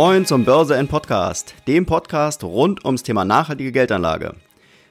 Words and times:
Moin 0.00 0.24
zum 0.24 0.44
Börse 0.44 0.76
N 0.76 0.86
Podcast, 0.86 1.56
dem 1.66 1.84
Podcast 1.84 2.44
rund 2.44 2.84
ums 2.84 3.02
Thema 3.02 3.24
nachhaltige 3.24 3.72
Geldanlage. 3.72 4.34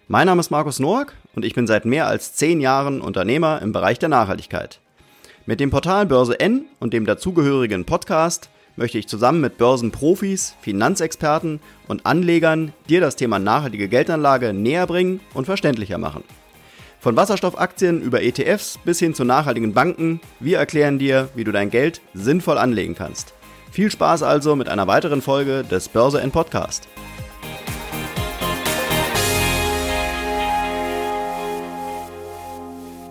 Mein 0.09 0.25
Name 0.25 0.41
ist 0.41 0.51
Markus 0.51 0.81
Noack 0.81 1.13
und 1.33 1.45
ich 1.45 1.55
bin 1.55 1.65
seit 1.65 1.85
mehr 1.85 2.07
als 2.07 2.33
zehn 2.33 2.59
Jahren 2.59 2.99
Unternehmer 2.99 3.61
im 3.61 3.71
Bereich 3.71 3.99
der 3.99 4.09
Nachhaltigkeit. 4.09 4.81
Mit 5.45 5.61
dem 5.61 5.69
Portal 5.69 6.07
Börse 6.07 6.37
N 6.41 6.65
und 6.81 6.91
dem 6.91 7.05
dazugehörigen 7.05 7.85
Podcast 7.85 8.49
möchte 8.75 8.97
ich 8.97 9.07
zusammen 9.07 9.39
mit 9.39 9.57
Börsenprofis, 9.57 10.55
Finanzexperten 10.59 11.61
und 11.87 12.05
Anlegern 12.05 12.73
dir 12.89 12.99
das 12.99 13.15
Thema 13.15 13.39
nachhaltige 13.39 13.87
Geldanlage 13.87 14.51
näher 14.51 14.87
bringen 14.87 15.21
und 15.33 15.45
verständlicher 15.45 15.99
machen. 15.99 16.25
Von 16.99 17.15
Wasserstoffaktien 17.15 18.01
über 18.01 18.23
ETFs 18.23 18.77
bis 18.83 18.99
hin 18.99 19.13
zu 19.13 19.23
nachhaltigen 19.23 19.73
Banken, 19.73 20.19
wir 20.41 20.57
erklären 20.57 20.99
dir, 20.99 21.29
wie 21.33 21.45
du 21.45 21.53
dein 21.53 21.69
Geld 21.69 22.01
sinnvoll 22.13 22.57
anlegen 22.57 22.93
kannst. 22.93 23.36
Viel 23.71 23.91
Spaß 23.91 24.23
also 24.23 24.55
mit 24.55 24.69
einer 24.69 24.87
weiteren 24.87 25.21
Folge 25.21 25.63
des 25.63 25.89
Börse 25.89 26.21
N 26.21 26.31
Podcast. 26.31 26.87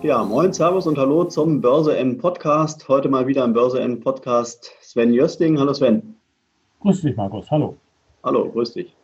Ja, 0.03 0.23
moin, 0.23 0.53
Servus 0.53 0.87
und 0.87 0.97
Hallo 0.97 1.25
zum 1.25 1.61
Börse 1.61 1.97
N 1.97 2.17
Podcast. 2.17 2.87
Heute 2.87 3.07
mal 3.07 3.27
wieder 3.27 3.45
im 3.45 3.53
Börse 3.53 3.79
N 3.79 3.99
Podcast 3.99 4.71
Sven 4.81 5.13
Jösting. 5.13 5.59
Hallo 5.59 5.73
Sven. 5.73 6.15
Grüß 6.81 7.01
dich, 7.01 7.15
Markus. 7.15 7.49
Hallo. 7.49 7.77
Hallo, 8.23 8.49
grüß 8.51 8.73
dich. 8.73 8.95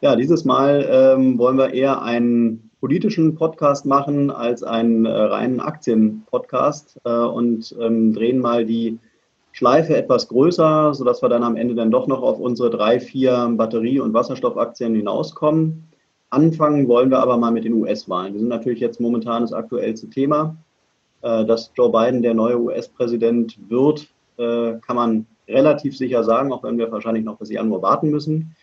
Ja, 0.00 0.16
dieses 0.16 0.44
Mal 0.44 0.86
ähm, 0.90 1.38
wollen 1.38 1.58
wir 1.58 1.74
eher 1.74 2.02
einen 2.02 2.70
politischen 2.80 3.34
Podcast 3.34 3.86
machen 3.86 4.30
als 4.30 4.62
einen 4.62 5.04
äh, 5.04 5.10
reinen 5.10 5.60
Aktien-Podcast 5.60 7.00
äh, 7.04 7.10
und 7.10 7.74
ähm, 7.80 8.12
drehen 8.12 8.38
mal 8.38 8.64
die 8.64 8.98
Schleife 9.52 9.96
etwas 9.96 10.28
größer, 10.28 10.94
sodass 10.94 11.22
wir 11.22 11.28
dann 11.28 11.44
am 11.44 11.56
Ende 11.56 11.74
dann 11.74 11.90
doch 11.90 12.06
noch 12.06 12.22
auf 12.22 12.40
unsere 12.40 12.70
drei, 12.70 12.98
vier 12.98 13.52
Batterie- 13.56 14.00
und 14.00 14.14
Wasserstoffaktien 14.14 14.94
hinauskommen. 14.94 15.88
Anfangen 16.30 16.88
wollen 16.88 17.10
wir 17.10 17.18
aber 17.18 17.36
mal 17.36 17.50
mit 17.50 17.64
den 17.64 17.74
US-Wahlen. 17.74 18.32
Die 18.32 18.38
sind 18.38 18.48
natürlich 18.48 18.80
jetzt 18.80 19.00
momentan 19.00 19.42
das 19.42 19.52
aktuellste 19.52 20.08
Thema. 20.08 20.56
Äh, 21.22 21.44
dass 21.44 21.70
Joe 21.76 21.90
Biden 21.90 22.22
der 22.22 22.34
neue 22.34 22.60
US-Präsident 22.60 23.56
wird, 23.68 24.08
äh, 24.38 24.74
kann 24.80 24.96
man 24.96 25.26
relativ 25.48 25.96
sicher 25.96 26.24
sagen, 26.24 26.52
auch 26.52 26.64
wenn 26.64 26.78
wir 26.78 26.90
wahrscheinlich 26.90 27.24
noch 27.24 27.38
bis 27.38 27.50
Januar 27.50 27.82
warten 27.82 28.10
müssen. 28.10 28.56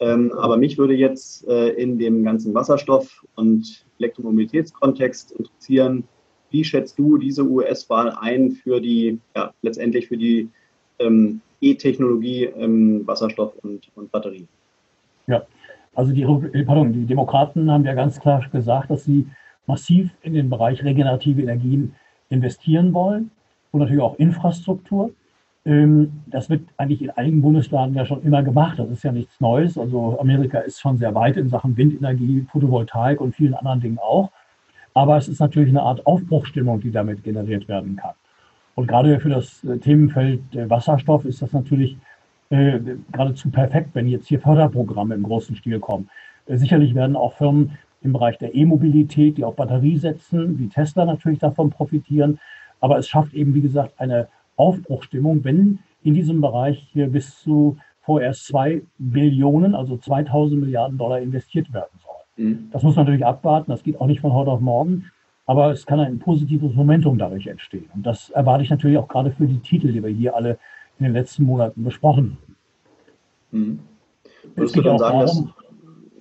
Ähm, 0.00 0.32
aber 0.32 0.56
mich 0.56 0.76
würde 0.76 0.94
jetzt 0.94 1.46
äh, 1.46 1.68
in 1.70 1.98
dem 1.98 2.24
ganzen 2.24 2.54
Wasserstoff- 2.54 3.24
und 3.36 3.84
Elektromobilitätskontext 3.98 5.32
interessieren, 5.32 6.04
wie 6.50 6.64
schätzt 6.64 6.98
du 6.98 7.16
diese 7.18 7.44
US-Wahl 7.44 8.16
ein 8.20 8.52
für 8.52 8.80
die, 8.80 9.18
ja, 9.36 9.52
letztendlich 9.62 10.08
für 10.08 10.16
die 10.16 10.48
ähm, 10.98 11.40
E-Technologie 11.60 12.44
im 12.44 13.06
Wasserstoff 13.06 13.54
und, 13.62 13.88
und 13.94 14.10
Batterie? 14.10 14.46
Ja, 15.26 15.42
also 15.94 16.12
die, 16.12 16.22
äh, 16.22 16.64
pardon, 16.64 16.92
die 16.92 17.06
Demokraten 17.06 17.70
haben 17.70 17.84
ja 17.84 17.94
ganz 17.94 18.20
klar 18.20 18.44
gesagt, 18.52 18.90
dass 18.90 19.04
sie 19.04 19.26
massiv 19.66 20.10
in 20.22 20.34
den 20.34 20.50
Bereich 20.50 20.82
regenerative 20.82 21.42
Energien 21.42 21.94
investieren 22.28 22.92
wollen 22.92 23.30
und 23.70 23.80
natürlich 23.80 24.02
auch 24.02 24.18
Infrastruktur. 24.18 25.10
Ähm, 25.64 26.22
das 26.26 26.48
wird 26.48 26.62
eigentlich 26.76 27.02
in 27.02 27.10
einigen 27.10 27.42
Bundesstaaten 27.42 27.94
ja 27.94 28.06
schon 28.06 28.22
immer 28.22 28.42
gemacht. 28.42 28.78
Das 28.78 28.90
ist 28.90 29.04
ja 29.04 29.12
nichts 29.12 29.40
Neues. 29.40 29.76
Also 29.76 30.18
Amerika 30.18 30.60
ist 30.60 30.80
schon 30.80 30.96
sehr 30.98 31.14
weit 31.14 31.36
in 31.36 31.48
Sachen 31.48 31.76
Windenergie, 31.76 32.46
Photovoltaik 32.50 33.20
und 33.20 33.34
vielen 33.34 33.54
anderen 33.54 33.80
Dingen 33.80 33.98
auch. 33.98 34.30
Aber 35.00 35.16
es 35.16 35.28
ist 35.28 35.40
natürlich 35.40 35.70
eine 35.70 35.80
Art 35.80 36.06
Aufbruchstimmung, 36.06 36.82
die 36.82 36.90
damit 36.90 37.24
generiert 37.24 37.68
werden 37.68 37.96
kann. 37.96 38.12
Und 38.74 38.86
gerade 38.86 39.18
für 39.18 39.30
das 39.30 39.64
äh, 39.64 39.78
Themenfeld 39.78 40.42
Wasserstoff 40.52 41.24
ist 41.24 41.40
das 41.40 41.54
natürlich 41.54 41.96
äh, 42.50 42.78
geradezu 43.10 43.48
perfekt, 43.48 43.94
wenn 43.94 44.08
jetzt 44.08 44.28
hier 44.28 44.40
Förderprogramme 44.40 45.14
im 45.14 45.22
großen 45.22 45.56
Stil 45.56 45.80
kommen. 45.80 46.10
Äh, 46.44 46.58
sicherlich 46.58 46.94
werden 46.94 47.16
auch 47.16 47.32
Firmen 47.32 47.78
im 48.02 48.12
Bereich 48.12 48.36
der 48.36 48.54
E-Mobilität, 48.54 49.38
die 49.38 49.44
auf 49.44 49.56
Batterie 49.56 49.96
setzen, 49.96 50.58
wie 50.58 50.68
Tesla 50.68 51.06
natürlich 51.06 51.38
davon 51.38 51.70
profitieren. 51.70 52.38
Aber 52.80 52.98
es 52.98 53.08
schafft 53.08 53.32
eben, 53.32 53.54
wie 53.54 53.62
gesagt, 53.62 53.94
eine 53.98 54.28
Aufbruchstimmung, 54.56 55.44
wenn 55.44 55.78
in 56.02 56.12
diesem 56.12 56.42
Bereich 56.42 56.90
hier 56.92 57.08
bis 57.08 57.40
zu 57.40 57.78
vorerst 58.02 58.48
zwei 58.48 58.82
Billionen, 58.98 59.74
also 59.74 59.96
2000 59.96 60.60
Milliarden 60.60 60.98
Dollar 60.98 61.20
investiert 61.20 61.72
werden 61.72 61.98
soll. 62.02 62.19
Mhm. 62.36 62.68
Das 62.72 62.82
muss 62.82 62.96
man 62.96 63.04
natürlich 63.04 63.24
abwarten. 63.24 63.70
Das 63.70 63.82
geht 63.82 64.00
auch 64.00 64.06
nicht 64.06 64.20
von 64.20 64.32
heute 64.32 64.50
auf 64.50 64.60
morgen. 64.60 65.10
Aber 65.46 65.72
es 65.72 65.84
kann 65.84 65.98
ein 65.98 66.18
positives 66.18 66.74
Momentum 66.74 67.18
dadurch 67.18 67.46
entstehen. 67.46 67.90
Und 67.94 68.06
das 68.06 68.30
erwarte 68.30 68.62
ich 68.62 68.70
natürlich 68.70 68.98
auch 68.98 69.08
gerade 69.08 69.32
für 69.32 69.46
die 69.46 69.58
Titel, 69.58 69.92
die 69.92 70.02
wir 70.02 70.10
hier 70.10 70.36
alle 70.36 70.58
in 70.98 71.04
den 71.04 71.12
letzten 71.12 71.44
Monaten 71.44 71.82
besprochen 71.82 72.38
haben. 72.40 72.56
Mhm. 73.50 73.80
Würdest 74.54 74.76
du 74.76 74.82
dann 74.82 74.98
sagen, 74.98 75.18
darum, 75.18 75.46
dass, 75.46 75.54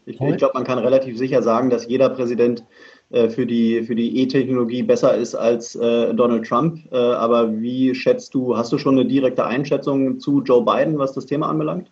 ich, 0.05 0.19
ich 0.19 0.37
glaube, 0.37 0.53
man 0.55 0.63
kann 0.63 0.79
relativ 0.79 1.17
sicher 1.17 1.43
sagen, 1.43 1.69
dass 1.69 1.87
jeder 1.87 2.09
Präsident 2.09 2.65
äh, 3.11 3.29
für 3.29 3.45
die 3.45 3.83
für 3.83 3.95
die 3.95 4.21
E-Technologie 4.21 4.83
besser 4.83 5.15
ist 5.15 5.35
als 5.35 5.75
äh, 5.75 6.13
Donald 6.13 6.47
Trump. 6.47 6.79
Äh, 6.91 6.97
aber 6.97 7.59
wie 7.61 7.93
schätzt 7.95 8.33
du, 8.33 8.57
hast 8.57 8.71
du 8.71 8.77
schon 8.77 8.99
eine 8.99 9.07
direkte 9.07 9.45
Einschätzung 9.45 10.19
zu 10.19 10.41
Joe 10.41 10.63
Biden, 10.63 10.97
was 10.97 11.13
das 11.13 11.25
Thema 11.25 11.49
anbelangt? 11.49 11.91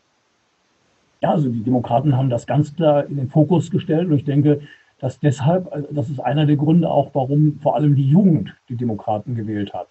Ja, 1.21 1.31
also 1.31 1.49
die 1.49 1.63
Demokraten 1.63 2.15
haben 2.15 2.29
das 2.29 2.45
ganz 2.45 2.75
klar 2.75 3.05
in 3.05 3.17
den 3.17 3.29
Fokus 3.29 3.71
gestellt 3.71 4.07
und 4.07 4.15
ich 4.15 4.25
denke, 4.25 4.61
dass 4.99 5.19
deshalb, 5.19 5.71
also 5.71 5.87
das 5.91 6.09
ist 6.09 6.19
einer 6.19 6.45
der 6.45 6.55
Gründe 6.55 6.89
auch, 6.89 7.11
warum 7.13 7.59
vor 7.61 7.75
allem 7.75 7.95
die 7.95 8.09
Jugend 8.09 8.55
die 8.69 8.75
Demokraten 8.75 9.35
gewählt 9.35 9.73
hat. 9.73 9.87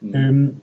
Mhm. 0.00 0.14
Ähm, 0.14 0.60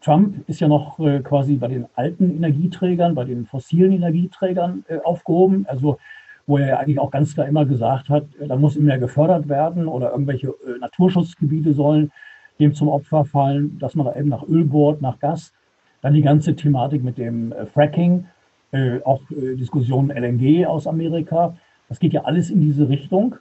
Trump 0.00 0.48
ist 0.48 0.60
ja 0.60 0.68
noch 0.68 0.98
äh, 1.00 1.20
quasi 1.20 1.56
bei 1.56 1.68
den 1.68 1.86
alten 1.94 2.36
Energieträgern, 2.36 3.14
bei 3.14 3.24
den 3.24 3.46
fossilen 3.46 3.92
Energieträgern 3.92 4.84
äh, 4.88 4.98
aufgehoben, 4.98 5.66
also 5.68 5.98
wo 6.46 6.58
er 6.58 6.68
ja 6.68 6.78
eigentlich 6.78 7.00
auch 7.00 7.10
ganz 7.10 7.34
klar 7.34 7.48
immer 7.48 7.66
gesagt 7.66 8.08
hat, 8.08 8.24
äh, 8.40 8.46
da 8.46 8.56
muss 8.56 8.76
immer 8.76 8.86
mehr 8.86 8.98
gefördert 8.98 9.48
werden 9.48 9.88
oder 9.88 10.12
irgendwelche 10.12 10.48
äh, 10.48 10.78
Naturschutzgebiete 10.80 11.72
sollen 11.72 12.12
dem 12.58 12.74
zum 12.74 12.88
Opfer 12.88 13.24
fallen, 13.24 13.78
dass 13.78 13.94
man 13.94 14.06
da 14.06 14.14
eben 14.14 14.28
nach 14.28 14.46
Öl 14.46 14.64
bohrt, 14.64 15.02
nach 15.02 15.18
Gas. 15.18 15.52
Dann 16.00 16.14
die 16.14 16.22
ganze 16.22 16.54
Thematik 16.54 17.02
mit 17.02 17.18
dem 17.18 17.52
äh, 17.52 17.66
Fracking, 17.66 18.26
äh, 18.72 19.00
auch 19.04 19.20
äh, 19.30 19.56
Diskussionen 19.56 20.10
LNG 20.10 20.66
aus 20.66 20.86
Amerika. 20.86 21.56
Das 21.88 21.98
geht 21.98 22.12
ja 22.12 22.24
alles 22.24 22.50
in 22.50 22.60
diese 22.60 22.88
Richtung. 22.88 23.36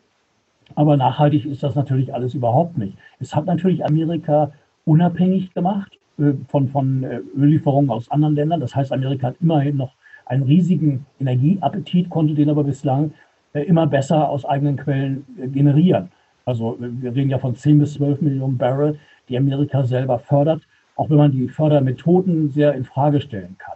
Aber 0.73 0.97
nachhaltig 0.97 1.45
ist 1.45 1.63
das 1.63 1.75
natürlich 1.75 2.13
alles 2.13 2.33
überhaupt 2.33 2.77
nicht. 2.77 2.97
Es 3.19 3.35
hat 3.35 3.45
natürlich 3.45 3.85
Amerika 3.85 4.51
unabhängig 4.85 5.53
gemacht 5.53 5.97
äh, 6.17 6.33
von, 6.47 6.69
von 6.69 7.03
äh, 7.03 7.21
Öllieferungen 7.37 7.91
aus 7.91 8.09
anderen 8.09 8.35
Ländern. 8.35 8.59
Das 8.59 8.75
heißt, 8.75 8.91
Amerika 8.91 9.27
hat 9.27 9.35
immerhin 9.41 9.77
noch 9.77 9.93
einen 10.25 10.43
riesigen 10.43 11.05
Energieappetit, 11.19 12.09
konnte 12.09 12.33
den 12.33 12.49
aber 12.49 12.63
bislang 12.63 13.13
äh, 13.53 13.61
immer 13.61 13.87
besser 13.87 14.29
aus 14.29 14.43
eigenen 14.45 14.77
Quellen 14.77 15.25
äh, 15.39 15.47
generieren. 15.47 16.09
Also 16.45 16.77
wir 16.79 17.15
reden 17.15 17.29
ja 17.29 17.39
von 17.39 17.55
10 17.55 17.79
bis 17.79 17.93
12 17.93 18.21
Millionen 18.21 18.57
Barrel, 18.57 18.99
die 19.29 19.37
Amerika 19.37 19.83
selber 19.83 20.19
fördert, 20.19 20.61
auch 20.95 21.09
wenn 21.09 21.17
man 21.17 21.31
die 21.31 21.47
Fördermethoden 21.47 22.51
sehr 22.51 22.73
in 22.73 22.85
Frage 22.85 23.19
stellen 23.19 23.55
kann. 23.57 23.75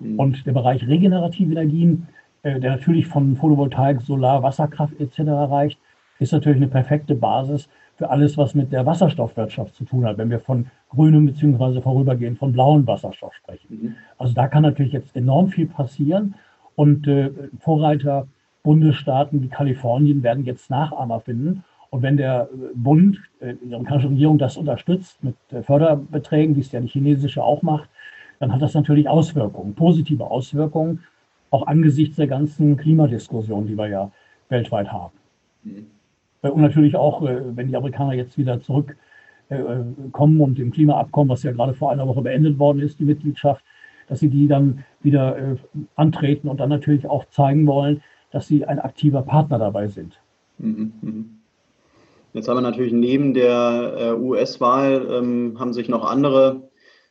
Mhm. 0.00 0.18
Und 0.18 0.46
der 0.46 0.52
Bereich 0.52 0.86
regenerative 0.86 1.52
Energien, 1.52 2.08
äh, 2.42 2.60
der 2.60 2.72
natürlich 2.72 3.06
von 3.06 3.36
Photovoltaik, 3.36 4.00
Solar, 4.02 4.42
Wasserkraft 4.42 4.98
etc. 5.00 5.20
reicht, 5.20 5.78
ist 6.18 6.32
natürlich 6.32 6.58
eine 6.58 6.68
perfekte 6.68 7.14
Basis 7.14 7.68
für 7.96 8.10
alles, 8.10 8.38
was 8.38 8.54
mit 8.54 8.72
der 8.72 8.86
Wasserstoffwirtschaft 8.86 9.74
zu 9.74 9.84
tun 9.84 10.06
hat, 10.06 10.18
wenn 10.18 10.30
wir 10.30 10.40
von 10.40 10.66
grünem 10.88 11.26
bzw. 11.26 11.80
vorübergehend 11.80 12.38
von 12.38 12.52
blauem 12.52 12.86
Wasserstoff 12.86 13.34
sprechen. 13.34 13.66
Mhm. 13.70 13.94
Also 14.18 14.34
da 14.34 14.48
kann 14.48 14.62
natürlich 14.62 14.92
jetzt 14.92 15.16
enorm 15.16 15.48
viel 15.48 15.66
passieren 15.66 16.34
und 16.76 17.08
äh, 17.08 17.30
Vorreiter 17.58 18.28
Bundesstaaten 18.62 19.42
wie 19.42 19.48
Kalifornien 19.48 20.22
werden 20.22 20.44
jetzt 20.44 20.70
Nachahmer 20.70 21.20
finden. 21.20 21.64
Und 21.90 22.02
wenn 22.02 22.16
der 22.16 22.48
äh, 22.52 22.56
Bund, 22.74 23.18
äh, 23.40 23.54
die 23.54 23.74
amerikanische 23.74 24.10
Regierung 24.10 24.38
das 24.38 24.56
unterstützt 24.56 25.22
mit 25.24 25.36
äh, 25.50 25.62
Förderbeträgen, 25.62 26.54
wie 26.54 26.60
es 26.60 26.70
ja 26.72 26.80
die 26.80 26.88
chinesische 26.88 27.42
auch 27.42 27.62
macht, 27.62 27.88
dann 28.38 28.52
hat 28.52 28.62
das 28.62 28.74
natürlich 28.74 29.08
Auswirkungen, 29.08 29.74
positive 29.74 30.30
Auswirkungen, 30.30 31.04
auch 31.50 31.66
angesichts 31.66 32.16
der 32.16 32.26
ganzen 32.26 32.76
Klimadiskussion, 32.76 33.66
die 33.66 33.76
wir 33.76 33.88
ja 33.88 34.10
weltweit 34.48 34.92
haben. 34.92 35.14
Mhm. 35.64 35.86
Und 36.42 36.60
natürlich 36.62 36.96
auch, 36.96 37.22
äh, 37.22 37.56
wenn 37.56 37.68
die 37.68 37.76
Amerikaner 37.76 38.12
jetzt 38.12 38.38
wieder 38.38 38.60
zurückkommen 38.60 40.40
und 40.40 40.58
im 40.58 40.70
Klimaabkommen, 40.70 41.30
was 41.30 41.42
ja 41.42 41.52
gerade 41.52 41.74
vor 41.74 41.90
einer 41.90 42.06
Woche 42.06 42.22
beendet 42.22 42.58
worden 42.58 42.80
ist, 42.80 43.00
die 43.00 43.04
Mitgliedschaft, 43.04 43.64
dass 44.08 44.20
sie 44.20 44.28
die 44.28 44.46
dann 44.46 44.84
wieder 45.02 45.36
äh, 45.36 45.56
antreten 45.96 46.48
und 46.48 46.60
dann 46.60 46.68
natürlich 46.68 47.06
auch 47.06 47.24
zeigen 47.26 47.66
wollen, 47.66 48.02
dass 48.30 48.46
sie 48.46 48.64
ein 48.64 48.78
aktiver 48.78 49.22
Partner 49.22 49.58
dabei 49.58 49.88
sind. 49.88 50.20
Mhm, 50.58 50.92
mhm. 51.00 51.30
Jetzt 52.34 52.48
haben 52.48 52.58
wir 52.58 52.62
natürlich 52.62 52.92
neben 52.92 53.34
der 53.34 53.94
äh, 53.98 54.12
US-Wahl 54.12 55.06
ähm, 55.10 55.56
haben 55.58 55.72
sich 55.72 55.88
noch 55.88 56.04
andere 56.04 56.56
äh, 56.56 56.67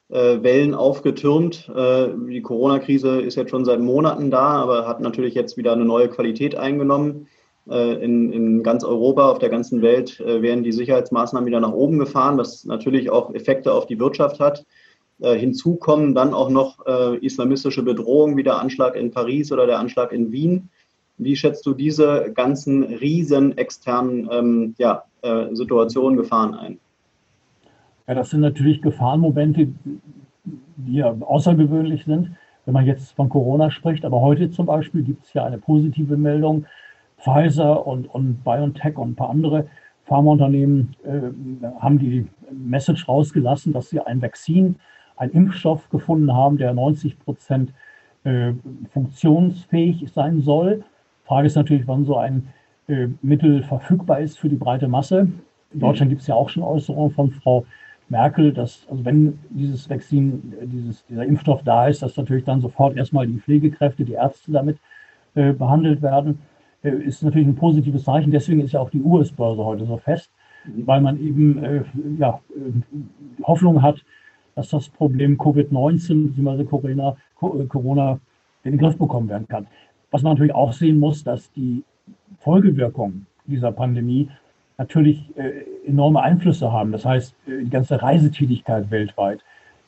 Wellen 0.09 0.74
aufgetürmt. 0.74 1.69
Äh, 1.75 2.09
die 2.30 2.42
Corona-Krise 2.42 3.19
ist 3.21 3.36
jetzt 3.36 3.50
schon 3.50 3.65
seit 3.65 3.81
Monaten 3.81 4.31
da, 4.31 4.62
aber 4.62 4.88
hat 4.88 5.01
natürlich 5.01 5.33
jetzt 5.33 5.57
wieder 5.57 5.74
eine 5.74 5.86
neue 5.86 6.07
Qualität 6.07 6.56
eingenommen. 6.56 7.27
Äh, 7.69 8.04
in, 8.04 8.31
in 8.31 8.63
ganz 8.63 8.83
Europa, 8.83 9.30
auf 9.30 9.39
der 9.39 9.50
ganzen 9.50 9.81
Welt 9.81 10.19
werden 10.19 10.63
die 10.63 10.71
Sicherheitsmaßnahmen 10.71 11.45
wieder 11.45 11.59
nach 11.59 11.74
oben 11.74 12.00
gefahren, 12.00 12.38
was 12.38 12.63
natürlich 12.63 13.09
auch 13.09 13.33
Effekte 13.33 13.74
auf 13.74 13.86
die 13.86 14.00
Wirtschaft 14.00 14.39
hat. 14.39 14.65
Äh, 15.19 15.38
hinzu 15.38 15.75
kommen 15.75 16.13
dann 16.13 16.33
auch 16.33 16.50
noch 16.50 16.86
äh, 16.86 17.18
islamistische 17.18 17.83
Bedrohungen 17.83 18.38
wie 18.38 18.44
der 18.44 18.59
Anschlag 18.59 18.95
in 18.95 19.12
Paris 19.12 19.51
oder 19.51 19.65
der 19.65 19.80
Anschlag 19.80 20.12
in 20.12 20.31
Wien. 20.31 20.69
Wie 21.18 21.36
schätzt 21.36 21.65
du 21.65 21.74
diese 21.74 22.31
ganzen 22.33 22.83
riesen 22.83 23.57
externen 23.57 24.30
ähm, 24.31 24.75
ja, 24.77 25.04
äh, 25.24 25.48
Situationen, 25.54 26.18
Gefahren 26.18 26.54
ein? 26.54 26.80
Ja, 28.07 28.15
das 28.15 28.30
sind 28.30 28.42
natürlich 28.42 28.81
Gefahrenmomente, 28.81 29.68
die 30.77 30.94
ja 30.94 31.13
außergewöhnlich 31.19 32.06
sind, 32.06 32.31
wenn 32.65 32.74
man 32.74 32.86
jetzt 32.86 33.12
von 33.12 33.30
Corona 33.30 33.69
spricht. 33.69 34.06
Aber 34.06 34.21
heute 34.21 34.50
zum 34.50 34.65
Beispiel 34.65 35.04
gibt 35.04 35.25
es 35.25 35.33
ja 35.33 35.45
eine 35.45 35.57
positive 35.57 36.18
Meldung. 36.18 36.65
Pfizer 37.19 37.86
und, 37.86 38.06
und 38.13 38.44
BioNTech 38.44 38.95
und 38.98 39.12
ein 39.12 39.15
paar 39.15 39.31
andere 39.31 39.68
Pharmaunternehmen 40.06 40.95
äh, 41.04 41.65
haben 41.80 42.00
die 42.00 42.27
Message 42.51 43.07
rausgelassen, 43.07 43.74
dass 43.74 43.89
sie 43.89 44.00
ein 44.00 44.21
Vakzin 44.21 44.75
einen 45.18 45.31
Impfstoff 45.31 45.89
gefunden 45.89 46.31
haben, 46.33 46.57
der 46.57 46.74
90 46.74 47.19
Prozent 47.19 47.74
äh, 48.24 48.54
funktionsfähig 48.94 50.06
sein 50.13 50.42
soll. 50.42 50.83
Frage 51.25 51.48
ist 51.48 51.56
natürlich, 51.56 51.88
wann 51.88 52.06
so 52.06 52.18
ein 52.18 52.48
äh, 52.88 53.07
Mittel 53.21 53.63
verfügbar 53.63 54.19
ist 54.19 54.38
für 54.38 54.48
die 54.48 54.56
breite 54.56 54.88
Masse. 54.88 55.27
In 55.74 55.80
Deutschland 55.80 56.09
gibt 56.09 56.21
es 56.21 56.27
ja 56.27 56.36
auch 56.36 56.50
schon 56.50 56.63
Äußerungen 56.63 57.12
von 57.12 57.31
Frau 57.31 57.65
Merkel, 58.09 58.54
dass, 58.54 58.88
also 58.89 59.04
wenn 59.06 59.39
dieses 59.50 59.89
Vakzin, 59.89 60.54
äh, 60.62 60.68
dieses, 60.68 61.06
dieser 61.06 61.25
Impfstoff 61.25 61.63
da 61.63 61.88
ist, 61.88 62.01
dass 62.01 62.15
natürlich 62.18 62.45
dann 62.45 62.62
sofort 62.62 62.95
erstmal 62.95 63.27
die 63.27 63.39
Pflegekräfte, 63.39 64.06
die 64.06 64.13
Ärzte 64.13 64.51
damit 64.51 64.77
äh, 65.36 65.54
behandelt 65.54 66.01
werden, 66.01 66.39
äh, 66.83 66.89
ist 66.89 67.24
natürlich 67.24 67.48
ein 67.48 67.56
positives 67.56 68.04
Zeichen. 68.04 68.31
Deswegen 68.31 68.62
ist 68.62 68.74
ja 68.74 68.80
auch 68.80 68.89
die 68.89 69.01
US-Börse 69.01 69.63
heute 69.63 69.86
so 69.86 69.98
fest, 69.98 70.31
mhm. 70.65 70.88
weil 70.88 71.01
man 71.01 71.19
eben 71.19 71.63
äh, 71.63 71.83
ja, 72.18 72.39
Hoffnung 73.44 73.81
hat, 73.81 74.04
dass 74.56 74.69
das 74.69 74.89
Problem 74.89 75.38
Covid-19 75.38 76.33
bzw. 76.33 76.63
Corona, 76.63 77.18
äh, 77.42 77.65
Corona 77.65 78.19
in 78.63 78.71
den 78.71 78.80
Griff 78.80 78.98
bekommen 78.98 79.30
werden 79.30 79.48
kann. 79.48 79.68
Was 80.12 80.24
man 80.24 80.33
natürlich 80.33 80.56
auch 80.56 80.74
sehen 80.74 81.00
muss, 81.00 81.24
dass 81.24 81.51
die 81.51 81.83
Folgewirkungen 82.39 83.27
dieser 83.45 83.71
Pandemie 83.71 84.30
natürlich 84.77 85.35
äh, 85.38 85.63
enorme 85.88 86.21
Einflüsse 86.21 86.71
haben. 86.71 86.91
Das 86.91 87.06
heißt, 87.06 87.35
äh, 87.47 87.63
die 87.63 87.69
ganze 87.69 88.01
Reisetätigkeit 88.01 88.91
weltweit, 88.91 89.39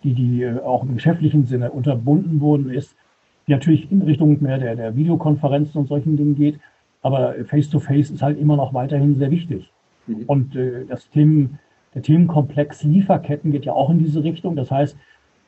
die, 0.04 0.14
die 0.14 0.44
äh, 0.44 0.60
auch 0.60 0.84
im 0.84 0.96
geschäftlichen 0.96 1.46
Sinne 1.46 1.72
unterbunden 1.72 2.42
worden 2.42 2.70
ist, 2.70 2.96
die 3.48 3.52
natürlich 3.52 3.92
in 3.92 4.02
Richtung 4.02 4.42
mehr 4.42 4.58
der, 4.58 4.76
der 4.76 4.96
Videokonferenzen 4.96 5.80
und 5.80 5.88
solchen 5.88 6.18
Dingen 6.18 6.36
geht. 6.36 6.60
Aber 7.02 7.34
Face-to-Face 7.46 8.10
-face 8.10 8.14
ist 8.14 8.22
halt 8.22 8.40
immer 8.40 8.56
noch 8.56 8.74
weiterhin 8.74 9.18
sehr 9.18 9.32
wichtig. 9.32 9.72
Mhm. 10.08 10.24
Und 10.28 10.56
äh, 10.56 10.86
das 10.86 11.10
Themen 11.10 11.60
der 11.96 12.02
Themenkomplex 12.02 12.84
Lieferketten 12.84 13.52
geht 13.52 13.66
ja 13.66 13.74
auch 13.74 13.90
in 13.90 14.00
diese 14.00 14.24
Richtung. 14.24 14.56
Das 14.56 14.70
heißt, 14.70 14.98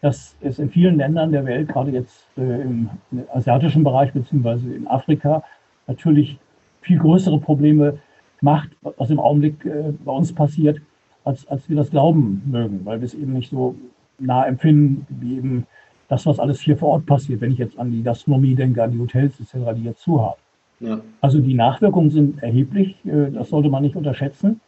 dass 0.01 0.35
es 0.41 0.57
in 0.57 0.69
vielen 0.69 0.97
Ländern 0.97 1.31
der 1.31 1.45
Welt, 1.45 1.67
gerade 1.67 1.91
jetzt 1.91 2.25
äh, 2.37 2.41
im, 2.41 2.89
im, 3.11 3.23
asiatischen 3.33 3.83
Bereich 3.83 4.11
beziehungsweise 4.13 4.73
in 4.73 4.87
Afrika, 4.87 5.43
natürlich 5.87 6.39
viel 6.81 6.97
größere 6.97 7.39
Probleme 7.39 7.99
macht, 8.41 8.69
was 8.81 9.09
im 9.09 9.19
Augenblick 9.19 9.65
äh, 9.65 9.93
bei 10.03 10.11
uns 10.11 10.33
passiert, 10.33 10.81
als, 11.23 11.47
als 11.47 11.69
wir 11.69 11.77
das 11.77 11.91
glauben 11.91 12.41
mögen, 12.45 12.81
weil 12.83 12.99
wir 12.99 13.05
es 13.05 13.13
eben 13.13 13.33
nicht 13.33 13.51
so 13.51 13.75
nah 14.19 14.45
empfinden, 14.45 15.05
wie 15.21 15.37
eben 15.37 15.67
das, 16.07 16.25
was 16.25 16.39
alles 16.39 16.59
hier 16.59 16.77
vor 16.77 16.89
Ort 16.89 17.05
passiert, 17.05 17.41
wenn 17.41 17.51
ich 17.51 17.59
jetzt 17.59 17.77
an 17.77 17.91
die 17.91 18.03
Gastronomie 18.03 18.55
denke, 18.55 18.83
an 18.83 18.91
die 18.91 18.99
Hotels 18.99 19.39
etc., 19.39 19.73
die 19.75 19.83
jetzt 19.83 20.01
zu 20.01 20.21
haben. 20.21 20.39
Ja. 20.79 20.99
Also 21.21 21.39
die 21.39 21.53
Nachwirkungen 21.53 22.09
sind 22.09 22.41
erheblich, 22.41 22.95
äh, 23.05 23.31
das 23.31 23.49
sollte 23.49 23.69
man 23.69 23.83
nicht 23.83 23.95
unterschätzen 23.95 24.59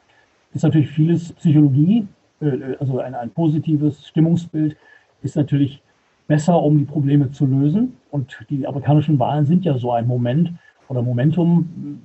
ist 0.53 0.63
natürlich 0.63 0.89
vieles 0.89 1.33
Psychologie, 1.33 2.07
äh, 2.41 2.75
also 2.79 2.99
ein, 2.99 3.15
ein 3.15 3.29
positives 3.31 4.07
Stimmungsbild 4.07 4.75
ist 5.21 5.35
natürlich 5.35 5.81
besser, 6.27 6.61
um 6.61 6.77
die 6.77 6.85
Probleme 6.85 7.31
zu 7.31 7.45
lösen. 7.45 7.97
Und 8.11 8.37
die 8.49 8.67
amerikanischen 8.67 9.19
Wahlen 9.19 9.45
sind 9.45 9.65
ja 9.65 9.77
so 9.77 9.91
ein 9.91 10.07
Moment 10.07 10.51
oder 10.87 11.01
Momentum, 11.01 12.01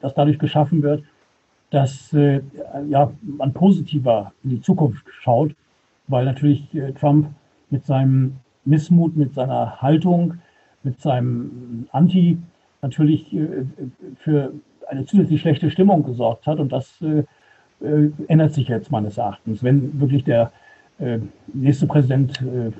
das 0.00 0.14
dadurch 0.14 0.38
geschaffen 0.38 0.82
wird, 0.82 1.02
dass 1.70 2.12
äh, 2.12 2.40
ja, 2.88 3.10
man 3.22 3.52
positiver 3.52 4.32
in 4.42 4.50
die 4.50 4.60
Zukunft 4.60 5.04
schaut, 5.20 5.54
weil 6.06 6.24
natürlich 6.24 6.74
äh, 6.74 6.92
Trump 6.92 7.28
mit 7.70 7.84
seinem 7.84 8.36
Missmut, 8.64 9.16
mit 9.16 9.34
seiner 9.34 9.80
Haltung, 9.82 10.34
mit 10.82 11.00
seinem 11.00 11.86
Anti 11.92 12.38
natürlich 12.80 13.32
äh, 13.34 13.64
für 14.16 14.52
eine 14.88 15.04
zusätzlich 15.04 15.40
schlechte 15.40 15.70
Stimmung 15.70 16.04
gesorgt 16.04 16.46
hat. 16.46 16.58
Und 16.58 16.72
das 16.72 17.02
äh, 17.02 17.24
äh, 17.84 18.10
ändert 18.28 18.54
sich 18.54 18.68
jetzt 18.68 18.90
meines 18.90 19.18
Erachtens. 19.18 19.62
Wenn 19.62 20.00
wirklich 20.00 20.24
der 20.24 20.52
äh, 20.98 21.18
nächste 21.52 21.86
Präsident 21.86 22.40
äh, 22.42 22.72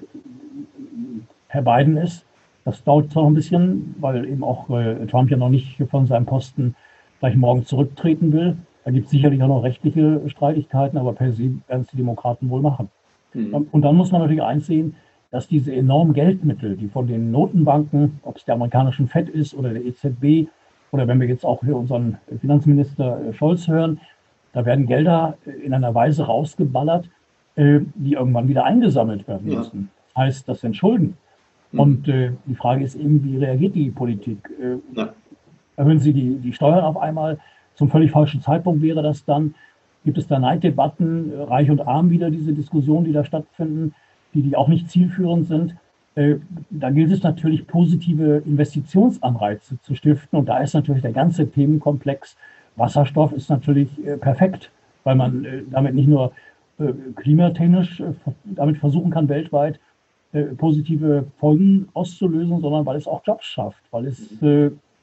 Herr 1.48 1.62
Biden 1.62 1.96
ist, 1.96 2.24
das 2.64 2.82
dauert 2.84 3.10
zwar 3.10 3.26
ein 3.26 3.34
bisschen, 3.34 3.94
weil 4.00 4.26
eben 4.26 4.44
auch 4.44 4.68
äh, 4.70 5.06
Trump 5.06 5.30
ja 5.30 5.36
noch 5.36 5.48
nicht 5.48 5.82
von 5.90 6.06
seinem 6.06 6.26
Posten 6.26 6.74
gleich 7.20 7.36
morgen 7.36 7.64
zurücktreten 7.64 8.32
will. 8.32 8.56
Da 8.84 8.90
gibt 8.90 9.06
es 9.06 9.10
sicherlich 9.10 9.42
auch 9.42 9.48
noch 9.48 9.62
rechtliche 9.62 10.20
Streitigkeiten, 10.28 10.98
aber 10.98 11.12
per 11.12 11.32
se 11.32 11.52
werden 11.66 11.82
es 11.82 11.88
die 11.88 11.96
Demokraten 11.96 12.48
wohl 12.50 12.62
machen. 12.62 12.88
Mhm. 13.34 13.66
Und 13.70 13.82
dann 13.82 13.96
muss 13.96 14.12
man 14.12 14.20
natürlich 14.20 14.42
einsehen, 14.42 14.94
dass 15.30 15.46
diese 15.46 15.74
enormen 15.74 16.14
Geldmittel, 16.14 16.76
die 16.76 16.88
von 16.88 17.06
den 17.06 17.30
Notenbanken, 17.30 18.20
ob 18.22 18.38
es 18.38 18.44
der 18.44 18.54
amerikanischen 18.54 19.08
FED 19.08 19.28
ist 19.28 19.54
oder 19.54 19.70
der 19.70 19.84
EZB, 19.84 20.48
oder 20.90 21.06
wenn 21.06 21.20
wir 21.20 21.28
jetzt 21.28 21.44
auch 21.44 21.62
hier 21.62 21.76
unseren 21.76 22.16
Finanzminister 22.40 23.20
äh, 23.20 23.32
Scholz 23.34 23.68
hören, 23.68 24.00
da 24.52 24.64
werden 24.64 24.86
Gelder 24.86 25.36
in 25.62 25.74
einer 25.74 25.94
Weise 25.94 26.24
rausgeballert, 26.24 27.10
äh, 27.56 27.80
die 27.94 28.14
irgendwann 28.14 28.48
wieder 28.48 28.64
eingesammelt 28.64 29.28
werden 29.28 29.54
müssen. 29.54 29.90
Ja. 30.16 30.22
Heißt, 30.22 30.48
das 30.48 30.60
sind 30.60 30.76
Schulden. 30.76 31.18
Mhm. 31.72 31.80
Und 31.80 32.08
äh, 32.08 32.32
die 32.46 32.54
Frage 32.54 32.84
ist 32.84 32.94
eben, 32.94 33.22
wie 33.22 33.36
reagiert 33.36 33.74
die 33.74 33.90
Politik? 33.90 34.48
Äh, 34.58 34.78
ja. 34.98 35.12
Erhöhen 35.78 35.98
Sie 35.98 36.12
die, 36.12 36.34
die 36.36 36.52
Steuern 36.52 36.84
auf 36.84 36.98
einmal? 36.98 37.38
Zum 37.74 37.88
völlig 37.88 38.10
falschen 38.10 38.42
Zeitpunkt 38.42 38.82
wäre 38.82 39.02
das 39.02 39.24
dann. 39.24 39.54
Gibt 40.04 40.18
es 40.18 40.26
da 40.26 40.38
Neiddebatten, 40.38 41.32
Reich 41.48 41.70
und 41.70 41.80
Arm 41.80 42.10
wieder, 42.10 42.30
diese 42.30 42.52
Diskussionen, 42.52 43.04
die 43.04 43.12
da 43.12 43.24
stattfinden, 43.24 43.94
die, 44.34 44.42
die 44.42 44.56
auch 44.56 44.68
nicht 44.68 44.90
zielführend 44.90 45.46
sind? 45.46 45.76
Da 46.70 46.90
gilt 46.90 47.12
es 47.12 47.22
natürlich, 47.22 47.66
positive 47.66 48.42
Investitionsanreize 48.44 49.80
zu 49.82 49.94
stiften. 49.94 50.38
Und 50.38 50.48
da 50.48 50.58
ist 50.58 50.74
natürlich 50.74 51.02
der 51.02 51.12
ganze 51.12 51.48
Themenkomplex 51.48 52.36
Wasserstoff 52.78 53.32
ist 53.32 53.50
natürlich 53.50 53.88
äh, 54.06 54.16
perfekt, 54.16 54.70
weil 55.04 55.16
man 55.16 55.44
äh, 55.44 55.62
damit 55.70 55.94
nicht 55.94 56.08
nur 56.08 56.32
äh, 56.78 56.92
klimatechnisch 57.16 58.02
damit 58.44 58.78
versuchen 58.78 59.10
kann, 59.10 59.28
weltweit 59.28 59.80
positive 60.58 61.24
Folgen 61.38 61.88
auszulösen, 61.94 62.60
sondern 62.60 62.84
weil 62.84 62.98
es 62.98 63.06
auch 63.06 63.22
Jobs 63.24 63.46
schafft, 63.46 63.82
weil 63.90 64.04
es 64.04 64.28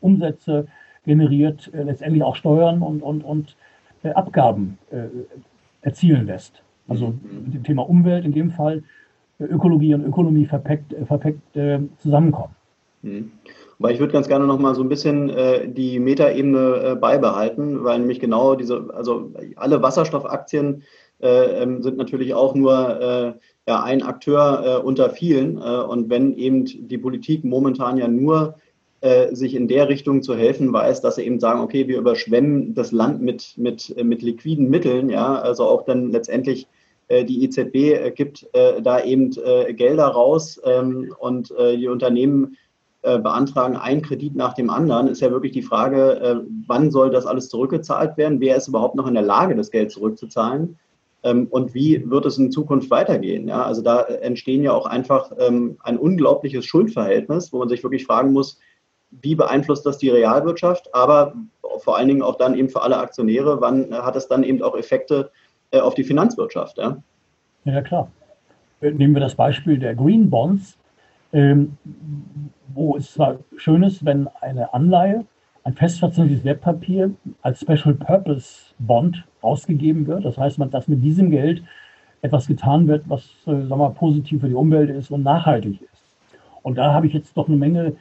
Umsätze 0.05 0.67
generiert, 1.05 1.69
letztendlich 1.73 2.23
auch 2.23 2.35
Steuern 2.35 2.81
und, 2.81 3.01
und, 3.01 3.23
und 3.23 3.55
Abgaben 4.03 4.77
erzielen 5.81 6.25
lässt. 6.25 6.63
Also 6.87 7.07
mhm. 7.07 7.43
mit 7.45 7.53
dem 7.53 7.63
Thema 7.63 7.87
Umwelt 7.87 8.25
in 8.25 8.31
dem 8.31 8.51
Fall 8.51 8.83
Ökologie 9.39 9.93
und 9.93 10.05
Ökonomie 10.05 10.45
verpackt, 10.45 10.95
verpackt 11.07 11.41
zusammenkommen. 11.99 12.55
Mhm. 13.05 13.31
Aber 13.79 13.91
ich 13.91 13.99
würde 13.99 14.13
ganz 14.13 14.27
gerne 14.27 14.45
noch 14.45 14.59
mal 14.59 14.73
so 14.73 14.81
ein 14.81 14.89
bisschen 14.89 15.29
äh, 15.29 15.67
die 15.67 15.99
Metaebene 15.99 16.91
äh, 16.91 16.95
beibehalten, 16.95 17.83
weil 17.83 17.99
nämlich 17.99 18.19
genau 18.19 18.55
diese, 18.55 18.89
also 18.93 19.31
alle 19.57 19.81
Wasserstoffaktien 19.81 20.83
äh, 21.21 21.61
ähm, 21.61 21.81
sind 21.83 21.97
natürlich 21.97 22.33
auch 22.33 22.55
nur 22.55 23.01
äh, 23.01 23.33
ja, 23.67 23.83
ein 23.83 24.01
Akteur 24.01 24.63
äh, 24.65 24.83
unter 24.83 25.09
vielen. 25.09 25.57
Äh, 25.57 25.61
und 25.61 26.09
wenn 26.09 26.33
eben 26.33 26.65
die 26.65 26.97
Politik 26.97 27.43
momentan 27.43 27.97
ja 27.97 28.07
nur 28.07 28.55
sich 29.31 29.53
in 29.53 29.67
der 29.67 29.87
Richtung 29.87 30.23
zu 30.23 30.35
helfen 30.35 30.73
weiß, 30.73 31.01
dass 31.01 31.15
sie 31.15 31.23
eben 31.23 31.39
sagen, 31.39 31.59
okay, 31.59 31.87
wir 31.87 31.99
überschwemmen 31.99 32.73
das 32.73 32.91
Land 32.91 33.21
mit, 33.21 33.53
mit, 33.55 33.95
mit 34.03 34.23
liquiden 34.23 34.69
Mitteln, 34.69 35.09
ja, 35.09 35.35
also 35.35 35.65
auch 35.65 35.85
dann 35.85 36.11
letztendlich 36.11 36.67
die 37.11 37.43
EZB 37.43 38.15
gibt 38.15 38.47
da 38.53 39.03
eben 39.03 39.29
Gelder 39.29 40.07
raus 40.07 40.59
ähm, 40.65 41.13
und 41.19 41.51
die 41.51 41.87
Unternehmen 41.87 42.57
äh, 43.05 43.19
beantragen 43.19 43.75
einen 43.75 44.01
Kredit 44.01 44.35
nach 44.35 44.53
dem 44.55 44.71
anderen, 44.71 45.07
ist 45.07 45.21
ja 45.21 45.29
wirklich 45.29 45.51
die 45.51 45.61
Frage, 45.61 46.19
äh, 46.19 46.35
wann 46.65 46.89
soll 46.89 47.11
das 47.11 47.27
alles 47.27 47.49
zurückgezahlt 47.49 48.17
werden? 48.17 48.39
Wer 48.39 48.55
ist 48.55 48.67
überhaupt 48.67 48.95
noch 48.95 49.05
in 49.05 49.13
der 49.13 49.21
Lage, 49.21 49.55
das 49.55 49.69
Geld 49.69 49.91
zurückzuzahlen? 49.91 50.79
Ähm, 51.21 51.45
und 51.51 51.75
wie 51.75 52.09
wird 52.09 52.25
es 52.25 52.39
in 52.39 52.51
Zukunft 52.51 52.89
weitergehen? 52.89 53.47
Ja, 53.47 53.61
also 53.61 53.83
da 53.83 54.01
entstehen 54.01 54.63
ja 54.63 54.73
auch 54.73 54.87
einfach 54.87 55.31
ähm, 55.37 55.77
ein 55.83 55.99
unglaubliches 55.99 56.65
Schuldverhältnis, 56.65 57.53
wo 57.53 57.59
man 57.59 57.69
sich 57.69 57.83
wirklich 57.83 58.07
fragen 58.07 58.33
muss, 58.33 58.59
wie 59.21 59.35
beeinflusst 59.35 59.85
das 59.85 59.97
die 59.97 60.09
Realwirtschaft, 60.09 60.93
aber 60.93 61.33
vor 61.79 61.97
allen 61.97 62.07
Dingen 62.07 62.21
auch 62.21 62.37
dann 62.37 62.55
eben 62.55 62.69
für 62.69 62.81
alle 62.81 62.97
Aktionäre, 62.97 63.59
wann 63.61 63.93
hat 63.93 64.15
es 64.15 64.27
dann 64.27 64.43
eben 64.43 64.61
auch 64.61 64.77
Effekte 64.77 65.31
äh, 65.71 65.79
auf 65.79 65.95
die 65.95 66.03
Finanzwirtschaft? 66.03 66.77
Ja? 66.77 66.97
ja, 67.65 67.81
klar. 67.81 68.11
Nehmen 68.81 69.13
wir 69.13 69.21
das 69.21 69.35
Beispiel 69.35 69.79
der 69.79 69.95
Green 69.95 70.29
Bonds. 70.29 70.77
Ähm, 71.33 71.77
wo 72.75 72.95
es 72.97 73.13
zwar 73.13 73.39
schön 73.57 73.83
ist, 73.83 74.05
wenn 74.05 74.27
eine 74.41 74.73
Anleihe, 74.73 75.25
ein 75.63 75.73
festverzinsliches 75.73 76.43
Wertpapier 76.43 77.11
als 77.41 77.61
Special 77.61 77.95
Purpose 77.95 78.73
Bond 78.79 79.25
ausgegeben 79.41 80.05
wird. 80.05 80.23
Das 80.25 80.37
heißt, 80.37 80.59
dass 80.71 80.87
mit 80.87 81.03
diesem 81.03 81.31
Geld 81.31 81.63
etwas 82.21 82.47
getan 82.47 82.87
wird, 82.87 83.03
was 83.09 83.23
äh, 83.47 83.65
sagen 83.65 83.79
wir, 83.79 83.89
positiv 83.91 84.41
für 84.41 84.49
die 84.49 84.55
Umwelt 84.55 84.89
ist 84.89 85.09
und 85.11 85.23
nachhaltig 85.23 85.81
ist. 85.81 86.03
Und 86.61 86.77
da 86.77 86.93
habe 86.93 87.07
ich 87.07 87.13
jetzt 87.13 87.35
doch 87.35 87.47
eine 87.47 87.57
Menge 87.57 87.93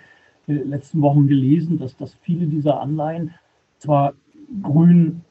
den 0.46 0.70
letzten 0.70 1.02
Wochen 1.02 1.26
gelesen, 1.26 1.78
dass, 1.78 1.96
dass 1.96 2.14
viele 2.22 2.46
dieser 2.46 2.80
Anleihen 2.80 3.32
zwar 3.78 4.14
grün 4.62 5.22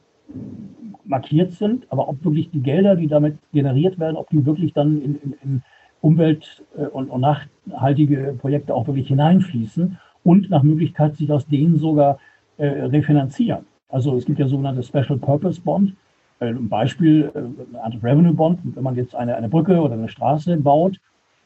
markiert 1.04 1.52
sind, 1.52 1.86
aber 1.90 2.08
ob 2.08 2.24
wirklich 2.24 2.50
die 2.50 2.60
Gelder, 2.62 2.96
die 2.96 3.08
damit 3.08 3.36
generiert 3.52 3.98
werden, 3.98 4.16
ob 4.16 4.30
die 4.30 4.44
wirklich 4.46 4.72
dann 4.72 5.00
in, 5.02 5.16
in, 5.16 5.34
in 5.42 5.62
Umwelt- 6.00 6.62
äh, 6.76 6.86
und, 6.86 7.10
und, 7.10 7.20
nachhaltige 7.20 8.34
Projekte 8.38 8.74
auch 8.74 8.86
wirklich 8.86 9.08
hineinfließen 9.08 9.98
und 10.22 10.50
nach 10.50 10.62
Möglichkeit 10.62 11.16
sich 11.16 11.30
aus 11.30 11.46
denen 11.46 11.76
sogar 11.76 12.18
äh, 12.56 12.66
refinanzieren. 12.66 13.66
Also 13.88 14.16
es 14.16 14.24
gibt 14.24 14.38
ja 14.38 14.48
sogenannte 14.48 14.82
Special 14.82 15.18
Purpose 15.18 15.60
Bond. 15.60 15.94
Äh, 16.40 16.48
ein 16.48 16.68
Beispiel, 16.68 17.30
äh, 17.34 17.76
Anti-Revenue 17.78 18.32
Bond, 18.32 18.60
wenn 18.62 18.82
man 18.82 18.96
jetzt 18.96 19.14
eine, 19.14 19.36
eine 19.36 19.48
Brücke 19.48 19.80
oder 19.80 19.94
eine 19.94 20.08
Straße 20.08 20.56
baut 20.56 20.98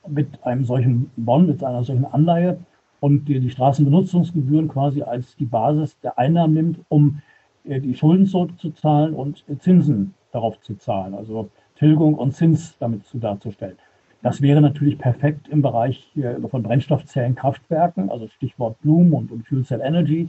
mit 0.06 0.28
einem 0.44 0.64
solchen 0.64 1.10
Bond, 1.16 1.48
mit 1.48 1.62
einer 1.62 1.84
solchen 1.84 2.06
Anleihe 2.06 2.58
und 3.00 3.26
die, 3.28 3.40
die 3.40 3.50
Straßenbenutzungsgebühren 3.50 4.68
quasi 4.68 5.02
als 5.02 5.36
die 5.36 5.44
Basis 5.44 5.98
der 6.00 6.18
Einnahmen 6.18 6.54
nimmt, 6.54 6.80
um 6.88 7.20
äh, 7.64 7.80
die 7.80 7.94
Schulden 7.94 8.26
zurückzuzahlen 8.26 9.14
und 9.14 9.44
Zinsen 9.60 10.14
darauf 10.32 10.60
zu 10.60 10.74
zahlen, 10.76 11.14
also 11.14 11.48
Tilgung 11.76 12.14
und 12.14 12.32
Zins 12.32 12.76
damit 12.78 13.04
zu 13.06 13.18
darzustellen. 13.18 13.76
Das 14.22 14.42
wäre 14.42 14.60
natürlich 14.60 14.98
perfekt 14.98 15.48
im 15.48 15.62
Bereich 15.62 16.12
von 16.50 16.62
Brennstoffzellenkraftwerken, 16.62 18.10
also 18.10 18.26
Stichwort 18.26 18.80
Bloom 18.80 19.14
und, 19.14 19.30
und 19.30 19.46
Fuel 19.46 19.64
Cell 19.64 19.80
Energy. 19.80 20.28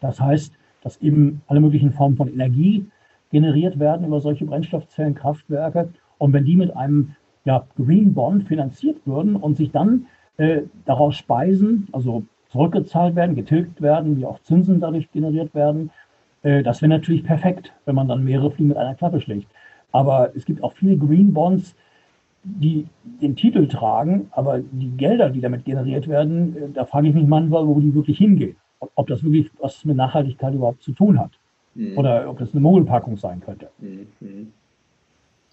Das 0.00 0.20
heißt, 0.20 0.54
dass 0.82 0.98
eben 0.98 1.42
alle 1.48 1.60
möglichen 1.60 1.92
Formen 1.92 2.16
von 2.16 2.28
Energie 2.28 2.86
generiert 3.32 3.80
werden 3.80 4.06
über 4.06 4.20
solche 4.20 4.44
Brennstoffzellenkraftwerke. 4.44 5.88
Und 6.18 6.32
wenn 6.32 6.44
die 6.44 6.54
mit 6.54 6.76
einem 6.76 7.16
ja, 7.44 7.66
Green 7.76 8.14
Bond 8.14 8.46
finanziert 8.46 8.98
würden 9.04 9.34
und 9.34 9.56
sich 9.56 9.72
dann 9.72 10.06
äh, 10.36 10.62
daraus 10.84 11.16
speisen, 11.16 11.88
also 11.92 12.24
zurückgezahlt 12.48 13.16
werden, 13.16 13.36
getilgt 13.36 13.82
werden, 13.82 14.16
wie 14.16 14.26
auch 14.26 14.40
Zinsen 14.40 14.80
dadurch 14.80 15.10
generiert 15.10 15.54
werden, 15.54 15.90
äh, 16.42 16.62
das 16.62 16.82
wäre 16.82 16.90
natürlich 16.90 17.24
perfekt, 17.24 17.72
wenn 17.84 17.94
man 17.94 18.08
dann 18.08 18.22
mehrere 18.22 18.50
Fliegen 18.50 18.68
mit 18.68 18.76
einer 18.76 18.94
Klappe 18.94 19.20
schlägt. 19.20 19.48
Aber 19.90 20.30
es 20.36 20.44
gibt 20.44 20.62
auch 20.62 20.72
viele 20.74 20.96
Green 20.96 21.32
Bonds, 21.32 21.74
die 22.44 22.86
den 23.04 23.36
Titel 23.36 23.66
tragen, 23.66 24.28
aber 24.32 24.60
die 24.60 24.90
Gelder, 24.90 25.30
die 25.30 25.40
damit 25.40 25.64
generiert 25.64 26.06
werden, 26.06 26.56
äh, 26.56 26.68
da 26.72 26.84
frage 26.84 27.08
ich 27.08 27.14
mich 27.14 27.26
manchmal, 27.26 27.66
wo 27.66 27.80
die 27.80 27.94
wirklich 27.94 28.18
hingehen. 28.18 28.56
Ob 28.96 29.06
das 29.06 29.24
wirklich 29.24 29.50
was 29.60 29.84
mit 29.84 29.96
Nachhaltigkeit 29.96 30.52
überhaupt 30.54 30.82
zu 30.82 30.92
tun 30.92 31.18
hat. 31.18 31.30
Mhm. 31.74 31.96
Oder 31.96 32.28
ob 32.28 32.38
das 32.38 32.52
eine 32.52 32.60
Mogelpackung 32.60 33.16
sein 33.16 33.40
könnte. 33.40 33.70
Mhm. 33.78 34.52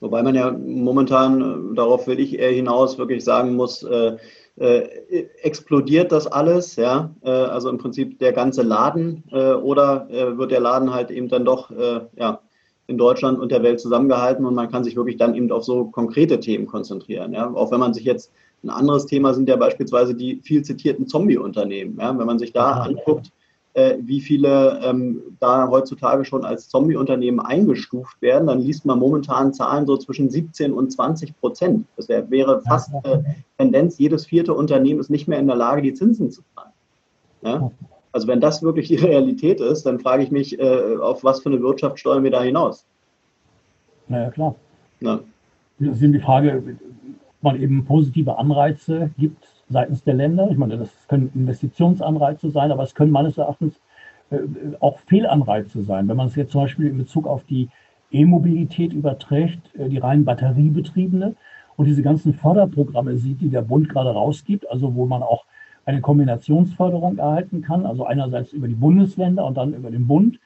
Wobei 0.02 0.24
man 0.24 0.36
ja 0.36 0.52
momentan, 0.52 1.42
äh, 1.42 1.76
darauf 1.76 2.08
will 2.08 2.20
ich 2.20 2.38
eher 2.38 2.52
hinaus, 2.52 2.98
wirklich 2.98 3.24
sagen 3.24 3.56
muss, 3.56 3.84
äh, 3.84 4.18
äh, 4.58 5.26
explodiert 5.44 6.12
das 6.12 6.28
alles, 6.28 6.76
ja, 6.76 7.16
äh, 7.24 7.30
also 7.30 7.70
im 7.70 7.78
Prinzip 7.78 8.20
der 8.20 8.34
ganze 8.34 8.64
Laden 8.64 9.24
äh, 9.32 9.54
oder 9.54 10.10
äh, 10.12 10.38
wird 10.38 10.52
der 10.52 10.60
Laden 10.60 10.94
halt 10.94 11.10
eben 11.10 11.30
dann 11.30 11.46
doch, 11.46 11.72
ja, 12.18 12.42
in 12.88 12.98
Deutschland 12.98 13.40
und 13.40 13.52
der 13.52 13.64
Welt 13.64 13.80
zusammengehalten 13.80 14.46
und 14.46 14.54
man 14.54 14.70
kann 14.70 14.84
sich 14.84 14.98
wirklich 14.98 15.16
dann 15.16 15.34
eben 15.36 15.52
auf 15.52 15.64
so 15.64 15.86
konkrete 15.86 16.40
Themen 16.40 16.68
konzentrieren. 16.68 17.32
Ja? 17.32 17.50
Auch 17.54 17.72
wenn 17.72 17.80
man 17.80 17.94
sich 17.94 18.04
jetzt 18.04 18.34
ein 18.64 18.70
anderes 18.70 19.06
Thema 19.06 19.34
sind 19.34 19.48
ja 19.48 19.56
beispielsweise 19.56 20.14
die 20.14 20.42
viel 20.44 20.62
zitierten 20.64 21.08
Zombie-Unternehmen. 21.08 21.98
Ja? 22.00 22.18
Wenn 22.18 22.28
man 22.28 22.38
sich 22.38 22.52
da 22.52 22.82
anguckt, 22.82 23.32
äh, 23.74 23.98
wie 24.02 24.22
viele 24.22 24.82
ähm, 24.84 25.22
da 25.40 25.70
heutzutage 25.70 26.26
schon 26.26 26.44
als 26.44 26.68
Zombie-Unternehmen 26.70 27.40
eingestuft 27.40 28.22
werden, 28.22 28.48
dann 28.48 28.60
liest 28.60 28.86
man 28.86 29.00
momentan 29.00 29.54
Zahlen 29.54 29.86
so 29.86 29.98
zwischen 29.98 30.30
17 30.30 30.74
und 30.74 30.92
20 30.92 31.40
Prozent. 31.40 31.86
Das 31.96 32.10
wär, 32.10 32.30
wäre 32.30 32.62
fast 32.62 32.92
äh, 33.04 33.20
Tendenz, 33.58 33.98
jedes 33.98 34.26
vierte 34.26 34.54
Unternehmen 34.54 35.00
ist 35.00 35.10
nicht 35.10 35.28
mehr 35.28 35.40
in 35.40 35.48
der 35.48 35.56
Lage, 35.56 35.82
die 35.82 35.94
Zinsen 35.94 36.32
zu 36.32 36.42
zahlen. 36.56 36.72
Ja? 37.44 37.72
Also 38.12 38.28
wenn 38.28 38.42
das 38.42 38.62
wirklich 38.62 38.90
die 38.90 38.96
Realität 39.08 39.62
ist, 39.62 39.84
dann 39.86 40.00
frage 40.00 40.24
ich 40.24 40.32
mich, 40.32 40.60
äh, 40.60 40.98
auf 40.98 41.24
was 41.24 41.42
für 41.42 41.50
eine 41.50 41.62
Wirtschaft 41.62 42.00
steuern 42.00 42.24
wir 42.24 42.32
da 42.32 42.42
hinaus? 42.42 42.86
Naja, 44.08 44.30
klar. 44.32 44.56
Ja. 45.00 45.20
Das 45.80 45.96
ist 45.96 46.04
eben 46.04 46.14
die 46.14 46.20
Frage, 46.20 46.62
ob 47.38 47.44
man 47.44 47.62
eben 47.62 47.86
positive 47.86 48.38
Anreize 48.38 49.12
gibt 49.18 49.48
seitens 49.72 50.04
der 50.04 50.14
Länder. 50.14 50.50
Ich 50.52 50.58
meine, 50.58 50.78
das 50.78 50.90
können 51.08 51.32
Investitionsanreize 51.34 52.50
sein, 52.50 52.72
aber 52.72 52.84
es 52.84 52.96
können 52.96 53.12
meines 53.12 53.38
Erachtens 53.38 53.80
äh, 54.30 54.38
auch 54.80 55.00
Fehlanreize 55.00 55.82
sein. 55.84 56.08
Wenn 56.08 56.18
man 56.18 56.28
es 56.28 56.36
jetzt 56.36 56.52
zum 56.52 56.62
Beispiel 56.62 56.88
in 56.88 56.98
Bezug 56.98 57.28
auf 57.28 57.44
die 57.46 57.70
E-Mobilität 58.12 58.94
überträgt, 58.94 59.74
äh, 59.76 59.90
die 59.90 59.98
rein 59.98 60.26
batteriebetriebene 60.26 61.36
und 61.78 61.86
diese 61.86 62.02
ganzen 62.02 62.34
Förderprogramme 62.34 63.18
sieht, 63.18 63.42
die 63.42 63.50
der 63.50 63.62
Bund 63.62 63.90
gerade 63.90 64.12
rausgibt, 64.12 64.70
also 64.70 64.96
wo 64.96 65.06
man 65.06 65.24
auch 65.24 65.46
eine 65.86 66.02
Kombinationsförderung 66.02 67.18
erhalten 67.18 67.62
kann, 67.62 67.86
also 67.86 68.06
einerseits 68.06 68.54
über 68.54 68.68
die 68.68 68.76
Bundesländer 68.76 69.46
und 69.46 69.58
dann 69.58 69.74
über 69.74 69.90
den 69.90 70.08
Bund. 70.08 70.40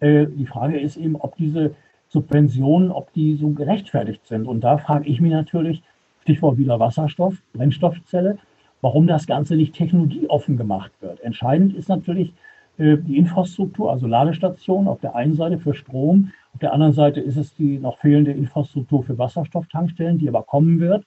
Äh, 0.00 0.26
die 0.26 0.46
Frage 0.46 0.78
ist 0.78 0.96
eben, 0.96 1.16
ob 1.16 1.36
diese 1.36 1.74
Subventionen, 2.08 2.90
ob 2.90 3.12
die 3.12 3.34
so 3.36 3.50
gerechtfertigt 3.50 4.26
sind. 4.26 4.46
Und 4.46 4.62
da 4.62 4.78
frage 4.78 5.08
ich 5.08 5.20
mich 5.20 5.32
natürlich, 5.32 5.82
Stichwort 6.22 6.58
wieder 6.58 6.78
Wasserstoff, 6.78 7.34
Brennstoffzelle, 7.54 8.38
warum 8.80 9.06
das 9.06 9.26
Ganze 9.26 9.56
nicht 9.56 9.74
technologieoffen 9.74 10.56
gemacht 10.56 10.92
wird. 11.00 11.20
Entscheidend 11.20 11.74
ist 11.74 11.88
natürlich 11.88 12.32
äh, 12.78 12.96
die 12.96 13.18
Infrastruktur, 13.18 13.90
also 13.90 14.06
Ladestationen 14.06 14.88
auf 14.88 15.00
der 15.00 15.14
einen 15.14 15.34
Seite 15.34 15.58
für 15.58 15.74
Strom, 15.74 16.30
auf 16.54 16.60
der 16.60 16.72
anderen 16.72 16.92
Seite 16.92 17.20
ist 17.20 17.36
es 17.36 17.54
die 17.54 17.78
noch 17.78 17.98
fehlende 17.98 18.32
Infrastruktur 18.32 19.02
für 19.02 19.18
Wasserstofftankstellen, 19.18 20.18
die 20.18 20.28
aber 20.28 20.42
kommen 20.42 20.80
wird. 20.80 21.04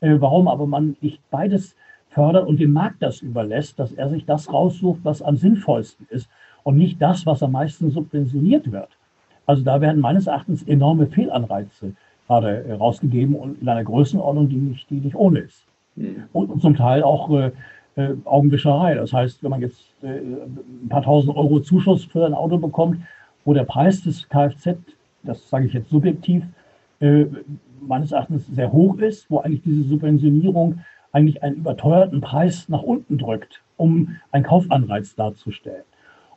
Äh, 0.00 0.16
warum 0.20 0.48
aber 0.48 0.66
man 0.66 0.96
nicht 1.00 1.20
beides 1.30 1.76
fördert 2.10 2.46
und 2.46 2.60
dem 2.60 2.72
Markt 2.72 3.02
das 3.02 3.20
überlässt, 3.20 3.78
dass 3.78 3.92
er 3.92 4.08
sich 4.08 4.24
das 4.24 4.52
raussucht, 4.52 5.00
was 5.02 5.22
am 5.22 5.36
sinnvollsten 5.36 6.06
ist 6.10 6.28
und 6.62 6.78
nicht 6.78 7.00
das, 7.00 7.26
was 7.26 7.42
am 7.42 7.52
meisten 7.52 7.90
subventioniert 7.90 8.72
wird. 8.72 8.88
Also 9.44 9.62
da 9.62 9.80
werden 9.80 10.00
meines 10.00 10.26
Erachtens 10.26 10.62
enorme 10.62 11.06
Fehlanreize 11.06 11.94
gerade 12.26 12.64
äh, 12.64 12.72
rausgegeben 12.72 13.34
und 13.34 13.60
in 13.60 13.68
einer 13.68 13.84
Größenordnung, 13.84 14.48
die 14.48 14.56
nicht, 14.56 14.90
die 14.90 15.00
nicht 15.00 15.14
ohne 15.14 15.40
ist. 15.40 15.66
Mhm. 15.96 16.24
Und 16.32 16.60
zum 16.60 16.76
Teil 16.76 17.02
auch 17.02 17.30
äh, 17.30 17.50
äh, 17.96 18.14
Augenwischerei. 18.24 18.94
Das 18.94 19.12
heißt, 19.12 19.42
wenn 19.42 19.50
man 19.50 19.60
jetzt 19.60 19.80
äh, 20.02 20.08
ein 20.08 20.88
paar 20.88 21.02
tausend 21.02 21.36
Euro 21.36 21.60
Zuschuss 21.60 22.04
für 22.04 22.24
ein 22.24 22.34
Auto 22.34 22.58
bekommt, 22.58 23.00
wo 23.44 23.54
der 23.54 23.64
Preis 23.64 24.02
des 24.02 24.28
Kfz, 24.28 24.76
das 25.22 25.48
sage 25.48 25.66
ich 25.66 25.72
jetzt 25.72 25.90
subjektiv, 25.90 26.44
äh, 27.00 27.24
meines 27.80 28.12
Erachtens 28.12 28.46
sehr 28.46 28.72
hoch 28.72 28.98
ist, 28.98 29.30
wo 29.30 29.38
eigentlich 29.38 29.62
diese 29.62 29.84
Subventionierung 29.84 30.80
eigentlich 31.12 31.42
einen 31.42 31.56
überteuerten 31.56 32.20
Preis 32.20 32.68
nach 32.68 32.82
unten 32.82 33.18
drückt, 33.18 33.62
um 33.76 34.16
einen 34.30 34.44
Kaufanreiz 34.44 35.14
darzustellen. 35.14 35.84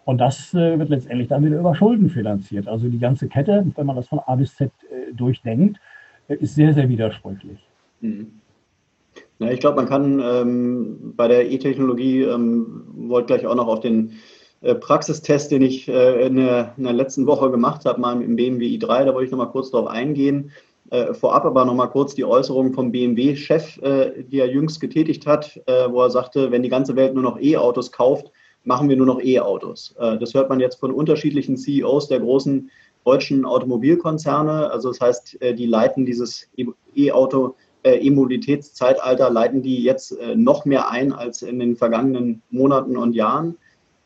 Und 0.05 0.19
das 0.19 0.53
äh, 0.53 0.79
wird 0.79 0.89
letztendlich 0.89 1.27
dann 1.27 1.43
wieder 1.43 1.59
über 1.59 1.75
Schulden 1.75 2.09
finanziert. 2.09 2.67
Also 2.67 2.87
die 2.87 2.99
ganze 2.99 3.27
Kette, 3.27 3.65
wenn 3.75 3.85
man 3.85 3.95
das 3.95 4.07
von 4.07 4.19
A 4.19 4.35
bis 4.35 4.55
Z 4.55 4.71
äh, 4.89 5.13
durchdenkt, 5.13 5.79
äh, 6.27 6.35
ist 6.35 6.55
sehr, 6.55 6.73
sehr 6.73 6.87
widersprüchlich. 6.89 7.59
Mhm. 8.01 8.27
Ja, 9.39 9.49
ich 9.51 9.61
glaube, 9.61 9.77
man 9.77 9.87
kann 9.87 10.21
ähm, 10.21 11.13
bei 11.15 11.29
der 11.29 11.49
E-Technologie, 11.49 12.23
ähm, 12.23 12.83
wollte 12.93 13.27
gleich 13.27 13.47
auch 13.47 13.55
noch 13.55 13.67
auf 13.67 13.79
den 13.79 14.19
äh, 14.61 14.75
Praxistest, 14.75 15.51
den 15.51 15.61
ich 15.61 15.87
äh, 15.87 16.25
in, 16.27 16.35
der, 16.35 16.73
in, 16.77 16.83
der, 16.83 16.93
letzten 16.93 17.25
Woche 17.25 17.49
gemacht 17.49 17.85
habe, 17.85 18.01
mal 18.01 18.21
im 18.21 18.35
BMW 18.35 18.65
i3, 18.77 19.05
da 19.05 19.13
wollte 19.13 19.25
ich 19.25 19.31
noch 19.31 19.37
mal 19.37 19.45
kurz 19.45 19.71
darauf 19.71 19.87
eingehen. 19.87 20.51
Äh, 20.91 21.13
vorab 21.13 21.45
aber 21.45 21.63
noch 21.63 21.73
mal 21.73 21.87
kurz 21.87 22.15
die 22.15 22.25
Äußerung 22.25 22.73
vom 22.73 22.91
BMW-Chef, 22.91 23.79
die 23.79 24.39
er 24.39 24.51
jüngst 24.51 24.81
getätigt 24.81 25.27
hat, 25.27 25.61
wo 25.67 26.01
er 26.01 26.09
sagte, 26.09 26.49
wenn 26.49 26.63
die 26.63 26.69
ganze 26.69 26.95
Welt 26.95 27.13
nur 27.13 27.21
noch 27.21 27.39
E-Autos 27.39 27.91
kauft, 27.91 28.31
machen 28.63 28.89
wir 28.89 28.97
nur 28.97 29.05
noch 29.05 29.21
E-Autos. 29.21 29.93
Das 29.99 30.33
hört 30.33 30.49
man 30.49 30.59
jetzt 30.59 30.79
von 30.79 30.91
unterschiedlichen 30.91 31.57
CEOs 31.57 32.07
der 32.07 32.21
großen 32.21 32.71
deutschen 33.05 33.45
Automobilkonzerne. 33.45 34.71
Also 34.71 34.89
das 34.89 34.99
heißt, 34.99 35.39
die 35.43 35.67
leiten 35.67 36.07
dieses 36.07 36.49
E-Auto, 36.95 37.55
E-Mobilitätszeitalter, 37.83 39.29
leiten 39.29 39.61
die 39.61 39.83
jetzt 39.83 40.17
noch 40.35 40.65
mehr 40.65 40.89
ein 40.89 41.13
als 41.13 41.41
in 41.41 41.59
den 41.59 41.77
vergangenen 41.77 42.41
Monaten 42.49 42.97
und 42.97 43.13
Jahren. 43.13 43.55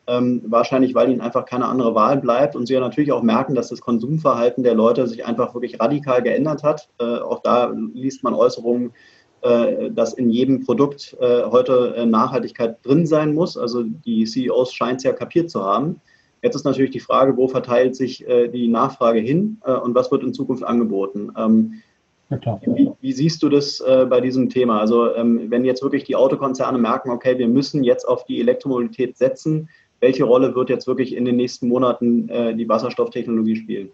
Ähm, 0.06 0.42
wahrscheinlich, 0.46 0.94
weil 0.94 1.10
ihnen 1.10 1.22
einfach 1.22 1.46
keine 1.46 1.66
andere 1.66 1.94
Wahl 1.94 2.18
bleibt 2.18 2.56
und 2.56 2.66
sie 2.66 2.74
ja 2.74 2.80
natürlich 2.80 3.10
auch 3.10 3.22
merken, 3.22 3.54
dass 3.54 3.70
das 3.70 3.80
Konsumverhalten 3.80 4.62
der 4.62 4.74
Leute 4.74 5.06
sich 5.08 5.24
einfach 5.24 5.54
wirklich 5.54 5.80
radikal 5.80 6.22
geändert 6.22 6.62
hat. 6.62 6.88
Äh, 6.98 7.20
auch 7.20 7.40
da 7.40 7.72
liest 7.94 8.22
man 8.22 8.34
Äußerungen, 8.34 8.92
äh, 9.40 9.90
dass 9.90 10.12
in 10.12 10.28
jedem 10.28 10.62
Produkt 10.64 11.16
äh, 11.20 11.44
heute 11.44 11.94
äh, 11.96 12.04
Nachhaltigkeit 12.04 12.84
drin 12.84 13.06
sein 13.06 13.32
muss. 13.34 13.56
Also 13.56 13.82
die 13.82 14.24
CEOs 14.24 14.74
scheinen 14.74 14.96
es 14.96 15.04
ja 15.04 15.14
kapiert 15.14 15.50
zu 15.50 15.64
haben. 15.64 16.00
Jetzt 16.42 16.56
ist 16.56 16.64
natürlich 16.64 16.90
die 16.90 17.00
Frage, 17.00 17.38
wo 17.38 17.48
verteilt 17.48 17.96
sich 17.96 18.28
äh, 18.28 18.48
die 18.48 18.68
Nachfrage 18.68 19.20
hin 19.20 19.58
äh, 19.64 19.72
und 19.72 19.94
was 19.94 20.10
wird 20.10 20.22
in 20.22 20.34
Zukunft 20.34 20.64
angeboten? 20.64 21.32
Ähm, 21.38 21.82
ja, 22.30 22.60
wie, 22.64 22.90
wie, 23.00 23.12
siehst 23.12 23.42
du 23.42 23.48
das 23.48 23.80
äh, 23.80 24.06
bei 24.06 24.20
diesem 24.20 24.48
Thema? 24.48 24.80
Also 24.80 25.14
ähm, 25.14 25.50
wenn 25.50 25.64
jetzt 25.64 25.82
wirklich 25.82 26.04
die 26.04 26.16
Autokonzerne 26.16 26.78
merken, 26.78 27.10
okay, 27.10 27.38
wir 27.38 27.48
müssen 27.48 27.84
jetzt 27.84 28.06
auf 28.06 28.24
die 28.24 28.40
Elektromobilität 28.40 29.16
setzen, 29.16 29.68
welche 30.00 30.24
Rolle 30.24 30.54
wird 30.54 30.70
jetzt 30.70 30.86
wirklich 30.86 31.14
in 31.16 31.24
den 31.24 31.36
nächsten 31.36 31.68
Monaten 31.68 32.28
äh, 32.28 32.54
die 32.54 32.68
Wasserstofftechnologie 32.68 33.56
spielen? 33.56 33.88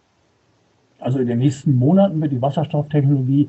Also 0.99 1.19
in 1.19 1.27
den 1.27 1.39
nächsten 1.39 1.75
Monaten 1.75 2.21
wird 2.21 2.33
die 2.33 2.43
Wasserstofftechnologie 2.43 3.49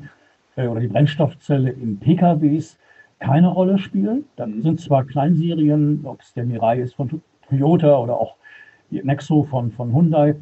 äh, 0.56 0.66
oder 0.66 0.80
die 0.80 0.88
Brennstoffzelle 0.88 1.70
in 1.70 1.98
PKWs 1.98 2.78
keine 3.18 3.48
Rolle 3.48 3.78
spielen. 3.78 4.24
Da 4.36 4.46
mhm. 4.46 4.62
sind 4.62 4.80
zwar 4.80 5.04
Kleinserien, 5.04 6.00
ob 6.04 6.20
es 6.20 6.32
der 6.34 6.44
Mirai 6.44 6.80
ist 6.80 6.94
von 6.94 7.22
Toyota 7.48 7.98
oder 7.98 8.18
auch 8.18 8.36
die 8.90 9.02
Nexo 9.02 9.44
von, 9.44 9.70
von 9.72 9.94
Hyundai, 9.94 10.34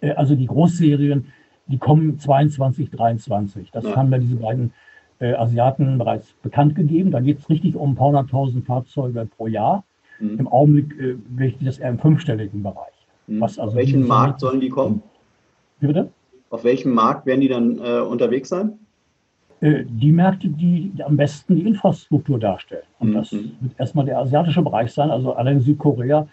äh, 0.00 0.10
also 0.12 0.34
die 0.34 0.46
Großserien, 0.46 1.26
die 1.68 1.78
kommen 1.78 2.18
22, 2.18 2.90
23. 2.90 3.70
Das 3.70 3.84
ja. 3.84 3.96
haben 3.96 4.10
ja 4.10 4.18
diese 4.18 4.36
beiden 4.36 4.72
äh, 5.20 5.34
Asiaten 5.34 5.98
bereits 5.98 6.32
bekannt 6.42 6.74
gegeben. 6.74 7.10
Da 7.10 7.20
geht 7.20 7.38
es 7.38 7.48
richtig 7.48 7.76
um 7.76 7.92
ein 7.92 7.94
paar 7.94 8.08
hunderttausend 8.08 8.66
Fahrzeuge 8.66 9.28
pro 9.36 9.46
Jahr. 9.46 9.84
Mhm. 10.20 10.38
Im 10.38 10.48
Augenblick 10.48 10.98
äh, 10.98 11.14
bewegt 11.14 11.58
das 11.66 11.78
eher 11.78 11.90
im 11.90 11.98
fünfstelligen 11.98 12.62
Bereich. 12.62 12.94
Mhm. 13.26 13.40
Was 13.40 13.58
also 13.58 13.72
Auf 13.72 13.76
welchen 13.76 14.06
Markt 14.06 14.40
sollen 14.40 14.60
die 14.60 14.68
kommen? 14.68 15.02
Wie 15.80 15.86
bitte? 15.86 16.10
Auf 16.50 16.64
welchem 16.64 16.92
Markt 16.92 17.26
werden 17.26 17.40
die 17.40 17.48
dann 17.48 17.78
äh, 17.78 18.00
unterwegs 18.00 18.48
sein? 18.48 18.78
Äh, 19.60 19.84
die 19.86 20.12
Märkte, 20.12 20.48
die 20.48 20.92
am 21.04 21.16
besten 21.16 21.56
die 21.56 21.66
Infrastruktur 21.66 22.38
darstellen. 22.38 22.84
Und 22.98 23.10
mhm. 23.10 23.14
das 23.14 23.32
wird 23.32 23.52
erstmal 23.76 24.04
der 24.06 24.18
asiatische 24.18 24.62
Bereich 24.62 24.92
sein. 24.92 25.10
Also 25.10 25.32
allein 25.34 25.60
Südkorea 25.60 26.26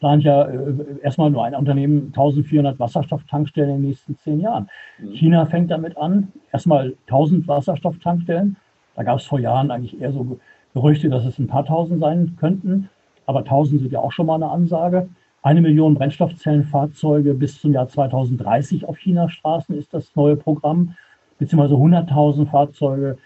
plant 0.00 0.24
ja 0.24 0.44
äh, 0.44 0.74
erstmal 1.02 1.30
nur 1.30 1.44
ein 1.44 1.54
Unternehmen 1.54 2.06
1400 2.06 2.78
Wasserstofftankstellen 2.80 3.70
in 3.70 3.82
den 3.82 3.88
nächsten 3.88 4.16
zehn 4.16 4.40
Jahren. 4.40 4.68
Mhm. 4.98 5.12
China 5.12 5.46
fängt 5.46 5.70
damit 5.70 5.96
an, 5.96 6.32
erstmal 6.52 6.96
1000 7.06 7.46
Wasserstofftankstellen. 7.46 8.56
Da 8.96 9.02
gab 9.04 9.18
es 9.18 9.26
vor 9.26 9.38
Jahren 9.38 9.70
eigentlich 9.70 10.00
eher 10.00 10.12
so 10.12 10.38
Gerüchte, 10.74 11.08
dass 11.08 11.24
es 11.24 11.38
ein 11.38 11.46
paar 11.46 11.64
tausend 11.64 12.00
sein 12.00 12.36
könnten. 12.38 12.88
Aber 13.26 13.40
1000 13.40 13.82
sind 13.82 13.92
ja 13.92 14.00
auch 14.00 14.12
schon 14.12 14.26
mal 14.26 14.36
eine 14.36 14.50
Ansage. 14.50 15.08
Eine 15.42 15.62
Million 15.62 15.94
Brennstoffzellenfahrzeuge 15.94 17.34
bis 17.34 17.60
zum 17.60 17.72
Jahr 17.72 17.88
2030 17.88 18.86
auf 18.86 18.98
China-Straßen 18.98 19.74
ist 19.76 19.94
das 19.94 20.14
neue 20.14 20.36
Programm, 20.36 20.96
beziehungsweise 21.38 21.74
100.000 21.74 22.46
Fahrzeuge 22.46 23.16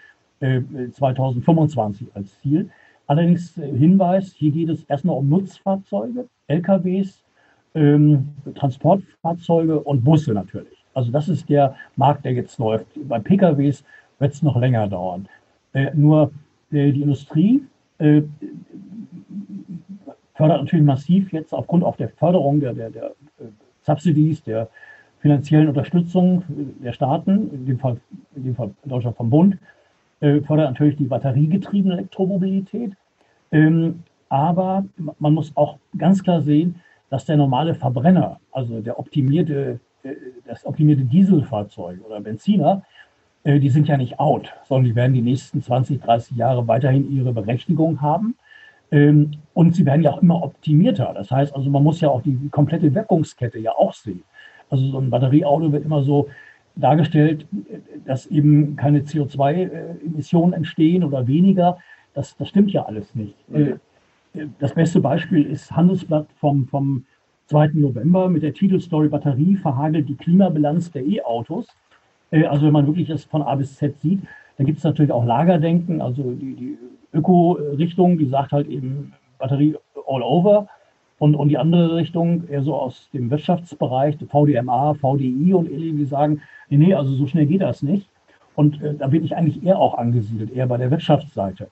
äh, 0.40 0.60
2025 0.92 2.08
als 2.14 2.40
Ziel. 2.40 2.70
Allerdings 3.06 3.58
äh, 3.58 3.66
Hinweis, 3.66 4.32
hier 4.32 4.52
geht 4.52 4.68
es 4.68 4.84
erstmal 4.84 5.16
um 5.16 5.28
Nutzfahrzeuge, 5.28 6.28
LKWs, 6.48 7.22
ähm, 7.74 8.28
Transportfahrzeuge 8.54 9.80
und 9.80 10.04
Busse 10.04 10.32
natürlich. 10.32 10.84
Also 10.94 11.10
das 11.10 11.28
ist 11.28 11.48
der 11.48 11.74
Markt, 11.96 12.24
der 12.24 12.32
jetzt 12.32 12.58
läuft. 12.58 12.86
Bei 13.08 13.18
PKWs 13.18 13.84
wird 14.18 14.32
es 14.32 14.42
noch 14.42 14.56
länger 14.56 14.86
dauern. 14.88 15.28
Äh, 15.72 15.90
nur 15.94 16.30
äh, 16.70 16.92
die 16.92 17.02
Industrie 17.02 17.62
äh, 17.98 18.22
fördert 20.34 20.62
natürlich 20.62 20.84
massiv 20.84 21.32
jetzt 21.32 21.52
aufgrund 21.52 21.84
auch 21.84 21.96
der 21.96 22.08
Förderung 22.10 22.60
der, 22.60 22.74
der, 22.74 22.90
der 22.90 23.04
äh, 23.06 23.44
Subsidies, 23.82 24.42
der 24.42 24.68
finanziellen 25.20 25.68
Unterstützung 25.68 26.42
der 26.82 26.92
Staaten, 26.92 27.50
in 27.50 27.66
dem 27.66 27.78
Fall, 27.78 27.96
in 28.36 28.44
dem 28.44 28.54
Fall 28.54 28.70
Deutschland 28.84 29.16
vom 29.16 29.30
Bund, 29.30 29.56
äh, 30.20 30.40
fördert 30.40 30.70
natürlich 30.70 30.96
die 30.96 31.04
batteriegetriebene 31.04 31.94
Elektromobilität. 31.94 32.92
Ähm, 33.50 34.02
aber 34.28 34.84
man 35.18 35.34
muss 35.34 35.52
auch 35.56 35.78
ganz 35.96 36.22
klar 36.22 36.40
sehen, 36.42 36.80
dass 37.10 37.24
der 37.26 37.36
normale 37.36 37.74
Verbrenner, 37.74 38.40
also 38.50 38.80
der 38.80 38.98
optimierte, 38.98 39.78
äh, 40.02 40.14
das 40.46 40.66
optimierte 40.66 41.04
Dieselfahrzeug 41.04 42.04
oder 42.04 42.20
Benziner, 42.20 42.82
äh, 43.44 43.60
die 43.60 43.68
sind 43.68 43.86
ja 43.86 43.96
nicht 43.96 44.18
out, 44.18 44.52
sondern 44.64 44.86
die 44.86 44.96
werden 44.96 45.14
die 45.14 45.22
nächsten 45.22 45.62
20, 45.62 46.00
30 46.00 46.36
Jahre 46.36 46.66
weiterhin 46.66 47.10
ihre 47.14 47.32
Berechtigung 47.32 48.00
haben. 48.00 48.36
Ähm, 48.90 49.32
und 49.52 49.74
sie 49.74 49.86
werden 49.86 50.02
ja 50.02 50.12
auch 50.12 50.22
immer 50.22 50.42
optimierter. 50.42 51.12
Das 51.14 51.30
heißt 51.30 51.54
also, 51.54 51.70
man 51.70 51.82
muss 51.82 52.00
ja 52.00 52.08
auch 52.08 52.22
die 52.22 52.48
komplette 52.50 52.94
Wirkungskette 52.94 53.58
ja 53.58 53.72
auch 53.72 53.92
sehen. 53.92 54.24
Also 54.70 54.86
so 54.88 54.98
ein 54.98 55.10
Batterieauto 55.10 55.72
wird 55.72 55.84
immer 55.84 56.02
so 56.02 56.28
dargestellt, 56.76 57.46
dass 58.04 58.26
eben 58.26 58.76
keine 58.76 59.00
CO2-Emissionen 59.00 60.52
entstehen 60.52 61.04
oder 61.04 61.26
weniger. 61.26 61.78
Das, 62.14 62.36
das 62.36 62.48
stimmt 62.48 62.72
ja 62.72 62.84
alles 62.84 63.14
nicht. 63.14 63.36
Mhm. 63.48 63.80
Das 64.58 64.74
beste 64.74 65.00
Beispiel 65.00 65.44
ist 65.44 65.70
Handelsblatt 65.70 66.26
vom, 66.40 66.66
vom 66.66 67.04
2. 67.46 67.70
November 67.74 68.28
mit 68.28 68.42
der 68.42 68.52
Titelstory 68.52 69.08
Batterie 69.08 69.56
verhagelt 69.56 70.08
die 70.08 70.16
Klimabilanz 70.16 70.90
der 70.90 71.06
E-Autos. 71.06 71.68
Äh, 72.30 72.44
also 72.46 72.66
wenn 72.66 72.72
man 72.72 72.86
wirklich 72.86 73.08
das 73.08 73.24
von 73.24 73.42
A 73.42 73.54
bis 73.54 73.76
Z 73.76 74.00
sieht, 74.00 74.22
dann 74.56 74.66
gibt 74.66 74.78
es 74.78 74.84
natürlich 74.84 75.12
auch 75.12 75.24
Lagerdenken, 75.24 76.00
also 76.00 76.32
die, 76.32 76.54
die 76.54 76.78
Öko-Richtung, 77.12 78.18
die 78.18 78.26
sagt 78.26 78.52
halt 78.52 78.68
eben 78.68 79.12
Batterie 79.38 79.76
all 80.06 80.22
over. 80.22 80.68
Und, 81.18 81.36
und 81.36 81.48
die 81.48 81.58
andere 81.58 81.94
Richtung, 81.94 82.48
eher 82.48 82.62
so 82.62 82.74
aus 82.74 83.08
dem 83.12 83.30
Wirtschaftsbereich, 83.30 84.16
VDMA, 84.16 84.94
VDI 84.94 85.54
und 85.54 85.70
ähnliche, 85.70 85.94
die 85.94 86.04
sagen, 86.04 86.42
nee, 86.68 86.76
nee, 86.76 86.94
also 86.94 87.12
so 87.12 87.26
schnell 87.28 87.46
geht 87.46 87.62
das 87.62 87.82
nicht. 87.82 88.08
Und 88.56 88.82
äh, 88.82 88.94
da 88.94 89.06
bin 89.06 89.24
ich 89.24 89.36
eigentlich 89.36 89.64
eher 89.64 89.78
auch 89.78 89.94
angesiedelt, 89.94 90.50
eher 90.50 90.66
bei 90.66 90.76
der 90.76 90.90
Wirtschaftsseite. 90.90 91.68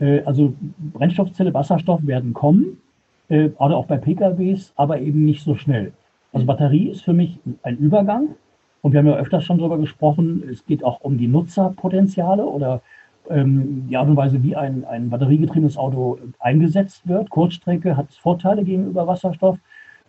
Äh, 0.00 0.22
also 0.22 0.54
Brennstoffzelle, 0.78 1.54
Wasserstoff 1.54 2.06
werden 2.06 2.32
kommen, 2.32 2.78
äh, 3.28 3.48
gerade 3.48 3.76
auch 3.76 3.86
bei 3.86 3.96
PKWs, 3.96 4.72
aber 4.76 5.00
eben 5.00 5.24
nicht 5.24 5.44
so 5.44 5.54
schnell. 5.54 5.92
Also 6.32 6.46
Batterie 6.46 6.90
ist 6.90 7.02
für 7.02 7.12
mich 7.12 7.38
ein 7.62 7.76
Übergang. 7.76 8.30
Und 8.80 8.92
wir 8.92 9.00
haben 9.00 9.06
ja 9.06 9.16
öfters 9.16 9.44
schon 9.44 9.58
darüber 9.58 9.78
gesprochen, 9.78 10.44
es 10.50 10.64
geht 10.64 10.84
auch 10.84 11.00
um 11.00 11.18
die 11.18 11.26
Nutzerpotenziale 11.26 12.44
oder 12.44 12.80
ähm, 13.28 13.86
die 13.88 13.96
Art 13.96 14.08
und 14.08 14.16
Weise, 14.16 14.42
wie 14.42 14.54
ein, 14.54 14.84
ein 14.84 15.10
batteriegetriebenes 15.10 15.76
Auto 15.76 16.18
eingesetzt 16.38 17.06
wird. 17.06 17.28
Kurzstrecke 17.30 17.96
hat 17.96 18.12
Vorteile 18.12 18.64
gegenüber 18.64 19.06
Wasserstoff, 19.06 19.58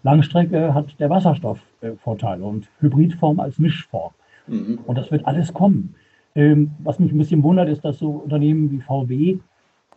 Langstrecke 0.03 0.73
hat 0.73 0.99
der 0.99 1.09
Wasserstoff 1.09 1.59
äh, 1.81 1.91
Vorteile 1.91 2.43
und 2.43 2.69
Hybridform 2.79 3.39
als 3.39 3.59
Mischform. 3.59 4.11
Mhm. 4.47 4.79
Und 4.85 4.97
das 4.97 5.11
wird 5.11 5.25
alles 5.25 5.53
kommen. 5.53 5.95
Ähm, 6.35 6.71
was 6.79 6.99
mich 6.99 7.11
ein 7.11 7.17
bisschen 7.17 7.43
wundert, 7.43 7.69
ist, 7.69 7.83
dass 7.83 7.99
so 7.99 8.11
Unternehmen 8.11 8.71
wie 8.71 8.79
VW, 8.79 9.39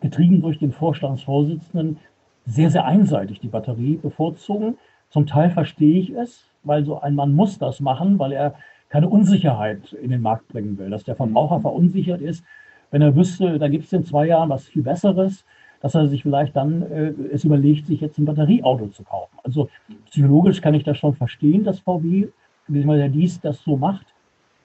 getrieben 0.03 0.41
durch 0.41 0.59
den 0.59 0.71
Vorstandsvorsitzenden, 0.71 1.97
sehr, 2.45 2.69
sehr 2.69 2.85
einseitig 2.85 3.39
die 3.39 3.47
Batterie 3.47 3.95
bevorzugen. 3.95 4.77
Zum 5.09 5.25
Teil 5.25 5.49
verstehe 5.49 5.99
ich 5.99 6.09
es, 6.11 6.45
weil 6.63 6.83
so 6.85 6.99
ein 6.99 7.15
Mann 7.15 7.33
muss 7.33 7.57
das 7.57 7.79
machen, 7.79 8.19
weil 8.19 8.33
er 8.33 8.53
keine 8.89 9.09
Unsicherheit 9.09 9.93
in 9.93 10.11
den 10.11 10.21
Markt 10.21 10.49
bringen 10.49 10.77
will, 10.77 10.89
dass 10.89 11.05
der 11.05 11.15
Verbraucher 11.15 11.61
verunsichert 11.61 12.21
ist, 12.21 12.43
wenn 12.91 13.01
er 13.01 13.15
wüsste, 13.15 13.57
da 13.57 13.69
gibt 13.69 13.85
es 13.85 13.93
in 13.93 14.05
zwei 14.05 14.27
Jahren 14.27 14.49
was 14.49 14.67
viel 14.67 14.83
Besseres, 14.83 15.45
dass 15.81 15.95
er 15.95 16.07
sich 16.07 16.21
vielleicht 16.21 16.55
dann 16.55 16.83
äh, 16.83 17.13
es 17.31 17.43
überlegt, 17.43 17.87
sich 17.87 18.01
jetzt 18.01 18.19
ein 18.19 18.25
Batterieauto 18.25 18.87
zu 18.87 19.03
kaufen. 19.03 19.35
Also 19.43 19.69
psychologisch 20.11 20.61
kann 20.61 20.75
ich 20.75 20.83
das 20.83 20.97
schon 20.97 21.15
verstehen, 21.15 21.63
dass 21.63 21.79
VW, 21.79 22.27
beziehungsweise 22.67 22.99
der 22.99 23.09
dies 23.09 23.41
das 23.41 23.63
so 23.63 23.77
macht, 23.77 24.05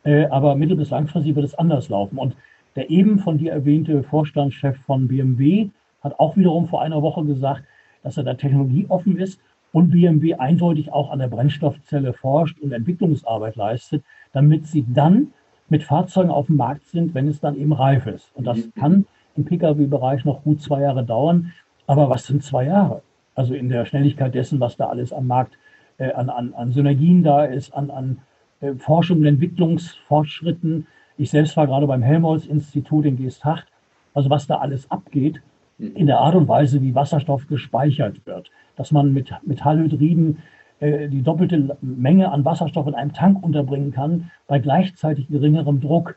äh, 0.04 0.26
aber 0.26 0.56
mittel- 0.56 0.76
bis 0.76 0.90
langfristig 0.90 1.34
wird 1.34 1.46
es 1.46 1.54
anders 1.54 1.88
laufen. 1.88 2.18
Und 2.18 2.34
der 2.78 2.90
eben 2.90 3.18
von 3.18 3.38
dir 3.38 3.50
erwähnte 3.50 4.04
Vorstandschef 4.04 4.78
von 4.86 5.08
BMW 5.08 5.70
hat 6.00 6.20
auch 6.20 6.36
wiederum 6.36 6.68
vor 6.68 6.80
einer 6.80 7.02
Woche 7.02 7.24
gesagt, 7.24 7.64
dass 8.04 8.16
er 8.16 8.22
da 8.22 8.34
technologieoffen 8.34 9.18
ist 9.18 9.40
und 9.72 9.90
BMW 9.90 10.34
eindeutig 10.34 10.92
auch 10.92 11.10
an 11.10 11.18
der 11.18 11.26
Brennstoffzelle 11.26 12.12
forscht 12.12 12.60
und 12.60 12.70
Entwicklungsarbeit 12.70 13.56
leistet, 13.56 14.04
damit 14.32 14.68
sie 14.68 14.86
dann 14.94 15.32
mit 15.68 15.82
Fahrzeugen 15.82 16.30
auf 16.30 16.46
dem 16.46 16.54
Markt 16.54 16.86
sind, 16.86 17.14
wenn 17.14 17.26
es 17.26 17.40
dann 17.40 17.56
eben 17.56 17.72
reif 17.72 18.06
ist. 18.06 18.30
Und 18.36 18.46
das 18.46 18.58
mhm. 18.58 18.72
kann 18.76 19.06
im 19.36 19.44
Pkw-Bereich 19.44 20.24
noch 20.24 20.44
gut 20.44 20.62
zwei 20.62 20.82
Jahre 20.82 21.04
dauern. 21.04 21.52
Aber 21.88 22.08
was 22.08 22.28
sind 22.28 22.44
zwei 22.44 22.66
Jahre? 22.66 23.02
Also 23.34 23.54
in 23.54 23.70
der 23.70 23.86
Schnelligkeit 23.86 24.36
dessen, 24.36 24.60
was 24.60 24.76
da 24.76 24.86
alles 24.86 25.12
am 25.12 25.26
Markt 25.26 25.58
äh, 25.96 26.12
an, 26.12 26.30
an, 26.30 26.54
an 26.54 26.70
Synergien 26.70 27.24
da 27.24 27.44
ist, 27.44 27.74
an, 27.74 27.90
an 27.90 28.18
äh, 28.60 28.74
Forschung 28.74 29.18
und 29.18 29.26
Entwicklungsfortschritten. 29.26 30.86
Ich 31.18 31.30
selbst 31.30 31.56
war 31.56 31.66
gerade 31.66 31.86
beim 31.88 32.02
Helmholtz-Institut 32.02 33.04
in 33.04 33.16
Geesthacht. 33.16 33.66
Also 34.14 34.30
was 34.30 34.46
da 34.46 34.58
alles 34.58 34.88
abgeht, 34.90 35.42
in 35.78 36.06
der 36.06 36.20
Art 36.20 36.36
und 36.36 36.46
Weise, 36.48 36.80
wie 36.80 36.94
Wasserstoff 36.94 37.48
gespeichert 37.48 38.24
wird. 38.24 38.50
Dass 38.76 38.92
man 38.92 39.12
mit 39.12 39.32
Metallhydriden 39.42 40.38
äh, 40.78 41.08
die 41.08 41.22
doppelte 41.22 41.76
Menge 41.80 42.30
an 42.30 42.44
Wasserstoff 42.44 42.86
in 42.86 42.94
einem 42.94 43.12
Tank 43.12 43.42
unterbringen 43.42 43.90
kann, 43.90 44.30
bei 44.46 44.60
gleichzeitig 44.60 45.28
geringerem 45.28 45.80
Druck. 45.80 46.16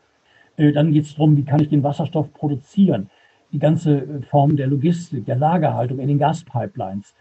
Äh, 0.56 0.72
dann 0.72 0.92
geht 0.92 1.04
es 1.04 1.14
darum, 1.14 1.36
wie 1.36 1.44
kann 1.44 1.60
ich 1.60 1.68
den 1.68 1.82
Wasserstoff 1.82 2.32
produzieren. 2.32 3.10
Die 3.52 3.58
ganze 3.58 3.98
äh, 3.98 4.22
Form 4.22 4.56
der 4.56 4.68
Logistik, 4.68 5.26
der 5.26 5.36
Lagerhaltung 5.36 5.98
in 5.98 6.08
den 6.08 6.18
Gaspipelines. 6.18 7.12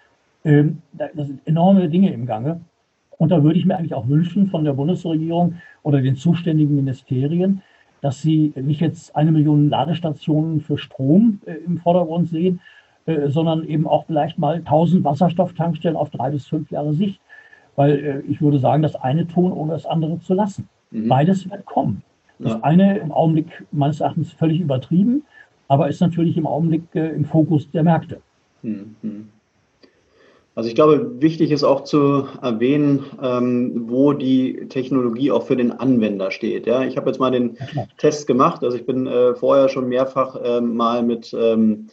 Ähm, 0.46 0.84
das 0.94 1.28
sind 1.28 1.42
enorme 1.46 1.90
Dinge 1.90 2.14
im 2.14 2.28
Gange. 2.28 2.62
Und 3.18 3.30
da 3.30 3.44
würde 3.44 3.58
ich 3.58 3.66
mir 3.66 3.78
eigentlich 3.78 3.94
auch 3.94 4.08
wünschen 4.08 4.48
von 4.48 4.64
der 4.64 4.74
Bundesregierung 4.74 5.56
oder 5.84 6.02
den 6.02 6.16
zuständigen 6.16 6.76
Ministerien, 6.76 7.62
dass 8.02 8.22
sie 8.22 8.52
nicht 8.56 8.82
jetzt 8.82 9.16
eine 9.16 9.32
Million 9.32 9.70
Ladestationen 9.70 10.62
für 10.62 10.78
Strom 10.78 11.40
im 11.66 11.78
Vordergrund 11.78 12.30
sehen, 12.30 12.60
sondern 13.28 13.64
eben 13.64 13.88
auch 13.88 14.06
vielleicht 14.06 14.40
mal 14.40 14.56
1000 14.58 15.04
Wasserstofftankstellen 15.04 15.96
auf 15.98 16.10
drei 16.10 16.32
bis 16.32 16.48
fünf 16.48 16.72
Jahre 16.72 16.94
Sicht 16.94 17.20
weil 17.76 17.92
äh, 18.00 18.32
ich 18.32 18.42
würde 18.42 18.60
sagen, 18.60 18.84
das 18.84 18.96
eine 18.96 19.28
tun, 19.28 19.52
ohne 19.52 19.74
das 19.74 19.86
andere 19.86 20.20
zu 20.20 20.34
lassen. 20.34 20.68
Mhm. 20.92 21.08
Beides 21.08 21.50
wird 21.50 21.66
kommen. 21.66 22.04
Das 22.40 22.54
ja. 22.54 22.60
eine 22.62 22.98
im 22.98 23.12
Augenblick 23.12 23.66
meines 23.72 24.02
Erachtens 24.02 24.32
völlig 24.34 24.60
übertrieben, 24.60 25.24
aber 25.68 25.90
ist 25.90 26.02
natürlich 26.02 26.38
im 26.38 26.48
Augenblick 26.48 26.84
äh, 26.94 27.10
im 27.10 27.26
Fokus 27.26 27.70
der 27.72 27.84
Märkte. 27.84 28.22
Mhm. 28.62 29.30
Also 30.54 30.68
ich 30.68 30.76
glaube, 30.76 31.22
wichtig 31.22 31.52
ist 31.52 31.64
auch 31.64 31.86
zu 31.86 32.28
erwähnen, 32.42 33.06
ähm, 33.22 33.84
wo 33.88 34.12
die 34.12 34.68
Technologie 34.68 35.32
auch 35.32 35.46
für 35.46 35.56
den 35.56 35.72
Anwender 35.72 36.30
steht. 36.30 36.68
Ja, 36.68 36.84
ich 36.84 36.98
habe 36.98 37.10
jetzt 37.10 37.20
mal 37.20 37.32
den 37.32 37.58
Test 37.98 38.28
gemacht. 38.28 38.62
Also 38.64 38.76
ich 38.76 38.86
bin 38.86 39.08
äh, 39.08 39.34
vorher 39.34 39.70
schon 39.70 39.88
mehrfach 39.88 40.36
äh, 40.36 40.60
mal 40.60 41.04
mit, 41.04 41.34
ähm, 41.34 41.88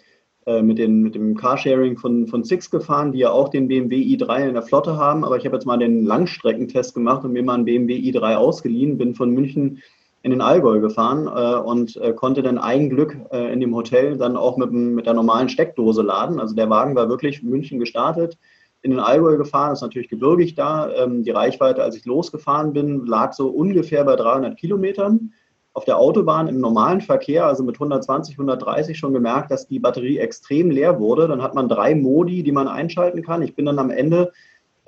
äh, 0.45 0.61
mit, 0.61 0.79
den, 0.79 1.03
mit 1.03 1.15
dem 1.15 1.37
Carsharing 1.37 1.99
von, 1.99 2.27
von 2.27 2.43
Six 2.43 2.69
gefahren, 2.69 3.13
die 3.13 3.21
ja 3.21 3.31
auch 3.31 3.49
den 3.49 3.69
BMW 3.69 3.97
i3 3.97 4.49
in 4.49 4.55
der 4.55 4.63
Flotte 4.63 4.97
haben. 4.97 5.25
Aber 5.25 5.37
ich 5.37 5.47
habe 5.47 5.55
jetzt 5.55 5.67
mal 5.67 5.79
den 5.79 6.05
Langstreckentest 6.05 6.95
gemacht 6.95 7.25
und 7.25 7.33
mir 7.33 7.45
mal 7.45 7.55
einen 7.55 7.65
BMW 7.65 7.95
i3 7.95 8.35
ausgeliehen, 8.35 8.99
bin 8.99 9.15
von 9.15 9.31
München 9.31 9.81
in 10.29 10.33
den 10.33 10.43
Allgäu 10.43 10.79
gefahren 10.81 11.27
äh, 11.27 11.59
und 11.59 11.97
äh, 11.97 12.13
konnte 12.13 12.43
dann 12.43 12.59
ein 12.59 12.91
Glück 12.91 13.17
äh, 13.33 13.51
in 13.51 13.61
dem 13.61 13.75
Hotel 13.75 14.19
dann 14.19 14.37
auch 14.37 14.59
mit, 14.59 14.71
mit 14.71 15.07
der 15.07 15.15
normalen 15.15 15.49
Steckdose 15.49 16.03
laden. 16.03 16.39
Also 16.39 16.55
der 16.55 16.69
Wagen 16.69 16.95
war 16.95 17.09
wirklich 17.09 17.43
München 17.43 17.79
gestartet, 17.79 18.37
in 18.83 18.91
den 18.91 19.01
Allgäu 19.01 19.39
gefahren, 19.39 19.73
ist 19.73 19.81
natürlich 19.81 20.11
gebirgig 20.11 20.55
da. 20.55 20.93
Ähm, 20.93 21.25
die 21.25 21.31
Reichweite, 21.31 21.83
als 21.83 21.97
ich 21.97 22.05
losgefahren 22.05 22.75
bin, 22.75 23.07
lag 23.07 23.33
so 23.33 23.49
ungefähr 23.49 24.05
bei 24.05 24.17
300 24.17 24.59
Kilometern. 24.59 25.33
Auf 25.73 25.87
der 25.87 25.97
Autobahn 25.97 26.49
im 26.49 26.61
normalen 26.61 27.01
Verkehr, 27.01 27.47
also 27.47 27.65
mit 27.65 27.77
120, 27.77 28.35
130, 28.35 28.99
schon 28.99 29.15
gemerkt, 29.15 29.51
dass 29.51 29.67
die 29.67 29.79
Batterie 29.79 30.19
extrem 30.19 30.71
leer 30.71 31.01
wurde. 31.01 31.27
Dann 31.27 31.43
hat 31.43 31.55
man 31.55 31.71
drei 31.71 31.95
Modi, 31.95 32.43
die 32.43 32.53
man 32.53 32.69
einschalten 32.69 33.23
kann. 33.23 33.41
Ich 33.41 33.55
bin 33.55 33.65
dann 33.65 33.79
am 33.79 33.91
Ende 33.91 34.33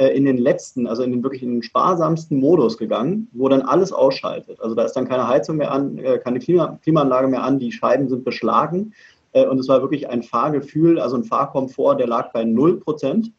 in 0.08 0.24
den 0.24 0.38
letzten, 0.38 0.86
also 0.86 1.02
in 1.02 1.10
den 1.10 1.22
wirklich 1.22 1.42
in 1.42 1.52
den 1.52 1.62
sparsamsten 1.62 2.40
Modus 2.40 2.78
gegangen, 2.78 3.28
wo 3.32 3.48
dann 3.48 3.62
alles 3.62 3.92
ausschaltet. 3.92 4.58
Also 4.60 4.74
da 4.74 4.84
ist 4.84 4.94
dann 4.94 5.06
keine 5.06 5.28
Heizung 5.28 5.58
mehr 5.58 5.70
an, 5.72 5.98
äh, 5.98 6.18
keine 6.18 6.38
Klima 6.38 6.78
Klimaanlage 6.82 7.28
mehr 7.28 7.42
an, 7.42 7.58
die 7.58 7.70
Scheiben 7.70 8.08
sind 8.08 8.24
beschlagen. 8.24 8.94
Äh, 9.32 9.46
und 9.46 9.58
es 9.58 9.68
war 9.68 9.82
wirklich 9.82 10.08
ein 10.08 10.22
Fahrgefühl, 10.22 10.98
also 10.98 11.16
ein 11.16 11.24
Fahrkomfort, 11.24 11.96
der 11.96 12.06
lag 12.06 12.32
bei 12.32 12.44
0 12.44 12.80
Prozent. 12.80 13.32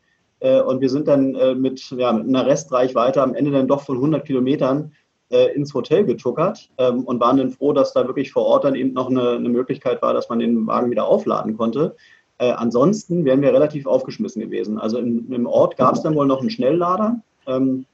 Und 0.43 0.81
wir 0.81 0.89
sind 0.89 1.07
dann 1.07 1.33
mit, 1.61 1.91
ja, 1.91 2.11
mit 2.13 2.27
einer 2.27 2.47
Restreichweite 2.47 3.21
am 3.21 3.35
Ende 3.35 3.51
dann 3.51 3.67
doch 3.67 3.83
von 3.83 3.97
100 3.97 4.25
Kilometern 4.25 4.91
ins 5.29 5.71
Hotel 5.71 6.03
getuckert 6.03 6.67
ähm, 6.79 7.03
und 7.03 7.19
waren 7.19 7.37
dann 7.37 7.51
froh, 7.51 7.73
dass 7.73 7.93
da 7.93 8.07
wirklich 8.07 8.31
vor 8.31 8.47
Ort 8.47 8.63
dann 8.63 8.73
eben 8.73 8.91
noch 8.93 9.11
eine, 9.11 9.33
eine 9.33 9.49
Möglichkeit 9.49 10.01
war, 10.01 10.15
dass 10.15 10.29
man 10.29 10.39
den 10.39 10.65
Wagen 10.65 10.89
wieder 10.89 11.05
aufladen 11.05 11.55
konnte. 11.55 11.95
Äh, 12.41 12.53
ansonsten 12.53 13.23
wären 13.23 13.43
wir 13.43 13.53
relativ 13.53 13.85
aufgeschmissen 13.85 14.41
gewesen. 14.41 14.79
Also 14.79 14.97
in, 14.97 15.31
im 15.31 15.45
Ort 15.45 15.77
gab 15.77 15.93
es 15.93 16.01
dann 16.01 16.15
wohl 16.15 16.25
noch 16.25 16.41
einen 16.41 16.49
Schnelllader. 16.49 17.21
Ähm, 17.45 17.85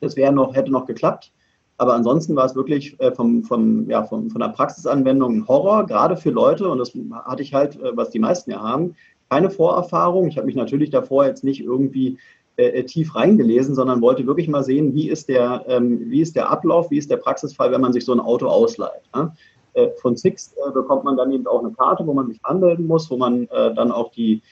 das 0.00 0.14
wäre 0.14 0.32
noch, 0.32 0.54
hätte 0.54 0.70
noch 0.70 0.86
geklappt. 0.86 1.32
Aber 1.78 1.94
ansonsten 1.94 2.36
war 2.36 2.44
es 2.44 2.54
wirklich 2.54 2.98
äh, 3.00 3.10
vom, 3.10 3.42
vom, 3.42 3.90
ja, 3.90 4.04
vom, 4.04 4.30
von 4.30 4.40
der 4.40 4.50
Praxisanwendung 4.50 5.38
ein 5.38 5.48
Horror, 5.48 5.84
gerade 5.84 6.16
für 6.16 6.30
Leute, 6.30 6.68
und 6.68 6.78
das 6.78 6.92
hatte 7.24 7.42
ich 7.42 7.54
halt, 7.54 7.74
äh, 7.82 7.96
was 7.96 8.10
die 8.10 8.20
meisten 8.20 8.52
ja 8.52 8.60
haben, 8.60 8.94
keine 9.28 9.50
Vorerfahrung. 9.50 10.28
Ich 10.28 10.36
habe 10.36 10.46
mich 10.46 10.54
natürlich 10.54 10.90
davor 10.90 11.26
jetzt 11.26 11.42
nicht 11.42 11.60
irgendwie 11.60 12.18
äh, 12.56 12.66
äh, 12.66 12.84
tief 12.84 13.16
reingelesen, 13.16 13.74
sondern 13.74 14.00
wollte 14.00 14.28
wirklich 14.28 14.46
mal 14.46 14.62
sehen, 14.62 14.94
wie 14.94 15.08
ist, 15.08 15.28
der, 15.28 15.64
ähm, 15.66 16.08
wie 16.08 16.20
ist 16.20 16.36
der 16.36 16.50
Ablauf, 16.50 16.92
wie 16.92 16.98
ist 16.98 17.10
der 17.10 17.16
Praxisfall, 17.16 17.72
wenn 17.72 17.80
man 17.80 17.92
sich 17.92 18.04
so 18.04 18.12
ein 18.12 18.20
Auto 18.20 18.46
ausleiht. 18.46 19.02
Ja? 19.12 19.34
Äh, 19.74 19.88
von 20.00 20.16
Six 20.16 20.54
äh, 20.54 20.70
bekommt 20.70 21.04
man 21.04 21.16
dann 21.16 21.32
eben 21.32 21.46
auch 21.46 21.64
eine 21.64 21.72
Karte, 21.72 22.06
wo 22.06 22.12
man 22.12 22.28
sich 22.28 22.38
anmelden 22.42 22.86
muss, 22.86 23.10
wo 23.10 23.16
man 23.16 23.44
äh, 23.48 23.74
dann 23.74 23.92
auch 23.92 24.10
die, 24.12 24.42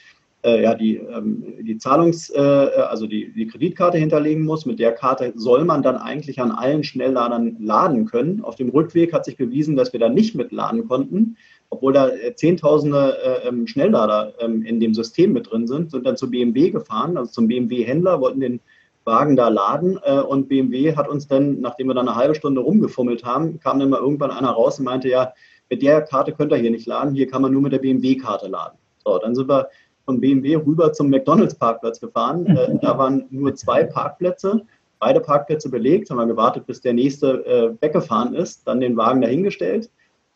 ja, 0.43 0.75
die, 0.75 0.97
ähm, 0.97 1.45
die 1.61 1.77
Zahlungs-, 1.77 2.33
also 2.33 3.07
die, 3.07 3.31
die 3.35 3.47
Kreditkarte 3.47 3.99
hinterlegen 3.99 4.43
muss. 4.47 4.65
Mit 4.65 4.79
der 4.79 4.93
Karte 4.93 5.35
soll 5.37 5.67
man 5.67 5.83
dann 5.83 5.99
eigentlich 5.99 6.41
an 6.41 6.51
allen 6.51 6.83
Schnellladern 6.83 7.59
laden 7.61 8.07
können. 8.07 8.43
Auf 8.43 8.57
dem 8.57 8.71
Rückweg 8.71 9.13
hat 9.13 9.27
sich 9.27 9.37
bewiesen, 9.37 9.77
dass 9.77 9.93
wir 9.93 10.01
da 10.01 10.09
nicht 10.09 10.35
mitladen 10.35 10.89
konnten, 10.89 11.37
obwohl 11.69 11.93
da 11.93 12.11
Zehntausende 12.37 13.19
ähm, 13.45 13.67
Schnelllader 13.67 14.33
ähm, 14.41 14.63
in 14.63 14.81
dem 14.81 14.95
System 14.95 15.35
mit 15.35 15.51
drin 15.51 15.67
sind, 15.67 15.91
sind 15.91 16.07
dann 16.07 16.17
zu 16.17 16.31
BMW 16.31 16.71
gefahren, 16.71 17.19
also 17.19 17.31
zum 17.31 17.47
BMW-Händler, 17.47 18.23
wollten 18.23 18.41
den 18.41 18.61
Wagen 19.05 19.37
da 19.37 19.49
laden 19.49 19.99
äh, 20.05 20.21
und 20.21 20.49
BMW 20.49 20.95
hat 20.95 21.09
uns 21.09 21.27
dann, 21.27 21.61
nachdem 21.61 21.89
wir 21.89 21.95
dann 21.95 22.09
eine 22.09 22.17
halbe 22.17 22.35
Stunde 22.35 22.61
rumgefummelt 22.61 23.25
haben, 23.25 23.59
kam 23.61 23.79
dann 23.79 23.91
mal 23.91 24.01
irgendwann 24.01 24.31
einer 24.31 24.51
raus 24.51 24.79
und 24.79 24.85
meinte, 24.85 25.09
ja, 25.09 25.33
mit 25.71 25.83
der 25.83 26.03
Karte 26.03 26.33
könnt 26.33 26.53
ihr 26.53 26.59
hier 26.59 26.71
nicht 26.71 26.87
laden, 26.87 27.15
hier 27.15 27.29
kann 27.29 27.43
man 27.43 27.53
nur 27.53 27.63
mit 27.63 27.73
der 27.73 27.79
BMW-Karte 27.79 28.49
laden. 28.49 28.79
So, 29.05 29.19
dann 29.19 29.35
sind 29.35 29.49
wir 29.49 29.69
von 30.05 30.21
BMW 30.21 30.57
rüber 30.57 30.93
zum 30.93 31.09
McDonalds-Parkplatz 31.09 32.01
gefahren. 32.01 32.47
Äh, 32.47 32.79
da 32.83 32.99
waren 32.99 33.27
nur 33.31 33.55
zwei 33.55 33.85
Parkplätze, 33.85 34.63
beide 34.99 35.21
Parkplätze 35.21 35.71
belegt, 35.71 36.11
haben 36.11 36.19
wir 36.19 36.27
gewartet, 36.27 36.67
bis 36.67 36.81
der 36.81 36.93
nächste 36.93 37.47
äh, 37.47 37.83
weggefahren 37.83 38.35
ist, 38.35 38.67
dann 38.67 38.81
den 38.81 38.97
Wagen 38.97 39.23
dahingestellt. 39.23 39.91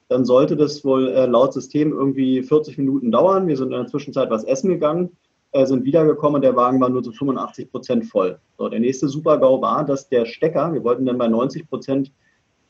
Dann 0.09 0.25
sollte 0.25 0.57
das 0.57 0.85
wohl 0.85 1.09
äh, 1.09 1.27
laut 1.27 1.53
System 1.53 1.93
irgendwie 1.93 2.43
40 2.43 2.79
Minuten 2.79 3.11
dauern. 3.11 3.49
Wir 3.49 3.57
sind 3.57 3.73
in 3.73 3.79
der 3.79 3.87
Zwischenzeit 3.87 4.31
was 4.31 4.45
essen 4.45 4.71
gegangen 4.71 5.11
äh, 5.55 5.67
sind 5.67 5.85
wiedergekommen 5.85 6.37
und 6.37 6.43
der 6.43 6.57
Wagen 6.57 6.81
war 6.81 6.89
nur 6.89 7.03
zu 7.03 7.13
85 7.13 7.71
Prozent 7.71 8.05
voll. 8.07 8.39
So, 8.59 8.69
der 8.69 8.81
nächste 8.81 9.09
Super-GAU 9.09 9.63
war, 9.63 9.85
dass 9.85 10.09
der 10.09 10.27
Stecker, 10.27 10.73
wir 10.73 10.83
wollten 10.83 11.07
dann 11.07 11.17
bei 11.17 11.29
90 11.29 11.69
Prozent 11.69 12.13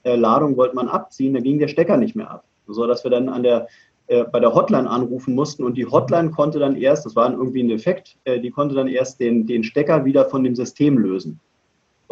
äh, 0.02 0.16
Ladung 0.16 0.56
wollte 0.58 0.76
man 0.76 0.88
abziehen, 0.88 1.32
da 1.32 1.40
ging 1.40 1.58
der 1.58 1.68
Stecker 1.68 1.96
nicht 1.96 2.14
mehr 2.14 2.30
ab. 2.30 2.44
So 2.66 2.86
dass 2.86 3.02
wir 3.02 3.10
dann 3.10 3.30
an 3.30 3.42
der, 3.42 3.68
äh, 4.08 4.24
bei 4.24 4.38
der 4.38 4.54
Hotline 4.54 4.88
anrufen 4.88 5.34
mussten 5.34 5.64
und 5.64 5.78
die 5.78 5.86
Hotline 5.86 6.30
konnte 6.30 6.58
dann 6.58 6.76
erst, 6.76 7.06
das 7.06 7.16
war 7.16 7.32
irgendwie 7.32 7.62
ein 7.62 7.68
Defekt, 7.68 8.18
äh, 8.24 8.38
die 8.38 8.50
konnte 8.50 8.74
dann 8.74 8.88
erst 8.88 9.18
den, 9.18 9.46
den 9.46 9.64
Stecker 9.64 10.04
wieder 10.04 10.26
von 10.26 10.44
dem 10.44 10.54
System 10.54 10.98
lösen. 10.98 11.40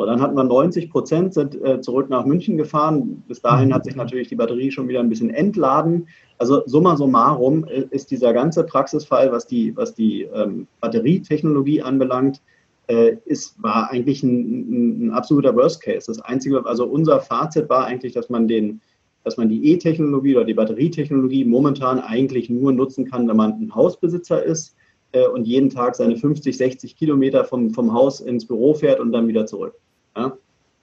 So, 0.02 0.06
dann 0.06 0.20
hatten 0.20 0.34
wir 0.34 0.42
90 0.42 0.90
Prozent, 0.90 1.32
sind 1.32 1.54
äh, 1.62 1.80
zurück 1.80 2.10
nach 2.10 2.26
München 2.26 2.56
gefahren. 2.56 3.22
Bis 3.28 3.40
dahin 3.40 3.72
hat 3.72 3.84
sich 3.84 3.94
natürlich 3.94 4.26
die 4.26 4.34
Batterie 4.34 4.72
schon 4.72 4.88
wieder 4.88 4.98
ein 4.98 5.08
bisschen 5.08 5.30
entladen. 5.30 6.08
Also 6.38 6.66
summa 6.66 6.96
summarum 6.96 7.64
äh, 7.68 7.84
ist 7.90 8.10
dieser 8.10 8.32
ganze 8.32 8.64
Praxisfall, 8.64 9.30
was 9.30 9.46
die, 9.46 9.76
was 9.76 9.94
die 9.94 10.22
ähm, 10.22 10.66
Batterietechnologie 10.80 11.82
anbelangt, 11.82 12.40
äh, 12.88 13.18
ist, 13.26 13.62
war 13.62 13.92
eigentlich 13.92 14.24
ein, 14.24 14.40
ein, 14.40 15.06
ein, 15.06 15.10
absoluter 15.12 15.54
Worst 15.54 15.80
Case. 15.80 16.08
Das 16.08 16.20
Einzige, 16.20 16.66
also 16.66 16.84
unser 16.84 17.20
Fazit 17.20 17.68
war 17.68 17.84
eigentlich, 17.84 18.12
dass 18.12 18.28
man 18.28 18.48
den, 18.48 18.80
dass 19.22 19.36
man 19.36 19.48
die 19.48 19.70
E-Technologie 19.70 20.34
oder 20.34 20.46
die 20.46 20.54
Batterietechnologie 20.54 21.44
momentan 21.44 22.00
eigentlich 22.00 22.50
nur 22.50 22.72
nutzen 22.72 23.08
kann, 23.08 23.28
wenn 23.28 23.36
man 23.36 23.52
ein 23.52 23.72
Hausbesitzer 23.72 24.42
ist 24.42 24.74
äh, 25.12 25.28
und 25.28 25.46
jeden 25.46 25.70
Tag 25.70 25.94
seine 25.94 26.16
50, 26.16 26.56
60 26.56 26.96
Kilometer 26.96 27.44
vom, 27.44 27.70
vom 27.70 27.92
Haus 27.92 28.18
ins 28.18 28.48
Büro 28.48 28.74
fährt 28.74 28.98
und 28.98 29.12
dann 29.12 29.28
wieder 29.28 29.46
zurück. 29.46 29.76
Ja? 30.16 30.36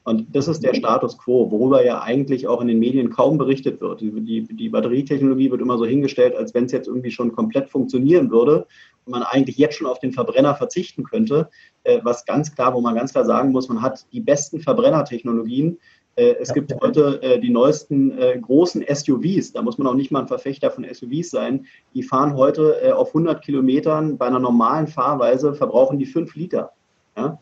Und 0.03 0.35
das 0.35 0.47
ist 0.47 0.63
der 0.63 0.73
Status 0.73 1.17
quo, 1.17 1.51
worüber 1.51 1.85
ja 1.85 2.01
eigentlich 2.01 2.47
auch 2.47 2.61
in 2.61 2.67
den 2.67 2.79
Medien 2.79 3.11
kaum 3.11 3.37
berichtet 3.37 3.79
wird. 3.79 4.01
Die, 4.01 4.11
die, 4.21 4.41
die 4.43 4.69
Batterietechnologie 4.69 5.51
wird 5.51 5.61
immer 5.61 5.77
so 5.77 5.85
hingestellt, 5.85 6.35
als 6.35 6.53
wenn 6.53 6.65
es 6.65 6.71
jetzt 6.71 6.87
irgendwie 6.87 7.11
schon 7.11 7.31
komplett 7.31 7.69
funktionieren 7.69 8.31
würde 8.31 8.65
und 9.05 9.11
man 9.11 9.23
eigentlich 9.23 9.57
jetzt 9.57 9.75
schon 9.75 9.87
auf 9.87 9.99
den 9.99 10.11
Verbrenner 10.11 10.55
verzichten 10.55 11.03
könnte. 11.03 11.49
Äh, 11.83 11.99
was 12.03 12.25
ganz 12.25 12.55
klar, 12.55 12.73
wo 12.73 12.81
man 12.81 12.95
ganz 12.95 13.11
klar 13.11 13.25
sagen 13.25 13.51
muss, 13.51 13.69
man 13.69 13.81
hat 13.81 14.05
die 14.11 14.21
besten 14.21 14.61
Verbrennertechnologien 14.61 15.77
äh, 16.19 16.35
es 16.39 16.53
gibt 16.53 16.73
heute 16.81 17.21
äh, 17.21 17.39
die 17.39 17.49
neuesten 17.49 18.17
äh, 18.17 18.37
großen 18.37 18.83
SUVs, 18.93 19.53
da 19.53 19.61
muss 19.61 19.77
man 19.77 19.87
auch 19.87 19.93
nicht 19.93 20.11
mal 20.11 20.21
ein 20.21 20.27
Verfechter 20.27 20.69
von 20.69 20.85
SUVs 20.91 21.29
sein, 21.29 21.65
die 21.93 22.03
fahren 22.03 22.35
heute 22.35 22.95
auf 22.95 23.09
100 23.09 23.41
Kilometern 23.41 24.17
bei 24.17 24.27
einer 24.27 24.39
normalen 24.39 24.87
Fahrweise, 24.87 25.53
verbrauchen 25.53 25.97
die 25.97 26.05
5 26.05 26.35
Liter. 26.35 26.71
Ja? 27.15 27.39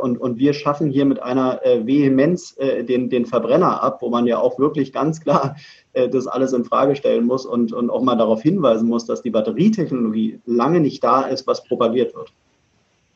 Und, 0.00 0.18
und 0.18 0.38
wir 0.38 0.52
schaffen 0.52 0.88
hier 0.88 1.04
mit 1.04 1.20
einer 1.20 1.60
Vehemenz 1.82 2.54
den, 2.54 3.10
den 3.10 3.26
Verbrenner 3.26 3.82
ab, 3.82 4.02
wo 4.02 4.08
man 4.08 4.24
ja 4.24 4.38
auch 4.38 4.56
wirklich 4.60 4.92
ganz 4.92 5.20
klar 5.20 5.56
das 5.92 6.28
alles 6.28 6.52
in 6.52 6.64
Frage 6.64 6.94
stellen 6.94 7.26
muss 7.26 7.44
und, 7.44 7.72
und 7.72 7.90
auch 7.90 8.02
mal 8.02 8.14
darauf 8.14 8.40
hinweisen 8.40 8.88
muss, 8.88 9.04
dass 9.04 9.22
die 9.22 9.30
Batterietechnologie 9.30 10.38
lange 10.46 10.78
nicht 10.78 11.02
da 11.02 11.22
ist, 11.22 11.48
was 11.48 11.64
propagiert 11.64 12.14
wird. 12.14 12.32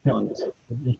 Ja, 0.05 0.15
und 0.15 0.33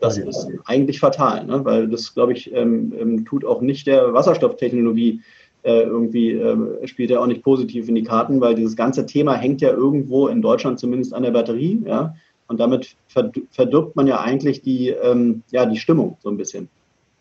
das 0.01 0.17
ist 0.17 0.47
eigentlich 0.65 0.99
fatal, 0.99 1.45
ne? 1.45 1.63
weil 1.63 1.87
das, 1.87 2.13
glaube 2.13 2.33
ich, 2.33 2.53
ähm, 2.53 2.93
ähm, 2.97 3.25
tut 3.25 3.45
auch 3.45 3.61
nicht 3.61 3.87
der 3.87 4.13
Wasserstofftechnologie 4.13 5.21
äh, 5.63 5.81
irgendwie, 5.81 6.31
äh, 6.31 6.87
spielt 6.87 7.09
ja 7.09 7.19
auch 7.19 7.27
nicht 7.27 7.43
positiv 7.43 7.89
in 7.89 7.95
die 7.95 8.03
Karten, 8.03 8.39
weil 8.39 8.55
dieses 8.55 8.75
ganze 8.75 9.05
Thema 9.05 9.33
hängt 9.33 9.61
ja 9.61 9.69
irgendwo 9.69 10.27
in 10.27 10.41
Deutschland 10.41 10.79
zumindest 10.79 11.13
an 11.13 11.23
der 11.23 11.31
Batterie, 11.31 11.81
ja, 11.85 12.15
und 12.49 12.59
damit 12.59 12.97
verdirbt 13.07 13.95
man 13.95 14.07
ja 14.07 14.19
eigentlich 14.19 14.61
die, 14.61 14.89
ähm, 14.89 15.43
ja, 15.51 15.65
die 15.65 15.77
Stimmung 15.77 16.17
so 16.19 16.29
ein 16.29 16.37
bisschen. 16.37 16.67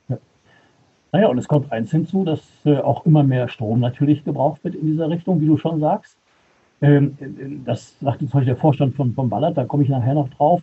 Ja. 0.09 0.19
Naja, 1.12 1.29
und 1.29 1.38
es 1.38 1.47
kommt 1.47 1.71
eins 1.71 1.93
hinzu, 1.93 2.25
dass 2.25 2.43
äh, 2.64 2.79
auch 2.79 3.07
immer 3.07 3.23
mehr 3.23 3.49
Strom 3.49 3.79
natürlich 3.79 4.25
gebraucht 4.25 4.64
wird 4.64 4.75
in 4.75 4.87
dieser 4.87 5.09
Richtung, 5.09 5.41
wie 5.41 5.47
du 5.47 5.57
schon 5.57 5.79
sagst. 5.79 6.17
Ähm, 6.81 7.17
das 7.64 7.95
sagt 8.01 8.23
jetzt 8.23 8.35
heute 8.35 8.47
der 8.47 8.57
Vorstand 8.57 8.97
von, 8.97 9.12
von 9.14 9.29
Ballard, 9.29 9.57
da 9.57 9.64
komme 9.64 9.85
ich 9.85 9.88
nachher 9.88 10.14
noch 10.14 10.29
drauf 10.31 10.62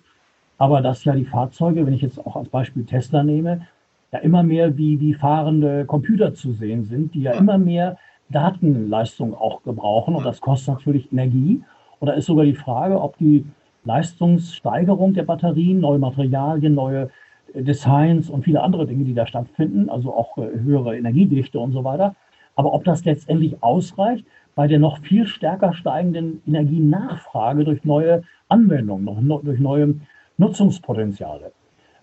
aber 0.57 0.81
dass 0.81 1.03
ja 1.03 1.13
die 1.13 1.25
Fahrzeuge, 1.25 1.85
wenn 1.85 1.93
ich 1.93 2.01
jetzt 2.01 2.19
auch 2.25 2.35
als 2.35 2.49
Beispiel 2.49 2.85
Tesla 2.85 3.23
nehme, 3.23 3.67
ja 4.11 4.19
immer 4.19 4.43
mehr 4.43 4.77
wie, 4.77 4.99
wie 4.99 5.13
fahrende 5.13 5.85
Computer 5.85 6.33
zu 6.33 6.53
sehen 6.53 6.85
sind, 6.85 7.13
die 7.13 7.23
ja 7.23 7.33
immer 7.33 7.57
mehr 7.57 7.97
Datenleistung 8.29 9.35
auch 9.35 9.63
gebrauchen 9.63 10.15
und 10.15 10.25
das 10.25 10.41
kostet 10.41 10.75
natürlich 10.75 11.11
Energie. 11.11 11.63
Und 11.99 12.07
da 12.07 12.13
ist 12.13 12.25
sogar 12.25 12.45
die 12.45 12.55
Frage, 12.55 12.99
ob 13.01 13.17
die 13.17 13.45
Leistungssteigerung 13.85 15.13
der 15.13 15.23
Batterien, 15.23 15.79
neue 15.79 15.99
Materialien, 15.99 16.75
neue 16.75 17.09
Designs 17.53 18.29
und 18.29 18.43
viele 18.43 18.61
andere 18.61 18.85
Dinge, 18.85 19.05
die 19.05 19.13
da 19.13 19.25
stattfinden, 19.25 19.89
also 19.89 20.13
auch 20.13 20.37
äh, 20.37 20.59
höhere 20.59 20.97
Energiedichte 20.97 21.59
und 21.59 21.71
so 21.71 21.83
weiter, 21.83 22.15
aber 22.55 22.73
ob 22.73 22.83
das 22.83 23.05
letztendlich 23.05 23.61
ausreicht 23.63 24.25
bei 24.55 24.67
der 24.67 24.79
noch 24.79 24.99
viel 24.99 25.27
stärker 25.27 25.73
steigenden 25.73 26.41
Energienachfrage 26.47 27.65
durch 27.65 27.83
neue 27.83 28.23
Anwendungen, 28.47 29.27
durch 29.43 29.59
neue 29.59 29.95
Nutzungspotenziale. 30.37 31.51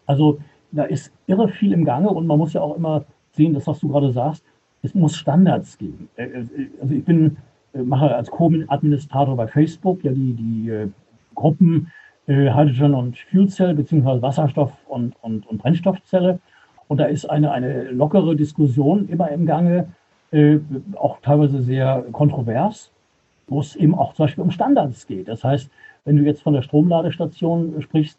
Also 0.06 0.38
da 0.70 0.84
ist 0.84 1.12
irre 1.26 1.48
viel 1.48 1.72
im 1.72 1.84
Gange 1.84 2.10
und 2.10 2.26
man 2.26 2.38
muss 2.38 2.52
ja 2.52 2.60
auch 2.60 2.76
immer 2.76 3.04
sehen, 3.32 3.54
das, 3.54 3.66
was 3.66 3.80
du 3.80 3.88
gerade 3.88 4.12
sagst, 4.12 4.44
es 4.82 4.94
muss 4.94 5.16
Standards 5.16 5.78
geben. 5.78 6.08
Äh, 6.16 6.24
äh, 6.24 6.46
also 6.80 6.94
ich 6.94 7.04
bin, 7.04 7.36
äh, 7.72 7.82
mache 7.82 8.14
als 8.14 8.30
Co-Administrator 8.30 9.36
bei 9.36 9.46
Facebook 9.46 10.04
ja 10.04 10.12
die, 10.12 10.34
die 10.34 10.92
Gruppen 11.34 11.90
Hydrogen 12.26 12.94
und 12.94 13.18
Fuel 13.18 13.48
Cell 13.48 13.74
beziehungsweise 13.74 14.22
Wasserstoff 14.22 14.72
und, 14.88 15.14
und, 15.22 15.46
und 15.46 15.58
Brennstoffzelle. 15.58 16.38
Und 16.88 16.98
da 16.98 17.04
ist 17.06 17.28
eine, 17.28 17.50
eine 17.50 17.90
lockere 17.90 18.36
Diskussion 18.36 19.08
immer 19.08 19.30
im 19.30 19.44
Gange, 19.44 19.88
äh, 20.30 20.58
auch 20.94 21.18
teilweise 21.20 21.62
sehr 21.62 22.04
kontrovers, 22.12 22.92
wo 23.48 23.60
es 23.60 23.76
eben 23.76 23.94
auch 23.94 24.14
zum 24.14 24.24
Beispiel 24.24 24.44
um 24.44 24.50
Standards 24.50 25.06
geht. 25.06 25.28
Das 25.28 25.42
heißt, 25.42 25.70
wenn 26.04 26.16
du 26.16 26.22
jetzt 26.22 26.42
von 26.42 26.54
der 26.54 26.62
Stromladestation 26.62 27.80
sprichst, 27.82 28.18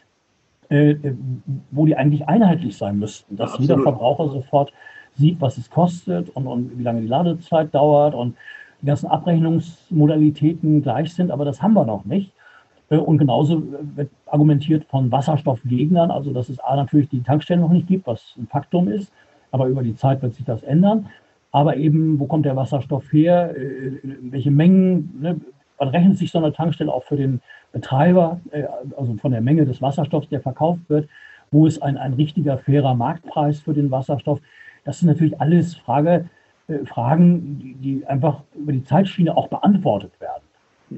äh, 0.70 0.96
wo 1.72 1.86
die 1.86 1.96
eigentlich 1.96 2.28
einheitlich 2.28 2.78
sein 2.78 3.00
müssten, 3.00 3.36
dass 3.36 3.54
ja, 3.54 3.60
jeder 3.60 3.80
Verbraucher 3.80 4.30
sofort 4.30 4.74
sieht, 5.16 5.40
was 5.40 5.58
es 5.58 5.70
kostet 5.70 6.30
und, 6.30 6.48
und 6.48 6.78
wie 6.78 6.84
lange 6.84 7.02
die 7.02 7.08
Ladezeit 7.08 7.74
dauert 7.74 8.16
und 8.16 8.36
die 8.82 8.88
ganzen 8.88 9.08
Abrechnungsmodalitäten 9.08 10.82
gleich 10.82 11.14
sind, 11.14 11.32
aber 11.32 11.46
das 11.46 11.62
haben 11.62 11.74
wir 11.74 11.86
noch 11.86 12.06
nicht. 12.06 12.34
Äh, 12.94 12.98
und 12.98 13.18
genauso 13.18 13.64
wird 13.96 14.10
argumentiert 14.28 14.86
von 14.86 15.12
Wasserstoffgegnern, 15.12 16.12
also 16.12 16.32
dass 16.32 16.50
es 16.50 16.60
A 16.60 16.76
natürlich 16.76 17.10
die 17.10 17.22
Tankstellen 17.22 17.62
noch 17.62 17.72
nicht 17.72 17.88
gibt, 17.88 18.08
was 18.08 18.36
ein 18.38 18.48
Faktum 18.48 18.88
ist, 18.88 19.12
aber 19.52 19.68
über 19.68 19.84
die 19.84 19.96
Zeit 19.96 20.22
wird 20.22 20.34
sich 20.34 20.46
das 20.46 20.64
ändern. 20.64 21.08
Aber 21.52 21.78
eben, 21.78 22.20
wo 22.20 22.26
kommt 22.26 22.46
der 22.46 22.56
Wasserstoff 22.56 23.12
her? 23.12 23.56
Äh, 23.56 24.00
welche 24.32 24.52
Mengen? 24.52 25.20
Ne? 25.22 25.42
Wann 25.78 25.90
rechnet 25.90 26.18
sich 26.18 26.32
so 26.32 26.38
eine 26.38 26.54
Tankstelle 26.54 26.94
auch 26.94 27.04
für 27.04 27.18
den 27.18 27.42
Betreiber, 27.72 28.40
äh, 28.52 28.64
also 28.98 29.16
von 29.16 29.32
der 29.32 29.42
Menge 29.42 29.66
des 29.66 29.82
Wasserstoffs, 29.82 30.30
der 30.30 30.42
verkauft 30.42 30.82
wird? 30.88 31.10
Wo 31.52 31.68
ist 31.68 31.84
ein, 31.84 31.98
ein 31.98 32.14
richtiger, 32.14 32.58
fairer 32.58 32.96
Marktpreis 32.96 33.60
für 33.60 33.74
den 33.74 33.92
Wasserstoff? 33.92 34.40
Das 34.86 35.00
sind 35.00 35.08
natürlich 35.08 35.40
alles 35.40 35.76
Frage, 35.76 36.30
Fragen, 36.86 37.60
die, 37.60 37.76
die, 37.76 38.08
einfach 38.08 38.42
über 38.56 38.72
die 38.72 38.84
Zeitschiene 38.84 39.36
auch 39.36 39.50
beantwortet 39.50 40.20
werden. 40.20 40.43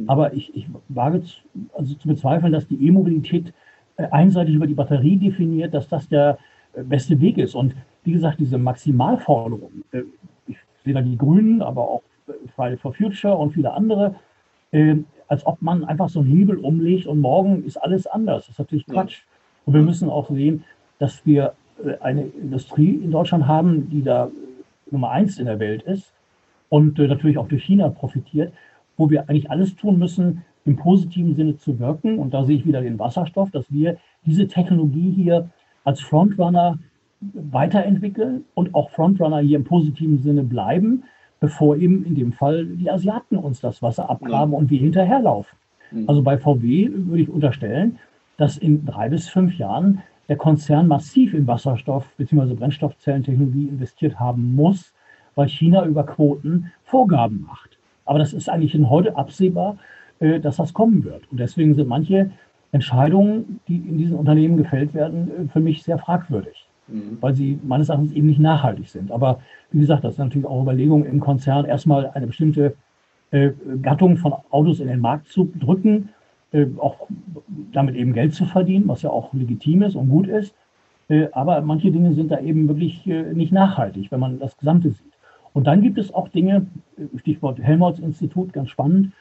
Mhm. 0.02 0.10
Aber 0.10 0.34
ich, 0.34 0.56
ich 0.56 0.68
wage 0.90 1.22
zu, 1.24 1.42
also 1.74 1.96
zu 1.96 2.08
bezweifeln, 2.08 2.52
dass 2.52 2.68
die 2.68 2.88
E-Mobilität 2.88 3.54
äh, 3.98 4.08
einseitig 4.12 4.56
über 4.56 4.68
die 4.68 4.74
Batterie 4.74 5.18
definiert, 5.18 5.74
dass 5.74 5.88
das 5.88 6.08
der 6.08 6.38
äh, 6.74 6.84
beste 6.84 7.20
Weg 7.22 7.38
ist. 7.38 7.56
Und 7.56 7.76
wie 8.04 8.12
gesagt, 8.12 8.40
diese 8.40 8.58
Maximalforderung, 8.58 9.84
äh, 9.92 10.02
ich 10.48 10.58
sehe 10.84 10.94
da 10.94 11.02
die 11.02 11.18
Grünen, 11.18 11.62
aber 11.62 11.82
auch 11.90 12.02
Friday 12.56 12.78
for 12.78 12.94
Future 12.94 13.36
und 13.36 13.54
viele 13.54 13.74
andere, 13.74 14.16
äh, 14.72 14.96
als 15.28 15.46
ob 15.46 15.62
man 15.62 15.84
einfach 15.86 16.10
so 16.10 16.20
einen 16.20 16.30
Hebel 16.30 16.58
umlegt 16.58 17.08
und 17.08 17.20
morgen 17.20 17.64
ist 17.64 17.78
alles 17.78 18.06
anders. 18.08 18.46
Das 18.46 18.54
ist 18.54 18.60
natürlich 18.60 18.86
Quatsch. 18.86 19.24
Und 19.66 19.74
wir 19.74 19.82
müssen 19.82 20.10
auch 20.10 20.30
sehen, 20.30 20.64
dass 21.00 21.26
wir 21.26 21.54
eine 22.02 22.24
Industrie 22.28 22.92
in 22.92 23.12
Deutschland 23.12 23.48
haben, 23.48 23.90
die 23.90 24.04
da 24.04 24.30
Nummer 24.92 25.10
eins 25.10 25.40
in 25.40 25.46
der 25.46 25.60
Welt 25.60 25.84
ist 25.84 26.14
und 26.70 26.98
natürlich 26.98 27.38
auch 27.38 27.48
durch 27.48 27.64
China 27.64 27.90
profitiert, 27.90 28.54
wo 28.98 29.10
wir 29.10 29.30
eigentlich 29.30 29.50
alles 29.50 29.76
tun 29.76 30.00
müssen, 30.00 30.44
im 30.66 30.76
positiven 30.76 31.36
Sinne 31.36 31.58
zu 31.58 31.80
wirken. 31.80 32.20
Und 32.20 32.34
da 32.34 32.44
sehe 32.44 32.58
ich 32.58 32.66
wieder 32.66 32.82
den 32.82 33.00
Wasserstoff, 33.00 33.52
dass 33.52 33.72
wir 33.72 33.98
diese 34.26 34.48
Technologie 34.48 35.12
hier 35.12 35.50
als 35.84 36.02
Frontrunner 36.02 36.80
weiterentwickeln 37.34 38.46
und 38.54 38.74
auch 38.74 38.90
Frontrunner 38.90 39.40
hier 39.40 39.58
im 39.58 39.64
positiven 39.64 40.20
Sinne 40.20 40.44
bleiben, 40.44 41.04
bevor 41.40 41.78
eben 41.78 42.04
in 42.06 42.16
dem 42.16 42.34
Fall 42.34 42.66
die 42.66 42.90
Asiaten 42.90 43.38
uns 43.38 43.62
das 43.62 43.82
Wasser 43.82 44.10
abgraben 44.10 44.54
ja. 44.54 44.60
und 44.60 44.70
wir 44.70 44.80
hinterherlaufen. 44.80 45.58
Mhm. 45.92 46.10
Also 46.10 46.22
bei 46.22 46.38
VW 46.38 46.90
würde 46.92 47.22
ich 47.22 47.30
unterstellen, 47.30 48.00
dass 48.38 48.58
in 48.58 48.86
drei 48.86 49.10
bis 49.10 49.30
fünf 49.30 49.58
Jahren 49.58 50.02
der 50.28 50.38
Konzern 50.38 50.88
massiv 50.88 51.34
in 51.34 51.48
Wasserstoff- 51.48 52.10
bzw. 52.18 52.56
Brennstoffzellentechnologie 52.56 53.68
investiert 53.68 54.20
haben 54.20 54.56
muss, 54.56 54.94
weil 55.36 55.48
China 55.48 55.86
über 55.86 56.04
Quoten 56.06 56.72
Vorgaben 56.84 57.46
macht. 57.48 57.78
Aber 58.06 58.20
das 58.20 58.34
ist 58.34 58.50
eigentlich 58.50 58.72
schon 58.72 58.90
heute 58.90 59.18
absehbar, 59.18 59.78
äh, 60.20 60.40
dass 60.40 60.58
das 60.58 60.74
kommen 60.74 61.04
wird. 61.04 61.30
Und 61.30 61.40
deswegen 61.40 61.74
sind 61.74 61.90
manche 61.90 62.32
Entscheidungen, 62.72 63.60
die 63.68 63.78
in 63.78 63.98
diesen 63.98 64.16
Unternehmen 64.16 64.56
gefällt 64.56 64.94
werden, 64.94 65.30
äh, 65.30 65.50
für 65.50 65.60
mich 65.60 65.84
sehr 65.84 65.98
fragwürdig, 65.98 66.68
mhm. 66.88 67.18
weil 67.20 67.36
sie 67.36 67.60
meines 67.64 67.90
Erachtens 67.90 68.14
eben 68.14 68.28
nicht 68.28 68.40
nachhaltig 68.40 68.88
sind. 68.88 69.12
Aber 69.12 69.40
wie 69.72 69.80
gesagt, 69.80 70.06
das 70.06 70.16
sind 70.16 70.26
natürlich 70.26 70.48
auch 70.48 70.62
Überlegungen 70.62 71.06
im 71.06 71.20
Konzern, 71.20 71.66
erstmal 71.66 72.12
eine 72.12 72.28
bestimmte 72.28 72.76
äh, 73.32 73.52
Gattung 73.82 74.16
von 74.16 74.34
Autos 74.52 74.80
in 74.80 74.88
den 74.88 75.00
Markt 75.00 75.28
zu 75.28 75.52
drücken 75.56 76.10
auch 76.78 77.08
damit 77.74 77.96
eben 77.96 78.14
Geld 78.14 78.34
zu 78.34 78.46
verdienen, 78.46 78.88
was 78.88 79.02
ja 79.02 79.10
auch 79.10 79.34
legitim 79.34 79.82
ist 79.82 79.96
und 79.96 80.10
gut 80.10 80.30
ist. 80.30 80.56
Aber 81.34 81.60
manche 81.60 81.92
Dinge 81.92 82.14
sind 82.14 82.32
da 82.32 82.40
eben 82.40 82.70
wirklich 82.70 83.06
nicht 83.06 83.52
nachhaltig, 83.52 84.10
wenn 84.10 84.22
man 84.22 84.40
das 84.40 84.56
Gesamte 84.56 84.92
sieht. 84.92 85.15
Und 85.56 85.68
dann 85.68 85.82
gibt 85.82 85.98
es 85.98 86.14
auch 86.14 86.28
Dinge, 86.28 86.68
Stichwort 87.18 87.60
Helmholtz-Institut, 87.60 88.52
ganz 88.52 88.70
spannend, 88.70 89.14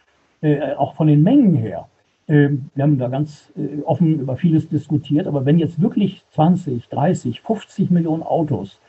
auch 0.77 0.97
von 0.97 1.07
den 1.07 1.23
Mengen 1.23 1.55
her. 1.55 1.87
Wir 2.27 2.83
haben 2.83 2.99
da 2.99 3.07
ganz 3.07 3.53
offen 3.85 4.19
über 4.19 4.37
vieles 4.37 4.69
diskutiert, 4.69 5.29
aber 5.29 5.47
wenn 5.47 5.61
jetzt 5.61 5.81
wirklich 5.81 6.25
20, 6.31 6.89
30, 6.89 7.41
50 7.41 7.91
Millionen 7.91 8.25
Autos 8.25 8.81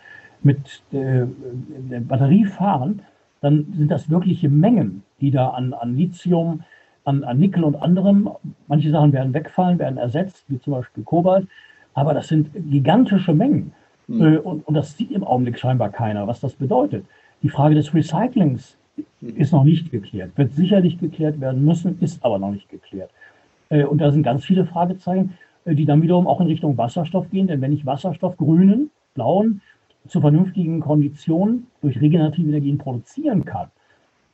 mit 0.41 0.81
der 0.91 1.27
Batterie 2.07 2.45
fahren, 2.45 3.03
dann 3.41 3.67
sind 3.77 3.91
das 3.91 4.09
wirkliche 4.09 4.49
Mengen, 4.49 5.03
die 5.21 5.29
da 5.29 5.49
an, 5.49 5.73
an 5.73 5.95
Lithium, 5.95 6.63
an, 7.03 7.23
an 7.23 7.37
Nickel 7.37 7.63
und 7.63 7.75
anderem. 7.75 8.27
Manche 8.67 8.89
Sachen 8.89 9.13
werden 9.13 9.35
wegfallen, 9.35 9.77
werden 9.77 9.97
ersetzt, 9.99 10.45
wie 10.47 10.59
zum 10.59 10.73
Beispiel 10.73 11.03
Kobalt. 11.03 11.47
Aber 11.93 12.15
das 12.15 12.27
sind 12.27 12.49
gigantische 12.71 13.35
Mengen. 13.35 13.71
Mhm. 14.07 14.39
Und, 14.39 14.67
und 14.67 14.73
das 14.73 14.97
sieht 14.97 15.11
im 15.11 15.23
Augenblick 15.23 15.59
scheinbar 15.59 15.89
keiner, 15.89 16.25
was 16.25 16.39
das 16.39 16.53
bedeutet. 16.53 17.05
Die 17.45 17.51
Frage 17.51 17.75
des 17.75 17.93
Recyclings 17.93 18.75
ist 19.21 19.53
noch 19.53 19.63
nicht 19.63 19.91
geklärt, 19.91 20.35
wird 20.35 20.53
sicherlich 20.53 20.97
geklärt 20.97 21.39
werden 21.39 21.63
müssen, 21.63 21.99
ist 22.01 22.25
aber 22.25 22.39
noch 22.39 22.49
nicht 22.49 22.69
geklärt. 22.69 23.11
Äh, 23.69 23.83
und 23.83 23.99
da 23.99 24.11
sind 24.11 24.23
ganz 24.23 24.43
viele 24.43 24.65
Fragezeichen, 24.65 25.37
äh, 25.63 25.75
die 25.75 25.85
dann 25.85 26.01
wiederum 26.01 26.25
auch 26.25 26.41
in 26.41 26.47
Richtung 26.47 26.75
Wasserstoff 26.75 27.29
gehen. 27.29 27.45
Denn 27.45 27.61
wenn 27.61 27.71
ich 27.71 27.85
Wasserstoff, 27.85 28.35
grünen, 28.37 28.89
blauen, 29.13 29.61
zu 30.07 30.21
vernünftigen 30.21 30.79
Konditionen 30.79 31.67
durch 31.83 32.01
regenerative 32.01 32.49
Energien 32.49 32.79
produzieren 32.79 33.45
kann 33.45 33.67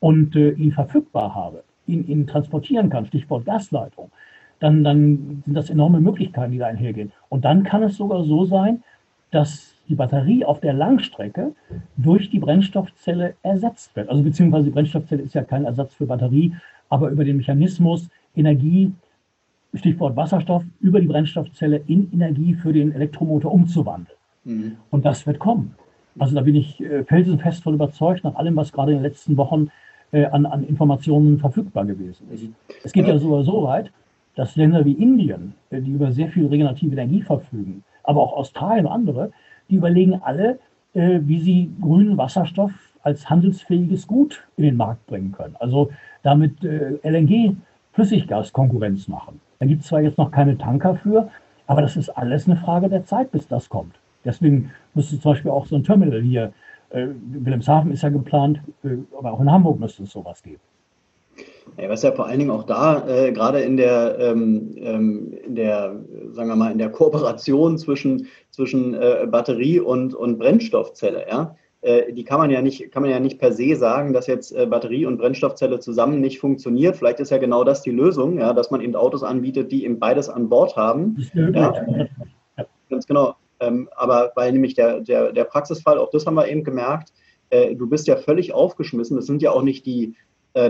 und 0.00 0.34
ihn 0.34 0.72
verfügbar 0.72 1.34
habe, 1.34 1.64
ihn, 1.86 2.06
ihn 2.08 2.26
transportieren 2.26 2.88
kann, 2.88 3.04
Stichwort 3.04 3.44
Gasleitung, 3.44 4.10
dann, 4.58 4.84
dann 4.84 5.42
sind 5.44 5.54
das 5.54 5.68
enorme 5.68 6.00
Möglichkeiten, 6.00 6.52
die 6.52 6.58
da 6.58 6.66
einhergehen. 6.66 7.12
Und 7.28 7.44
dann 7.44 7.62
kann 7.62 7.82
es 7.82 7.98
sogar 7.98 8.24
so 8.24 8.46
sein, 8.46 8.82
dass 9.30 9.71
die 9.88 9.94
Batterie 9.94 10.44
auf 10.44 10.60
der 10.60 10.72
Langstrecke 10.72 11.52
durch 11.96 12.30
die 12.30 12.38
Brennstoffzelle 12.38 13.34
ersetzt 13.42 13.94
wird. 13.96 14.08
Also 14.08 14.22
beziehungsweise 14.22 14.66
die 14.66 14.70
Brennstoffzelle 14.70 15.22
ist 15.22 15.34
ja 15.34 15.42
kein 15.42 15.64
Ersatz 15.64 15.94
für 15.94 16.06
Batterie, 16.06 16.54
aber 16.88 17.10
über 17.10 17.24
den 17.24 17.36
Mechanismus 17.38 18.08
Energie, 18.34 18.92
Stichwort 19.74 20.16
Wasserstoff, 20.16 20.64
über 20.80 21.00
die 21.00 21.06
Brennstoffzelle 21.06 21.82
in 21.86 22.10
Energie 22.12 22.54
für 22.54 22.72
den 22.72 22.92
Elektromotor 22.92 23.52
umzuwandeln. 23.52 24.16
Mhm. 24.44 24.76
Und 24.90 25.04
das 25.04 25.26
wird 25.26 25.38
kommen. 25.38 25.74
Also 26.18 26.34
da 26.34 26.42
bin 26.42 26.54
ich 26.54 26.80
äh, 26.80 27.04
felsenfest 27.04 27.62
von 27.62 27.74
überzeugt, 27.74 28.24
nach 28.24 28.34
allem, 28.34 28.56
was 28.56 28.72
gerade 28.72 28.92
in 28.92 28.98
den 28.98 29.04
letzten 29.04 29.36
Wochen 29.36 29.70
äh, 30.12 30.26
an, 30.26 30.46
an 30.46 30.64
Informationen 30.64 31.38
verfügbar 31.38 31.86
gewesen 31.86 32.26
ist. 32.30 32.44
Es 32.84 32.92
geht 32.92 33.06
ja 33.06 33.18
sogar 33.18 33.44
so 33.44 33.62
weit, 33.62 33.90
dass 34.34 34.56
Länder 34.56 34.84
wie 34.84 34.92
Indien, 34.92 35.54
äh, 35.70 35.80
die 35.80 35.90
über 35.90 36.12
sehr 36.12 36.28
viel 36.28 36.46
regenerative 36.46 36.92
Energie 36.92 37.22
verfügen, 37.22 37.82
aber 38.04 38.20
auch 38.20 38.34
Australien 38.34 38.86
und 38.86 38.92
andere, 38.92 39.32
die 39.72 39.76
überlegen 39.76 40.20
alle, 40.22 40.58
äh, 40.94 41.18
wie 41.22 41.40
sie 41.40 41.70
grünen 41.80 42.16
Wasserstoff 42.16 42.72
als 43.02 43.28
handelsfähiges 43.28 44.06
Gut 44.06 44.44
in 44.56 44.64
den 44.64 44.76
Markt 44.76 45.04
bringen 45.06 45.32
können. 45.32 45.56
Also 45.58 45.90
damit 46.22 46.62
LNG 46.62 47.56
Flüssiggas 47.94 48.52
Konkurrenz 48.52 49.08
machen. 49.08 49.40
Da 49.58 49.66
gibt 49.66 49.82
es 49.82 49.88
zwar 49.88 50.00
jetzt 50.00 50.18
noch 50.18 50.30
keine 50.30 50.56
Tanker 50.56 50.94
für, 50.94 51.28
aber 51.66 51.82
das 51.82 51.96
ist 51.96 52.10
alles 52.10 52.48
eine 52.48 52.56
Frage 52.58 52.88
der 52.88 53.04
Zeit, 53.04 53.32
bis 53.32 53.48
das 53.48 53.68
kommt. 53.68 53.96
Deswegen 54.24 54.70
müsste 54.94 55.18
zum 55.18 55.32
Beispiel 55.32 55.50
auch 55.50 55.66
so 55.66 55.74
ein 55.74 55.82
Terminal 55.82 56.22
hier 56.22 56.52
äh, 56.90 57.06
Wilhelmshaven 57.32 57.90
ist 57.90 58.02
ja 58.02 58.10
geplant, 58.10 58.60
äh, 58.84 58.96
aber 59.18 59.32
auch 59.32 59.40
in 59.40 59.50
Hamburg 59.50 59.80
müsste 59.80 60.02
es 60.02 60.10
sowas 60.10 60.42
geben. 60.42 60.60
Ja, 61.78 61.88
was 61.88 62.02
ja 62.02 62.12
vor 62.12 62.26
allen 62.26 62.38
Dingen 62.38 62.50
auch 62.50 62.64
da, 62.64 63.06
äh, 63.08 63.32
gerade 63.32 63.60
in 63.60 63.76
der, 63.76 64.18
ähm, 64.18 64.74
ähm, 64.76 65.32
in 65.46 65.54
der, 65.54 65.96
sagen 66.30 66.48
wir 66.48 66.56
mal, 66.56 66.72
in 66.72 66.78
der 66.78 66.90
Kooperation 66.90 67.78
zwischen, 67.78 68.26
zwischen 68.50 68.94
äh, 68.94 69.26
Batterie 69.30 69.80
und, 69.80 70.14
und 70.14 70.38
Brennstoffzelle, 70.38 71.26
ja, 71.28 71.56
äh, 71.82 72.12
die 72.12 72.24
kann 72.24 72.38
man 72.38 72.50
ja 72.50 72.62
nicht, 72.62 72.92
kann 72.92 73.02
man 73.02 73.10
ja 73.10 73.18
nicht 73.18 73.38
per 73.38 73.52
se 73.52 73.74
sagen, 73.74 74.12
dass 74.12 74.28
jetzt 74.28 74.52
äh, 74.52 74.66
Batterie 74.66 75.04
und 75.04 75.18
Brennstoffzelle 75.18 75.80
zusammen 75.80 76.20
nicht 76.20 76.38
funktioniert. 76.38 76.96
Vielleicht 76.96 77.20
ist 77.20 77.30
ja 77.30 77.38
genau 77.38 77.64
das 77.64 77.82
die 77.82 77.90
Lösung, 77.90 78.38
ja, 78.38 78.52
dass 78.52 78.70
man 78.70 78.80
eben 78.80 78.94
Autos 78.94 79.22
anbietet, 79.22 79.72
die 79.72 79.84
eben 79.84 79.98
beides 79.98 80.28
an 80.28 80.48
Bord 80.48 80.76
haben. 80.76 81.28
Ja, 81.34 81.74
ganz 82.88 83.06
genau. 83.06 83.34
Ähm, 83.58 83.88
aber 83.96 84.32
weil 84.36 84.52
nämlich 84.52 84.74
der, 84.74 85.00
der, 85.00 85.32
der 85.32 85.44
Praxisfall, 85.44 85.98
auch 85.98 86.10
das 86.10 86.26
haben 86.26 86.34
wir 86.34 86.48
eben 86.48 86.62
gemerkt, 86.62 87.12
äh, 87.50 87.74
du 87.74 87.88
bist 87.88 88.06
ja 88.06 88.16
völlig 88.16 88.52
aufgeschmissen. 88.52 89.16
Das 89.16 89.26
sind 89.26 89.42
ja 89.42 89.50
auch 89.50 89.62
nicht 89.62 89.84
die, 89.84 90.14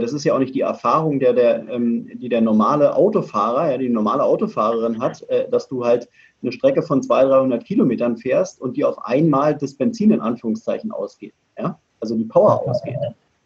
das 0.01 0.13
ist 0.13 0.25
ja 0.25 0.35
auch 0.35 0.39
nicht 0.39 0.55
die 0.55 0.61
Erfahrung, 0.61 1.19
der, 1.19 1.33
der, 1.33 1.69
ähm, 1.69 2.09
die 2.15 2.29
der 2.29 2.41
normale 2.41 2.95
Autofahrer, 2.95 3.73
ja, 3.73 3.79
die 3.79 3.89
normale 3.89 4.23
Autofahrerin 4.23 5.01
hat, 5.01 5.23
äh, 5.29 5.49
dass 5.51 5.69
du 5.69 5.85
halt 5.85 6.09
eine 6.43 6.53
Strecke 6.53 6.83
von 6.83 7.03
200, 7.03 7.33
300 7.33 7.65
Kilometern 7.65 8.17
fährst 8.17 8.61
und 8.61 8.77
die 8.77 8.85
auf 8.85 9.05
einmal 9.05 9.57
das 9.57 9.75
Benzin 9.75 10.11
in 10.11 10.21
Anführungszeichen 10.21 10.93
ausgeht. 10.93 11.35
Ja? 11.59 11.79
Also 12.01 12.17
die 12.17 12.25
Power 12.25 12.69
ausgeht. 12.69 12.97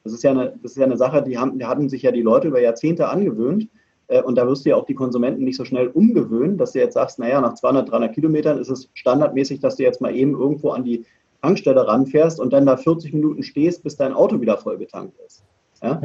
Das 0.05 0.13
ist 0.13 0.23
ja 0.23 0.31
eine, 0.31 0.53
das 0.63 0.73
ist 0.73 0.79
ja 0.79 0.85
eine 0.85 0.97
Sache, 0.97 1.23
die, 1.23 1.37
haben, 1.37 1.59
die 1.59 1.65
hatten 1.65 1.89
sich 1.89 2.03
ja 2.03 2.13
die 2.13 2.23
Leute 2.23 2.49
über 2.49 2.61
Jahrzehnte 2.61 3.09
angewöhnt. 3.09 3.69
Äh, 4.09 4.23
und 4.23 4.37
da 4.37 4.47
wirst 4.47 4.65
du 4.65 4.71
ja 4.71 4.77
auch 4.77 4.87
die 4.87 4.95
Konsumenten 4.95 5.45
nicht 5.45 5.57
so 5.57 5.65
schnell 5.65 5.89
umgewöhnen, 5.89 6.59
dass 6.59 6.73
du 6.73 6.79
jetzt 6.79 6.95
sagst, 6.95 7.19
naja, 7.19 7.41
nach 7.41 7.55
200, 7.55 7.91
300 7.91 8.15
Kilometern 8.15 8.59
ist 8.59 8.71
es 8.71 8.89
standardmäßig, 8.95 9.61
dass 9.61 9.77
du 9.77 9.83
jetzt 9.83 10.01
mal 10.01 10.15
eben 10.15 10.33
irgendwo 10.33 10.71
an 10.71 10.85
die 10.85 11.05
Tankstelle 11.43 11.87
ranfährst 11.87 12.41
und 12.41 12.53
dann 12.53 12.67
da 12.67 12.77
40 12.77 13.13
Minuten 13.13 13.43
stehst, 13.43 13.83
bis 13.83 13.97
dein 13.97 14.13
Auto 14.13 14.41
wieder 14.41 14.59
voll 14.59 14.79
getankt 14.79 15.19
ist. 15.27 15.43
Ja? 15.87 16.01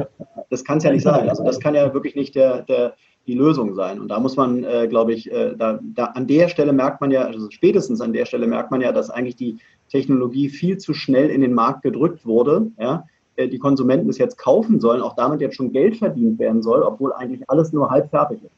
Das 0.50 0.64
kann 0.64 0.78
es 0.78 0.84
ja 0.84 0.92
nicht 0.92 1.02
sein. 1.02 1.28
Also 1.28 1.44
das 1.44 1.60
kann 1.60 1.74
ja 1.74 1.92
wirklich 1.92 2.14
nicht 2.14 2.34
der, 2.34 2.62
der, 2.62 2.94
die 3.26 3.34
Lösung 3.34 3.74
sein. 3.74 4.00
Und 4.00 4.08
da 4.08 4.20
muss 4.20 4.36
man, 4.36 4.64
äh, 4.64 4.86
glaube 4.88 5.12
ich, 5.12 5.30
äh, 5.30 5.54
da, 5.56 5.78
da, 5.82 6.06
an 6.06 6.26
der 6.26 6.48
Stelle 6.48 6.72
merkt 6.72 7.00
man 7.00 7.10
ja, 7.10 7.22
also 7.22 7.50
spätestens 7.50 8.00
an 8.00 8.12
der 8.12 8.26
Stelle 8.26 8.46
merkt 8.46 8.70
man 8.70 8.80
ja, 8.80 8.92
dass 8.92 9.10
eigentlich 9.10 9.36
die 9.36 9.58
Technologie 9.88 10.48
viel 10.48 10.78
zu 10.78 10.94
schnell 10.94 11.30
in 11.30 11.40
den 11.40 11.54
Markt 11.54 11.82
gedrückt 11.82 12.24
wurde. 12.24 12.70
Ja? 12.78 13.04
Äh, 13.36 13.48
die 13.48 13.58
Konsumenten 13.58 14.08
es 14.08 14.18
jetzt 14.18 14.38
kaufen 14.38 14.80
sollen, 14.80 15.02
auch 15.02 15.14
damit 15.14 15.40
jetzt 15.40 15.56
schon 15.56 15.72
Geld 15.72 15.96
verdient 15.96 16.38
werden 16.38 16.62
soll, 16.62 16.82
obwohl 16.82 17.12
eigentlich 17.12 17.48
alles 17.48 17.72
nur 17.72 17.90
halb 17.90 18.10
fertig 18.10 18.38
ist. 18.42 18.52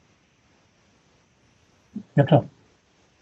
Ja 2.16 2.24
klar. 2.24 2.44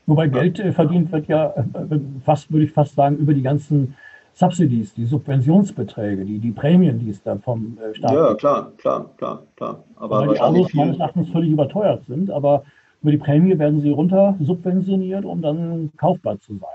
Wobei 0.06 0.28
Geld 0.28 0.58
äh, 0.58 0.72
verdient 0.72 1.12
wird 1.12 1.28
ja, 1.28 1.54
äh, 1.56 1.98
fast 2.24 2.50
würde 2.52 2.64
ich 2.64 2.72
fast 2.72 2.94
sagen, 2.94 3.16
über 3.16 3.34
die 3.34 3.42
ganzen 3.42 3.94
Subsidies, 4.34 4.94
die 4.94 5.04
Subventionsbeträge, 5.04 6.24
die, 6.24 6.38
die 6.38 6.52
Prämien, 6.52 6.98
die 6.98 7.10
es 7.10 7.22
da 7.22 7.36
vom 7.36 7.78
äh, 7.78 7.94
Staat 7.94 8.12
Ja, 8.12 8.34
klar, 8.34 8.72
klar, 8.78 9.10
klar, 9.16 9.42
klar. 9.56 9.84
Aber 9.96 10.26
Weil 10.26 10.34
die 10.34 10.40
Autos 10.40 10.74
meines 10.74 10.98
Erachtens 10.98 11.28
völlig 11.30 11.50
überteuert 11.50 12.04
sind, 12.06 12.30
aber 12.30 12.64
über 13.02 13.10
die 13.10 13.18
Prämie 13.18 13.58
werden 13.58 13.80
sie 13.80 13.90
runter 13.90 14.36
subventioniert, 14.40 15.24
um 15.24 15.42
dann 15.42 15.90
kaufbar 15.96 16.38
zu 16.40 16.56
sein. 16.56 16.68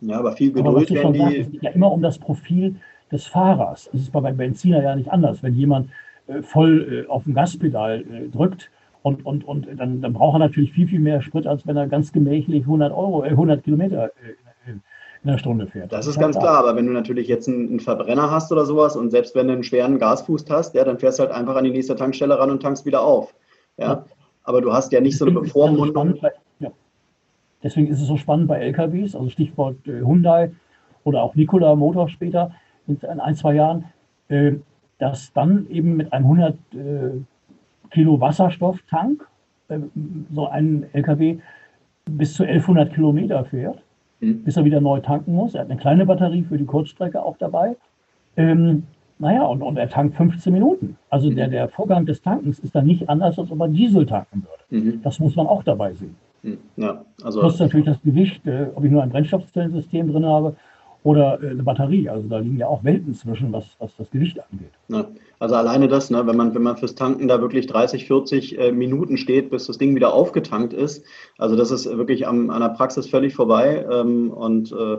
Ja, 0.00 0.18
aber 0.18 0.32
viel 0.32 0.52
Geduld 0.52 0.90
aber 0.90 1.02
werden 1.02 1.12
die... 1.12 1.38
Es 1.38 1.50
geht 1.50 1.62
ja 1.62 1.70
immer 1.70 1.90
um 1.90 2.02
das 2.02 2.18
Profil 2.18 2.76
des 3.10 3.26
Fahrers. 3.26 3.88
Es 3.94 4.02
ist 4.02 4.12
bei 4.12 4.32
Benziner 4.32 4.82
ja 4.82 4.94
nicht 4.94 5.10
anders. 5.10 5.42
Wenn 5.42 5.54
jemand 5.54 5.88
äh, 6.26 6.42
voll 6.42 7.06
äh, 7.06 7.10
auf 7.10 7.24
dem 7.24 7.34
Gaspedal 7.34 8.00
äh, 8.00 8.28
drückt, 8.28 8.70
und, 9.04 9.26
und, 9.26 9.44
und 9.44 9.68
dann, 9.76 10.00
dann 10.00 10.14
braucht 10.14 10.36
er 10.36 10.38
natürlich 10.38 10.72
viel, 10.72 10.88
viel 10.88 10.98
mehr 10.98 11.20
Sprit, 11.20 11.46
als 11.46 11.66
wenn 11.66 11.76
er 11.76 11.88
ganz 11.88 12.10
gemächlich 12.10 12.62
100 12.62 12.90
Euro, 12.90 13.20
100 13.20 13.62
Kilometer 13.62 14.10
in 15.24 15.30
der 15.30 15.38
Stunde 15.38 15.66
fährt. 15.66 15.90
Das 15.90 16.06
ist 16.06 16.18
ganz 16.18 16.38
klar, 16.38 16.58
aber 16.58 16.76
wenn 16.76 16.86
du 16.86 16.92
natürlich 16.92 17.28
jetzt 17.28 17.48
einen, 17.48 17.68
einen, 17.68 17.80
Verbrenner 17.80 18.30
hast 18.30 18.52
oder 18.52 18.66
sowas 18.66 18.94
und 18.94 19.10
selbst 19.10 19.34
wenn 19.34 19.46
du 19.46 19.54
einen 19.54 19.64
schweren 19.64 19.98
Gasfuß 19.98 20.44
hast, 20.50 20.74
ja, 20.74 20.84
dann 20.84 20.98
fährst 20.98 21.18
du 21.18 21.22
halt 21.22 21.32
einfach 21.32 21.56
an 21.56 21.64
die 21.64 21.70
nächste 21.70 21.96
Tankstelle 21.96 22.38
ran 22.38 22.50
und 22.50 22.62
tankst 22.62 22.84
wieder 22.84 23.02
auf. 23.02 23.34
Ja? 23.78 23.84
ja. 23.86 24.04
Aber 24.42 24.60
du 24.60 24.70
hast 24.72 24.92
ja 24.92 25.00
nicht 25.00 25.16
so 25.16 25.24
eine 25.24 25.40
Bevormundung. 25.40 26.18
Ja. 26.58 26.70
Deswegen 27.62 27.88
ist 27.88 28.02
es 28.02 28.06
so 28.06 28.18
spannend 28.18 28.48
bei 28.48 28.58
LKWs, 28.58 29.16
also 29.16 29.30
Stichwort 29.30 29.76
äh, 29.86 30.00
Hyundai 30.00 30.52
oder 31.04 31.22
auch 31.22 31.34
Nikola 31.34 31.74
Motor 31.74 32.10
später 32.10 32.52
in 32.86 32.98
ein, 33.02 33.34
zwei 33.34 33.54
Jahren, 33.54 33.86
äh, 34.28 34.52
dass 34.98 35.32
dann 35.32 35.66
eben 35.70 35.96
mit 35.96 36.12
einem 36.12 36.26
100 36.26 36.54
äh, 36.74 36.76
Kilo 37.90 38.20
Wasserstofftank 38.20 39.26
so 40.34 40.48
ein 40.48 40.84
LKW 40.92 41.38
bis 42.04 42.34
zu 42.34 42.42
1100 42.42 42.92
Kilometer 42.92 43.46
fährt 43.46 43.83
mhm. 44.24 44.44
bis 44.44 44.56
er 44.56 44.64
wieder 44.64 44.80
neu 44.80 45.00
tanken 45.00 45.34
muss. 45.34 45.54
Er 45.54 45.62
hat 45.62 45.70
eine 45.70 45.78
kleine 45.78 46.06
Batterie 46.06 46.42
für 46.42 46.58
die 46.58 46.64
Kurzstrecke 46.64 47.22
auch 47.22 47.36
dabei. 47.38 47.76
Ähm, 48.36 48.84
naja, 49.18 49.44
und, 49.44 49.62
und 49.62 49.76
er 49.76 49.88
tankt 49.88 50.16
15 50.16 50.52
Minuten. 50.52 50.96
Also 51.10 51.30
mhm. 51.30 51.36
der, 51.36 51.48
der 51.48 51.68
Vorgang 51.68 52.06
des 52.06 52.20
Tankens 52.20 52.58
ist 52.58 52.74
dann 52.74 52.86
nicht 52.86 53.08
anders, 53.08 53.38
als 53.38 53.50
ob 53.50 53.60
er 53.60 53.68
Diesel 53.68 54.06
tanken 54.06 54.44
würde. 54.44 54.84
Mhm. 54.84 55.02
Das 55.02 55.20
muss 55.20 55.36
man 55.36 55.46
auch 55.46 55.62
dabei 55.62 55.92
sehen. 55.94 56.16
Mhm. 56.42 56.58
Ja, 56.76 57.04
also 57.22 57.40
Plus 57.40 57.58
natürlich 57.58 57.86
das 57.86 58.02
Gewicht, 58.02 58.46
äh, 58.46 58.66
ob 58.74 58.84
ich 58.84 58.90
nur 58.90 59.02
ein 59.02 59.10
Brennstoffzellensystem 59.10 60.10
drin 60.12 60.26
habe 60.26 60.56
oder 61.04 61.40
äh, 61.42 61.50
eine 61.50 61.62
Batterie. 61.62 62.08
Also 62.08 62.26
da 62.28 62.38
liegen 62.38 62.58
ja 62.58 62.66
auch 62.66 62.82
Welten 62.82 63.14
zwischen, 63.14 63.52
was, 63.52 63.76
was 63.78 63.94
das 63.96 64.10
Gewicht 64.10 64.40
angeht. 64.50 64.72
Ja, 64.88 65.06
also 65.38 65.54
alleine 65.54 65.86
das, 65.86 66.10
ne, 66.10 66.26
wenn, 66.26 66.36
man, 66.36 66.54
wenn 66.54 66.62
man 66.62 66.76
fürs 66.76 66.96
Tanken 66.96 67.28
da 67.28 67.40
wirklich 67.40 67.66
30, 67.66 68.06
40 68.06 68.58
äh, 68.58 68.72
Minuten 68.72 69.16
steht, 69.16 69.50
bis 69.50 69.66
das 69.66 69.78
Ding 69.78 69.94
wieder 69.94 70.12
aufgetankt 70.12 70.72
ist, 70.72 71.04
also 71.38 71.54
das 71.54 71.70
ist 71.70 71.86
wirklich 71.86 72.26
am, 72.26 72.50
an 72.50 72.62
der 72.62 72.70
Praxis 72.70 73.06
völlig 73.06 73.34
vorbei. 73.34 73.86
Ähm, 73.90 74.30
und 74.30 74.72
äh, 74.72 74.96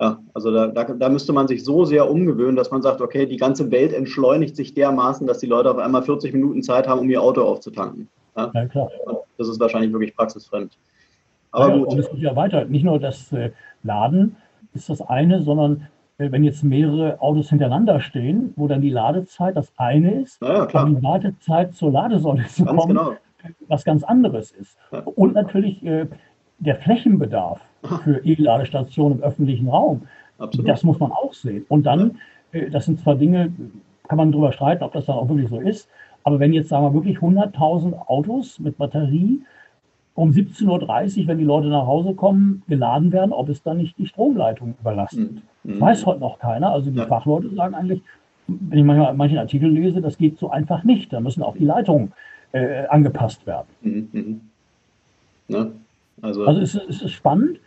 ja, 0.00 0.20
also 0.32 0.52
da, 0.52 0.68
da, 0.68 0.84
da, 0.84 1.08
müsste 1.08 1.32
man 1.32 1.48
sich 1.48 1.64
so 1.64 1.84
sehr 1.84 2.08
umgewöhnen, 2.08 2.54
dass 2.54 2.70
man 2.70 2.82
sagt, 2.82 3.00
okay, 3.00 3.26
die 3.26 3.36
ganze 3.36 3.70
Welt 3.72 3.92
entschleunigt 3.92 4.54
sich 4.54 4.74
dermaßen, 4.74 5.26
dass 5.26 5.38
die 5.38 5.46
Leute 5.46 5.70
auf 5.70 5.78
einmal 5.78 6.02
40 6.02 6.32
Minuten 6.34 6.62
Zeit 6.62 6.86
haben, 6.86 7.00
um 7.00 7.10
ihr 7.10 7.20
Auto 7.20 7.42
aufzutanken. 7.42 8.08
Ja, 8.36 8.52
ja 8.54 8.66
klar. 8.66 8.90
Das 9.38 9.48
ist 9.48 9.58
wahrscheinlich 9.58 9.92
wirklich 9.92 10.14
praxisfremd. 10.14 10.78
Aber 11.50 11.68
ja, 11.70 11.76
gut. 11.78 11.88
Und 11.88 11.98
es 11.98 12.10
geht 12.10 12.20
ja 12.20 12.36
weiter. 12.36 12.66
Nicht 12.66 12.84
nur 12.84 13.00
das 13.00 13.32
äh, 13.32 13.50
Laden, 13.82 14.36
ist 14.74 14.88
das 14.88 15.00
eine, 15.00 15.42
sondern 15.42 15.88
äh, 16.18 16.30
wenn 16.30 16.44
jetzt 16.44 16.62
mehrere 16.64 17.20
Autos 17.20 17.50
hintereinander 17.50 18.00
stehen, 18.00 18.52
wo 18.56 18.66
dann 18.66 18.80
die 18.80 18.90
Ladezeit 18.90 19.56
das 19.56 19.72
eine 19.76 20.22
ist, 20.22 20.40
ja, 20.42 20.68
aber 20.72 20.90
die 20.90 21.02
Wartezeit 21.02 21.74
zur 21.74 21.92
Ladesäule 21.92 22.46
zu 22.46 22.64
ganz 22.64 22.78
kommen, 22.78 22.96
genau. 22.96 23.12
was 23.68 23.84
ganz 23.84 24.02
anderes 24.04 24.50
ist. 24.50 24.76
Ja. 24.92 25.00
Und 25.00 25.34
natürlich 25.34 25.84
äh, 25.84 26.06
der 26.58 26.76
Flächenbedarf 26.76 27.60
für 28.02 28.24
E-Ladestationen 28.24 29.18
im 29.18 29.24
öffentlichen 29.24 29.68
Raum, 29.68 30.02
Absolut. 30.38 30.68
das 30.68 30.82
muss 30.82 30.98
man 30.98 31.12
auch 31.12 31.32
sehen. 31.32 31.64
Und 31.68 31.84
dann, 31.84 32.18
äh, 32.52 32.68
das 32.70 32.86
sind 32.86 33.00
zwar 33.00 33.14
Dinge, 33.14 33.52
kann 34.08 34.18
man 34.18 34.32
darüber 34.32 34.52
streiten, 34.52 34.82
ob 34.82 34.92
das 34.92 35.06
dann 35.06 35.16
auch 35.16 35.28
wirklich 35.28 35.48
so 35.48 35.60
ist, 35.60 35.88
aber 36.24 36.40
wenn 36.40 36.52
jetzt, 36.52 36.68
sagen 36.68 36.84
wir, 36.84 36.94
wirklich 36.94 37.18
100.000 37.18 37.94
Autos 38.06 38.58
mit 38.58 38.76
Batterie 38.76 39.40
um 40.18 40.30
17.30 40.30 41.20
Uhr, 41.20 41.26
wenn 41.28 41.38
die 41.38 41.44
Leute 41.44 41.68
nach 41.68 41.86
Hause 41.86 42.12
kommen, 42.12 42.64
geladen 42.66 43.12
werden, 43.12 43.32
ob 43.32 43.48
es 43.48 43.62
dann 43.62 43.76
nicht 43.76 43.96
die 43.98 44.06
Stromleitung 44.06 44.74
überlastet. 44.80 45.30
Mhm. 45.30 45.42
Das 45.62 45.80
weiß 45.80 46.06
heute 46.06 46.18
noch 46.18 46.40
keiner. 46.40 46.72
Also 46.72 46.90
die 46.90 46.98
ja. 46.98 47.06
Fachleute 47.06 47.54
sagen 47.54 47.76
eigentlich, 47.76 48.02
wenn 48.48 48.80
ich 48.80 48.84
manchmal 48.84 49.14
manchen 49.14 49.38
Artikel 49.38 49.70
lese, 49.70 50.00
das 50.00 50.18
geht 50.18 50.36
so 50.36 50.50
einfach 50.50 50.82
nicht. 50.82 51.12
Da 51.12 51.20
müssen 51.20 51.44
auch 51.44 51.56
die 51.56 51.64
Leitungen 51.64 52.12
äh, 52.50 52.84
angepasst 52.86 53.46
werden. 53.46 53.68
Mhm. 53.82 54.40
Ne? 55.46 55.70
Also, 56.20 56.44
also 56.44 56.60
es, 56.62 56.74
es, 56.74 57.00
ist 57.00 57.12
spannend. 57.12 57.60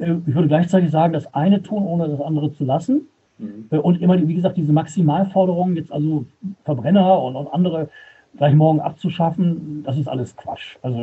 Äh, 0.00 0.14
ich 0.26 0.34
würde 0.34 0.48
gleichzeitig 0.48 0.90
sagen, 0.90 1.12
das 1.12 1.32
eine 1.34 1.62
tun, 1.62 1.84
ohne 1.84 2.08
das 2.08 2.20
andere 2.20 2.52
zu 2.52 2.64
lassen. 2.64 3.02
Mhm. 3.38 3.68
Und 3.78 4.02
immer, 4.02 4.18
wie 4.26 4.34
gesagt, 4.34 4.56
diese 4.56 4.72
Maximalforderungen, 4.72 5.76
jetzt 5.76 5.92
also 5.92 6.24
Verbrenner 6.64 7.22
und, 7.22 7.36
und 7.36 7.46
andere 7.46 7.90
gleich 8.36 8.54
morgen 8.54 8.80
abzuschaffen, 8.80 9.84
das 9.84 9.96
ist 9.96 10.08
alles 10.08 10.36
Quatsch. 10.36 10.78
Also 10.82 10.98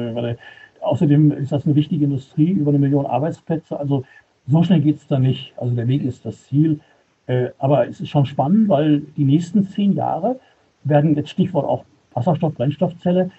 Außerdem 0.84 1.32
ist 1.32 1.52
das 1.52 1.66
eine 1.66 1.76
wichtige 1.76 2.06
Industrie, 2.06 2.52
über 2.52 2.70
eine 2.70 2.80
Million 2.80 3.06
Arbeitsplätze. 3.06 3.80
Also 3.80 4.04
so 4.48 4.64
schnell 4.64 4.82
geht 4.82 4.98
es 4.98 5.08
da 5.08 5.20
nicht. 5.20 5.54
Also 5.58 5.76
der 5.76 5.88
Weg 5.88 6.04
ist 6.04 6.26
das 6.26 6.44
Ziel. 6.46 6.80
Äh, 7.28 7.50
aber 7.58 7.88
es 7.88 8.02
ist 8.02 8.10
schon 8.10 8.26
spannend, 8.26 8.68
weil 8.70 9.00
die 9.18 9.24
nächsten 9.24 9.64
zehn 9.64 9.94
Jahre 9.94 10.40
werden 10.84 11.16
jetzt 11.16 11.30
Stichwort 11.30 11.66
auch 11.66 11.86
Wasserstoff, 12.14 12.54
Brennstoffzelle, 12.54 13.32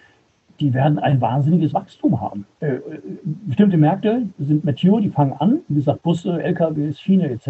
die 0.61 0.73
werden 0.73 0.99
ein 0.99 1.21
wahnsinniges 1.21 1.75
Wachstum 1.75 2.21
haben. 2.21 2.47
Äh, 2.61 2.79
bestimmte 3.47 3.77
Märkte 3.77 4.29
sind 4.39 4.65
mature, 4.65 5.03
die 5.03 5.11
fangen 5.11 5.33
an, 5.35 5.61
wie 5.69 5.77
gesagt, 5.77 6.03
Busse, 6.03 6.43
LKWs, 6.43 7.01
Schiene 7.01 7.29
etc. 7.29 7.49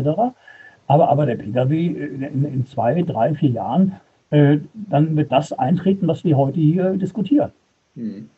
Aber, 0.87 1.09
aber 1.09 1.27
der 1.27 1.37
Pkw 1.37 1.87
in, 1.87 2.45
in 2.45 2.67
zwei, 2.67 3.03
drei, 3.03 3.35
vier 3.35 3.51
Jahren, 3.51 3.93
äh, 4.31 4.59
dann 4.75 5.17
wird 5.17 5.31
das 5.31 5.53
eintreten, 5.53 6.09
was 6.09 6.25
wir 6.25 6.37
heute 6.37 6.61
hier 6.61 6.97
diskutieren. 6.97 7.53
Hm. 7.95 8.29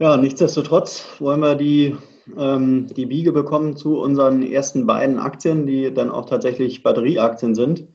Ja, 0.00 0.16
nichtsdestotrotz 0.16 1.06
wollen 1.20 1.38
wir 1.38 1.54
die, 1.54 1.96
ähm, 2.36 2.88
die 2.88 3.06
Biege 3.06 3.30
bekommen 3.30 3.76
zu 3.76 4.00
unseren 4.00 4.42
ersten 4.42 4.86
beiden 4.86 5.20
Aktien, 5.20 5.66
die 5.66 5.94
dann 5.94 6.10
auch 6.10 6.24
tatsächlich 6.24 6.82
Batterieaktien 6.82 7.54
sind. 7.54 7.86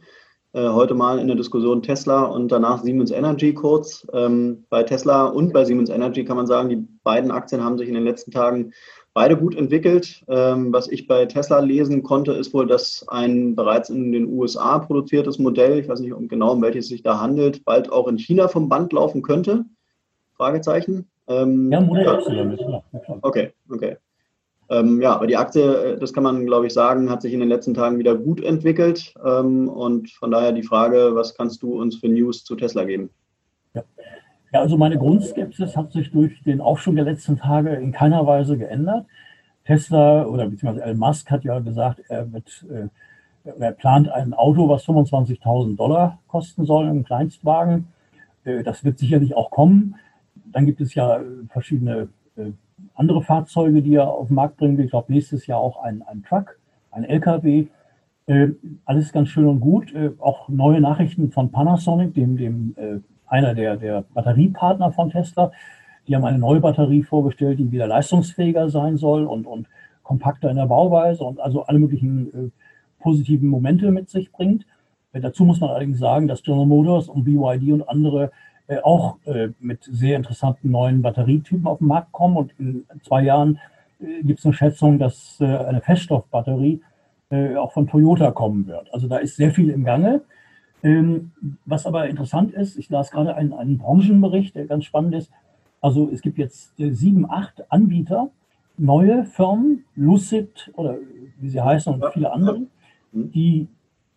Äh, 0.54 0.70
heute 0.70 0.94
mal 0.94 1.20
in 1.20 1.28
der 1.28 1.36
Diskussion 1.36 1.82
Tesla 1.82 2.24
und 2.24 2.54
danach 2.54 2.84
Siemens 2.84 3.12
Energy 3.12 3.54
kurz. 3.54 4.08
Ähm, 4.14 4.66
bei 4.70 4.84
Tesla 4.84 5.26
und 5.26 5.52
bei 5.52 5.66
Siemens 5.66 5.90
Energy 5.90 6.24
kann 6.24 6.38
man 6.38 6.48
sagen, 6.48 6.70
die 6.70 6.88
beiden 7.04 7.32
Aktien 7.32 7.62
haben 7.62 7.78
sich 7.78 7.90
in 7.90 7.96
den 7.96 8.06
letzten 8.06 8.32
Tagen 8.32 8.72
beide 9.14 9.36
gut 9.36 9.54
entwickelt. 9.54 10.24
Ähm, 10.30 10.72
was 10.72 10.88
ich 10.88 11.06
bei 11.06 11.26
Tesla 11.26 11.60
lesen 11.60 12.02
konnte, 12.02 12.32
ist 12.32 12.54
wohl, 12.54 12.66
dass 12.66 13.06
ein 13.10 13.56
bereits 13.56 13.90
in 13.90 14.14
den 14.14 14.26
USA 14.30 14.80
produziertes 14.80 15.38
Modell, 15.38 15.80
ich 15.80 15.90
weiß 15.90 16.00
nicht 16.00 16.16
genau, 16.30 16.54
um 16.54 16.62
welches 16.62 16.86
es 16.86 16.90
sich 16.92 17.04
da 17.04 17.20
handelt, 17.20 17.66
bald 17.66 17.92
auch 17.92 18.08
in 18.08 18.18
China 18.18 18.48
vom 18.48 18.70
Band 18.70 18.94
laufen 18.94 19.22
könnte. 19.22 19.66
Fragezeichen. 20.38 21.09
Ähm, 21.30 21.72
ja, 21.72 21.80
Modell 21.80 22.08
Y 22.08 22.52
ist 22.54 22.66
klar. 22.66 22.84
Okay, 23.22 23.54
okay. 23.70 23.98
Ähm, 24.70 25.02
ja, 25.02 25.14
aber 25.14 25.28
die 25.28 25.38
Aktie, 25.38 25.64
äh, 25.64 26.00
das 26.00 26.14
kann 26.14 26.24
man, 26.24 26.46
glaube 26.46 26.68
ich, 26.68 26.74
sagen, 26.74 27.10
hat 27.10 27.22
sich 27.22 27.34
in 27.34 27.40
den 27.40 27.50
letzten 27.50 27.74
Tagen 27.74 27.98
wieder 27.98 28.16
gut 28.16 28.44
entwickelt. 28.44 29.14
Ähm, 29.26 29.68
und 29.70 30.12
von 30.12 30.32
daher 30.32 30.52
die 30.52 30.64
Frage, 30.64 31.12
was 31.14 31.36
kannst 31.36 31.64
du 31.64 31.80
uns 31.80 31.98
für 31.98 32.10
News 32.10 32.44
zu 32.44 32.56
Tesla 32.56 32.84
geben? 32.84 33.10
Ja. 33.74 33.84
ja, 34.54 34.60
also 34.60 34.78
meine 34.78 34.98
Grundskepsis 34.98 35.76
hat 35.76 35.92
sich 35.92 36.12
durch 36.12 36.44
den 36.44 36.62
Aufschwung 36.62 36.96
der 36.96 37.06
letzten 37.06 37.38
Tage 37.38 37.72
in 37.72 37.92
keiner 37.92 38.26
Weise 38.28 38.58
geändert. 38.58 39.06
Tesla 39.66 40.26
oder 40.26 40.48
beziehungsweise 40.48 40.86
Elon 40.86 40.98
Musk 40.98 41.30
hat 41.30 41.44
ja 41.44 41.60
gesagt, 41.60 42.02
er 42.08 42.32
wird 42.32 42.66
äh, 42.72 42.88
er 43.60 43.72
plant 43.72 44.10
ein 44.10 44.34
Auto, 44.34 44.68
was 44.70 44.86
25.000 44.86 45.78
Dollar 45.78 46.20
kosten 46.28 46.66
soll, 46.66 46.88
ein 46.88 47.04
Kleinstwagen. 47.04 47.88
Äh, 48.44 48.64
das 48.64 48.84
wird 48.84 49.00
sicherlich 49.00 49.36
auch 49.36 49.52
kommen. 49.52 49.96
Dann 50.52 50.66
gibt 50.66 50.82
es 50.82 50.94
ja 50.94 51.22
verschiedene 51.50 52.10
andere 52.96 53.22
Fahrzeuge, 53.22 53.82
die 53.82 53.96
er 53.96 54.08
auf 54.08 54.28
den 54.28 54.36
Markt 54.36 54.58
bringen 54.58 54.78
will. 54.78 54.86
Ich 54.86 54.92
glaube, 54.92 55.12
nächstes 55.12 55.48
Jahr 55.48 55.60
auch 55.60 55.84
ein, 55.84 56.02
ein 56.04 56.24
Truck, 56.24 56.58
ein 56.92 57.04
LKW. 57.04 57.68
alles 58.86 59.12
ganz 59.12 59.30
schön 59.30 59.48
und 59.48 59.60
gut. 59.60 59.94
auch 60.20 60.48
neue 60.48 60.80
Nachrichten 60.80 61.32
von 61.32 61.52
Panasonic, 61.52 62.14
dem, 62.14 62.38
dem 62.38 62.76
einer 63.28 63.54
der, 63.54 63.78
der 63.78 64.04
Batteriepartner 64.14 64.92
von 64.92 65.10
Tesla. 65.10 65.52
Die 66.08 66.16
haben 66.16 66.26
eine 66.26 66.40
neue 66.40 66.60
Batterie 66.60 67.04
vorgestellt, 67.04 67.60
die 67.60 67.72
wieder 67.72 67.88
leistungsfähiger 67.88 68.70
sein 68.70 68.98
soll 68.98 69.26
und, 69.26 69.46
und 69.46 69.68
kompakter 70.10 70.50
in 70.50 70.56
der 70.58 70.66
Bauweise 70.66 71.24
und 71.24 71.40
also 71.40 71.64
alle 71.64 71.78
möglichen 71.78 72.48
äh, 72.48 72.50
positiven 73.00 73.48
Momente 73.48 73.92
mit 73.92 74.10
sich 74.10 74.32
bringt. 74.32 74.66
Äh, 75.14 75.22
dazu 75.22 75.46
muss 75.46 75.60
man 75.60 75.70
allerdings 75.70 76.00
sagen, 76.00 76.28
dass 76.28 76.42
General 76.42 76.66
Motors 76.66 77.10
und 77.10 77.26
BYD 77.26 77.74
und 77.74 77.88
andere 77.88 78.26
äh, 78.26 78.30
auch 78.82 79.18
äh, 79.26 79.50
mit 79.60 79.84
sehr 79.84 80.18
interessanten 80.18 80.72
neuen 80.72 81.02
Batterietypen 81.02 81.68
auf 81.68 81.80
den 81.80 81.88
Markt 81.88 82.12
kommen. 82.12 82.38
Und 82.38 82.54
in 82.60 82.86
zwei 83.04 83.24
Jahren 83.24 83.60
äh, 84.00 84.24
gibt 84.24 84.40
es 84.40 84.46
eine 84.46 84.54
Schätzung, 84.54 85.00
dass 85.00 85.38
äh, 85.40 85.46
eine 85.46 85.82
Feststoffbatterie 85.82 86.82
auch 87.60 87.74
von 87.74 87.86
Toyota 87.86 88.32
kommen 88.32 88.66
wird. 88.66 88.92
Also 88.92 89.08
da 89.08 89.18
ist 89.18 89.36
sehr 89.36 89.52
viel 89.52 89.70
im 89.70 89.84
Gange. 89.84 90.22
Ähm, 90.82 91.32
was 91.66 91.86
aber 91.86 92.08
interessant 92.08 92.54
ist, 92.54 92.76
ich 92.76 92.90
las 92.90 93.12
gerade 93.12 93.36
einen, 93.36 93.54
einen 93.54 93.78
Branchenbericht, 93.78 94.56
der 94.56 94.66
ganz 94.66 94.86
spannend 94.86 95.14
ist. 95.14 95.32
Also 95.82 96.10
es 96.12 96.22
gibt 96.22 96.38
jetzt 96.38 96.80
äh, 96.80 96.92
sieben, 96.92 97.30
acht 97.30 97.72
Anbieter, 97.72 98.30
neue 98.78 99.26
Firmen, 99.26 99.86
Lucid 99.96 100.72
oder 100.76 100.98
wie 101.40 101.50
sie 101.50 101.62
heißen 101.62 101.94
und 101.94 102.06
viele 102.14 102.32
andere, 102.32 102.60
mhm. 103.12 103.32
die 103.32 103.68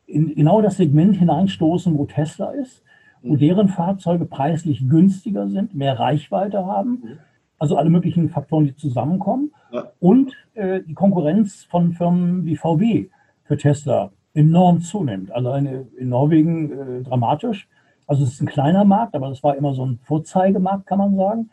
in 0.07 0.35
genau 0.35 0.63
das 0.63 0.77
Segment 0.77 1.17
hineinstoßen, 1.17 1.97
wo 1.97 2.05
Tesla 2.07 2.51
ist, 2.51 2.83
wo 3.23 3.37
deren 3.37 3.69
Fahrzeuge 3.69 4.25
preislich 4.25 4.89
günstiger 4.89 5.49
sind, 5.49 5.75
mehr 5.75 5.99
Reichweite 5.99 6.65
haben. 6.67 6.91
Mhm. 6.91 7.19
Also 7.59 7.77
alle 7.77 7.91
möglichen 7.91 8.29
Faktoren, 8.29 8.67
die 8.67 8.77
zusammenkommen. 8.77 9.53
Und 10.01 10.33
äh, 10.55 10.81
die 10.83 10.95
Konkurrenz 10.95 11.65
von 11.65 11.93
Firmen 11.93 12.45
wie 12.45 12.57
VW 12.57 13.09
für 13.45 13.57
Tesla 13.57 14.11
enorm 14.35 14.81
zunimmt. 14.81 15.31
Alleine 15.33 15.87
in 15.97 16.09
Norwegen 16.09 16.73
äh, 16.73 17.03
dramatisch. 17.03 17.69
Also 18.07 18.25
es 18.25 18.33
ist 18.33 18.41
ein 18.41 18.47
kleiner 18.47 18.85
Markt, 18.85 19.15
aber 19.15 19.29
das 19.29 19.43
war 19.43 19.57
immer 19.57 19.75
so 19.75 19.87
ein 19.87 19.99
Vorzeigemarkt, 20.03 20.87
kann 20.87 20.99
man 20.99 21.17
sagen. 21.17 21.51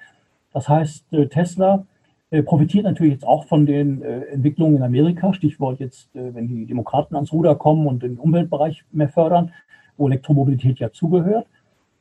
Das 0.52 0.68
heißt, 0.68 1.14
äh, 1.14 1.28
Tesla 1.28 1.86
äh, 2.32 2.44
profitiert 2.44 2.86
natürlich 2.86 3.14
jetzt 3.14 3.28
auch 3.28 3.46
von 3.46 3.66
den 3.66 4.02
äh, 4.02 4.22
Entwicklungen 4.26 4.78
in 4.78 4.84
Amerika. 4.84 5.34
Stichwort 5.34 5.80
jetzt, 5.80 6.14
äh, 6.16 6.34
wenn 6.34 6.48
die 6.48 6.66
Demokraten 6.66 7.16
ans 7.16 7.32
Ruder 7.32 7.56
kommen 7.56 7.88
und 7.88 8.04
den 8.04 8.18
Umweltbereich 8.18 8.84
mehr 8.92 9.10
fördern, 9.10 9.52
wo 9.98 10.08
Elektromobilität 10.08 10.80
ja 10.80 10.92
zugehört. 10.92 11.48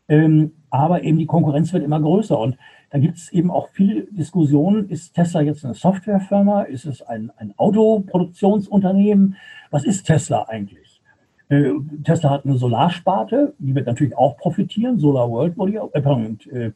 Ähm, 0.09 0.53
aber 0.71 1.03
eben 1.03 1.19
die 1.19 1.27
Konkurrenz 1.27 1.73
wird 1.73 1.85
immer 1.85 2.01
größer. 2.01 2.39
Und 2.39 2.57
da 2.91 2.99
gibt 2.99 3.19
es 3.19 3.33
eben 3.33 3.51
auch 3.51 3.69
viele 3.69 4.05
Diskussionen. 4.11 4.89
Ist 4.89 5.15
Tesla 5.15 5.43
jetzt 5.43 5.65
eine 5.65 5.75
Softwarefirma? 5.75 6.63
Ist 6.63 6.87
es 6.87 7.03
ein, 7.03 7.31
ein 7.37 7.55
Autoproduktionsunternehmen? 7.57 9.37
Was 9.71 9.85
ist 9.85 10.05
Tesla 10.05 10.45
eigentlich? 10.49 11.03
Äh, 11.49 11.73
Tesla 12.05 12.31
hat 12.31 12.45
eine 12.45 12.57
Solarsparte, 12.57 13.55
die 13.59 13.75
wird 13.75 13.87
natürlich 13.87 14.17
auch 14.17 14.37
profitieren. 14.37 14.99
Solar 14.99 15.31
World 15.31 15.57
wurde 15.57 15.73
ja, 15.73 15.87
äh, 15.93 16.67
äh, 16.67 16.73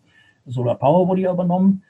Solar 0.46 0.76
Power 0.76 1.08
wurde 1.08 1.22
ja 1.22 1.32
übernommen. 1.32 1.82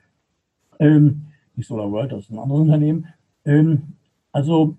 Ähm, 0.81 1.27
nicht 1.55 1.69
Solar 1.69 1.91
World, 1.91 2.13
das 2.13 2.25
ist 2.25 2.31
ein 2.31 2.39
anderes 2.39 2.63
Unternehmen. 2.63 3.07
Ähm, 3.45 3.95
also 4.33 4.77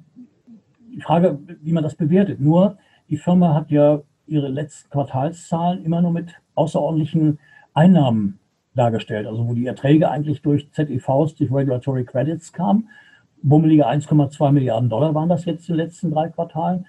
die 0.91 1.01
Frage, 1.01 1.39
wie 1.61 1.71
man 1.71 1.83
das 1.83 1.95
bewertet. 1.95 2.39
Nur 2.39 2.77
die 3.09 3.17
Firma 3.17 3.53
hat 3.53 3.71
ja 3.71 4.01
ihre 4.27 4.47
letzten 4.47 4.89
Quartalszahlen 4.89 5.83
immer 5.83 6.01
nur 6.01 6.11
mit 6.11 6.33
außerordentlichen 6.55 7.39
Einnahmen 7.73 8.39
dargestellt, 8.75 9.27
also 9.27 9.47
wo 9.47 9.53
die 9.53 9.67
Erträge 9.67 10.09
eigentlich 10.09 10.41
durch 10.41 10.71
ZEVs, 10.71 11.35
durch 11.35 11.51
Regulatory 11.51 12.05
Credits 12.05 12.53
kamen. 12.53 12.89
Bummelige 13.41 13.87
1,2 13.87 14.51
Milliarden 14.51 14.89
Dollar 14.89 15.13
waren 15.13 15.29
das 15.29 15.45
jetzt 15.45 15.67
in 15.69 15.75
den 15.75 15.85
letzten 15.85 16.11
drei 16.11 16.29
Quartalen. 16.29 16.85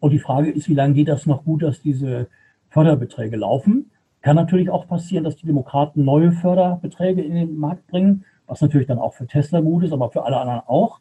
Und 0.00 0.10
die 0.10 0.18
Frage 0.18 0.50
ist, 0.50 0.68
wie 0.68 0.74
lange 0.74 0.94
geht 0.94 1.08
das 1.08 1.26
noch 1.26 1.44
gut, 1.44 1.62
dass 1.62 1.80
diese 1.80 2.28
Förderbeträge 2.70 3.36
laufen? 3.36 3.90
Kann 4.20 4.36
natürlich 4.36 4.68
auch 4.68 4.88
passieren, 4.88 5.24
dass 5.24 5.36
die 5.36 5.46
Demokraten 5.46 6.04
neue 6.04 6.32
Förderbeträge 6.32 7.22
in 7.22 7.34
den 7.34 7.56
Markt 7.56 7.86
bringen, 7.86 8.24
was 8.46 8.60
natürlich 8.60 8.88
dann 8.88 8.98
auch 8.98 9.14
für 9.14 9.26
Tesla 9.26 9.60
gut 9.60 9.84
ist, 9.84 9.92
aber 9.92 10.10
für 10.10 10.24
alle 10.24 10.38
anderen 10.38 10.62
auch. 10.66 11.00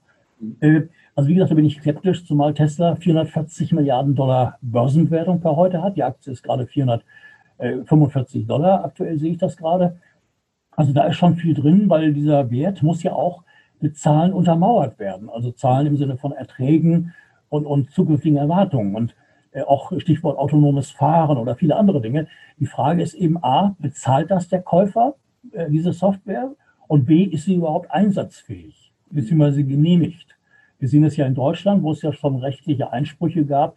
Äh, 0.60 0.82
also 1.16 1.30
wie 1.30 1.36
gesagt, 1.36 1.52
da 1.52 1.56
bin 1.56 1.66
ich 1.66 1.80
skeptisch, 1.80 2.26
zumal 2.26 2.54
Tesla 2.54 2.96
440 2.96 3.74
Milliarden 3.74 4.16
Dollar 4.16 4.58
Börsenwertung 4.62 5.42
per 5.42 5.56
heute 5.56 5.82
hat. 5.82 5.98
Die 5.98 6.04
Aktie 6.04 6.32
ist 6.32 6.44
gerade 6.44 6.68
445 6.68 8.48
Dollar, 8.48 8.86
aktuell 8.86 9.18
sehe 9.18 9.32
ich 9.32 9.38
das 9.38 9.58
gerade. 9.58 9.98
Also 10.72 10.94
da 10.94 11.04
ist 11.04 11.18
schon 11.18 11.36
viel 11.36 11.54
drin, 11.54 11.90
weil 11.90 12.14
dieser 12.14 12.50
Wert 12.50 12.82
muss 12.82 13.04
ja 13.04 13.14
auch 13.14 13.44
mit 13.82 13.98
Zahlen 13.98 14.34
untermauert 14.34 15.00
werden. 15.00 15.30
Also 15.30 15.52
Zahlen 15.52 15.88
im 15.88 15.98
Sinne 15.98 16.18
von 16.18 16.32
Erträgen 16.32 17.14
und, 17.50 17.66
und 17.66 17.92
zukünftigen 17.92 18.38
Erwartungen. 18.38 18.96
Und 18.96 19.16
äh, 19.52 19.64
auch 19.64 19.92
Stichwort 20.00 20.38
autonomes 20.38 20.92
Fahren 20.92 21.38
oder 21.38 21.56
viele 21.56 21.76
andere 21.76 22.02
Dinge. 22.02 22.28
Die 22.60 22.66
Frage 22.66 23.04
ist 23.04 23.14
eben 23.14 23.38
A, 23.44 23.76
bezahlt 23.80 24.32
das 24.32 24.48
der 24.48 24.62
Käufer, 24.62 25.16
äh, 25.52 25.70
diese 25.70 25.92
Software? 25.92 26.52
Und 26.88 27.06
B, 27.06 27.24
ist 27.24 27.46
sie 27.46 27.56
überhaupt 27.56 27.92
einsatzfähig, 27.92 28.81
beziehungsweise 29.12 29.64
genehmigt? 29.64 30.36
Wir 30.80 30.88
sehen 30.88 31.04
es 31.04 31.16
ja 31.16 31.26
in 31.26 31.36
Deutschland, 31.36 31.84
wo 31.84 31.92
es 31.92 32.02
ja 32.02 32.12
schon 32.12 32.38
rechtliche 32.38 32.92
Einsprüche 32.92 33.46
gab, 33.46 33.76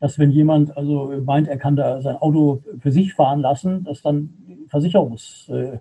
dass 0.00 0.18
wenn 0.18 0.30
jemand 0.30 0.76
also 0.76 1.12
meint, 1.24 1.48
er 1.48 1.56
kann 1.56 1.76
da 1.76 2.02
sein 2.02 2.16
Auto 2.16 2.62
für 2.80 2.92
sich 2.92 3.14
fahren 3.14 3.40
lassen, 3.40 3.84
dass 3.84 4.02
dann 4.02 4.30
Versicherungs, 4.68 5.48
äh, 5.48 5.78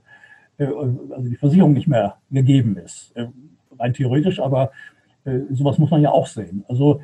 äh, 0.57 0.65
also 0.65 1.29
die 1.29 1.35
Versicherung 1.35 1.73
nicht 1.73 1.87
mehr 1.87 2.17
gegeben 2.29 2.77
ist. 2.77 3.11
Äh, 3.15 3.27
rein 3.79 3.93
theoretisch, 3.93 4.39
aber 4.39 4.71
äh, 5.23 5.39
sowas 5.49 5.77
muss 5.77 5.91
man 5.91 6.01
ja 6.01 6.11
auch 6.11 6.27
sehen. 6.27 6.63
Also 6.67 7.01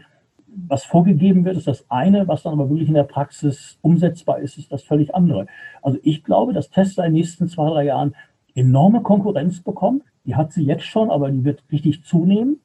was 0.67 0.83
vorgegeben 0.85 1.45
wird, 1.45 1.57
ist 1.57 1.67
das 1.67 1.85
eine, 1.89 2.27
was 2.27 2.43
dann 2.43 2.53
aber 2.53 2.69
wirklich 2.69 2.87
in 2.87 2.95
der 2.95 3.03
Praxis 3.03 3.77
umsetzbar 3.81 4.39
ist, 4.39 4.57
ist 4.57 4.71
das 4.71 4.83
völlig 4.83 5.13
andere. 5.13 5.47
Also 5.81 5.99
ich 6.03 6.23
glaube, 6.23 6.53
dass 6.53 6.69
Tesla 6.69 7.05
in 7.05 7.13
den 7.13 7.19
nächsten 7.19 7.47
zwei, 7.47 7.69
drei 7.69 7.85
Jahren 7.85 8.15
enorme 8.55 9.01
Konkurrenz 9.01 9.61
bekommt. 9.61 10.03
Die 10.27 10.35
hat 10.35 10.53
sie 10.53 10.63
jetzt 10.63 10.83
schon, 10.83 11.09
aber 11.09 11.31
die 11.31 11.43
wird 11.43 11.63
richtig 11.71 12.03
zunehmen. 12.03 12.59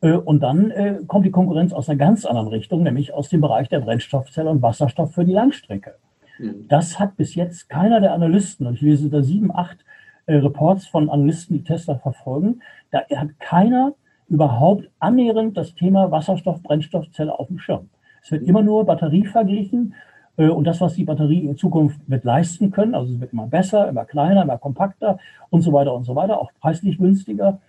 Und 0.00 0.42
dann 0.42 0.72
kommt 1.06 1.26
die 1.26 1.30
Konkurrenz 1.30 1.72
aus 1.72 1.88
einer 1.88 1.98
ganz 1.98 2.24
anderen 2.24 2.48
Richtung, 2.48 2.82
nämlich 2.82 3.12
aus 3.12 3.28
dem 3.28 3.40
Bereich 3.40 3.68
der 3.68 3.80
Brennstoffzelle 3.80 4.48
und 4.48 4.62
Wasserstoff 4.62 5.12
für 5.12 5.24
die 5.24 5.32
Langstrecke. 5.32 5.96
Mhm. 6.38 6.66
Das 6.68 6.98
hat 6.98 7.16
bis 7.16 7.34
jetzt 7.34 7.68
keiner 7.68 8.00
der 8.00 8.14
Analysten, 8.14 8.66
und 8.66 8.74
ich 8.74 8.80
lese 8.80 9.10
da 9.10 9.22
sieben, 9.22 9.54
acht 9.54 9.84
äh, 10.26 10.36
Reports 10.36 10.86
von 10.86 11.10
Analysten, 11.10 11.56
die 11.56 11.64
Tesla 11.64 11.96
verfolgen, 11.96 12.62
da 12.90 13.02
hat 13.14 13.38
keiner 13.38 13.94
überhaupt 14.28 14.88
annähernd 14.98 15.56
das 15.56 15.74
Thema 15.74 16.10
Wasserstoff, 16.10 16.62
Brennstoffzelle 16.62 17.38
auf 17.38 17.48
dem 17.48 17.58
Schirm. 17.58 17.90
Es 18.22 18.30
wird 18.30 18.44
immer 18.44 18.62
nur 18.62 18.86
Batterie 18.86 19.26
verglichen 19.26 19.92
äh, 19.92 20.11
und 20.36 20.64
das, 20.64 20.80
was 20.80 20.94
die 20.94 21.04
Batterie 21.04 21.46
in 21.46 21.56
Zukunft 21.56 22.00
wird 22.06 22.24
leisten 22.24 22.70
können, 22.70 22.94
also 22.94 23.12
es 23.12 23.20
wird 23.20 23.34
immer 23.34 23.46
besser, 23.46 23.88
immer 23.88 24.06
kleiner, 24.06 24.42
immer 24.42 24.56
kompakter 24.56 25.18
und 25.50 25.60
so 25.60 25.72
weiter 25.72 25.94
und 25.94 26.04
so 26.04 26.16
weiter, 26.16 26.40
auch 26.40 26.50
preislich 26.58 26.96
günstiger. 26.96 27.60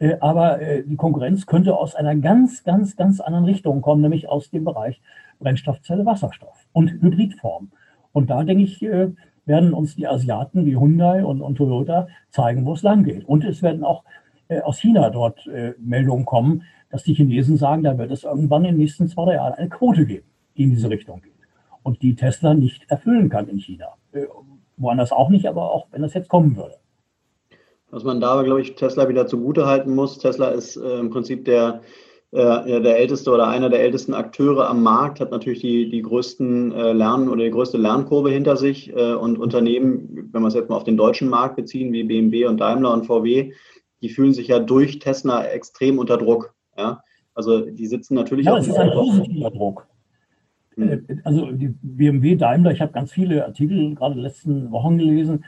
Äh, 0.00 0.16
aber 0.20 0.60
äh, 0.60 0.82
die 0.82 0.96
Konkurrenz 0.96 1.46
könnte 1.46 1.76
aus 1.76 1.94
einer 1.94 2.16
ganz, 2.16 2.64
ganz, 2.64 2.96
ganz 2.96 3.20
anderen 3.20 3.44
Richtung 3.44 3.80
kommen, 3.82 4.02
nämlich 4.02 4.28
aus 4.28 4.50
dem 4.50 4.64
Bereich 4.64 5.00
Brennstoffzelle, 5.38 6.04
Wasserstoff 6.04 6.66
und 6.72 6.90
Hybridform. 6.90 7.70
Und 8.12 8.30
da 8.30 8.42
denke 8.42 8.64
ich, 8.64 8.82
äh, 8.82 9.10
werden 9.46 9.72
uns 9.72 9.96
die 9.96 10.06
Asiaten 10.06 10.66
wie 10.66 10.76
Hyundai 10.76 11.24
und, 11.24 11.40
und 11.42 11.56
Toyota 11.56 12.08
zeigen, 12.30 12.66
wo 12.66 12.72
es 12.72 12.82
lang 12.82 13.04
geht. 13.04 13.24
Und 13.24 13.44
es 13.44 13.62
werden 13.62 13.84
auch 13.84 14.04
äh, 14.48 14.60
aus 14.60 14.78
China 14.78 15.10
dort 15.10 15.46
äh, 15.46 15.74
Meldungen 15.78 16.24
kommen, 16.24 16.62
dass 16.90 17.04
die 17.04 17.14
Chinesen 17.14 17.56
sagen, 17.56 17.82
da 17.82 17.96
wird 17.98 18.10
es 18.10 18.24
irgendwann 18.24 18.64
in 18.64 18.72
den 18.72 18.78
nächsten 18.78 19.06
zwei, 19.08 19.34
Jahren 19.34 19.54
eine 19.54 19.68
Quote 19.68 20.06
geben, 20.06 20.26
die 20.56 20.64
in 20.64 20.70
diese 20.70 20.90
Richtung 20.90 21.20
geht. 21.20 21.39
Und 21.82 22.02
die 22.02 22.14
Tesla 22.14 22.54
nicht 22.54 22.90
erfüllen 22.90 23.28
kann 23.28 23.48
in 23.48 23.58
China. 23.58 23.86
Äh, 24.12 24.26
woanders 24.76 25.12
auch 25.12 25.28
nicht, 25.28 25.46
aber 25.46 25.72
auch 25.72 25.86
wenn 25.90 26.02
das 26.02 26.14
jetzt 26.14 26.28
kommen 26.28 26.56
würde. 26.56 26.76
Was 27.90 28.04
man 28.04 28.20
da, 28.20 28.42
glaube 28.42 28.60
ich, 28.60 28.76
Tesla 28.76 29.08
wieder 29.08 29.26
zugute 29.26 29.66
halten 29.66 29.94
muss, 29.94 30.18
Tesla 30.18 30.48
ist 30.48 30.76
äh, 30.76 30.98
im 30.98 31.10
Prinzip 31.10 31.44
der 31.44 31.80
äh, 32.32 32.80
der 32.80 32.96
älteste 32.98 33.32
oder 33.32 33.48
einer 33.48 33.70
der 33.70 33.80
ältesten 33.80 34.14
Akteure 34.14 34.68
am 34.68 34.84
Markt, 34.84 35.18
hat 35.18 35.32
natürlich 35.32 35.60
die, 35.60 35.90
die 35.90 36.02
größten 36.02 36.70
äh, 36.72 36.92
Lernen 36.92 37.28
oder 37.28 37.42
die 37.42 37.50
größte 37.50 37.76
Lernkurve 37.76 38.30
hinter 38.30 38.56
sich. 38.56 38.94
Äh, 38.94 39.14
und 39.14 39.38
Unternehmen, 39.38 40.28
wenn 40.30 40.42
wir 40.42 40.46
es 40.46 40.54
jetzt 40.54 40.70
mal 40.70 40.76
auf 40.76 40.84
den 40.84 40.96
deutschen 40.96 41.28
Markt 41.28 41.56
beziehen, 41.56 41.92
wie 41.92 42.04
BMW 42.04 42.46
und 42.46 42.58
Daimler 42.58 42.92
und 42.92 43.06
VW, 43.06 43.52
die 44.00 44.08
fühlen 44.08 44.32
sich 44.32 44.46
ja 44.46 44.60
durch 44.60 45.00
Tesla 45.00 45.44
extrem 45.44 45.98
unter 45.98 46.18
Druck. 46.18 46.54
Ja? 46.78 47.02
Also 47.34 47.62
die 47.62 47.86
sitzen 47.88 48.14
natürlich 48.14 48.46
ja, 48.46 48.52
auch. 48.52 48.58
Das 48.58 48.68
ist 48.68 48.78
ein 48.78 48.92
positiver 48.92 49.50
Druck. 49.50 49.88
Hm. 50.80 51.20
Also 51.24 51.50
die 51.52 51.74
BMW, 51.82 52.36
Daimler, 52.36 52.72
ich 52.72 52.80
habe 52.80 52.92
ganz 52.92 53.12
viele 53.12 53.44
Artikel 53.44 53.94
gerade 53.94 54.12
in 54.12 54.18
den 54.18 54.24
letzten 54.24 54.70
Wochen 54.70 54.98
gelesen. 54.98 55.44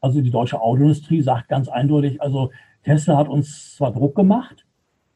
Also 0.00 0.20
die 0.20 0.30
deutsche 0.30 0.60
Autoindustrie 0.60 1.22
sagt 1.22 1.48
ganz 1.48 1.68
eindeutig, 1.68 2.20
also 2.22 2.50
Tesla 2.84 3.16
hat 3.16 3.28
uns 3.28 3.74
zwar 3.76 3.92
Druck 3.92 4.14
gemacht, 4.14 4.66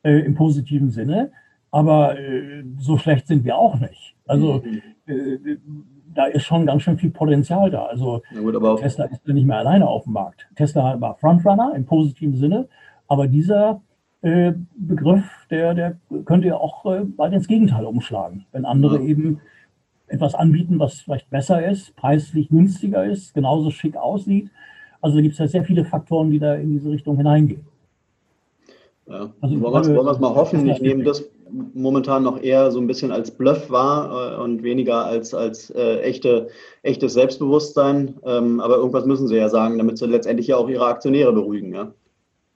äh, 0.03 0.21
im 0.21 0.35
positiven 0.35 0.91
Sinne. 0.91 1.31
aber 1.71 2.18
äh, 2.18 2.64
so 2.79 2.99
schlecht 2.99 3.29
sind 3.29 3.45
wir 3.45 3.57
auch 3.57 3.79
nicht. 3.79 4.16
Also 4.27 4.62
mhm. 4.64 4.83
äh, 5.07 5.57
da 6.12 6.27
ist 6.27 6.45
schon 6.45 6.66
ganz 6.66 6.83
schön 6.83 6.99
viel 6.99 7.11
Potenzial 7.11 7.71
da. 7.71 7.85
Also 7.85 8.23
gut, 8.37 8.81
Tesla 8.81 9.05
ist 9.05 9.27
ja 9.27 9.35
nicht 9.35 9.47
mehr 9.47 9.59
alleine 9.59 9.87
auf 9.87 10.05
dem 10.05 10.14
Markt. 10.14 10.49
Tesla 10.57 11.01
war 11.01 11.14
Frontrunner 11.16 11.73
im 11.77 11.85
positiven 11.85 12.35
Sinne, 12.35 12.68
aber 13.07 13.29
dieser 13.29 13.81
äh, 14.23 14.53
Begriff, 14.77 15.25
der, 15.51 15.75
der 15.75 15.97
könnte 16.25 16.49
ja 16.49 16.57
auch 16.57 16.85
äh, 16.93 17.05
bald 17.05 17.33
ins 17.33 17.49
Gegenteil 17.49 17.85
umschlagen, 17.85 18.47
wenn 18.53 18.64
andere 18.64 18.99
ja. 18.99 19.05
eben 19.07 19.41
etwas 20.11 20.35
anbieten, 20.35 20.79
was 20.79 21.01
vielleicht 21.01 21.31
besser 21.31 21.67
ist, 21.67 21.95
preislich 21.97 22.49
günstiger 22.49 23.05
ist, 23.05 23.33
genauso 23.33 23.71
schick 23.71 23.97
aussieht. 23.97 24.51
Also 25.01 25.17
da 25.17 25.23
gibt 25.23 25.33
es 25.35 25.39
ja 25.39 25.49
sehr 25.49 25.65
viele 25.65 25.85
Faktoren, 25.85 26.31
die 26.31 26.39
da 26.39 26.55
in 26.55 26.73
diese 26.73 26.91
Richtung 26.91 27.17
hineingehen. 27.17 27.65
Ja. 29.09 29.31
Also, 29.41 29.61
wollen 29.61 29.87
wir 29.87 30.11
es 30.11 30.21
mal 30.21 30.35
hoffen. 30.35 30.69
Ich 30.69 30.81
nehme 30.81 31.03
das 31.03 31.25
momentan 31.75 32.23
noch 32.23 32.41
eher 32.41 32.71
so 32.71 32.81
ein 32.81 32.87
bisschen 32.87 33.11
als 33.11 33.31
Bluff 33.31 33.71
wahr 33.71 34.39
äh, 34.39 34.43
und 34.43 34.63
weniger 34.63 35.05
als, 35.05 35.35
als 35.35 35.71
äh, 35.71 36.01
echte, 36.01 36.49
echtes 36.83 37.15
Selbstbewusstsein. 37.15 38.15
Ähm, 38.25 38.61
aber 38.61 38.77
irgendwas 38.77 39.07
müssen 39.07 39.27
sie 39.27 39.37
ja 39.37 39.49
sagen, 39.49 39.79
damit 39.79 39.99
sie 39.99 40.07
letztendlich 40.07 40.47
ja 40.47 40.57
auch 40.57 40.69
ihre 40.69 40.87
Aktionäre 40.87 41.33
beruhigen. 41.33 41.75
Ja, 41.75 41.93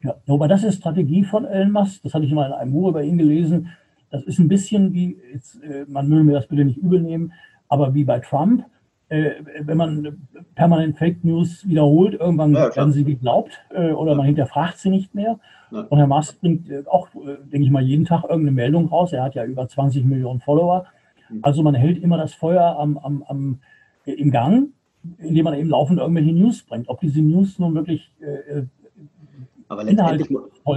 ja 0.02 0.14
aber 0.28 0.46
das 0.46 0.62
ist 0.62 0.76
Strategie 0.76 1.24
von 1.24 1.44
Elon 1.44 1.72
Musk. 1.72 2.02
Das 2.02 2.14
hatte 2.14 2.24
ich 2.24 2.32
mal 2.32 2.46
in 2.46 2.52
einem 2.52 2.72
Buch 2.72 2.90
über 2.90 3.02
ihn 3.02 3.18
gelesen. 3.18 3.70
Das 4.14 4.22
ist 4.22 4.38
ein 4.38 4.46
bisschen 4.46 4.92
wie, 4.92 5.18
jetzt, 5.32 5.60
äh, 5.64 5.86
man 5.88 6.08
möge 6.08 6.22
mir 6.22 6.34
das 6.34 6.46
bitte 6.46 6.64
nicht 6.64 6.78
übel 6.78 7.00
nehmen, 7.00 7.32
aber 7.68 7.94
wie 7.94 8.04
bei 8.04 8.20
Trump. 8.20 8.64
Äh, 9.08 9.32
wenn 9.60 9.76
man 9.76 10.28
permanent 10.54 10.96
Fake 10.96 11.24
News 11.24 11.68
wiederholt, 11.68 12.14
irgendwann 12.14 12.54
ja, 12.54 12.74
werden 12.76 12.92
sie 12.92 13.02
geglaubt 13.02 13.60
äh, 13.74 13.90
oder 13.90 14.14
man 14.14 14.26
hinterfragt 14.26 14.78
sie 14.78 14.90
nicht 14.90 15.16
mehr. 15.16 15.40
Und 15.72 15.98
Herr 15.98 16.06
Musk 16.06 16.40
bringt 16.40 16.70
äh, 16.70 16.84
auch, 16.86 17.08
äh, 17.16 17.38
denke 17.50 17.66
ich 17.66 17.70
mal, 17.70 17.82
jeden 17.82 18.04
Tag 18.04 18.22
irgendeine 18.22 18.52
Meldung 18.52 18.86
raus. 18.86 19.12
Er 19.12 19.24
hat 19.24 19.34
ja 19.34 19.44
über 19.44 19.66
20 19.66 20.04
Millionen 20.04 20.38
Follower. 20.38 20.86
Mhm. 21.28 21.40
Also 21.42 21.64
man 21.64 21.74
hält 21.74 22.00
immer 22.00 22.16
das 22.16 22.34
Feuer 22.34 22.78
am, 22.78 22.96
am, 22.98 23.24
am, 23.24 23.58
äh, 24.06 24.12
im 24.12 24.30
Gang, 24.30 24.68
indem 25.18 25.42
man 25.42 25.54
eben 25.54 25.70
laufend 25.70 25.98
irgendwelche 25.98 26.32
News 26.32 26.62
bringt. 26.62 26.88
Ob 26.88 27.00
diese 27.00 27.20
News 27.20 27.58
nun 27.58 27.74
wirklich 27.74 28.12
äh, 28.20 28.62
aber 29.68 29.84
sind, 29.84 29.98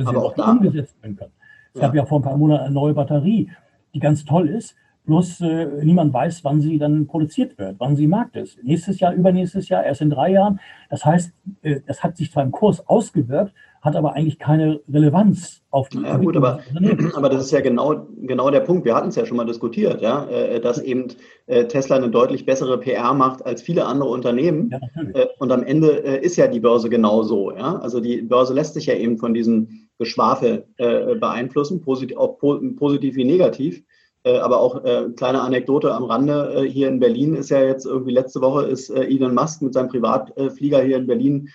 aber 0.07 0.25
auch 0.25 0.33
da, 0.33 0.51
umgesetzt 0.53 0.95
werden 1.03 1.17
können. 1.17 1.31
Es 1.77 1.81
ja. 1.81 1.87
gab 1.87 1.95
ja 1.95 2.05
vor 2.05 2.19
ein 2.19 2.23
paar 2.23 2.37
Monaten 2.37 2.65
eine 2.65 2.73
neue 2.73 2.95
Batterie, 2.95 3.51
die 3.93 3.99
ganz 3.99 4.25
toll 4.25 4.49
ist. 4.49 4.75
Bloß 5.05 5.41
äh, 5.41 5.67
niemand 5.83 6.11
weiß, 6.11 6.43
wann 6.43 6.59
sie 6.59 6.79
dann 6.79 7.05
produziert 7.05 7.57
wird, 7.59 7.75
wann 7.77 7.95
sie 7.95 8.05
im 8.05 8.09
Markt 8.09 8.35
ist. 8.35 8.61
Nächstes 8.63 8.99
Jahr, 8.99 9.13
übernächstes 9.13 9.69
Jahr, 9.69 9.83
erst 9.85 10.01
in 10.01 10.09
drei 10.09 10.31
Jahren. 10.31 10.59
Das 10.89 11.05
heißt, 11.05 11.31
äh, 11.61 11.81
das 11.85 12.03
hat 12.03 12.17
sich 12.17 12.31
zwar 12.31 12.43
im 12.43 12.51
Kurs 12.51 12.85
ausgewirkt, 12.87 13.53
hat 13.87 13.95
aber 13.95 14.13
eigentlich 14.13 14.37
keine 14.37 14.81
Relevanz 14.91 15.61
auf 15.71 15.89
die. 15.89 16.01
Ja, 16.01 16.17
gut, 16.17 16.35
aber, 16.35 16.59
aber 17.15 17.29
das 17.29 17.45
ist 17.45 17.51
ja 17.51 17.61
genau, 17.61 18.07
genau 18.21 18.51
der 18.51 18.59
Punkt. 18.59 18.85
Wir 18.85 18.93
hatten 18.93 19.07
es 19.09 19.15
ja 19.15 19.25
schon 19.25 19.37
mal 19.37 19.45
diskutiert, 19.45 20.01
ja, 20.01 20.25
äh, 20.25 20.59
dass 20.59 20.79
eben 20.79 21.07
äh, 21.47 21.65
Tesla 21.65 21.95
eine 21.95 22.09
deutlich 22.09 22.45
bessere 22.45 22.77
PR 22.77 23.13
macht 23.13 23.45
als 23.45 23.61
viele 23.61 23.85
andere 23.85 24.09
Unternehmen. 24.09 24.69
Ja, 24.69 24.79
äh, 25.13 25.27
und 25.39 25.51
am 25.51 25.63
Ende 25.63 25.87
ist 25.87 26.35
ja 26.35 26.47
die 26.47 26.59
Börse 26.59 26.89
genauso. 26.89 27.51
Ja? 27.51 27.77
Also 27.77 27.99
die 27.99 28.21
Börse 28.21 28.53
lässt 28.53 28.73
sich 28.73 28.85
ja 28.85 28.93
eben 28.93 29.17
von 29.17 29.33
diesem 29.33 29.87
Geschwafel 29.97 30.67
beeinflussen, 30.77 31.81
positiv, 31.81 32.17
auch 32.17 32.37
positiv 32.37 33.15
wie 33.15 33.23
negativ. 33.23 33.83
Aber 34.23 34.59
auch 34.59 34.83
äh, 34.83 35.05
kleine 35.15 35.41
Anekdote 35.41 35.93
am 35.93 36.03
Rande 36.03 36.53
äh, 36.53 36.69
hier 36.69 36.89
in 36.89 36.99
Berlin 36.99 37.33
ist 37.33 37.49
ja 37.49 37.63
jetzt 37.63 37.85
irgendwie 37.85 38.11
letzte 38.11 38.41
Woche 38.41 38.65
ist 38.65 38.89
äh, 38.89 39.05
Elon 39.05 39.33
Musk 39.33 39.61
mit 39.61 39.73
seinem 39.73 39.87
Privatflieger 39.87 40.81
hier 40.81 40.97
in 40.97 41.07
Berlin 41.07 41.49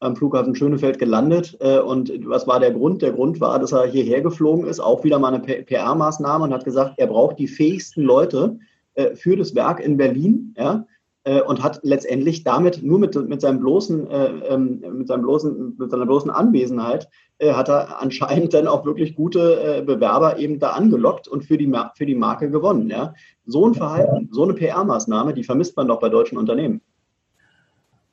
am 0.00 0.16
Flughafen 0.16 0.54
Schönefeld 0.54 0.98
gelandet. 0.98 1.56
Äh, 1.60 1.78
und 1.80 2.12
was 2.26 2.46
war 2.46 2.60
der 2.60 2.72
Grund? 2.72 3.02
Der 3.02 3.12
Grund 3.12 3.40
war, 3.40 3.58
dass 3.58 3.72
er 3.72 3.86
hierher 3.86 4.20
geflogen 4.20 4.66
ist, 4.66 4.80
auch 4.80 5.04
wieder 5.04 5.18
mal 5.18 5.34
eine 5.34 5.42
PR-Maßnahme 5.42 6.44
und 6.44 6.54
hat 6.54 6.64
gesagt, 6.64 6.94
er 6.98 7.08
braucht 7.08 7.38
die 7.38 7.48
fähigsten 7.48 8.02
Leute 8.02 8.58
äh, 8.94 9.14
für 9.16 9.36
das 9.36 9.54
Werk 9.54 9.80
in 9.80 9.96
Berlin. 9.96 10.54
Ja? 10.56 10.86
Äh, 11.24 11.42
und 11.42 11.62
hat 11.62 11.80
letztendlich 11.82 12.44
damit 12.44 12.82
nur 12.82 13.00
mit, 13.00 13.16
mit, 13.28 13.40
seinem 13.40 13.58
bloßen, 13.58 14.06
ähm, 14.10 14.84
mit, 14.92 15.08
seinem 15.08 15.22
bloßen, 15.22 15.76
mit 15.76 15.90
seiner 15.90 16.06
bloßen 16.06 16.30
Anwesenheit 16.30 17.08
hat 17.40 17.68
er 17.68 18.02
anscheinend 18.02 18.52
dann 18.52 18.66
auch 18.66 18.84
wirklich 18.84 19.14
gute 19.14 19.84
Bewerber 19.86 20.40
eben 20.40 20.58
da 20.58 20.70
angelockt 20.70 21.28
und 21.28 21.44
für 21.44 21.56
die, 21.56 21.72
für 21.94 22.04
die 22.04 22.16
Marke 22.16 22.50
gewonnen. 22.50 22.90
Ja? 22.90 23.14
So 23.46 23.64
ein 23.64 23.74
Verhalten, 23.74 24.28
so 24.32 24.42
eine 24.42 24.54
PR-Maßnahme, 24.54 25.34
die 25.34 25.44
vermisst 25.44 25.76
man 25.76 25.86
doch 25.86 26.00
bei 26.00 26.08
deutschen 26.08 26.36
Unternehmen. 26.36 26.80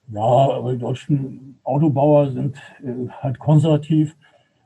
Ja, 0.07 0.21
aber 0.21 0.73
die 0.73 0.79
deutschen 0.79 1.57
Autobauer 1.63 2.31
sind 2.31 2.57
äh, 2.83 3.09
halt 3.09 3.39
konservativ. 3.39 4.15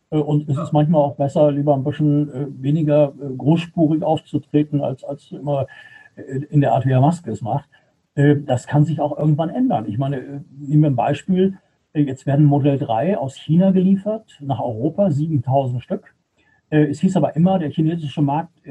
Äh, 0.10 0.18
und 0.18 0.50
es 0.50 0.58
ist 0.58 0.74
manchmal 0.74 1.02
auch 1.02 1.16
besser, 1.16 1.52
lieber 1.52 1.76
ein 1.76 1.84
bisschen 1.84 2.30
äh, 2.34 2.48
weniger 2.62 3.14
äh, 3.22 3.36
großspurig 3.36 4.04
aufzutreten, 4.04 4.82
als, 4.82 5.04
als 5.04 5.32
immer 5.32 5.68
äh, 6.16 6.22
in 6.50 6.62
der 6.62 6.74
Art, 6.74 6.86
wie 6.86 6.92
Herr 6.92 7.02
Maske 7.02 7.32
es 7.32 7.42
macht. 7.42 7.70
Äh, 8.16 8.38
das 8.46 8.68
kann 8.68 8.86
sich 8.86 9.00
auch 9.00 9.18
irgendwann 9.18 9.50
ändern. 9.50 9.86
Ich 9.88 9.98
meine, 9.98 10.44
nehmen 10.58 10.84
wir 10.84 10.90
ein 10.90 10.96
Beispiel. 10.96 11.58
Jetzt 11.94 12.28
werden 12.28 12.46
Modell 12.46 12.78
3 12.78 13.18
aus 13.18 13.36
China 13.36 13.72
geliefert 13.72 14.38
nach 14.42 14.60
Europa, 14.60 15.10
7000 15.10 15.82
Stück. 15.82 16.14
Es 16.70 17.00
hieß 17.00 17.18
aber 17.18 17.36
immer, 17.36 17.58
der 17.58 17.72
chinesische 17.72 18.22
Markt 18.22 18.62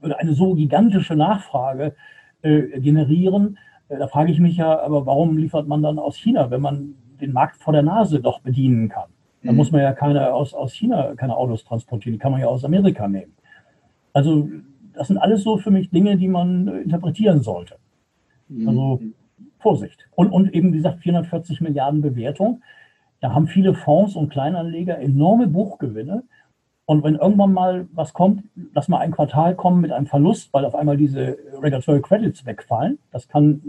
würde 0.00 0.16
eine 0.16 0.32
so 0.32 0.54
gigantische 0.54 1.16
Nachfrage 1.16 1.96
generieren, 2.40 3.58
da 3.88 4.06
frage 4.08 4.32
ich 4.32 4.40
mich 4.40 4.56
ja, 4.56 4.80
aber 4.80 5.06
warum 5.06 5.36
liefert 5.36 5.66
man 5.66 5.82
dann 5.82 5.98
aus 5.98 6.16
China, 6.16 6.50
wenn 6.50 6.60
man 6.60 6.94
den 7.20 7.32
Markt 7.32 7.56
vor 7.56 7.72
der 7.72 7.82
Nase 7.82 8.20
doch 8.20 8.40
bedienen 8.40 8.88
kann? 8.88 9.08
Da 9.42 9.52
mhm. 9.52 9.56
muss 9.56 9.70
man 9.70 9.80
ja 9.80 9.92
keine 9.92 10.32
aus, 10.32 10.54
aus 10.54 10.72
China 10.72 11.14
keine 11.16 11.36
Autos 11.36 11.64
transportieren, 11.64 12.14
die 12.14 12.18
kann 12.18 12.32
man 12.32 12.40
ja 12.40 12.48
aus 12.48 12.64
Amerika 12.64 13.08
nehmen. 13.08 13.32
Also 14.12 14.48
das 14.94 15.08
sind 15.08 15.18
alles 15.18 15.42
so 15.42 15.58
für 15.58 15.70
mich 15.70 15.90
Dinge, 15.90 16.16
die 16.16 16.28
man 16.28 16.68
interpretieren 16.68 17.40
sollte. 17.40 17.76
Mhm. 18.48 18.68
Also 18.68 19.00
Vorsicht. 19.58 20.08
Und, 20.14 20.30
und 20.30 20.54
eben, 20.54 20.72
wie 20.72 20.78
gesagt, 20.78 21.00
440 21.00 21.60
Milliarden 21.60 22.00
Bewertung. 22.00 22.62
Da 23.20 23.34
haben 23.34 23.48
viele 23.48 23.74
Fonds 23.74 24.14
und 24.14 24.30
Kleinanleger 24.30 24.98
enorme 24.98 25.48
Buchgewinne. 25.48 26.22
Und 26.88 27.04
wenn 27.04 27.16
irgendwann 27.16 27.52
mal 27.52 27.86
was 27.92 28.14
kommt, 28.14 28.44
lass 28.72 28.88
mal 28.88 29.00
ein 29.00 29.10
Quartal 29.10 29.54
kommen 29.54 29.82
mit 29.82 29.92
einem 29.92 30.06
Verlust, 30.06 30.54
weil 30.54 30.64
auf 30.64 30.74
einmal 30.74 30.96
diese 30.96 31.36
Regulatory 31.60 32.00
Credits 32.00 32.46
wegfallen, 32.46 32.98
das 33.10 33.28
kann 33.28 33.60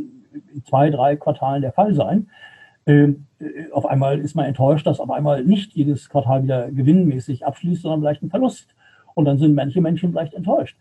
in 0.53 0.63
zwei, 0.63 0.89
drei 0.89 1.17
Quartalen 1.17 1.61
der 1.61 1.73
Fall 1.73 1.93
sein. 1.93 2.29
Ähm, 2.85 3.25
äh, 3.41 3.69
auf 3.73 3.85
einmal 3.85 4.19
ist 4.19 4.37
man 4.37 4.45
enttäuscht, 4.45 4.87
dass 4.87 5.01
auf 5.01 5.11
einmal 5.11 5.43
nicht 5.43 5.73
jedes 5.73 6.07
Quartal 6.07 6.43
wieder 6.43 6.71
gewinnmäßig 6.71 7.45
abschließt, 7.45 7.81
sondern 7.81 7.99
vielleicht 7.99 8.23
ein 8.23 8.29
Verlust. 8.29 8.73
Und 9.15 9.25
dann 9.25 9.37
sind 9.37 9.53
manche 9.53 9.81
Menschen 9.81 10.11
vielleicht 10.11 10.33
enttäuscht. 10.33 10.77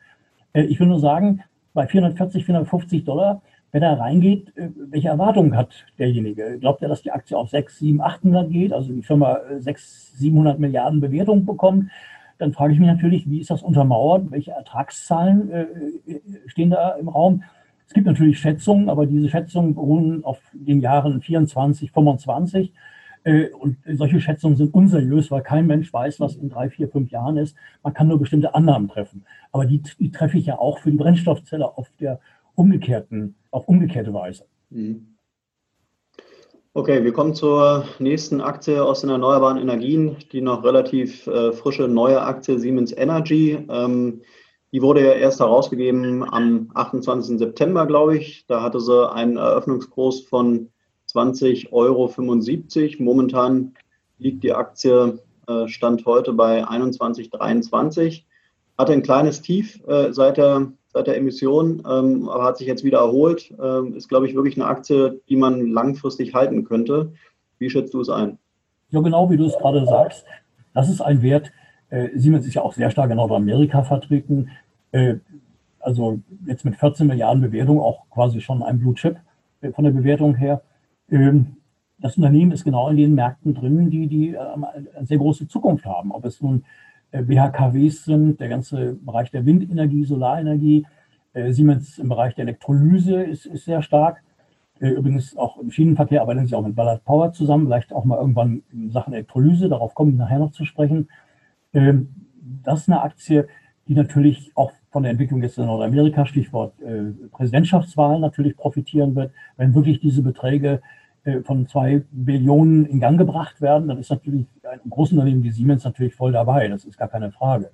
Äh, 0.52 0.62
ich 0.62 0.78
will 0.78 0.86
nur 0.86 1.00
sagen, 1.00 1.42
bei 1.74 1.88
440, 1.88 2.44
450 2.44 3.04
Dollar, 3.04 3.42
wer 3.72 3.80
da 3.80 3.94
reingeht, 3.94 4.56
äh, 4.56 4.68
welche 4.76 5.08
Erwartungen 5.08 5.56
hat 5.56 5.70
derjenige? 5.98 6.60
Glaubt 6.60 6.82
er, 6.82 6.88
dass 6.88 7.02
die 7.02 7.10
Aktie 7.10 7.36
auf 7.36 7.50
6, 7.50 7.80
7, 7.80 8.00
800 8.00 8.48
geht, 8.48 8.72
also 8.72 8.92
die 8.92 9.02
Firma 9.02 9.40
6, 9.58 10.18
700 10.18 10.60
Milliarden 10.60 11.00
Bewertung 11.00 11.44
bekommt? 11.44 11.90
Dann 12.38 12.52
frage 12.52 12.72
ich 12.72 12.78
mich 12.78 12.88
natürlich, 12.88 13.28
wie 13.28 13.40
ist 13.40 13.50
das 13.50 13.62
untermauert? 13.62 14.30
Welche 14.30 14.52
Ertragszahlen 14.52 15.50
äh, 15.50 15.62
äh, 16.06 16.20
stehen 16.46 16.70
da 16.70 16.90
im 16.92 17.08
Raum? 17.08 17.42
Es 17.86 17.94
gibt 17.94 18.06
natürlich 18.06 18.38
Schätzungen, 18.38 18.88
aber 18.88 19.06
diese 19.06 19.28
Schätzungen 19.28 19.74
beruhen 19.74 20.24
auf 20.24 20.40
den 20.52 20.80
Jahren 20.80 21.20
24, 21.20 21.90
25. 21.90 22.72
Äh, 23.24 23.48
und 23.50 23.78
solche 23.86 24.20
Schätzungen 24.20 24.56
sind 24.56 24.72
unseriös, 24.72 25.30
weil 25.30 25.42
kein 25.42 25.66
Mensch 25.66 25.92
weiß, 25.92 26.20
was 26.20 26.36
in 26.36 26.48
drei, 26.48 26.70
vier, 26.70 26.88
fünf 26.88 27.10
Jahren 27.10 27.36
ist. 27.36 27.56
Man 27.82 27.92
kann 27.94 28.08
nur 28.08 28.18
bestimmte 28.18 28.54
Annahmen 28.54 28.88
treffen. 28.88 29.24
Aber 29.50 29.66
die, 29.66 29.82
die 29.98 30.10
treffe 30.10 30.38
ich 30.38 30.46
ja 30.46 30.58
auch 30.58 30.78
für 30.78 30.90
die 30.90 30.96
Brennstoffzelle 30.96 31.76
auf 31.76 31.90
der 31.98 32.20
umgekehrten, 32.54 33.34
auf 33.50 33.66
umgekehrte 33.68 34.12
Weise. 34.14 34.44
Mhm. 34.70 35.07
Okay, 36.74 37.02
wir 37.02 37.12
kommen 37.12 37.34
zur 37.34 37.86
nächsten 37.98 38.42
Aktie 38.42 38.84
aus 38.84 39.00
den 39.00 39.10
erneuerbaren 39.10 39.56
Energien, 39.56 40.16
die 40.32 40.42
noch 40.42 40.62
relativ 40.62 41.26
äh, 41.26 41.52
frische 41.52 41.88
neue 41.88 42.20
Aktie 42.20 42.58
Siemens 42.58 42.92
Energy. 42.92 43.66
Ähm, 43.70 44.20
die 44.70 44.82
wurde 44.82 45.02
ja 45.02 45.12
erst 45.12 45.40
herausgegeben 45.40 46.22
am 46.30 46.70
28. 46.74 47.38
September, 47.38 47.86
glaube 47.86 48.18
ich. 48.18 48.44
Da 48.48 48.62
hatte 48.62 48.80
sie 48.80 49.10
einen 49.10 49.38
Eröffnungskurs 49.38 50.20
von 50.20 50.68
20,75 51.10 51.72
Euro. 51.72 53.02
Momentan 53.02 53.74
liegt 54.18 54.44
die 54.44 54.52
Aktie 54.52 55.18
äh, 55.46 55.66
Stand 55.68 56.04
heute 56.04 56.34
bei 56.34 56.64
21,23. 56.64 58.24
Hatte 58.76 58.92
ein 58.92 59.02
kleines 59.02 59.40
Tief 59.40 59.80
äh, 59.88 60.12
seit 60.12 60.36
der 60.36 60.70
seit 60.92 61.06
der 61.06 61.16
Emission, 61.16 61.82
ähm, 61.88 62.28
aber 62.28 62.44
hat 62.44 62.56
sich 62.56 62.66
jetzt 62.66 62.84
wieder 62.84 62.98
erholt. 62.98 63.54
Ähm, 63.62 63.94
ist, 63.94 64.08
glaube 64.08 64.26
ich, 64.26 64.34
wirklich 64.34 64.56
eine 64.56 64.66
Aktie, 64.66 65.20
die 65.28 65.36
man 65.36 65.70
langfristig 65.70 66.34
halten 66.34 66.64
könnte. 66.64 67.12
Wie 67.58 67.70
schätzt 67.70 67.94
du 67.94 68.00
es 68.00 68.08
ein? 68.08 68.38
Ja, 68.90 69.00
genau 69.00 69.30
wie 69.30 69.36
du 69.36 69.46
es 69.46 69.58
gerade 69.58 69.84
sagst. 69.84 70.24
Das 70.74 70.88
ist 70.88 71.00
ein 71.00 71.22
Wert. 71.22 71.52
Äh, 71.90 72.08
Siemens 72.14 72.46
ist 72.46 72.54
ja 72.54 72.62
auch 72.62 72.72
sehr 72.72 72.90
stark 72.90 73.10
in 73.10 73.16
Nordamerika 73.16 73.82
vertreten. 73.82 74.50
Äh, 74.92 75.16
also 75.80 76.20
jetzt 76.46 76.64
mit 76.64 76.76
14 76.76 77.06
Milliarden 77.06 77.42
Bewertung 77.42 77.80
auch 77.80 78.08
quasi 78.10 78.40
schon 78.40 78.62
ein 78.62 78.78
Blue 78.78 78.94
Chip 78.94 79.16
äh, 79.60 79.72
von 79.72 79.84
der 79.84 79.90
Bewertung 79.90 80.34
her. 80.34 80.62
Ähm, 81.10 81.56
das 81.98 82.16
Unternehmen 82.16 82.52
ist 82.52 82.64
genau 82.64 82.88
in 82.88 82.96
den 82.96 83.14
Märkten 83.14 83.54
drin, 83.54 83.90
die, 83.90 84.06
die 84.06 84.34
äh, 84.34 84.38
eine 84.38 85.06
sehr 85.06 85.18
große 85.18 85.48
Zukunft 85.48 85.84
haben. 85.84 86.12
Ob 86.12 86.24
es 86.24 86.40
nun 86.40 86.64
BHKWs 87.12 88.04
sind, 88.04 88.40
der 88.40 88.48
ganze 88.48 88.94
Bereich 88.94 89.30
der 89.30 89.46
Windenergie, 89.46 90.04
Solarenergie. 90.04 90.86
Siemens 91.50 91.98
im 91.98 92.08
Bereich 92.08 92.34
der 92.34 92.42
Elektrolyse 92.42 93.22
ist, 93.22 93.46
ist 93.46 93.64
sehr 93.64 93.82
stark. 93.82 94.22
Übrigens 94.80 95.36
auch 95.36 95.58
im 95.58 95.70
Schienenverkehr 95.70 96.20
arbeiten 96.20 96.46
sie 96.46 96.54
auch 96.54 96.66
mit 96.66 96.74
Ballard 96.74 97.04
Power 97.04 97.32
zusammen, 97.32 97.66
vielleicht 97.66 97.92
auch 97.92 98.04
mal 98.04 98.18
irgendwann 98.18 98.62
in 98.72 98.90
Sachen 98.90 99.12
Elektrolyse, 99.12 99.68
darauf 99.68 99.94
komme 99.94 100.10
ich 100.10 100.16
nachher 100.16 100.38
noch 100.38 100.52
zu 100.52 100.64
sprechen. 100.64 101.08
Ähm, 101.74 102.08
das 102.64 102.80
ist 102.80 102.88
eine 102.88 103.02
Aktie, 103.02 103.46
die 103.86 103.94
natürlich 103.94 104.52
auch 104.54 104.72
von 104.90 105.02
der 105.02 105.12
Entwicklung 105.12 105.42
jetzt 105.42 105.58
in 105.58 105.66
Nordamerika, 105.66 106.26
Stichwort 106.26 106.80
äh, 106.80 107.12
Präsidentschaftswahlen, 107.30 108.20
natürlich 108.20 108.56
profitieren 108.56 109.14
wird. 109.14 109.32
Wenn 109.56 109.74
wirklich 109.74 110.00
diese 110.00 110.22
Beträge 110.22 110.74
äh, 110.74 110.97
von 111.44 111.66
zwei 111.66 112.04
Billionen 112.10 112.86
in 112.86 113.00
Gang 113.00 113.18
gebracht 113.18 113.60
werden, 113.60 113.88
dann 113.88 113.98
ist 113.98 114.10
natürlich 114.10 114.46
ein 114.62 114.90
Großunternehmen 114.90 115.42
wie 115.42 115.50
Siemens 115.50 115.84
natürlich 115.84 116.14
voll 116.14 116.32
dabei. 116.32 116.68
Das 116.68 116.84
ist 116.84 116.96
gar 116.96 117.08
keine 117.08 117.32
Frage. 117.32 117.70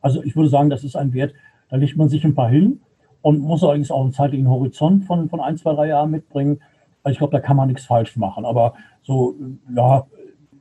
Also 0.00 0.22
ich 0.22 0.36
würde 0.36 0.48
sagen, 0.48 0.70
das 0.70 0.84
ist 0.84 0.96
ein 0.96 1.12
Wert, 1.12 1.34
da 1.68 1.76
legt 1.76 1.96
man 1.96 2.08
sich 2.08 2.24
ein 2.24 2.34
paar 2.34 2.48
hin 2.48 2.80
und 3.22 3.40
muss 3.40 3.64
allerdings 3.64 3.90
auch 3.90 4.02
einen 4.02 4.12
zeitlichen 4.12 4.48
Horizont 4.48 5.04
von, 5.04 5.28
von 5.28 5.40
ein, 5.40 5.56
zwei, 5.56 5.74
drei 5.74 5.88
Jahren 5.88 6.10
mitbringen. 6.10 6.60
Also 7.02 7.12
ich 7.12 7.18
glaube, 7.18 7.32
da 7.32 7.40
kann 7.40 7.56
man 7.56 7.68
nichts 7.68 7.86
falsch 7.86 8.16
machen. 8.16 8.44
Aber 8.44 8.74
so, 9.02 9.34
ja, 9.74 10.06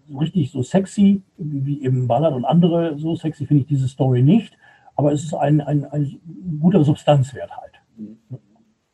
so 0.09 0.17
richtig 0.17 0.51
so 0.51 0.63
sexy 0.63 1.21
wie 1.37 1.83
eben 1.83 2.07
Ballard 2.07 2.33
und 2.33 2.45
andere, 2.45 2.97
so 2.97 3.15
sexy 3.15 3.45
finde 3.45 3.61
ich 3.61 3.67
diese 3.67 3.87
Story 3.87 4.21
nicht. 4.21 4.57
Aber 4.95 5.11
es 5.11 5.23
ist 5.23 5.33
ein, 5.33 5.61
ein, 5.61 5.85
ein 5.85 6.19
guter 6.59 6.83
Substanzwert 6.83 7.51
halt. 7.55 7.81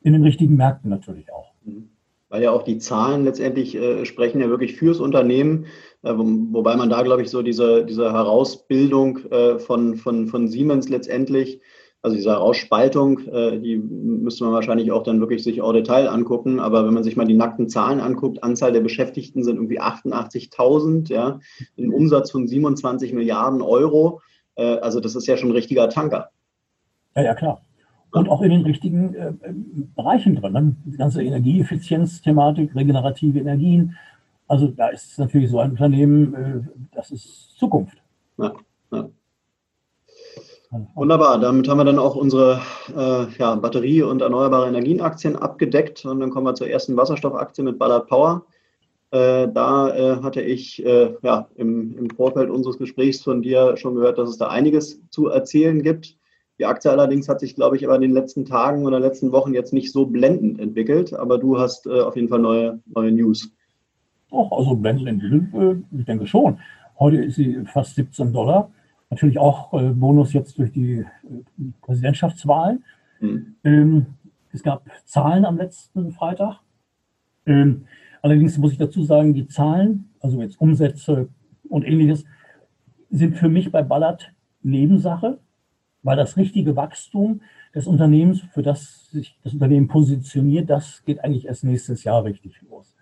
In 0.01 0.13
den 0.13 0.23
richtigen 0.23 0.55
Märkten 0.55 0.89
natürlich 0.89 1.31
auch. 1.31 1.48
Weil 2.29 2.43
ja 2.43 2.51
auch 2.51 2.63
die 2.63 2.77
Zahlen 2.77 3.25
letztendlich 3.25 3.75
äh, 3.75 4.05
sprechen 4.05 4.39
ja 4.39 4.49
wirklich 4.49 4.75
fürs 4.75 4.99
Unternehmen, 4.99 5.65
äh, 6.03 6.13
wo, 6.15 6.23
wobei 6.51 6.75
man 6.75 6.89
da, 6.89 7.01
glaube 7.01 7.23
ich, 7.23 7.29
so 7.29 7.41
diese, 7.41 7.85
diese 7.85 8.13
Herausbildung 8.13 9.19
äh, 9.31 9.59
von, 9.59 9.95
von, 9.95 10.27
von 10.27 10.47
Siemens 10.47 10.89
letztendlich 10.89 11.61
also 12.01 12.15
diese 12.15 12.37
Ausspaltung, 12.37 13.19
äh, 13.27 13.59
die 13.59 13.77
müsste 13.77 14.45
man 14.45 14.53
wahrscheinlich 14.53 14.91
auch 14.91 15.03
dann 15.03 15.19
wirklich 15.19 15.43
sich 15.43 15.61
au 15.61 15.73
Detail 15.73 16.07
angucken. 16.07 16.59
Aber 16.59 16.85
wenn 16.85 16.93
man 16.93 17.03
sich 17.03 17.17
mal 17.17 17.25
die 17.25 17.33
nackten 17.33 17.67
Zahlen 17.67 17.99
anguckt, 17.99 18.41
Anzahl 18.41 18.71
der 18.71 18.79
Beschäftigten 18.79 19.43
sind 19.43 19.57
irgendwie 19.57 19.81
88.000, 19.81 21.11
ja, 21.11 21.39
ein 21.77 21.91
Umsatz 21.91 22.31
von 22.31 22.47
27 22.47 23.11
Milliarden 23.11 23.61
Euro. 23.61 24.21
Äh, 24.55 24.77
also 24.77 25.01
das 25.01 25.15
ist 25.15 25.27
ja 25.27 25.35
schon 25.35 25.49
ein 25.49 25.55
richtiger 25.55 25.89
Tanker. 25.89 26.29
Ja, 27.15 27.23
ja, 27.23 27.35
klar. 27.35 27.61
Und 28.11 28.29
auch 28.29 28.41
in 28.41 28.49
den 28.49 28.63
richtigen 28.63 29.13
äh, 29.13 29.33
Bereichen 29.95 30.35
drin. 30.35 30.53
Ne? 30.53 30.75
Die 30.85 30.97
ganze 30.97 31.21
Energieeffizienz-Thematik, 31.23 32.75
regenerative 32.75 33.39
Energien. 33.39 33.95
Also 34.47 34.67
da 34.67 34.87
ist 34.89 35.19
natürlich 35.19 35.51
so 35.51 35.59
ein 35.59 35.71
Unternehmen, 35.71 36.33
äh, 36.33 36.61
das 36.91 37.11
ist 37.11 37.55
Zukunft. 37.57 37.97
Ja, 38.37 38.53
ja. 38.91 39.09
Wunderbar, 40.93 41.39
damit 41.39 41.67
haben 41.67 41.79
wir 41.79 41.83
dann 41.83 41.97
auch 41.97 42.15
unsere 42.15 42.61
äh, 42.95 43.25
ja, 43.39 43.55
Batterie- 43.55 44.03
und 44.03 44.21
erneuerbare 44.21 44.67
Energienaktien 44.67 45.35
abgedeckt 45.35 46.05
und 46.05 46.19
dann 46.19 46.29
kommen 46.29 46.45
wir 46.45 46.53
zur 46.53 46.69
ersten 46.69 46.95
Wasserstoffaktie 46.95 47.63
mit 47.63 47.79
Ballard 47.79 48.07
Power. 48.07 48.45
Äh, 49.09 49.47
da 49.51 49.89
äh, 49.89 50.21
hatte 50.21 50.41
ich 50.41 50.85
äh, 50.85 51.15
ja, 51.23 51.47
im, 51.55 51.97
im, 51.97 52.09
Vorfeld 52.11 52.51
unseres 52.51 52.77
Gesprächs 52.77 53.23
von 53.23 53.41
dir 53.41 53.75
schon 53.77 53.95
gehört, 53.95 54.19
dass 54.19 54.29
es 54.29 54.37
da 54.37 54.49
einiges 54.49 55.01
zu 55.09 55.29
erzählen 55.29 55.81
gibt. 55.81 56.18
Die 56.59 56.65
Aktie 56.65 56.91
allerdings 56.91 57.29
hat 57.29 57.39
sich, 57.39 57.55
glaube 57.55 57.77
ich, 57.77 57.85
aber 57.85 57.95
in 57.95 58.01
den 58.01 58.11
letzten 58.11 58.43
Tagen 58.43 58.85
oder 58.85 58.99
letzten 58.99 59.31
Wochen 59.31 59.53
jetzt 59.53 59.71
nicht 59.71 59.93
so 59.93 60.05
blendend 60.05 60.59
entwickelt, 60.59 61.13
aber 61.13 61.37
du 61.37 61.57
hast 61.57 61.87
äh, 61.87 62.01
auf 62.01 62.17
jeden 62.17 62.27
Fall 62.27 62.39
neue, 62.39 62.79
neue 62.93 63.13
News. 63.13 63.53
Doch, 64.29 64.51
also 64.51 64.75
blendend 64.75 65.07
entwickelt, 65.07 65.53
äh, 65.53 65.97
ich 65.97 66.05
denke 66.05 66.27
schon. 66.27 66.59
Heute 66.99 67.23
ist 67.23 67.35
sie 67.35 67.63
fast 67.63 67.95
17 67.95 68.33
Dollar. 68.33 68.71
Natürlich 69.09 69.39
auch 69.39 69.73
äh, 69.73 69.91
Bonus 69.91 70.33
jetzt 70.33 70.59
durch 70.59 70.73
die 70.73 70.95
äh, 70.95 71.05
Präsidentschaftswahlen. 71.81 72.83
Mhm. 73.21 73.55
Ähm, 73.63 74.05
es 74.51 74.61
gab 74.61 74.83
Zahlen 75.05 75.45
am 75.45 75.57
letzten 75.57 76.11
Freitag. 76.11 76.59
Ähm, 77.45 77.85
allerdings 78.21 78.57
muss 78.57 78.73
ich 78.73 78.77
dazu 78.77 79.03
sagen, 79.03 79.33
die 79.33 79.47
Zahlen, 79.47 80.09
also 80.19 80.41
jetzt 80.41 80.59
Umsätze 80.59 81.29
und 81.69 81.85
ähnliches, 81.85 82.25
sind 83.09 83.37
für 83.37 83.47
mich 83.47 83.71
bei 83.71 83.81
Ballard 83.81 84.33
Nebensache, 84.61 85.39
weil 86.03 86.17
das 86.17 86.37
richtige 86.37 86.75
Wachstum 86.75 87.41
des 87.75 87.87
Unternehmens, 87.87 88.41
für 88.53 88.61
das 88.61 89.09
sich 89.11 89.37
das 89.43 89.53
Unternehmen 89.53 89.87
positioniert, 89.87 90.69
das 90.69 91.03
geht 91.05 91.23
eigentlich 91.23 91.45
erst 91.45 91.63
nächstes 91.63 92.03
Jahr 92.03 92.23
richtig 92.23 92.61
los. 92.69 92.95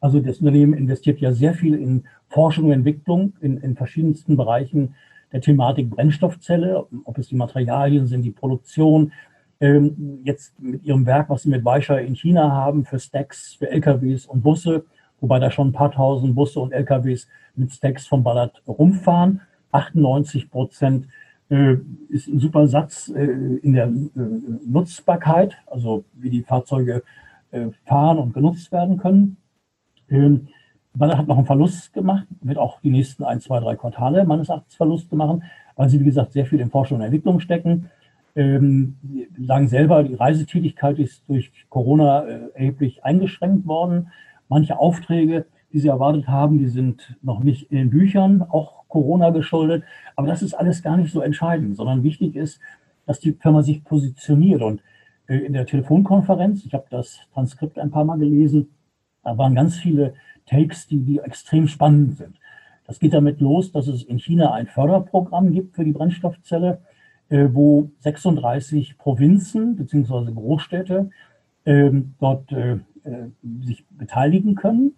Also 0.00 0.20
das 0.20 0.38
Unternehmen 0.38 0.72
investiert 0.72 1.20
ja 1.20 1.32
sehr 1.32 1.54
viel 1.54 1.74
in 1.74 2.04
Forschung 2.28 2.66
und 2.66 2.72
Entwicklung 2.72 3.34
in, 3.40 3.58
in 3.58 3.76
verschiedensten 3.76 4.36
Bereichen 4.36 4.94
der 5.32 5.40
Thematik 5.40 5.90
Brennstoffzelle, 5.90 6.86
ob 7.04 7.18
es 7.18 7.28
die 7.28 7.36
Materialien 7.36 8.06
sind, 8.06 8.22
die 8.22 8.30
Produktion. 8.30 9.12
Ähm, 9.60 10.20
jetzt 10.24 10.58
mit 10.58 10.82
ihrem 10.84 11.04
Werk, 11.04 11.28
was 11.28 11.42
sie 11.42 11.50
mit 11.50 11.64
Weischer 11.64 12.00
in 12.00 12.16
China 12.16 12.50
haben, 12.50 12.86
für 12.86 12.98
Stacks, 12.98 13.54
für 13.54 13.70
LKWs 13.70 14.24
und 14.24 14.42
Busse, 14.42 14.84
wobei 15.20 15.38
da 15.38 15.50
schon 15.50 15.68
ein 15.68 15.72
paar 15.72 15.92
tausend 15.92 16.34
Busse 16.34 16.60
und 16.60 16.72
LKWs 16.72 17.28
mit 17.54 17.70
Stacks 17.70 18.06
von 18.06 18.24
Ballard 18.24 18.62
rumfahren. 18.66 19.42
98 19.72 20.50
Prozent 20.50 21.06
ist 22.08 22.28
ein 22.28 22.38
super 22.38 22.68
Satz 22.68 23.08
äh, 23.08 23.24
in 23.24 23.72
der 23.72 23.86
äh, 23.86 23.90
Nutzbarkeit, 24.66 25.56
also 25.66 26.04
wie 26.14 26.30
die 26.30 26.42
Fahrzeuge 26.42 27.02
äh, 27.50 27.66
fahren 27.84 28.18
und 28.18 28.34
genutzt 28.34 28.70
werden 28.70 28.98
können. 28.98 29.36
Ähm, 30.08 30.46
Bayer 30.94 31.18
hat 31.18 31.28
noch 31.28 31.36
einen 31.36 31.46
Verlust 31.46 31.92
gemacht, 31.92 32.26
wird 32.40 32.58
auch 32.58 32.80
die 32.80 32.90
nächsten 32.90 33.24
ein, 33.24 33.40
zwei, 33.40 33.60
drei 33.60 33.76
Quartale 33.76 34.24
meines 34.24 34.48
Erachtens 34.48 34.74
Verluste 34.74 35.16
machen, 35.16 35.44
weil 35.76 35.88
sie, 35.88 36.00
wie 36.00 36.04
gesagt, 36.04 36.32
sehr 36.32 36.46
viel 36.46 36.60
in 36.60 36.70
Forschung 36.70 36.98
und 36.98 37.04
Entwicklung 37.04 37.40
stecken. 37.40 37.90
Ähm, 38.36 38.96
sagen 39.44 39.68
selber, 39.68 40.02
die 40.04 40.14
Reisetätigkeit 40.14 40.98
ist 40.98 41.28
durch 41.28 41.52
Corona 41.68 42.24
äh, 42.24 42.40
erheblich 42.54 43.04
eingeschränkt 43.04 43.66
worden. 43.66 44.08
Manche 44.48 44.78
Aufträge, 44.78 45.46
die 45.72 45.80
sie 45.80 45.88
erwartet 45.88 46.28
haben, 46.28 46.58
die 46.58 46.68
sind 46.68 47.16
noch 47.22 47.42
nicht 47.42 47.70
in 47.70 47.76
den 47.76 47.90
Büchern, 47.90 48.42
auch 48.42 48.79
Corona 48.90 49.30
geschuldet. 49.30 49.84
Aber 50.16 50.26
das 50.26 50.42
ist 50.42 50.52
alles 50.52 50.82
gar 50.82 50.98
nicht 50.98 51.12
so 51.12 51.22
entscheidend, 51.22 51.76
sondern 51.76 52.02
wichtig 52.02 52.36
ist, 52.36 52.60
dass 53.06 53.20
die 53.20 53.32
Firma 53.32 53.62
sich 53.62 53.82
positioniert. 53.82 54.60
Und 54.60 54.82
äh, 55.26 55.38
in 55.38 55.54
der 55.54 55.64
Telefonkonferenz, 55.64 56.64
ich 56.66 56.74
habe 56.74 56.84
das 56.90 57.20
Transkript 57.32 57.78
ein 57.78 57.90
paar 57.90 58.04
Mal 58.04 58.18
gelesen, 58.18 58.68
da 59.22 59.38
waren 59.38 59.54
ganz 59.54 59.76
viele 59.76 60.14
Takes, 60.46 60.86
die, 60.86 60.98
die 60.98 61.18
extrem 61.20 61.68
spannend 61.68 62.18
sind. 62.18 62.36
Das 62.86 62.98
geht 62.98 63.14
damit 63.14 63.40
los, 63.40 63.70
dass 63.72 63.86
es 63.86 64.02
in 64.02 64.18
China 64.18 64.52
ein 64.52 64.66
Förderprogramm 64.66 65.52
gibt 65.52 65.76
für 65.76 65.84
die 65.84 65.92
Brennstoffzelle, 65.92 66.80
äh, 67.28 67.48
wo 67.52 67.90
36 68.00 68.98
Provinzen 68.98 69.76
bzw. 69.76 70.32
Großstädte 70.32 71.10
äh, 71.64 71.90
dort 72.18 72.50
äh, 72.52 72.78
sich 73.62 73.86
beteiligen 73.90 74.56
können. 74.56 74.94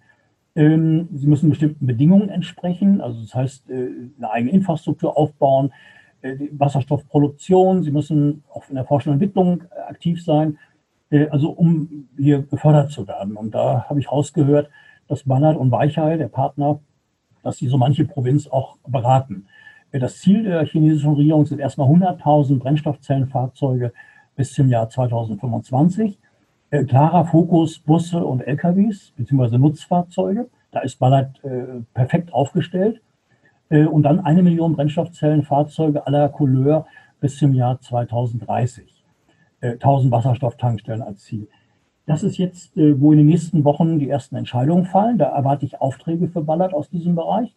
Ähm, 0.55 1.09
sie 1.15 1.27
müssen 1.27 1.51
bestimmten 1.51 1.87
Bedingungen 1.87 2.29
entsprechen, 2.29 3.01
also 3.01 3.21
das 3.21 3.35
heißt, 3.35 3.71
äh, 3.71 3.89
eine 4.19 4.31
eigene 4.31 4.53
Infrastruktur 4.53 5.17
aufbauen, 5.17 5.73
äh, 6.21 6.37
Wasserstoffproduktion, 6.53 7.83
sie 7.83 7.91
müssen 7.91 8.45
auch 8.53 8.69
in 8.69 8.75
der 8.75 8.85
Forschung 8.85 9.13
und 9.13 9.21
Entwicklung 9.21 9.63
aktiv 9.89 10.23
sein, 10.23 10.59
also 11.31 11.51
um 11.51 12.09
hier 12.17 12.41
gefördert 12.41 12.91
zu 12.91 13.07
werden. 13.07 13.37
Und 13.37 13.55
da 13.55 13.85
habe 13.87 14.01
ich 14.01 14.11
rausgehört, 14.11 14.71
dass 15.09 15.25
Ballard 15.25 15.59
und 15.59 15.71
Weichai, 15.71 16.17
der 16.17 16.29
Partner, 16.29 16.81
dass 17.43 17.59
sie 17.59 17.69
so 17.69 17.77
manche 17.77 18.07
Provinz 18.07 18.47
auch 18.47 18.79
beraten. 18.87 19.47
Das 19.91 20.21
Ziel 20.21 20.45
der 20.45 20.65
chinesischen 20.65 21.13
Regierung 21.13 21.45
sind 21.45 21.59
erstmal 21.59 21.89
100.000 21.89 22.59
Brennstoffzellenfahrzeuge 22.61 23.93
bis 24.37 24.55
zum 24.55 24.71
Jahr 24.71 24.89
2025. 24.89 26.19
Äh, 26.73 26.85
klarer 26.85 27.27
Fokus 27.27 27.81
Busse 27.81 28.25
und 28.25 28.41
LKWs 28.41 29.13
bzw. 29.19 29.59
Nutzfahrzeuge. 29.59 30.49
Da 30.71 30.81
ist 30.81 30.99
Ballard 30.99 31.39
äh, 31.45 31.83
perfekt 31.93 32.33
aufgestellt. 32.33 33.03
Äh, 33.69 33.85
und 33.85 34.05
dann 34.05 34.21
eine 34.21 34.43
Million 34.43 34.75
Brennstoffzellenfahrzeuge 34.75 36.07
aller 36.07 36.31
Couleur 36.31 36.87
bis 37.21 37.37
zum 37.37 37.53
Jahr 37.53 37.79
2030. 37.79 39.05
1000 39.61 40.11
Wasserstofftankstellen 40.11 41.03
als 41.03 41.23
Ziel. 41.23 41.47
Das 42.07 42.25
ist 42.25 42.39
jetzt, 42.39 42.77
äh, 42.77 42.99
wo 42.99 43.13
in 43.13 43.19
den 43.19 43.27
nächsten 43.27 43.65
Wochen 43.65 43.99
die 43.99 44.09
ersten 44.09 44.35
Entscheidungen 44.35 44.87
fallen. 44.87 45.19
Da 45.19 45.27
erwarte 45.27 45.67
ich 45.67 45.79
Aufträge 45.81 46.27
für 46.27 46.41
Ballard 46.41 46.73
aus 46.73 46.89
diesem 46.89 47.15
Bereich. 47.15 47.55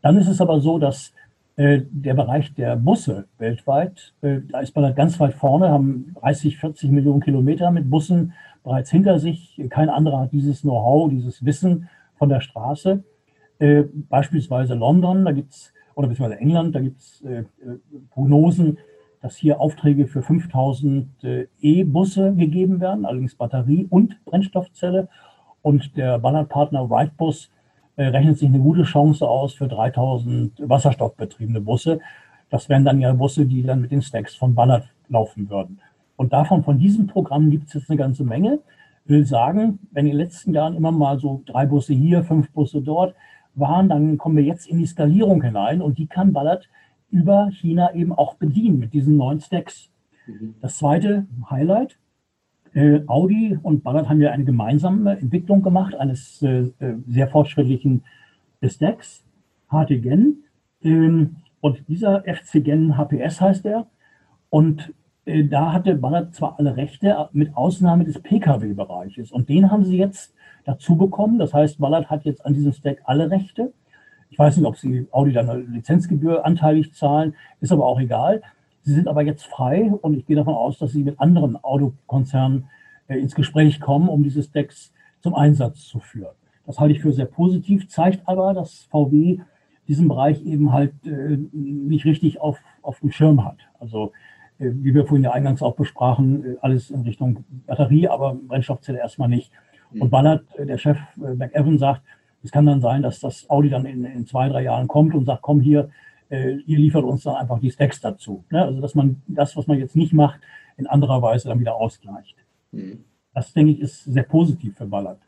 Dann 0.00 0.16
ist 0.16 0.28
es 0.28 0.40
aber 0.40 0.60
so, 0.60 0.78
dass 0.78 1.08
äh, 1.08 1.12
der 1.56 2.14
Bereich 2.14 2.52
der 2.54 2.76
Busse 2.76 3.26
weltweit, 3.38 4.12
äh, 4.22 4.40
da 4.50 4.60
ist 4.60 4.72
Ballard 4.72 4.96
ganz 4.96 5.20
weit 5.20 5.34
vorne, 5.34 5.68
haben 5.68 6.14
30, 6.20 6.58
40 6.58 6.90
Millionen 6.90 7.20
Kilometer 7.20 7.70
mit 7.70 7.88
Bussen 7.88 8.32
bereits 8.62 8.90
hinter 8.90 9.18
sich. 9.18 9.60
Kein 9.70 9.88
anderer 9.88 10.20
hat 10.20 10.32
dieses 10.32 10.62
Know-how, 10.62 11.10
dieses 11.10 11.44
Wissen 11.44 11.88
von 12.16 12.28
der 12.28 12.40
Straße. 12.40 13.04
Beispielsweise 14.08 14.74
London, 14.74 15.24
da 15.24 15.30
gibt 15.32 15.52
es, 15.52 15.72
oder 15.94 16.08
beziehungsweise 16.08 16.40
England, 16.40 16.74
da 16.74 16.80
gibt 16.80 16.98
es 16.98 17.24
Prognosen, 18.10 18.78
dass 19.24 19.36
hier 19.38 19.58
Aufträge 19.58 20.06
für 20.06 20.20
5000 20.20 21.24
äh, 21.24 21.46
E-Busse 21.62 22.34
gegeben 22.34 22.82
werden, 22.82 23.06
allerdings 23.06 23.34
Batterie 23.34 23.86
und 23.88 24.22
Brennstoffzelle. 24.26 25.08
Und 25.62 25.96
der 25.96 26.18
Ballard-Partner 26.18 26.90
Wrightbus 26.90 27.46
äh, 27.46 27.50
rechnet 28.02 28.38
sich 28.38 28.48
eine 28.48 28.58
gute 28.58 28.82
Chance 28.82 29.28
aus 29.28 29.54
für 29.54 29.68
3000 29.68 30.68
wasserstoffbetriebene 30.68 31.60
Busse. 31.60 32.00
Das 32.50 32.68
wären 32.68 32.84
dann 32.84 33.00
ja 33.00 33.12
Busse, 33.12 33.46
die 33.46 33.62
dann 33.62 33.80
mit 33.80 33.90
den 33.90 34.02
Stacks 34.02 34.34
von 34.34 34.54
Ballard 34.54 34.88
laufen 35.08 35.48
würden. 35.50 35.80
Und 36.16 36.32
davon, 36.32 36.62
von 36.62 36.78
diesem 36.78 37.06
Programm 37.06 37.50
gibt 37.50 37.68
es 37.68 37.74
jetzt 37.74 37.90
eine 37.90 37.98
ganze 37.98 38.24
Menge. 38.24 38.60
Ich 39.04 39.10
will 39.10 39.26
sagen, 39.26 39.80
wenn 39.90 40.06
in 40.06 40.12
den 40.12 40.18
letzten 40.18 40.54
Jahren 40.54 40.74
immer 40.74 40.92
mal 40.92 41.18
so 41.18 41.42
drei 41.46 41.66
Busse 41.66 41.94
hier, 41.94 42.24
fünf 42.24 42.50
Busse 42.52 42.80
dort 42.80 43.14
waren, 43.54 43.88
dann 43.88 44.18
kommen 44.18 44.36
wir 44.36 44.44
jetzt 44.44 44.66
in 44.66 44.78
die 44.78 44.86
Skalierung 44.86 45.42
hinein 45.42 45.82
und 45.82 45.98
die 45.98 46.06
kann 46.06 46.32
Ballard 46.32 46.68
über 47.10 47.50
China 47.52 47.94
eben 47.94 48.12
auch 48.12 48.34
bedienen 48.34 48.78
mit 48.78 48.92
diesen 48.92 49.16
neuen 49.16 49.40
Stacks. 49.40 49.90
Mhm. 50.26 50.54
Das 50.60 50.78
zweite 50.78 51.26
Highlight, 51.50 51.98
äh, 52.74 53.00
Audi 53.06 53.58
und 53.62 53.82
Ballard 53.84 54.08
haben 54.08 54.20
ja 54.20 54.30
eine 54.30 54.44
gemeinsame 54.44 55.18
Entwicklung 55.18 55.62
gemacht 55.62 55.94
eines 55.94 56.42
äh, 56.42 56.72
äh 56.80 56.96
sehr 57.06 57.28
fortschrittlichen 57.28 58.02
Stacks, 58.62 59.24
HT-Gen. 59.70 60.44
Ähm, 60.82 61.36
und 61.60 61.88
dieser 61.88 62.24
FC-Gen 62.24 62.98
HPS 62.98 63.40
heißt 63.40 63.66
er. 63.66 63.86
Und 64.50 64.92
äh, 65.24 65.44
da 65.44 65.72
hatte 65.72 65.94
Ballard 65.94 66.34
zwar 66.34 66.58
alle 66.58 66.76
Rechte, 66.76 67.28
mit 67.32 67.56
Ausnahme 67.56 68.04
des 68.04 68.20
Pkw-Bereiches. 68.20 69.32
Und 69.32 69.48
den 69.48 69.70
haben 69.70 69.84
sie 69.84 69.96
jetzt 69.96 70.34
dazu 70.64 70.96
bekommen. 70.96 71.38
Das 71.38 71.54
heißt, 71.54 71.78
Ballard 71.78 72.10
hat 72.10 72.24
jetzt 72.24 72.44
an 72.44 72.54
diesem 72.54 72.72
Stack 72.72 73.02
alle 73.04 73.30
Rechte. 73.30 73.72
Ich 74.30 74.38
weiß 74.38 74.56
nicht, 74.56 74.66
ob 74.66 74.76
sie 74.76 75.06
Audi 75.12 75.32
dann 75.32 75.48
eine 75.48 75.60
Lizenzgebühr 75.60 76.44
anteilig 76.44 76.92
zahlen, 76.92 77.34
ist 77.60 77.72
aber 77.72 77.86
auch 77.86 78.00
egal. 78.00 78.42
Sie 78.84 78.92
sind 78.92 79.08
aber 79.08 79.22
jetzt 79.22 79.46
frei 79.46 79.90
und 79.90 80.14
ich 80.14 80.26
gehe 80.26 80.36
davon 80.36 80.54
aus, 80.54 80.78
dass 80.78 80.92
sie 80.92 81.02
mit 81.02 81.18
anderen 81.18 81.56
Autokonzernen 81.56 82.68
äh, 83.08 83.18
ins 83.18 83.34
Gespräch 83.34 83.80
kommen, 83.80 84.08
um 84.08 84.22
diese 84.22 84.42
Stacks 84.42 84.92
zum 85.20 85.34
Einsatz 85.34 85.86
zu 85.86 86.00
führen. 86.00 86.34
Das 86.66 86.78
halte 86.78 86.94
ich 86.94 87.00
für 87.00 87.12
sehr 87.12 87.26
positiv, 87.26 87.88
zeigt 87.88 88.28
aber, 88.28 88.52
dass 88.52 88.86
VW 88.90 89.40
diesen 89.88 90.06
Bereich 90.06 90.44
eben 90.44 90.72
halt 90.72 90.92
äh, 91.06 91.38
nicht 91.52 92.04
richtig 92.04 92.40
auf, 92.40 92.58
auf 92.82 93.00
dem 93.00 93.10
Schirm 93.10 93.44
hat. 93.44 93.56
Also 93.80 94.12
äh, 94.58 94.70
wie 94.72 94.94
wir 94.94 95.06
vorhin 95.06 95.24
ja 95.24 95.32
eingangs 95.32 95.62
auch 95.62 95.76
besprachen, 95.76 96.44
äh, 96.44 96.56
alles 96.60 96.90
in 96.90 97.02
Richtung 97.02 97.44
Batterie, 97.66 98.08
aber 98.08 98.34
Brennstoffzelle 98.34 98.98
erstmal 98.98 99.28
nicht. 99.28 99.50
Mhm. 99.92 100.02
Und 100.02 100.10
Ballard, 100.10 100.44
äh, 100.58 100.66
der 100.66 100.78
Chef 100.78 100.98
McEwan, 101.16 101.78
sagt, 101.78 102.02
es 102.42 102.50
kann 102.50 102.66
dann 102.66 102.82
sein, 102.82 103.02
dass 103.02 103.20
das 103.20 103.48
Audi 103.48 103.70
dann 103.70 103.86
in, 103.86 104.04
in 104.04 104.26
zwei, 104.26 104.48
drei 104.48 104.62
Jahren 104.62 104.88
kommt 104.88 105.14
und 105.14 105.24
sagt, 105.24 105.40
komm 105.40 105.60
hier, 105.60 105.88
ihr 106.30 106.78
liefert 106.78 107.04
uns 107.04 107.22
dann 107.22 107.36
einfach 107.36 107.58
die 107.58 107.70
Stacks 107.70 108.00
dazu. 108.00 108.44
Ne? 108.50 108.62
Also 108.62 108.80
dass 108.80 108.94
man 108.94 109.22
das, 109.26 109.56
was 109.56 109.66
man 109.66 109.78
jetzt 109.78 109.96
nicht 109.96 110.12
macht, 110.12 110.40
in 110.76 110.86
anderer 110.86 111.22
Weise 111.22 111.48
dann 111.48 111.60
wieder 111.60 111.76
ausgleicht. 111.76 112.36
Mhm. 112.72 113.04
Das, 113.34 113.52
denke 113.52 113.72
ich, 113.72 113.80
ist 113.80 114.04
sehr 114.04 114.22
positiv 114.22 114.76
für 114.76 114.86
Ballard, 114.86 115.18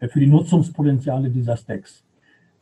für 0.00 0.20
die 0.20 0.26
Nutzungspotenziale 0.26 1.30
dieser 1.30 1.56
Stacks. 1.56 2.04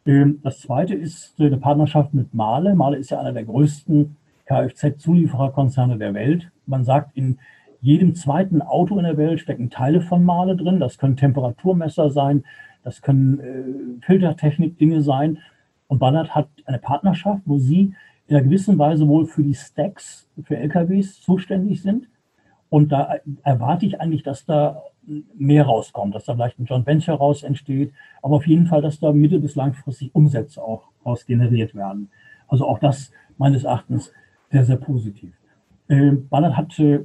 Ähm, 0.07 0.41
das 0.43 0.61
zweite 0.61 0.95
ist 0.95 1.35
eine 1.39 1.57
Partnerschaft 1.57 2.14
mit 2.14 2.35
Mahle. 2.35 2.74
Mahle 2.74 2.97
ist 2.97 3.11
ja 3.11 3.20
einer 3.20 3.32
der 3.32 3.45
größten 3.45 4.16
Kfz-Zuliefererkonzerne 4.47 5.99
der 5.99 6.14
Welt. 6.14 6.51
Man 6.66 6.85
sagt, 6.85 7.16
in 7.16 7.39
jedem 7.80 8.14
zweiten 8.14 8.62
Auto 8.62 8.99
in 8.99 9.05
der 9.05 9.16
Welt 9.16 9.41
stecken 9.41 9.70
Teile 9.70 10.01
von 10.01 10.24
Male 10.24 10.57
drin. 10.57 10.80
Das 10.80 10.99
können 10.99 11.16
Temperaturmesser 11.16 12.11
sein, 12.11 12.45
das 12.82 13.03
können 13.03 13.41
äh, 13.41 14.05
Filtertechnik-Dinge 14.07 15.03
sein. 15.03 15.39
Und 15.89 15.99
Ballard 15.99 16.35
hat 16.35 16.49
eine 16.64 16.78
Partnerschaft, 16.78 17.43
wo 17.45 17.59
sie 17.59 17.95
in 18.26 18.37
einer 18.37 18.45
gewissen 18.45 18.78
Weise 18.78 19.07
wohl 19.07 19.26
für 19.26 19.43
die 19.43 19.55
Stacks 19.55 20.28
für 20.45 20.57
LKWs 20.57 21.20
zuständig 21.20 21.82
sind. 21.82 22.09
Und 22.70 22.91
da 22.91 23.16
erwarte 23.43 23.87
ich 23.87 24.01
eigentlich, 24.01 24.22
dass 24.22 24.47
da 24.47 24.82
mehr 25.35 25.64
rauskommt, 25.64 26.14
dass 26.14 26.24
da 26.24 26.35
vielleicht 26.35 26.59
ein 26.59 26.64
Joint 26.64 26.87
Venture 26.87 27.16
raus 27.16 27.43
entsteht, 27.43 27.93
aber 28.22 28.37
auf 28.37 28.47
jeden 28.47 28.66
Fall, 28.66 28.80
dass 28.82 28.99
da 28.99 29.12
mittel- 29.12 29.41
bis 29.41 29.55
langfristig 29.55 30.14
Umsätze 30.14 30.62
auch 30.62 30.85
raus 31.05 31.26
generiert 31.26 31.74
werden. 31.74 32.09
Also 32.49 32.66
auch 32.66 32.78
das 32.78 33.11
meines 33.37 33.64
Erachtens 33.64 34.12
sehr, 34.51 34.64
sehr 34.64 34.76
positiv. 34.76 35.35
Äh, 35.89 36.12
Ballard 36.12 36.57
hat 36.57 36.78
äh, 36.78 37.01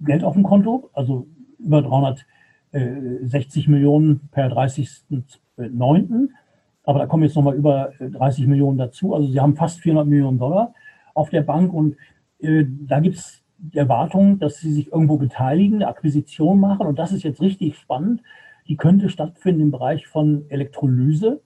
Geld 0.00 0.24
auf 0.24 0.34
dem 0.34 0.44
Konto, 0.44 0.88
also 0.94 1.26
über 1.58 1.82
360 1.82 3.68
Millionen 3.68 4.20
per 4.30 4.50
30.09. 4.50 6.28
Aber 6.84 6.98
da 6.98 7.06
kommen 7.06 7.22
jetzt 7.22 7.34
nochmal 7.34 7.56
über 7.56 7.92
30 7.98 8.46
Millionen 8.46 8.78
dazu. 8.78 9.14
Also 9.14 9.28
sie 9.28 9.40
haben 9.40 9.56
fast 9.56 9.80
400 9.80 10.06
Millionen 10.06 10.38
Dollar 10.38 10.74
auf 11.14 11.30
der 11.30 11.42
Bank 11.42 11.72
und 11.72 11.96
äh, 12.40 12.64
da 12.68 13.00
gibt 13.00 13.16
es 13.16 13.42
die 13.58 13.78
Erwartung, 13.78 14.38
dass 14.38 14.58
sie 14.58 14.72
sich 14.72 14.92
irgendwo 14.92 15.16
beteiligen, 15.16 15.76
eine 15.76 15.88
Akquisition 15.88 16.60
machen. 16.60 16.86
Und 16.86 16.98
das 16.98 17.12
ist 17.12 17.22
jetzt 17.22 17.40
richtig 17.40 17.76
spannend. 17.78 18.22
Die 18.68 18.76
könnte 18.76 19.08
stattfinden 19.08 19.62
im 19.62 19.70
Bereich 19.70 20.06
von 20.06 20.44
Elektrolyse. 20.48 21.40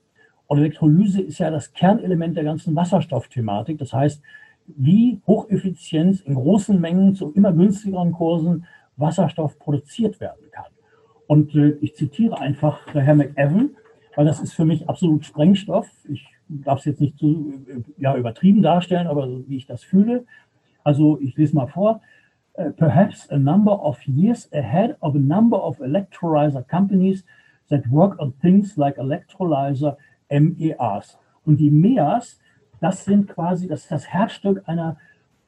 Und 0.47 0.59
Elektrolyse 0.59 1.21
ist 1.21 1.39
ja 1.39 1.51
das 1.51 1.73
Kernelement 1.73 2.37
der 2.37 2.45
ganzen 2.45 2.75
Wasserstoffthematik. 2.75 3.79
Das 3.79 3.93
heißt, 3.93 4.23
wie 4.67 5.21
hocheffizient 5.27 6.21
in 6.23 6.35
großen 6.35 6.81
Mengen 6.81 7.15
zu 7.15 7.33
immer 7.33 7.53
günstigeren 7.53 8.13
Kursen 8.13 8.67
Wasserstoff 8.97 9.59
produziert 9.59 10.21
werden 10.21 10.51
kann. 10.51 10.73
Und 11.27 11.55
äh, 11.55 11.77
ich 11.81 11.95
zitiere 11.95 12.39
einfach 12.41 12.81
Herr 12.93 13.15
McEwan, 13.15 13.77
weil 14.19 14.27
das 14.27 14.41
ist 14.41 14.53
für 14.53 14.65
mich 14.65 14.89
absolut 14.89 15.25
Sprengstoff. 15.25 15.89
Ich 16.09 16.27
darf 16.49 16.81
es 16.81 16.87
jetzt 16.87 17.01
nicht 17.01 17.17
zu 17.21 17.53
äh, 17.69 17.83
ja, 17.99 18.17
übertrieben 18.17 18.63
darstellen, 18.63 19.07
aber 19.07 19.29
wie 19.47 19.57
ich 19.57 19.67
das 19.67 19.85
fühle. 19.85 20.25
Also 20.83 21.21
ich 21.21 21.37
lese 21.37 21.55
mal 21.55 21.69
vor. 21.69 22.01
Uh, 22.55 22.73
perhaps 22.73 23.31
a 23.31 23.39
number 23.39 23.81
of 23.81 24.03
years 24.09 24.53
ahead 24.53 24.97
of 25.03 25.15
a 25.15 25.21
number 25.21 25.65
of 25.65 25.79
electrolyzer 25.79 26.65
companies 26.65 27.25
that 27.71 27.89
work 27.93 28.19
on 28.19 28.37
things 28.41 28.77
like 28.77 28.99
electrolyzer 28.99 29.97
MEAs. 30.29 31.17
Und 31.45 31.59
die 31.59 31.71
MEAs 31.71 32.41
das 32.81 33.05
sind 33.05 33.29
quasi, 33.29 33.69
das 33.69 33.87
das 33.87 34.09
Herzstück 34.09 34.65
einer 34.67 34.97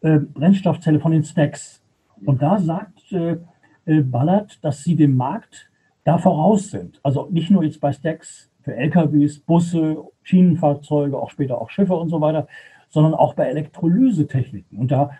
äh, 0.02 0.20
Brennstoffzelle 0.20 1.00
von 1.00 1.10
den 1.10 1.24
Stacks. 1.24 1.82
Und 2.24 2.40
da 2.40 2.60
sagt 2.60 3.10
äh, 3.10 3.38
äh, 3.86 4.02
Ballard, 4.02 4.64
dass 4.64 4.84
sie 4.84 4.94
dem 4.94 5.16
Markt 5.16 5.72
da 6.04 6.18
voraus 6.18 6.70
sind. 6.70 7.00
Also 7.02 7.28
nicht 7.32 7.50
nur 7.50 7.64
jetzt 7.64 7.80
bei 7.80 7.92
Stacks 7.92 8.49
für 8.70 8.76
LKWs, 8.76 9.40
Busse, 9.40 9.96
Schienenfahrzeuge, 10.22 11.18
auch 11.18 11.30
später 11.30 11.60
auch 11.60 11.70
Schiffe 11.70 11.94
und 11.94 12.08
so 12.08 12.20
weiter, 12.20 12.46
sondern 12.88 13.14
auch 13.14 13.34
bei 13.34 13.46
Elektrolysetechniken. 13.46 14.78
Und 14.78 14.92
da 14.92 15.10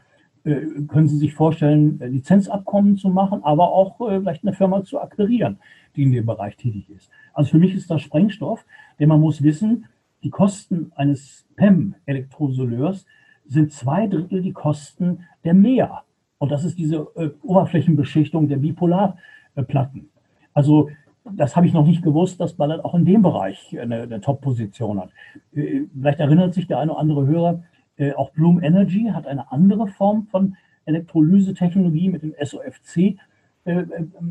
äh, 0.44 0.60
können 0.88 1.08
Sie 1.08 1.18
sich 1.18 1.34
vorstellen, 1.34 1.98
Lizenzabkommen 1.98 2.96
zu 2.96 3.08
machen, 3.08 3.42
aber 3.42 3.72
auch 3.72 4.00
äh, 4.08 4.20
vielleicht 4.20 4.44
eine 4.44 4.54
Firma 4.54 4.84
zu 4.84 5.00
akquirieren, 5.00 5.58
die 5.96 6.04
in 6.04 6.12
dem 6.12 6.26
Bereich 6.26 6.56
tätig 6.56 6.88
ist. 6.90 7.10
Also 7.32 7.50
für 7.50 7.58
mich 7.58 7.74
ist 7.74 7.90
das 7.90 8.02
Sprengstoff, 8.02 8.64
denn 8.98 9.08
man 9.08 9.20
muss 9.20 9.42
wissen, 9.42 9.86
die 10.22 10.30
Kosten 10.30 10.92
eines 10.94 11.46
PEM-Elektrosoleurs 11.56 13.06
sind 13.46 13.72
zwei 13.72 14.06
Drittel 14.06 14.42
die 14.42 14.52
Kosten 14.52 15.26
der 15.44 15.54
MEA. 15.54 16.04
Und 16.38 16.52
das 16.52 16.64
ist 16.64 16.78
diese 16.78 17.08
äh, 17.16 17.30
Oberflächenbeschichtung 17.42 18.48
der 18.48 18.58
Bipolarplatten. 18.58 20.10
Also 20.54 20.90
das 21.24 21.56
habe 21.56 21.66
ich 21.66 21.72
noch 21.72 21.86
nicht 21.86 22.02
gewusst, 22.02 22.40
dass 22.40 22.54
Ballard 22.54 22.84
auch 22.84 22.94
in 22.94 23.04
dem 23.04 23.22
Bereich 23.22 23.78
eine, 23.78 24.02
eine 24.02 24.20
Top-Position 24.20 25.00
hat. 25.00 25.10
Äh, 25.54 25.82
vielleicht 25.92 26.20
erinnert 26.20 26.54
sich 26.54 26.66
der 26.66 26.78
eine 26.78 26.92
oder 26.92 27.00
andere 27.00 27.26
Hörer, 27.26 27.62
äh, 27.96 28.12
auch 28.12 28.30
Bloom 28.30 28.62
Energy 28.62 29.10
hat 29.12 29.26
eine 29.26 29.50
andere 29.52 29.88
Form 29.88 30.26
von 30.26 30.56
Elektrolyse-Technologie 30.86 32.08
mit 32.08 32.22
den 32.22 32.34
SOFC. 32.42 33.18
Äh, 33.64 33.84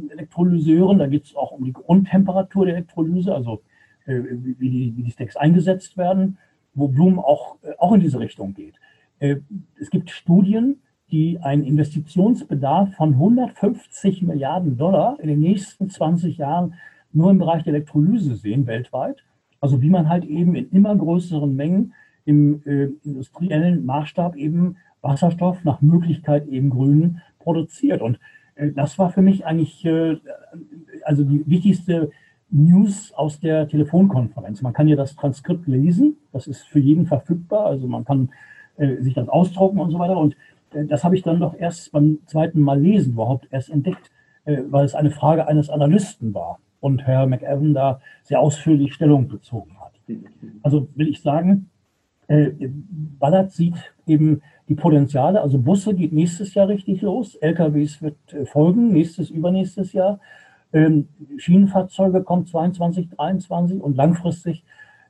Elektrolyseuren, 0.10 0.98
da 0.98 1.08
geht 1.08 1.26
es 1.26 1.36
auch 1.36 1.52
um 1.52 1.64
die 1.64 1.74
Grundtemperatur 1.74 2.66
der 2.66 2.76
Elektrolyse, 2.76 3.34
also 3.34 3.62
wie, 4.06 4.70
die, 4.70 4.98
wie 4.98 5.04
die 5.04 5.12
Stacks 5.12 5.38
eingesetzt 5.38 5.96
werden, 5.96 6.40
wo 6.74 6.88
Bloom 6.88 7.20
auch, 7.20 7.58
auch 7.78 7.94
in 7.94 8.00
diese 8.00 8.20
Richtung 8.20 8.56
geht. 8.56 8.74
Es 9.20 9.92
gibt 9.92 10.10
Studien, 10.10 10.82
die 11.12 11.40
einen 11.40 11.64
Investitionsbedarf 11.64 12.94
von 12.96 13.14
150 13.14 14.22
Milliarden 14.22 14.78
Dollar 14.78 15.18
in 15.20 15.28
den 15.28 15.40
nächsten 15.40 15.90
20 15.90 16.38
Jahren 16.38 16.76
nur 17.12 17.32
im 17.32 17.40
Bereich 17.40 17.64
der 17.64 17.74
Elektrolyse 17.74 18.36
sehen 18.36 18.68
weltweit. 18.68 19.24
Also 19.62 19.82
wie 19.82 19.90
man 19.90 20.10
halt 20.10 20.26
eben 20.26 20.56
in 20.56 20.70
immer 20.72 20.96
größeren 20.96 21.56
Mengen 21.56 21.94
im 22.26 22.62
äh, 22.66 22.90
industriellen 23.04 23.86
Maßstab 23.86 24.36
eben 24.36 24.78
Wasserstoff 25.02 25.64
nach 25.64 25.82
Möglichkeit 25.82 26.48
eben 26.48 26.70
grün 26.70 27.22
produziert. 27.40 28.02
Und 28.02 28.20
äh, 28.56 28.72
das 28.72 29.00
war 29.00 29.10
für 29.10 29.22
mich 29.22 29.46
eigentlich 29.46 29.84
äh, 29.86 30.18
also 31.04 31.24
die 31.24 31.44
wichtigste 31.48 32.12
News 32.52 33.14
aus 33.14 33.40
der 33.40 33.68
Telefonkonferenz. 33.68 34.62
Man 34.62 34.74
kann 34.74 34.88
ja 34.88 34.96
das 34.96 35.16
Transkript 35.16 35.68
lesen, 35.68 36.18
das 36.32 36.48
ist 36.48 36.64
für 36.64 36.80
jeden 36.80 37.06
verfügbar, 37.06 37.66
also 37.66 37.88
man 37.88 38.06
kann 38.06 38.30
äh, 38.78 39.02
sich 39.02 39.14
das 39.14 39.30
ausdrucken 39.30 39.80
und 39.80 39.92
so 39.92 40.00
weiter. 40.00 40.18
Und 40.18 40.36
das 40.72 41.04
habe 41.04 41.16
ich 41.16 41.24
dann 41.24 41.40
doch 41.40 41.56
erst 41.56 41.92
beim 41.92 42.20
zweiten 42.26 42.62
Mal 42.62 42.80
lesen 42.80 43.14
überhaupt 43.14 43.48
erst 43.52 43.70
entdeckt, 43.70 44.12
äh, 44.46 44.58
weil 44.70 44.86
es 44.86 44.96
eine 44.96 45.12
Frage 45.12 45.48
eines 45.48 45.70
Analysten 45.70 46.34
war 46.34 46.60
und 46.80 47.06
Herr 47.06 47.28
McEwan 47.28 47.74
da 47.74 48.02
sehr 48.24 48.40
ausführlich 48.40 48.94
Stellung 48.94 49.28
bezogen 49.28 49.76
hat. 49.80 49.94
Also 50.64 50.88
will 50.96 51.10
ich 51.10 51.22
sagen, 51.22 51.70
äh, 52.28 52.52
Ballard 53.20 53.52
sieht 53.52 53.76
eben 54.08 54.42
die 54.68 54.76
Potenziale, 54.76 55.42
also 55.42 55.58
Busse 55.58 55.94
geht 55.96 56.14
nächstes 56.14 56.54
Jahr 56.54 56.68
richtig 56.68 57.02
los, 57.02 57.36
LKWs 57.36 58.02
wird 58.02 58.34
äh, 58.34 58.46
folgen, 58.46 58.90
nächstes, 58.90 59.30
übernächstes 59.30 59.94
Jahr. 59.94 60.20
Ähm, 60.72 61.08
Schienenfahrzeuge 61.38 62.24
kommt 62.24 62.48
22, 62.50 63.10
23 63.10 63.82
und 63.82 63.98
langfristig 63.98 64.64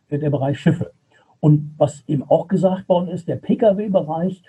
der 0.09 0.29
Bereich 0.29 0.59
Schiffe. 0.59 0.91
Und 1.39 1.75
was 1.77 2.03
eben 2.07 2.23
auch 2.23 2.47
gesagt 2.47 2.89
worden 2.89 3.09
ist, 3.09 3.27
der 3.27 3.35
Pkw-Bereich 3.35 4.41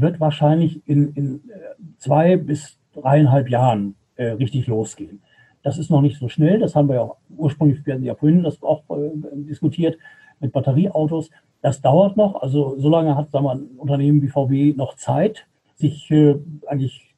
wird 0.00 0.20
wahrscheinlich 0.20 0.86
in, 0.86 1.12
in 1.14 1.34
äh, 1.50 1.74
zwei 1.98 2.36
bis 2.36 2.78
dreieinhalb 2.94 3.48
Jahren 3.48 3.94
äh, 4.16 4.30
richtig 4.30 4.66
losgehen. 4.66 5.22
Das 5.62 5.78
ist 5.78 5.90
noch 5.90 6.00
nicht 6.00 6.18
so 6.18 6.28
schnell. 6.28 6.58
Das 6.58 6.74
haben 6.74 6.88
wir 6.88 6.96
ja 6.96 7.10
ursprünglich, 7.36 7.84
wir 7.84 7.94
hatten 7.94 8.04
ja 8.04 8.14
vorhin 8.14 8.42
das 8.42 8.62
auch 8.62 8.84
äh, 8.90 9.10
diskutiert 9.34 9.98
mit 10.40 10.52
Batterieautos. 10.52 11.30
Das 11.62 11.80
dauert 11.80 12.16
noch. 12.16 12.40
Also 12.42 12.78
so 12.78 12.88
lange 12.88 13.16
hat 13.16 13.30
sagen 13.30 13.44
wir, 13.44 13.52
ein 13.52 13.66
Unternehmen 13.76 14.22
wie 14.22 14.28
VW 14.28 14.74
noch 14.76 14.94
Zeit, 14.94 15.46
sich 15.74 16.10
äh, 16.10 16.36
eigentlich 16.66 17.14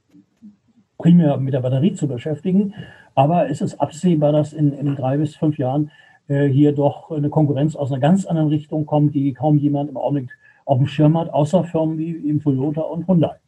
primär 0.99 1.37
mit 1.39 1.55
der 1.55 1.61
Batterie 1.61 1.95
zu 1.95 2.09
beschäftigen. 2.09 2.75
Aber 3.15 3.51
es 3.51 3.61
ist 3.61 3.81
absehbar, 3.81 4.33
dass 4.33 4.53
in, 4.53 4.73
in 4.73 4.97
drei 4.97 5.17
bis 5.17 5.37
fünf 5.37 5.59
Jahren 5.59 5.91
äh, 6.29 6.47
hier 6.47 6.73
doch 6.73 7.11
eine 7.11 7.29
Konkurrenz 7.29 7.77
aus 7.77 7.91
einer 7.91 8.01
ganz 8.01 8.25
anderen 8.27 8.49
Richtung 8.49 8.87
kommt, 8.87 9.15
die 9.15 9.33
kaum 9.33 9.59
jemand 9.59 9.91
im 9.91 9.97
Augenblick 9.97 10.31
auf 10.71 10.79
dem 10.79 10.87
Schirm 10.87 11.19
hat, 11.19 11.31
außer 11.35 11.65
Firmen 11.65 11.99
wie 11.99 12.17
eben 12.17 12.41
Toyota 12.41 12.83
und 12.83 13.09
Hyundai. 13.09 13.41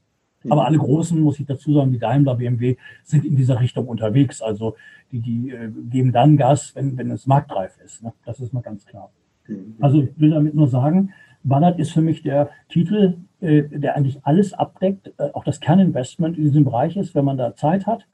Aber 0.50 0.66
alle 0.66 0.76
großen, 0.76 1.20
muss 1.20 1.38
ich 1.38 1.46
dazu 1.46 1.72
sagen, 1.72 1.92
wie 1.92 2.00
Daimler, 2.00 2.34
BMW, 2.34 2.76
sind 3.04 3.24
in 3.24 3.36
dieser 3.36 3.60
Richtung 3.60 3.86
unterwegs. 3.86 4.42
Also 4.42 4.74
die, 5.12 5.20
die 5.20 5.50
äh, 5.50 5.70
geben 5.88 6.10
dann 6.10 6.36
Gas, 6.36 6.74
wenn, 6.74 6.98
wenn 6.98 7.12
es 7.12 7.28
marktreif 7.28 7.78
ist. 7.84 8.02
Ne? 8.02 8.12
Das 8.24 8.40
ist 8.40 8.52
mal 8.52 8.60
ganz 8.60 8.84
klar. 8.84 9.12
Mhm. 9.46 9.76
Also 9.80 10.02
ich 10.02 10.18
will 10.18 10.30
damit 10.30 10.56
nur 10.56 10.66
sagen, 10.66 11.12
Ballard 11.44 11.78
ist 11.78 11.92
für 11.92 12.00
mich 12.00 12.22
der 12.22 12.50
Titel, 12.68 13.18
äh, 13.40 13.62
der 13.68 13.94
eigentlich 13.94 14.18
alles 14.24 14.52
abdeckt, 14.52 15.12
äh, 15.18 15.30
auch 15.32 15.44
das 15.44 15.60
Kerninvestment 15.60 16.36
in 16.36 16.42
diesem 16.42 16.64
Bereich 16.64 16.96
ist, 16.96 17.14
wenn 17.14 17.24
man 17.24 17.36
da 17.36 17.54
Zeit 17.54 17.86
hat. 17.86 18.08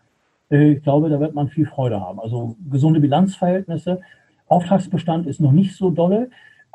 Äh, 0.50 0.72
ich 0.72 0.82
glaube, 0.82 1.08
da 1.08 1.18
wird 1.18 1.34
man 1.34 1.48
viel 1.48 1.64
Freude 1.64 1.98
haben. 1.98 2.20
Also 2.20 2.56
gesunde 2.70 3.00
Bilanzverhältnisse. 3.00 4.02
Auftragsbestand 4.48 5.26
ist 5.26 5.40
noch 5.40 5.52
nicht 5.52 5.76
so 5.76 5.88
dolle, 5.90 6.28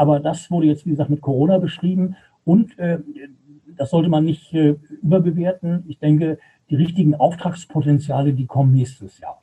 aber 0.04 0.20
das 0.20 0.52
wurde 0.52 0.68
jetzt, 0.68 0.86
wie 0.86 0.90
gesagt, 0.90 1.10
mit 1.10 1.22
Corona 1.22 1.60
beschrieben. 1.60 2.18
Und 2.44 2.78
äh, 2.78 3.00
das 3.78 3.90
sollte 3.90 4.10
man 4.10 4.26
nicht 4.26 4.54
äh, 4.54 4.76
überbewerten. 5.02 5.86
Ich 5.88 5.98
denke, 5.98 6.40
die 6.70 6.76
richtigen 6.76 7.16
Auftragspotenziale, 7.16 8.34
die 8.34 8.46
kommen 8.46 8.74
nächstes 8.74 9.18
Jahr. 9.20 9.42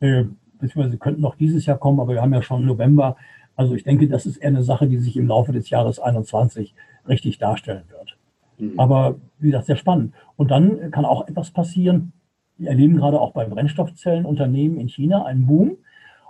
Äh, 0.00 0.24
beziehungsweise 0.58 0.98
könnten 0.98 1.20
noch 1.20 1.36
dieses 1.36 1.66
Jahr 1.66 1.78
kommen, 1.78 2.00
aber 2.00 2.14
wir 2.14 2.20
haben 2.20 2.34
ja 2.34 2.42
schon 2.42 2.66
November. 2.66 3.16
Also 3.54 3.76
ich 3.76 3.84
denke, 3.84 4.08
das 4.08 4.26
ist 4.26 4.38
eher 4.38 4.48
eine 4.48 4.64
Sache, 4.64 4.88
die 4.88 4.98
sich 4.98 5.16
im 5.16 5.28
Laufe 5.28 5.52
des 5.52 5.70
Jahres 5.70 6.00
21 6.00 6.74
richtig 7.06 7.38
darstellen 7.38 7.84
wird. 7.88 8.18
Mhm. 8.58 8.80
Aber 8.80 9.20
wie 9.38 9.50
gesagt, 9.50 9.66
sehr 9.66 9.76
spannend. 9.76 10.14
Und 10.34 10.50
dann 10.50 10.90
kann 10.90 11.04
auch 11.04 11.28
etwas 11.28 11.52
passieren. 11.52 12.12
Wir 12.58 12.70
erleben 12.70 12.96
gerade 12.96 13.20
auch 13.20 13.34
bei 13.34 13.44
Brennstoffzellenunternehmen 13.44 14.80
in 14.80 14.88
China 14.88 15.26
einen 15.26 15.46
Boom. 15.46 15.76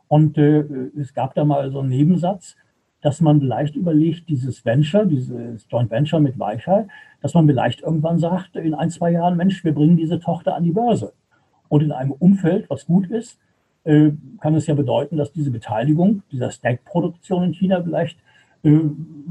Und 0.09 0.37
äh, 0.37 0.61
es 1.01 1.15
gab 1.15 1.35
da 1.35 1.47
mal 1.47 1.71
so 1.71 1.81
einen 1.81 1.89
Nebensatz, 1.89 2.57
dass 3.03 3.21
man 3.21 3.41
vielleicht 3.41 3.75
überlegt, 3.77 4.29
dieses 4.29 4.65
Venture, 4.65 5.05
dieses 5.05 5.67
Joint 5.69 5.91
Venture 5.91 6.21
mit 6.21 6.39
Weichai, 6.39 6.87
dass 7.21 7.35
man 7.35 7.47
vielleicht 7.47 7.83
irgendwann 7.83 8.19
sagt, 8.19 8.57
in 8.57 8.75
ein, 8.75 8.91
zwei 8.91 9.11
Jahren, 9.11 9.37
Mensch, 9.37 9.63
wir 9.65 9.75
bringen 9.75 9.97
diese 9.97 10.21
Tochter 10.21 10.55
an 10.55 10.65
die 10.65 10.71
Börse. 10.71 11.13
Und 11.69 11.83
in 11.83 11.93
einem 11.93 12.13
Umfeld, 12.13 12.71
was 12.71 12.87
gut 12.87 13.11
ist, 13.11 13.39
äh, 13.85 14.13
kann 14.41 14.55
es 14.55 14.67
ja 14.69 14.75
bedeuten, 14.75 15.17
dass 15.17 15.33
diese 15.33 15.51
Beteiligung 15.51 16.23
dieser 16.31 16.51
Stack-Produktion 16.51 17.43
in 17.43 17.55
China 17.55 17.83
vielleicht 17.83 18.19
äh, 18.63 18.79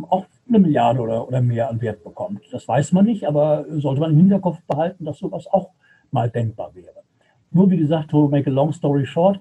auch 0.09 0.25
eine 0.49 0.59
Milliarde 0.59 0.99
oder, 0.99 1.27
oder 1.27 1.41
mehr 1.41 1.69
an 1.69 1.81
Wert 1.81 2.03
bekommt. 2.03 2.41
Das 2.51 2.67
weiß 2.67 2.91
man 2.91 3.05
nicht, 3.05 3.25
aber 3.25 3.65
sollte 3.69 4.01
man 4.01 4.11
im 4.11 4.17
Hinterkopf 4.17 4.61
behalten, 4.67 5.05
dass 5.05 5.19
sowas 5.19 5.47
auch 5.47 5.69
mal 6.11 6.29
denkbar 6.29 6.75
wäre. 6.75 7.03
Nur 7.51 7.69
wie 7.69 7.77
gesagt, 7.77 8.11
to 8.11 8.27
make 8.27 8.49
a 8.49 8.53
long 8.53 8.73
story 8.73 9.05
short, 9.05 9.39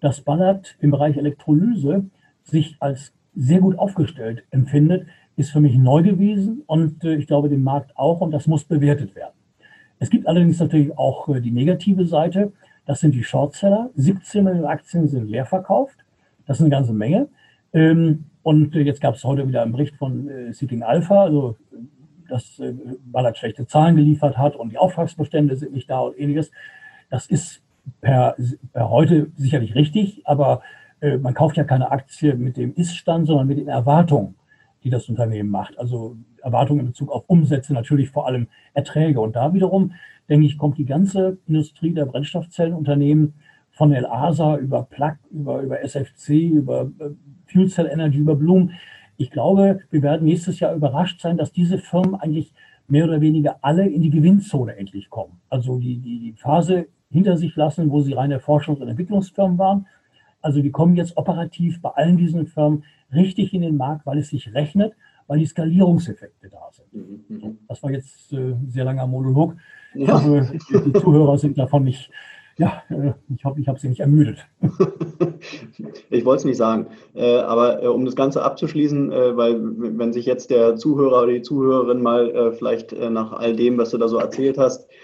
dass 0.00 0.20
Ballard 0.20 0.76
im 0.80 0.90
Bereich 0.90 1.16
Elektrolyse 1.16 2.06
sich 2.42 2.76
als 2.80 3.12
sehr 3.38 3.60
gut 3.60 3.78
aufgestellt 3.78 4.42
empfindet, 4.50 5.06
ist 5.36 5.52
für 5.52 5.60
mich 5.60 5.76
neu 5.76 6.02
gewesen 6.02 6.64
und 6.66 7.04
äh, 7.04 7.14
ich 7.14 7.28
glaube 7.28 7.48
dem 7.48 7.62
Markt 7.62 7.96
auch 7.96 8.20
und 8.20 8.32
das 8.32 8.48
muss 8.48 8.64
bewertet 8.64 9.14
werden. 9.14 9.34
Es 10.00 10.10
gibt 10.10 10.26
allerdings 10.26 10.58
natürlich 10.58 10.98
auch 10.98 11.28
äh, 11.28 11.40
die 11.40 11.52
negative 11.52 12.04
Seite. 12.04 12.52
Das 12.84 13.00
sind 13.00 13.14
die 13.14 13.22
Shortseller. 13.22 13.90
17 13.94 14.42
Millionen 14.42 14.66
Aktien 14.66 15.06
sind 15.06 15.28
leer 15.28 15.46
verkauft. 15.46 15.96
Das 16.46 16.58
ist 16.58 16.62
eine 16.62 16.70
ganze 16.70 16.92
Menge. 16.92 17.28
Ähm, 17.72 18.24
und 18.42 18.74
äh, 18.74 18.80
jetzt 18.80 19.00
gab 19.00 19.14
es 19.14 19.22
heute 19.22 19.46
wieder 19.46 19.62
einen 19.62 19.72
Bericht 19.72 19.94
von 19.96 20.28
Seeking 20.50 20.82
Alpha, 20.82 21.22
also 21.22 21.56
dass 22.28 22.60
Ballard 23.06 23.38
schlechte 23.38 23.66
Zahlen 23.66 23.96
geliefert 23.96 24.36
hat 24.36 24.54
und 24.54 24.70
die 24.70 24.76
Auftragsbestände 24.76 25.56
sind 25.56 25.72
nicht 25.72 25.88
da 25.88 26.00
und 26.00 26.18
ähnliches. 26.18 26.50
Das 27.08 27.26
ist 27.26 27.62
per, 28.02 28.36
per 28.74 28.90
heute 28.90 29.28
sicherlich 29.36 29.74
richtig, 29.74 30.26
aber 30.26 30.60
man 31.00 31.34
kauft 31.34 31.56
ja 31.56 31.64
keine 31.64 31.90
Aktie 31.90 32.34
mit 32.34 32.56
dem 32.56 32.74
Ist-Stand, 32.74 33.26
sondern 33.26 33.46
mit 33.46 33.58
den 33.58 33.68
Erwartungen 33.68 34.34
die 34.84 34.90
das 34.90 35.08
Unternehmen 35.08 35.50
macht. 35.50 35.78
Also 35.78 36.16
Erwartungen 36.42 36.80
in 36.80 36.86
Bezug 36.86 37.10
auf 37.10 37.24
Umsätze, 37.26 37.72
natürlich 37.72 38.10
vor 38.10 38.26
allem 38.26 38.48
Erträge. 38.74 39.20
Und 39.20 39.36
da 39.36 39.52
wiederum, 39.52 39.92
denke 40.28 40.46
ich, 40.46 40.58
kommt 40.58 40.78
die 40.78 40.84
ganze 40.84 41.38
Industrie 41.46 41.92
der 41.92 42.06
Brennstoffzellenunternehmen 42.06 43.34
von 43.70 43.92
El 43.92 44.06
Asa 44.06 44.56
über 44.56 44.84
Plug, 44.84 45.16
über, 45.30 45.60
über 45.60 45.80
SFC, 45.82 46.30
über 46.30 46.90
äh, 46.98 47.10
Fuel 47.46 47.68
Cell 47.68 47.86
Energy, 47.86 48.18
über 48.18 48.34
Bloom. 48.34 48.70
Ich 49.16 49.30
glaube, 49.30 49.80
wir 49.90 50.02
werden 50.02 50.24
nächstes 50.24 50.60
Jahr 50.60 50.74
überrascht 50.74 51.20
sein, 51.20 51.36
dass 51.36 51.52
diese 51.52 51.78
Firmen 51.78 52.14
eigentlich 52.14 52.52
mehr 52.86 53.04
oder 53.04 53.20
weniger 53.20 53.58
alle 53.62 53.86
in 53.86 54.00
die 54.00 54.10
Gewinnzone 54.10 54.76
endlich 54.76 55.10
kommen. 55.10 55.40
Also 55.50 55.78
die, 55.78 55.98
die 55.98 56.34
Phase 56.36 56.86
hinter 57.10 57.36
sich 57.36 57.54
lassen, 57.56 57.90
wo 57.90 58.00
sie 58.00 58.12
reine 58.12 58.38
Forschungs- 58.38 58.80
und 58.80 58.88
Entwicklungsfirmen 58.88 59.58
waren. 59.58 59.86
Also 60.48 60.62
die 60.62 60.70
kommen 60.70 60.96
jetzt 60.96 61.14
operativ 61.18 61.82
bei 61.82 61.90
allen 61.90 62.16
diesen 62.16 62.46
Firmen 62.46 62.82
richtig 63.12 63.52
in 63.52 63.60
den 63.60 63.76
Markt, 63.76 64.06
weil 64.06 64.16
es 64.16 64.30
sich 64.30 64.54
rechnet, 64.54 64.94
weil 65.26 65.40
die 65.40 65.44
Skalierungseffekte 65.44 66.48
da 66.48 66.70
sind. 66.72 66.94
Mhm, 66.94 67.36
mhm. 67.36 67.58
Das 67.68 67.82
war 67.82 67.90
jetzt 67.90 68.32
äh, 68.32 68.54
sehr 68.66 68.86
langer 68.86 69.06
Monolog. 69.06 69.56
Ich 69.94 70.08
ja. 70.08 70.14
hoffe, 70.14 70.58
die 70.86 70.92
Zuhörer 70.94 71.36
sind 71.36 71.58
davon 71.58 71.84
nicht, 71.84 72.10
ja, 72.56 72.82
äh, 72.88 73.12
ich 73.36 73.44
hoffe, 73.44 73.60
ich 73.60 73.68
habe 73.68 73.78
sie 73.78 73.90
nicht 73.90 74.00
ermüdet. 74.00 74.38
ich 76.08 76.24
wollte 76.24 76.38
es 76.38 76.44
nicht 76.46 76.56
sagen. 76.56 76.86
Äh, 77.14 77.40
aber 77.40 77.82
äh, 77.82 77.88
um 77.88 78.06
das 78.06 78.16
Ganze 78.16 78.42
abzuschließen, 78.42 79.12
äh, 79.12 79.36
weil 79.36 79.60
wenn 79.60 80.14
sich 80.14 80.24
jetzt 80.24 80.48
der 80.48 80.76
Zuhörer 80.76 81.24
oder 81.24 81.32
die 81.32 81.42
Zuhörerin 81.42 82.00
mal 82.00 82.30
äh, 82.30 82.52
vielleicht 82.52 82.98
nach 82.98 83.34
all 83.34 83.54
dem, 83.54 83.76
was 83.76 83.90
du 83.90 83.98
da 83.98 84.08
so 84.08 84.16
erzählt 84.16 84.56
hast, 84.56 84.88
äh, 84.88 84.94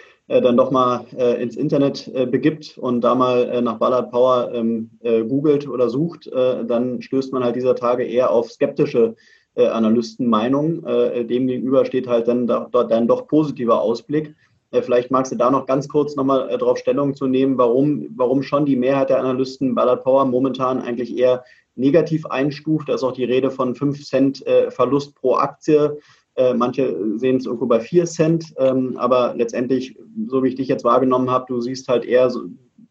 dann 0.40 0.56
doch 0.56 0.70
mal 0.70 1.04
äh, 1.16 1.42
ins 1.42 1.56
Internet 1.56 2.08
äh, 2.14 2.24
begibt 2.24 2.78
und 2.78 3.02
da 3.02 3.14
mal 3.14 3.48
äh, 3.48 3.60
nach 3.60 3.78
Ballard 3.78 4.10
Power 4.10 4.50
ähm, 4.54 4.90
äh, 5.00 5.22
googelt 5.22 5.68
oder 5.68 5.90
sucht, 5.90 6.26
äh, 6.28 6.64
dann 6.64 7.02
stößt 7.02 7.32
man 7.32 7.44
halt 7.44 7.56
dieser 7.56 7.74
Tage 7.74 8.04
eher 8.04 8.30
auf 8.30 8.50
skeptische 8.50 9.14
Analystenmeinungen. 9.56 10.82
demgegenüber 11.28 11.84
steht 11.84 12.08
halt 12.08 12.26
dann, 12.26 12.48
da, 12.48 12.66
dann 12.72 13.06
doch 13.06 13.28
positiver 13.28 13.80
Ausblick. 13.80 14.34
vielleicht 14.72 15.12
magst 15.12 15.30
du 15.30 15.36
da 15.36 15.48
noch 15.48 15.66
ganz 15.66 15.88
kurz 15.88 16.16
nochmal 16.16 16.50
äh, 16.50 16.58
darauf 16.58 16.76
Stellung 16.76 17.14
zu 17.14 17.28
nehmen, 17.28 17.56
warum, 17.56 18.08
warum 18.16 18.42
schon 18.42 18.66
die 18.66 18.74
Mehrheit 18.74 19.10
der 19.10 19.20
Analysten 19.20 19.76
Ballard 19.76 20.02
Power 20.02 20.24
momentan 20.24 20.80
eigentlich 20.80 21.16
eher 21.16 21.44
negativ 21.76 22.26
einstuft. 22.26 22.88
Da 22.88 22.94
ist 22.94 23.04
auch 23.04 23.12
die 23.12 23.22
Rede 23.22 23.52
von 23.52 23.76
5 23.76 24.04
Cent 24.04 24.44
Verlust 24.70 25.14
pro 25.14 25.36
Aktie. 25.36 25.98
Äh, 26.36 26.54
manche 26.54 27.18
sehen 27.18 27.36
es 27.36 27.46
irgendwo 27.46 27.66
bei 27.66 27.80
4 27.80 28.06
Cent, 28.06 28.54
ähm, 28.58 28.96
aber 28.96 29.34
letztendlich, 29.36 29.96
so 30.26 30.42
wie 30.42 30.48
ich 30.48 30.54
dich 30.56 30.68
jetzt 30.68 30.84
wahrgenommen 30.84 31.30
habe, 31.30 31.46
du 31.48 31.60
siehst 31.60 31.88
halt 31.88 32.04
eher 32.04 32.28
so, 32.30 32.44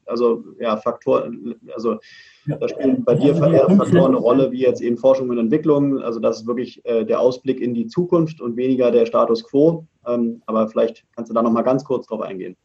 also 0.06 0.44
ja, 0.60 0.78
Faktoren, 0.78 1.56
also 1.76 1.98
da 2.46 2.68
spielen 2.68 3.04
bei 3.04 3.16
dir 3.16 3.36
eher 3.36 3.70
Faktoren 3.70 4.12
eine 4.12 4.18
Rolle, 4.18 4.52
wie 4.52 4.62
jetzt 4.62 4.82
eben 4.82 4.98
Forschung 4.98 5.30
und 5.30 5.38
Entwicklung. 5.38 6.02
Also 6.02 6.20
das 6.20 6.42
ist 6.42 6.48
wirklich 6.48 6.86
äh, 6.86 7.06
der 7.06 7.20
Ausblick 7.20 7.62
in 7.62 7.74
die 7.74 7.88
Zukunft 7.88 8.42
und 8.42 8.58
weniger 8.58 8.92
der 8.92 9.06
Status 9.06 9.44
quo. 9.44 9.86
Ähm, 10.06 10.42
aber 10.46 10.68
vielleicht 10.68 11.06
kannst 11.16 11.30
du 11.30 11.34
da 11.34 11.42
noch 11.42 11.52
mal 11.52 11.62
ganz 11.62 11.84
kurz 11.86 12.08
drauf 12.08 12.22
eingehen. 12.22 12.58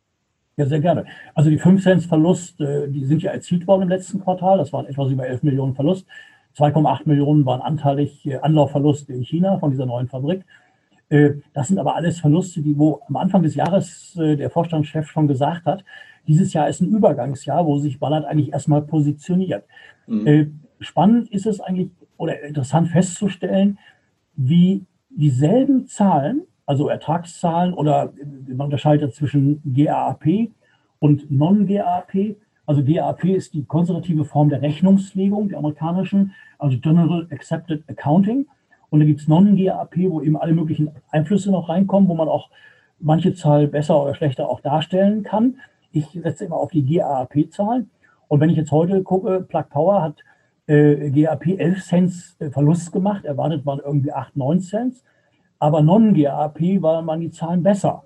Ja, 0.56 0.66
sehr 0.66 0.80
gerne. 0.80 1.06
Also 1.34 1.50
die 1.50 1.58
5 1.58 1.82
Cent 1.82 2.02
Verlust, 2.02 2.60
äh, 2.60 2.88
die 2.88 3.04
sind 3.04 3.22
ja 3.22 3.30
erzielt 3.30 3.66
worden 3.68 3.82
im 3.82 3.88
letzten 3.88 4.20
Quartal. 4.20 4.58
Das 4.58 4.72
waren 4.72 4.86
etwas 4.86 5.10
über 5.12 5.26
11 5.26 5.44
Millionen 5.44 5.74
Verlust. 5.74 6.06
2,8 6.56 7.02
Millionen 7.04 7.46
waren 7.46 7.60
anteilig 7.60 8.26
äh, 8.26 8.38
Anlaufverluste 8.38 9.12
in 9.12 9.22
China 9.22 9.58
von 9.58 9.70
dieser 9.70 9.86
neuen 9.86 10.08
Fabrik. 10.08 10.44
Äh, 11.08 11.34
das 11.54 11.68
sind 11.68 11.78
aber 11.78 11.94
alles 11.94 12.20
Verluste, 12.20 12.62
die, 12.62 12.76
wo 12.78 13.00
am 13.08 13.16
Anfang 13.16 13.42
des 13.42 13.54
Jahres 13.54 14.16
äh, 14.16 14.36
der 14.36 14.50
Vorstandschef 14.50 15.08
schon 15.08 15.28
gesagt 15.28 15.66
hat, 15.66 15.84
dieses 16.26 16.52
Jahr 16.52 16.68
ist 16.68 16.82
ein 16.82 16.90
Übergangsjahr, 16.90 17.66
wo 17.66 17.78
sich 17.78 17.98
Ballard 17.98 18.26
eigentlich 18.26 18.52
erstmal 18.52 18.82
positioniert. 18.82 19.64
Mhm. 20.06 20.26
Äh, 20.26 20.46
spannend 20.80 21.30
ist 21.30 21.46
es 21.46 21.60
eigentlich 21.60 21.90
oder 22.18 22.42
interessant 22.42 22.88
festzustellen, 22.88 23.78
wie 24.36 24.84
dieselben 25.08 25.86
Zahlen, 25.86 26.42
also 26.66 26.88
Ertragszahlen 26.88 27.72
oder 27.72 28.12
man 28.46 28.66
unterscheidet 28.66 29.14
zwischen 29.14 29.62
GAAP 29.64 30.50
und 30.98 31.30
Non-GAAP. 31.30 32.36
Also 32.66 32.82
GAAP 32.84 33.24
ist 33.24 33.54
die 33.54 33.64
konservative 33.64 34.26
Form 34.26 34.50
der 34.50 34.60
Rechnungslegung, 34.60 35.48
der 35.48 35.58
amerikanischen, 35.58 36.34
also 36.58 36.78
General 36.78 37.26
Accepted 37.30 37.84
Accounting. 37.88 38.46
Und 38.90 39.00
da 39.00 39.06
gibt 39.06 39.20
es 39.20 39.28
Non-GAP, 39.28 39.96
wo 40.08 40.20
eben 40.20 40.36
alle 40.36 40.54
möglichen 40.54 40.90
Einflüsse 41.10 41.50
noch 41.50 41.68
reinkommen, 41.68 42.08
wo 42.08 42.14
man 42.14 42.28
auch 42.28 42.50
manche 42.98 43.34
Zahl 43.34 43.68
besser 43.68 44.02
oder 44.02 44.14
schlechter 44.14 44.48
auch 44.48 44.60
darstellen 44.60 45.22
kann. 45.22 45.56
Ich 45.92 46.06
setze 46.10 46.46
immer 46.46 46.56
auf 46.56 46.70
die 46.70 46.84
GAP-Zahlen. 46.84 47.90
Und 48.28 48.40
wenn 48.40 48.50
ich 48.50 48.56
jetzt 48.56 48.72
heute 48.72 49.02
gucke, 49.02 49.40
Plug 49.40 49.68
Power 49.70 50.02
hat 50.02 50.16
äh, 50.66 51.10
GAP 51.10 51.46
11 51.46 51.84
Cent 51.84 52.12
äh, 52.38 52.50
Verlust 52.50 52.92
gemacht, 52.92 53.24
erwartet 53.24 53.64
waren 53.64 53.80
irgendwie 53.84 54.12
8, 54.12 54.36
9 54.36 54.60
Cent, 54.60 54.96
aber 55.58 55.82
Non-GAP 55.82 56.60
waren 56.82 57.20
die 57.20 57.30
Zahlen 57.30 57.62
besser. 57.62 58.04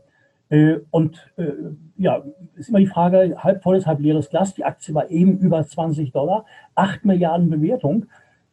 Äh, 0.48 0.80
und 0.90 1.32
äh, 1.36 1.52
ja, 1.96 2.22
ist 2.56 2.68
immer 2.68 2.78
die 2.78 2.86
Frage, 2.86 3.36
halb 3.38 3.62
volles, 3.62 3.86
halb 3.86 4.00
leeres 4.00 4.30
Glas. 4.30 4.54
Die 4.54 4.64
Aktie 4.64 4.94
war 4.94 5.10
eben 5.10 5.38
über 5.38 5.64
20 5.64 6.12
Dollar, 6.12 6.44
8 6.74 7.04
Milliarden 7.04 7.50
Bewertung. 7.50 8.06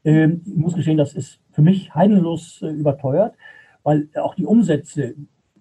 Ähm, 0.04 0.42
ich 0.46 0.56
muss 0.56 0.76
gestehen, 0.76 0.98
das 0.98 1.14
ist 1.14 1.40
für 1.60 1.64
mich 1.64 1.94
heidenlos 1.94 2.62
äh, 2.62 2.68
überteuert, 2.68 3.36
weil 3.84 4.08
auch 4.16 4.34
die 4.34 4.46
Umsätze 4.46 5.16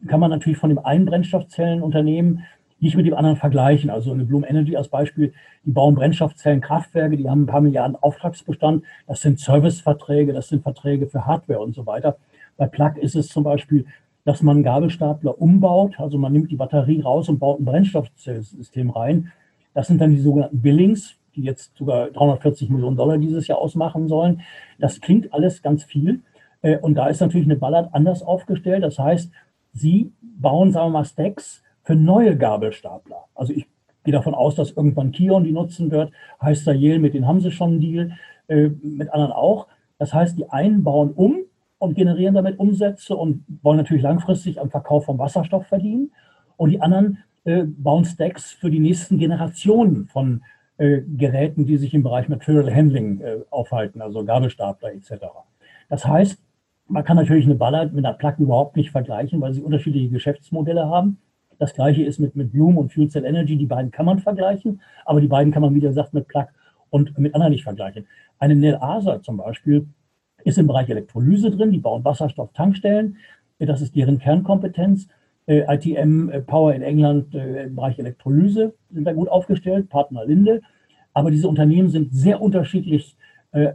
kann 0.06 0.20
man 0.20 0.30
natürlich 0.30 0.56
von 0.56 0.70
dem 0.70 0.78
einen 0.78 1.06
Brennstoffzellenunternehmen 1.06 2.44
nicht 2.78 2.96
mit 2.96 3.04
dem 3.04 3.14
anderen 3.14 3.36
vergleichen. 3.36 3.90
Also 3.90 4.12
eine 4.12 4.24
Bloom 4.24 4.44
Energy 4.44 4.76
als 4.76 4.86
Beispiel, 4.86 5.32
die 5.64 5.72
bauen 5.72 5.96
Brennstoffzellenkraftwerke, 5.96 7.16
die 7.16 7.28
haben 7.28 7.42
ein 7.42 7.46
paar 7.46 7.60
Milliarden 7.60 7.96
Auftragsbestand. 7.96 8.84
Das 9.08 9.22
sind 9.22 9.40
Serviceverträge, 9.40 10.32
das 10.32 10.46
sind 10.46 10.62
Verträge 10.62 11.08
für 11.08 11.26
Hardware 11.26 11.58
und 11.58 11.74
so 11.74 11.84
weiter. 11.84 12.16
Bei 12.56 12.68
Plug 12.68 12.92
ist 13.00 13.16
es 13.16 13.26
zum 13.26 13.42
Beispiel, 13.42 13.84
dass 14.24 14.40
man 14.40 14.58
einen 14.58 14.64
Gabelstapler 14.64 15.42
umbaut. 15.42 15.98
Also 15.98 16.16
man 16.16 16.32
nimmt 16.32 16.52
die 16.52 16.56
Batterie 16.56 17.00
raus 17.00 17.28
und 17.28 17.40
baut 17.40 17.58
ein 17.58 17.64
Brennstoffzellsystem 17.64 18.90
rein. 18.90 19.32
Das 19.74 19.88
sind 19.88 20.00
dann 20.00 20.12
die 20.12 20.20
sogenannten 20.20 20.62
Billings, 20.62 21.17
die 21.38 21.44
jetzt 21.44 21.76
sogar 21.76 22.10
340 22.10 22.68
Millionen 22.68 22.96
Dollar 22.96 23.18
dieses 23.18 23.46
Jahr 23.46 23.58
ausmachen 23.58 24.08
sollen. 24.08 24.42
Das 24.78 25.00
klingt 25.00 25.32
alles 25.32 25.62
ganz 25.62 25.84
viel. 25.84 26.20
Äh, 26.62 26.78
und 26.78 26.96
da 26.96 27.06
ist 27.06 27.20
natürlich 27.20 27.46
eine 27.46 27.56
Ballard 27.56 27.94
anders 27.94 28.22
aufgestellt. 28.22 28.82
Das 28.82 28.98
heißt, 28.98 29.30
sie 29.72 30.12
bauen, 30.20 30.72
sagen 30.72 30.88
wir 30.88 30.98
mal, 30.98 31.04
Stacks 31.04 31.62
für 31.84 31.94
neue 31.94 32.36
Gabelstapler. 32.36 33.24
Also 33.34 33.52
ich 33.52 33.66
gehe 34.04 34.12
davon 34.12 34.34
aus, 34.34 34.56
dass 34.56 34.72
irgendwann 34.72 35.12
Kion 35.12 35.44
die 35.44 35.52
nutzen 35.52 35.90
wird. 35.90 36.12
Heißt 36.42 36.66
da 36.66 36.72
Yale, 36.72 36.98
mit 36.98 37.14
denen 37.14 37.26
haben 37.26 37.40
sie 37.40 37.52
schon 37.52 37.70
einen 37.70 37.80
Deal, 37.80 38.12
äh, 38.48 38.68
mit 38.82 39.12
anderen 39.12 39.32
auch. 39.32 39.68
Das 39.98 40.12
heißt, 40.12 40.36
die 40.38 40.50
einen 40.50 40.82
bauen 40.82 41.12
um 41.12 41.38
und 41.78 41.94
generieren 41.94 42.34
damit 42.34 42.58
Umsätze 42.58 43.16
und 43.16 43.44
wollen 43.62 43.76
natürlich 43.76 44.02
langfristig 44.02 44.60
am 44.60 44.70
Verkauf 44.70 45.04
von 45.04 45.18
Wasserstoff 45.18 45.66
verdienen. 45.66 46.10
Und 46.56 46.70
die 46.70 46.80
anderen 46.80 47.18
äh, 47.44 47.64
bauen 47.64 48.04
Stacks 48.04 48.52
für 48.52 48.70
die 48.70 48.80
nächsten 48.80 49.18
Generationen 49.18 50.06
von 50.06 50.42
äh, 50.78 51.02
Geräten, 51.02 51.66
die 51.66 51.76
sich 51.76 51.92
im 51.94 52.02
Bereich 52.02 52.28
Material 52.28 52.74
Handling 52.74 53.20
äh, 53.20 53.38
aufhalten, 53.50 54.00
also 54.00 54.24
Gabelstapler 54.24 54.92
etc. 54.92 55.26
Das 55.88 56.06
heißt, 56.06 56.38
man 56.86 57.04
kann 57.04 57.16
natürlich 57.16 57.44
eine 57.44 57.54
Ballard 57.54 57.92
mit 57.92 58.04
einer 58.04 58.14
Plug 58.14 58.34
überhaupt 58.38 58.76
nicht 58.76 58.90
vergleichen, 58.90 59.40
weil 59.40 59.52
sie 59.52 59.60
unterschiedliche 59.60 60.08
Geschäftsmodelle 60.08 60.86
haben. 60.86 61.18
Das 61.58 61.74
gleiche 61.74 62.02
ist 62.02 62.18
mit, 62.18 62.36
mit 62.36 62.52
Bloom 62.52 62.78
und 62.78 62.92
Fuel 62.92 63.08
Cell 63.08 63.24
Energy. 63.24 63.56
Die 63.56 63.66
beiden 63.66 63.90
kann 63.90 64.06
man 64.06 64.20
vergleichen, 64.20 64.80
aber 65.04 65.20
die 65.20 65.26
beiden 65.26 65.52
kann 65.52 65.62
man, 65.62 65.74
wie 65.74 65.80
gesagt, 65.80 66.14
mit 66.14 66.28
Plug 66.28 66.46
und 66.90 67.18
mit 67.18 67.34
anderen 67.34 67.52
nicht 67.52 67.64
vergleichen. 67.64 68.06
Eine 68.38 68.54
Nel 68.54 68.76
Asa 68.76 69.20
zum 69.20 69.36
Beispiel 69.36 69.86
ist 70.44 70.58
im 70.58 70.66
Bereich 70.66 70.88
Elektrolyse 70.88 71.50
drin, 71.50 71.72
die 71.72 71.78
bauen 71.78 72.04
Wasserstofftankstellen, 72.04 73.16
das 73.58 73.82
ist 73.82 73.96
deren 73.96 74.18
Kernkompetenz. 74.18 75.08
Äh, 75.48 75.64
ITM 75.66 76.28
äh, 76.28 76.42
Power 76.42 76.74
in 76.74 76.82
England 76.82 77.34
äh, 77.34 77.64
im 77.64 77.74
Bereich 77.74 77.98
Elektrolyse 77.98 78.74
sind 78.90 79.06
da 79.06 79.14
gut 79.14 79.30
aufgestellt, 79.30 79.88
Partner 79.88 80.26
Linde. 80.26 80.60
Aber 81.14 81.30
diese 81.30 81.48
Unternehmen 81.48 81.88
sind 81.88 82.14
sehr 82.14 82.40
unterschiedlich 82.40 83.16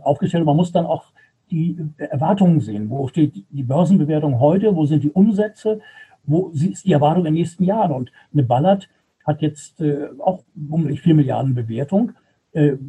aufgestellt. 0.03 0.45
Man 0.45 0.55
muss 0.55 0.71
dann 0.71 0.85
auch 0.85 1.05
die 1.49 1.77
Erwartungen 1.97 2.59
sehen. 2.59 2.91
Wo 2.91 3.07
steht 3.07 3.43
die 3.49 3.63
Börsenbewertung 3.63 4.39
heute? 4.39 4.75
Wo 4.75 4.85
sind 4.85 5.03
die 5.03 5.09
Umsätze? 5.09 5.81
Wo 6.25 6.49
ist 6.49 6.85
die 6.85 6.93
Erwartung 6.93 7.25
in 7.25 7.33
den 7.33 7.41
nächsten 7.41 7.63
Jahren? 7.63 7.91
Und 7.91 8.11
eine 8.31 8.43
Ballard 8.43 8.87
hat 9.25 9.41
jetzt 9.41 9.83
auch 10.19 10.43
um 10.69 10.87
4 10.87 11.15
Milliarden 11.15 11.55
Bewertung, 11.55 12.11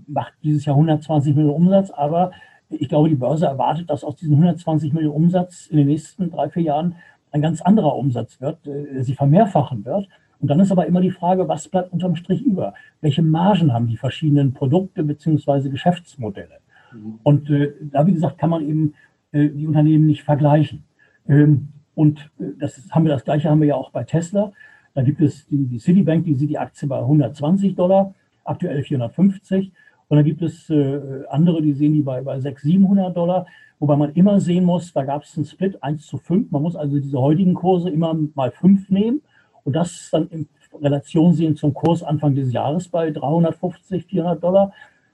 macht 0.06 0.34
dieses 0.42 0.66
Jahr 0.66 0.76
120 0.76 1.34
Millionen 1.34 1.56
Umsatz, 1.56 1.90
aber 1.90 2.32
ich 2.68 2.88
glaube, 2.88 3.08
die 3.08 3.14
Börse 3.14 3.46
erwartet, 3.46 3.88
dass 3.88 4.04
aus 4.04 4.16
diesen 4.16 4.34
120 4.34 4.92
Millionen 4.92 5.16
Umsatz 5.16 5.66
in 5.66 5.78
den 5.78 5.86
nächsten 5.86 6.30
drei, 6.30 6.50
vier 6.50 6.64
Jahren 6.64 6.96
ein 7.34 7.42
ganz 7.42 7.60
anderer 7.60 7.96
Umsatz 7.96 8.40
wird, 8.40 8.64
äh, 8.66 9.02
sich 9.02 9.16
vermehrfachen 9.16 9.84
wird. 9.84 10.08
Und 10.38 10.48
dann 10.48 10.60
ist 10.60 10.70
aber 10.70 10.86
immer 10.86 11.00
die 11.00 11.10
Frage, 11.10 11.48
was 11.48 11.68
bleibt 11.68 11.92
unterm 11.92 12.14
Strich 12.14 12.42
über? 12.42 12.74
Welche 13.00 13.22
Margen 13.22 13.72
haben 13.72 13.88
die 13.88 13.96
verschiedenen 13.96 14.54
Produkte 14.54 15.02
bzw. 15.02 15.68
Geschäftsmodelle? 15.68 16.60
Mhm. 16.92 17.18
Und 17.24 17.50
äh, 17.50 17.72
da, 17.80 18.06
wie 18.06 18.14
gesagt, 18.14 18.38
kann 18.38 18.50
man 18.50 18.62
eben 18.62 18.94
äh, 19.32 19.48
die 19.48 19.66
Unternehmen 19.66 20.06
nicht 20.06 20.22
vergleichen. 20.22 20.84
Ähm, 21.28 21.70
und 21.96 22.30
äh, 22.38 22.44
das 22.60 22.80
haben 22.90 23.04
wir 23.04 23.12
das 23.12 23.24
Gleiche 23.24 23.50
haben 23.50 23.60
wir 23.60 23.68
ja 23.68 23.74
auch 23.74 23.90
bei 23.90 24.04
Tesla. 24.04 24.52
Da 24.94 25.02
gibt 25.02 25.20
es 25.20 25.48
die, 25.48 25.66
die 25.66 25.80
Citibank, 25.80 26.24
die 26.24 26.34
sieht 26.34 26.50
die 26.50 26.58
Aktie 26.58 26.86
bei 26.86 27.00
120 27.00 27.74
Dollar, 27.74 28.14
aktuell 28.44 28.84
450. 28.84 29.72
Und 30.06 30.16
dann 30.18 30.24
gibt 30.24 30.40
es 30.42 30.70
äh, 30.70 31.24
andere, 31.30 31.62
die 31.62 31.72
sehen 31.72 31.94
die 31.94 32.02
bei, 32.02 32.20
bei 32.20 32.38
600, 32.38 32.60
700 32.60 33.16
Dollar, 33.16 33.46
wobei 33.84 33.96
man 33.96 34.14
immer 34.14 34.40
sehen 34.40 34.64
muss, 34.64 34.94
da 34.94 35.04
gab 35.04 35.24
es 35.24 35.36
einen 35.36 35.44
Split 35.44 35.82
1 35.82 36.06
zu 36.06 36.16
5. 36.16 36.50
Man 36.50 36.62
muss 36.62 36.74
also 36.74 36.98
diese 36.98 37.20
heutigen 37.20 37.52
Kurse 37.52 37.90
immer 37.90 38.16
mal 38.34 38.50
5 38.50 38.88
nehmen 38.88 39.20
und 39.62 39.76
das 39.76 40.08
dann 40.10 40.26
in 40.28 40.48
Relation 40.80 41.34
sehen 41.34 41.54
zum 41.54 41.74
Kurs 41.74 42.02
Anfang 42.02 42.34
des 42.34 42.50
Jahres 42.50 42.88
bei 42.88 43.10
350, 43.10 44.06
400 44.06 44.42
Dollar. 44.42 44.72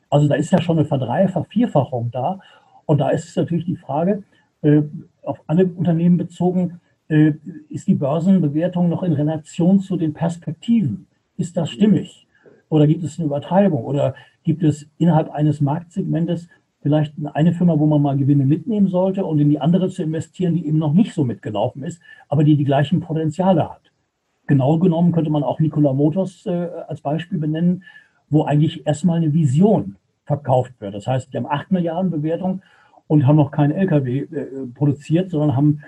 Also 0.08 0.28
da 0.28 0.36
ist 0.36 0.52
ja 0.52 0.62
schon 0.62 0.78
eine 0.78 0.86
Verdrei-, 0.86 1.26
Vervierfachung 1.26 2.12
da. 2.12 2.38
Und 2.86 2.98
da 2.98 3.10
ist 3.10 3.28
es 3.28 3.34
natürlich 3.34 3.64
die 3.64 3.74
Frage, 3.74 4.22
äh, 4.62 4.82
auf 5.24 5.42
alle 5.48 5.66
Unternehmen 5.66 6.16
bezogen, 6.16 6.80
äh, 7.08 7.32
ist 7.70 7.88
die 7.88 7.94
Börsenbewertung 7.94 8.88
noch 8.88 9.02
in 9.02 9.14
Relation 9.14 9.80
zu 9.80 9.96
den 9.96 10.12
Perspektiven? 10.12 11.08
Ist 11.36 11.56
das 11.56 11.70
stimmig? 11.70 12.28
Oder 12.68 12.86
gibt 12.86 13.02
es 13.02 13.18
eine 13.18 13.26
Übertreibung? 13.26 13.84
Oder 13.84 14.14
gibt 14.44 14.62
es 14.62 14.88
innerhalb 14.98 15.28
eines 15.30 15.60
Marktsegmentes 15.60 16.48
vielleicht 16.80 17.14
eine 17.34 17.52
Firma, 17.52 17.78
wo 17.78 17.86
man 17.86 18.02
mal 18.02 18.16
Gewinne 18.16 18.44
mitnehmen 18.44 18.88
sollte 18.88 19.24
und 19.24 19.38
in 19.38 19.50
die 19.50 19.60
andere 19.60 19.90
zu 19.90 20.02
investieren, 20.02 20.54
die 20.54 20.66
eben 20.66 20.78
noch 20.78 20.92
nicht 20.92 21.12
so 21.12 21.24
mitgelaufen 21.24 21.82
ist, 21.82 22.00
aber 22.28 22.44
die 22.44 22.56
die 22.56 22.64
gleichen 22.64 23.00
Potenziale 23.00 23.68
hat. 23.68 23.92
Genau 24.46 24.78
genommen 24.78 25.12
könnte 25.12 25.30
man 25.30 25.42
auch 25.42 25.60
Nikola 25.60 25.92
Motors 25.92 26.46
äh, 26.46 26.68
als 26.88 27.02
Beispiel 27.02 27.38
benennen, 27.38 27.84
wo 28.30 28.44
eigentlich 28.44 28.86
erstmal 28.86 29.18
eine 29.18 29.32
Vision 29.32 29.96
verkauft 30.24 30.72
wird. 30.80 30.94
Das 30.94 31.06
heißt, 31.06 31.32
die 31.32 31.36
haben 31.36 31.46
8 31.46 31.70
Milliarden 31.70 32.10
Bewertung 32.10 32.62
und 33.06 33.26
haben 33.26 33.36
noch 33.36 33.50
keinen 33.50 33.72
LKW 33.72 34.20
äh, 34.20 34.66
produziert, 34.74 35.30
sondern 35.30 35.56
haben 35.56 35.82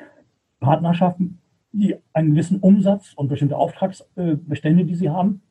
Partnerschaften, 0.60 1.38
die 1.72 1.96
einen 2.12 2.30
gewissen 2.30 2.60
Umsatz 2.60 3.14
und 3.14 3.28
bestimmte 3.28 3.56
Auftragsbestände, 3.56 4.84
die 4.84 4.94
sie 4.94 5.10
haben, 5.10 5.42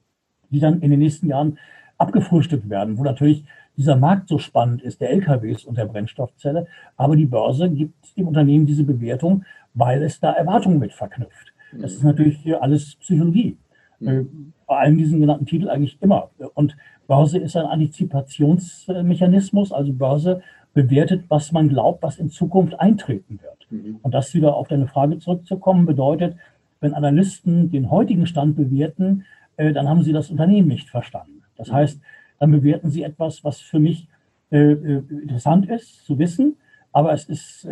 die 0.50 0.60
dann 0.60 0.82
in 0.82 0.92
den 0.92 1.00
nächsten 1.00 1.28
Jahren 1.28 1.58
abgefrühstückt 2.02 2.70
werden, 2.70 2.98
wo 2.98 3.04
natürlich 3.04 3.46
dieser 3.78 3.96
Markt 3.96 4.28
so 4.28 4.38
spannend 4.38 4.82
ist, 4.82 5.00
der 5.02 5.12
LKWs 5.12 5.66
und 5.66 5.78
der 5.78 5.86
Brennstoffzelle. 5.86 6.68
Aber 6.98 7.16
die 7.16 7.26
Börse 7.26 7.70
gibt 7.70 8.18
dem 8.18 8.28
Unternehmen 8.28 8.66
diese 8.66 8.84
Bewertung, 8.84 9.46
weil 9.74 10.04
es 10.04 10.20
da 10.20 10.34
Erwartungen 10.34 10.80
mit 10.80 10.92
verknüpft. 10.92 11.54
Das 11.80 11.94
ist 11.94 12.04
natürlich 12.04 12.44
alles 12.60 12.96
Psychologie. 12.96 13.56
Mhm. 14.00 14.08
Äh, 14.08 14.26
bei 14.68 14.78
allen 14.78 14.98
diesen 14.98 15.22
genannten 15.22 15.46
Titeln 15.46 15.70
eigentlich 15.70 15.98
immer. 16.02 16.32
Und 16.54 16.76
Börse 17.08 17.38
ist 17.38 17.56
ein 17.56 17.66
Antizipationsmechanismus. 17.66 19.72
Also 19.72 19.94
Börse 19.94 20.42
bewertet, 20.74 21.26
was 21.30 21.52
man 21.52 21.70
glaubt, 21.70 22.04
was 22.04 22.18
in 22.18 22.30
Zukunft 22.30 22.80
eintreten 22.80 23.40
wird. 23.42 23.68
Mhm. 23.70 24.00
Und 24.02 24.14
das 24.14 24.34
wieder 24.34 24.56
auf 24.56 24.68
deine 24.68 24.88
Frage 24.88 25.20
zurückzukommen, 25.20 25.86
bedeutet, 25.86 26.36
wenn 26.80 26.94
Analysten 26.94 27.70
den 27.70 27.92
heutigen 27.92 28.26
Stand 28.26 28.56
bewerten, 28.56 29.26
äh, 29.58 29.72
dann 29.72 29.88
haben 29.88 30.04
sie 30.04 30.14
das 30.14 30.30
Unternehmen 30.30 30.68
nicht 30.68 30.90
verstanden. 30.90 31.41
Das 31.62 31.72
heißt, 31.72 32.02
dann 32.40 32.52
bewerten 32.52 32.90
sie 32.90 33.04
etwas, 33.04 33.44
was 33.44 33.60
für 33.60 33.80
mich 33.80 34.08
äh, 34.52 34.58
äh, 34.58 35.04
interessant 35.22 35.70
ist 35.70 36.04
zu 36.06 36.18
wissen, 36.18 36.58
aber 36.92 37.14
es 37.14 37.26
ist 37.26 37.66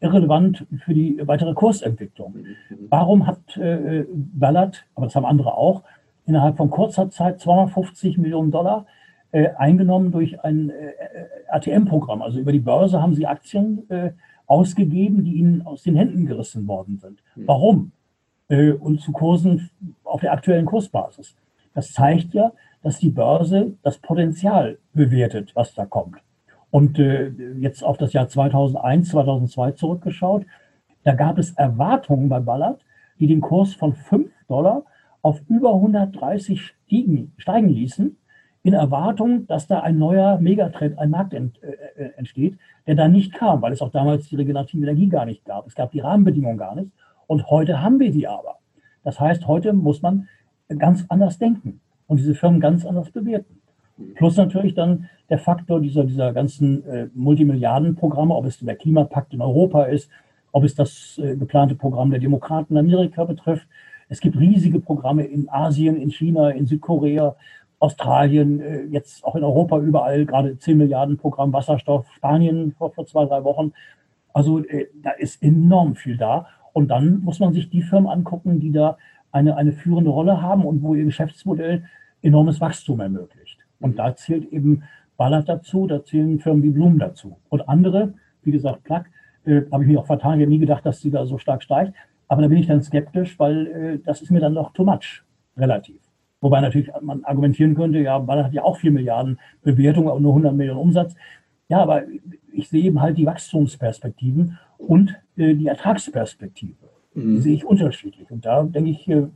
irrelevant 0.00 0.66
für 0.84 0.94
die 0.94 1.20
weitere 1.24 1.54
Kursentwicklung. 1.54 2.34
Mhm. 2.34 2.76
Warum 2.88 3.26
hat 3.28 3.38
Ballard, 4.34 4.84
aber 4.96 5.06
das 5.06 5.14
haben 5.14 5.26
andere 5.26 5.56
auch, 5.56 5.84
innerhalb 6.26 6.56
von 6.56 6.68
kurzer 6.68 7.08
Zeit 7.10 7.38
250 7.38 8.18
Millionen 8.18 8.50
Dollar 8.50 8.86
eingenommen 9.30 10.10
durch 10.10 10.42
ein 10.42 10.72
ATM-Programm. 11.50 12.20
Also 12.20 12.40
über 12.40 12.50
die 12.50 12.58
Börse 12.58 13.00
haben 13.00 13.14
sie 13.14 13.28
Aktien 13.28 13.86
ausgegeben, 14.46 15.22
die 15.22 15.34
ihnen 15.34 15.62
aus 15.64 15.84
den 15.84 15.94
Händen 15.94 16.26
gerissen 16.26 16.66
worden 16.66 16.98
sind. 16.98 17.22
Mhm. 17.36 17.46
Warum? 17.46 17.92
Äh, 18.52 18.72
und 18.72 19.00
zu 19.00 19.12
Kursen 19.12 19.70
auf 20.04 20.20
der 20.20 20.32
aktuellen 20.32 20.66
Kursbasis. 20.66 21.34
Das 21.74 21.92
zeigt 21.92 22.34
ja, 22.34 22.52
dass 22.82 22.98
die 22.98 23.10
Börse 23.10 23.74
das 23.82 23.98
Potenzial 23.98 24.78
bewertet, 24.92 25.52
was 25.54 25.74
da 25.74 25.86
kommt. 25.86 26.18
Und 26.70 26.98
äh, 26.98 27.28
jetzt 27.58 27.84
auf 27.84 27.98
das 27.98 28.12
Jahr 28.12 28.28
2001, 28.28 29.10
2002 29.10 29.72
zurückgeschaut, 29.72 30.44
da 31.04 31.14
gab 31.14 31.38
es 31.38 31.52
Erwartungen 31.52 32.28
bei 32.28 32.40
Ballard, 32.40 32.80
die 33.18 33.26
den 33.26 33.40
Kurs 33.40 33.74
von 33.74 33.94
5 33.94 34.30
Dollar 34.48 34.84
auf 35.20 35.40
über 35.48 35.74
130 35.74 36.60
stiegen, 36.60 37.32
steigen 37.36 37.68
ließen, 37.68 38.16
in 38.64 38.74
Erwartung, 38.74 39.46
dass 39.48 39.66
da 39.66 39.80
ein 39.80 39.98
neuer 39.98 40.38
Megatrend, 40.38 40.98
ein 40.98 41.10
Markt 41.10 41.34
ent, 41.34 41.60
äh, 41.62 41.72
äh 41.96 42.10
entsteht, 42.16 42.58
der 42.86 42.94
da 42.94 43.08
nicht 43.08 43.34
kam, 43.34 43.60
weil 43.60 43.72
es 43.72 43.82
auch 43.82 43.90
damals 43.90 44.28
die 44.28 44.36
regenerative 44.36 44.82
Energie 44.82 45.08
gar 45.08 45.26
nicht 45.26 45.44
gab. 45.44 45.66
Es 45.66 45.74
gab 45.74 45.90
die 45.90 46.00
Rahmenbedingungen 46.00 46.58
gar 46.58 46.76
nicht. 46.76 46.90
Und 47.26 47.50
heute 47.50 47.82
haben 47.82 47.98
wir 47.98 48.12
die 48.12 48.28
aber. 48.28 48.58
Das 49.02 49.18
heißt, 49.18 49.48
heute 49.48 49.72
muss 49.72 50.00
man 50.00 50.28
ganz 50.78 51.04
anders 51.08 51.38
denken 51.38 51.80
und 52.12 52.18
diese 52.18 52.34
Firmen 52.34 52.60
ganz 52.60 52.84
anders 52.84 53.10
bewerten. 53.10 53.62
Mhm. 53.96 54.14
Plus 54.16 54.36
natürlich 54.36 54.74
dann 54.74 55.08
der 55.30 55.38
Faktor 55.38 55.80
dieser, 55.80 56.04
dieser 56.04 56.34
ganzen 56.34 56.84
äh, 56.86 57.08
Multimilliardenprogramme, 57.14 58.34
ob 58.34 58.44
es 58.44 58.58
der 58.58 58.76
Klimapakt 58.76 59.32
in 59.32 59.40
Europa 59.40 59.84
ist, 59.84 60.10
ob 60.52 60.64
es 60.64 60.74
das 60.74 61.18
äh, 61.22 61.36
geplante 61.36 61.74
Programm 61.74 62.10
der 62.10 62.20
Demokraten 62.20 62.74
in 62.74 62.78
Amerika 62.78 63.24
betrifft. 63.24 63.66
Es 64.10 64.20
gibt 64.20 64.38
riesige 64.38 64.78
Programme 64.78 65.24
in 65.24 65.48
Asien, 65.48 65.96
in 65.96 66.10
China, 66.10 66.50
in 66.50 66.66
Südkorea, 66.66 67.34
Australien, 67.78 68.60
äh, 68.60 68.82
jetzt 68.90 69.24
auch 69.24 69.34
in 69.34 69.42
Europa 69.42 69.78
überall, 69.80 70.26
gerade 70.26 70.58
10 70.58 70.76
Milliarden 70.76 71.16
Programm 71.16 71.54
Wasserstoff, 71.54 72.04
Spanien 72.12 72.72
vor, 72.76 72.92
vor 72.92 73.06
zwei, 73.06 73.24
drei 73.24 73.42
Wochen. 73.42 73.72
Also 74.34 74.62
äh, 74.66 74.88
da 75.02 75.12
ist 75.12 75.42
enorm 75.42 75.94
viel 75.94 76.18
da. 76.18 76.46
Und 76.74 76.88
dann 76.88 77.22
muss 77.22 77.40
man 77.40 77.54
sich 77.54 77.70
die 77.70 77.80
Firmen 77.80 78.10
angucken, 78.10 78.60
die 78.60 78.70
da 78.70 78.98
eine, 79.30 79.56
eine 79.56 79.72
führende 79.72 80.10
Rolle 80.10 80.42
haben 80.42 80.66
und 80.66 80.82
wo 80.82 80.94
ihr 80.94 81.04
Geschäftsmodell 81.04 81.84
enormes 82.22 82.60
Wachstum 82.60 83.00
ermöglicht. 83.00 83.58
Und 83.80 83.98
da 83.98 84.14
zählt 84.14 84.50
eben 84.52 84.84
Ballard 85.16 85.48
dazu, 85.48 85.86
da 85.86 86.04
zählen 86.04 86.38
Firmen 86.38 86.62
wie 86.62 86.70
Bloom 86.70 86.98
dazu. 86.98 87.36
Und 87.48 87.68
andere, 87.68 88.14
wie 88.42 88.52
gesagt, 88.52 88.84
Plug, 88.84 89.04
äh, 89.44 89.62
habe 89.70 89.84
ich 89.84 89.90
mir 89.90 90.00
auch 90.00 90.06
vertan, 90.06 90.38
ich 90.38 90.44
habe 90.44 90.50
nie 90.50 90.58
gedacht, 90.58 90.86
dass 90.86 91.00
sie 91.00 91.10
da 91.10 91.26
so 91.26 91.38
stark 91.38 91.62
steigt. 91.62 91.94
Aber 92.28 92.42
da 92.42 92.48
bin 92.48 92.58
ich 92.58 92.66
dann 92.66 92.82
skeptisch, 92.82 93.38
weil 93.38 93.66
äh, 93.66 93.98
das 94.04 94.22
ist 94.22 94.30
mir 94.30 94.40
dann 94.40 94.54
doch 94.54 94.72
too 94.72 94.84
much, 94.84 95.22
relativ. 95.56 96.00
Wobei 96.40 96.60
natürlich 96.60 96.90
man 97.00 97.24
argumentieren 97.24 97.74
könnte, 97.74 97.98
ja, 97.98 98.18
Ballard 98.18 98.46
hat 98.46 98.52
ja 98.52 98.64
auch 98.64 98.76
4 98.78 98.90
Milliarden 98.90 99.38
Bewertung, 99.62 100.08
aber 100.08 100.18
nur 100.18 100.32
100 100.32 100.54
Millionen 100.54 100.80
Umsatz. 100.80 101.14
Ja, 101.68 101.78
aber 101.78 102.02
ich 102.52 102.68
sehe 102.68 102.84
eben 102.84 103.00
halt 103.00 103.16
die 103.16 103.26
Wachstumsperspektiven 103.26 104.58
und 104.78 105.14
äh, 105.36 105.54
die 105.54 105.68
Ertragsperspektive. 105.68 106.88
Mhm. 107.14 107.36
Die 107.36 107.40
sehe 107.40 107.54
ich 107.54 107.64
unterschiedlich. 107.64 108.30
Und 108.30 108.44
da 108.44 108.62
denke 108.64 108.90
ich, 108.90 109.08
äh, 109.08 109.28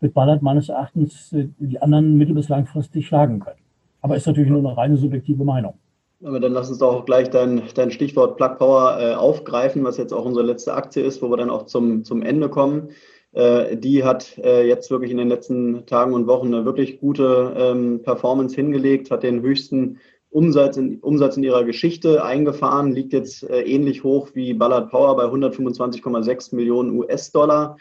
wird 0.00 0.14
Ballard 0.14 0.42
meines 0.42 0.68
Erachtens 0.68 1.32
äh, 1.32 1.48
die 1.58 1.80
anderen 1.80 2.16
mittel- 2.16 2.34
bis 2.34 2.48
langfristig 2.48 3.06
schlagen 3.06 3.40
können. 3.40 3.60
Aber 4.00 4.16
ist 4.16 4.26
natürlich 4.26 4.50
nur 4.50 4.58
eine 4.58 4.76
reine 4.76 4.96
subjektive 4.96 5.44
Meinung. 5.44 5.74
Aber 6.22 6.40
dann 6.40 6.52
lass 6.52 6.70
uns 6.70 6.78
doch 6.78 6.94
auch 6.94 7.04
gleich 7.04 7.30
dein, 7.30 7.62
dein 7.74 7.90
Stichwort 7.90 8.36
Plug 8.36 8.56
Power 8.58 8.98
äh, 8.98 9.14
aufgreifen, 9.14 9.84
was 9.84 9.98
jetzt 9.98 10.12
auch 10.12 10.24
unsere 10.24 10.46
letzte 10.46 10.74
Aktie 10.74 11.02
ist, 11.02 11.20
wo 11.22 11.30
wir 11.30 11.36
dann 11.36 11.50
auch 11.50 11.66
zum, 11.66 12.04
zum 12.04 12.22
Ende 12.22 12.48
kommen. 12.48 12.90
Äh, 13.32 13.76
die 13.76 14.04
hat 14.04 14.38
äh, 14.38 14.66
jetzt 14.66 14.90
wirklich 14.90 15.10
in 15.10 15.16
den 15.16 15.28
letzten 15.28 15.86
Tagen 15.86 16.14
und 16.14 16.26
Wochen 16.26 16.54
eine 16.54 16.64
wirklich 16.64 17.00
gute 17.00 17.54
ähm, 17.56 18.00
Performance 18.02 18.54
hingelegt, 18.54 19.10
hat 19.10 19.22
den 19.22 19.42
höchsten 19.42 19.98
Umsatz 20.30 20.76
in, 20.76 20.98
Umsatz 21.00 21.36
in 21.36 21.44
ihrer 21.44 21.64
Geschichte 21.64 22.24
eingefahren, 22.24 22.92
liegt 22.92 23.12
jetzt 23.12 23.48
äh, 23.48 23.62
ähnlich 23.62 24.02
hoch 24.02 24.30
wie 24.34 24.54
Ballard 24.54 24.90
Power 24.90 25.16
bei 25.16 25.24
125,6 25.24 26.54
Millionen 26.54 26.96
US-Dollar. 26.98 27.76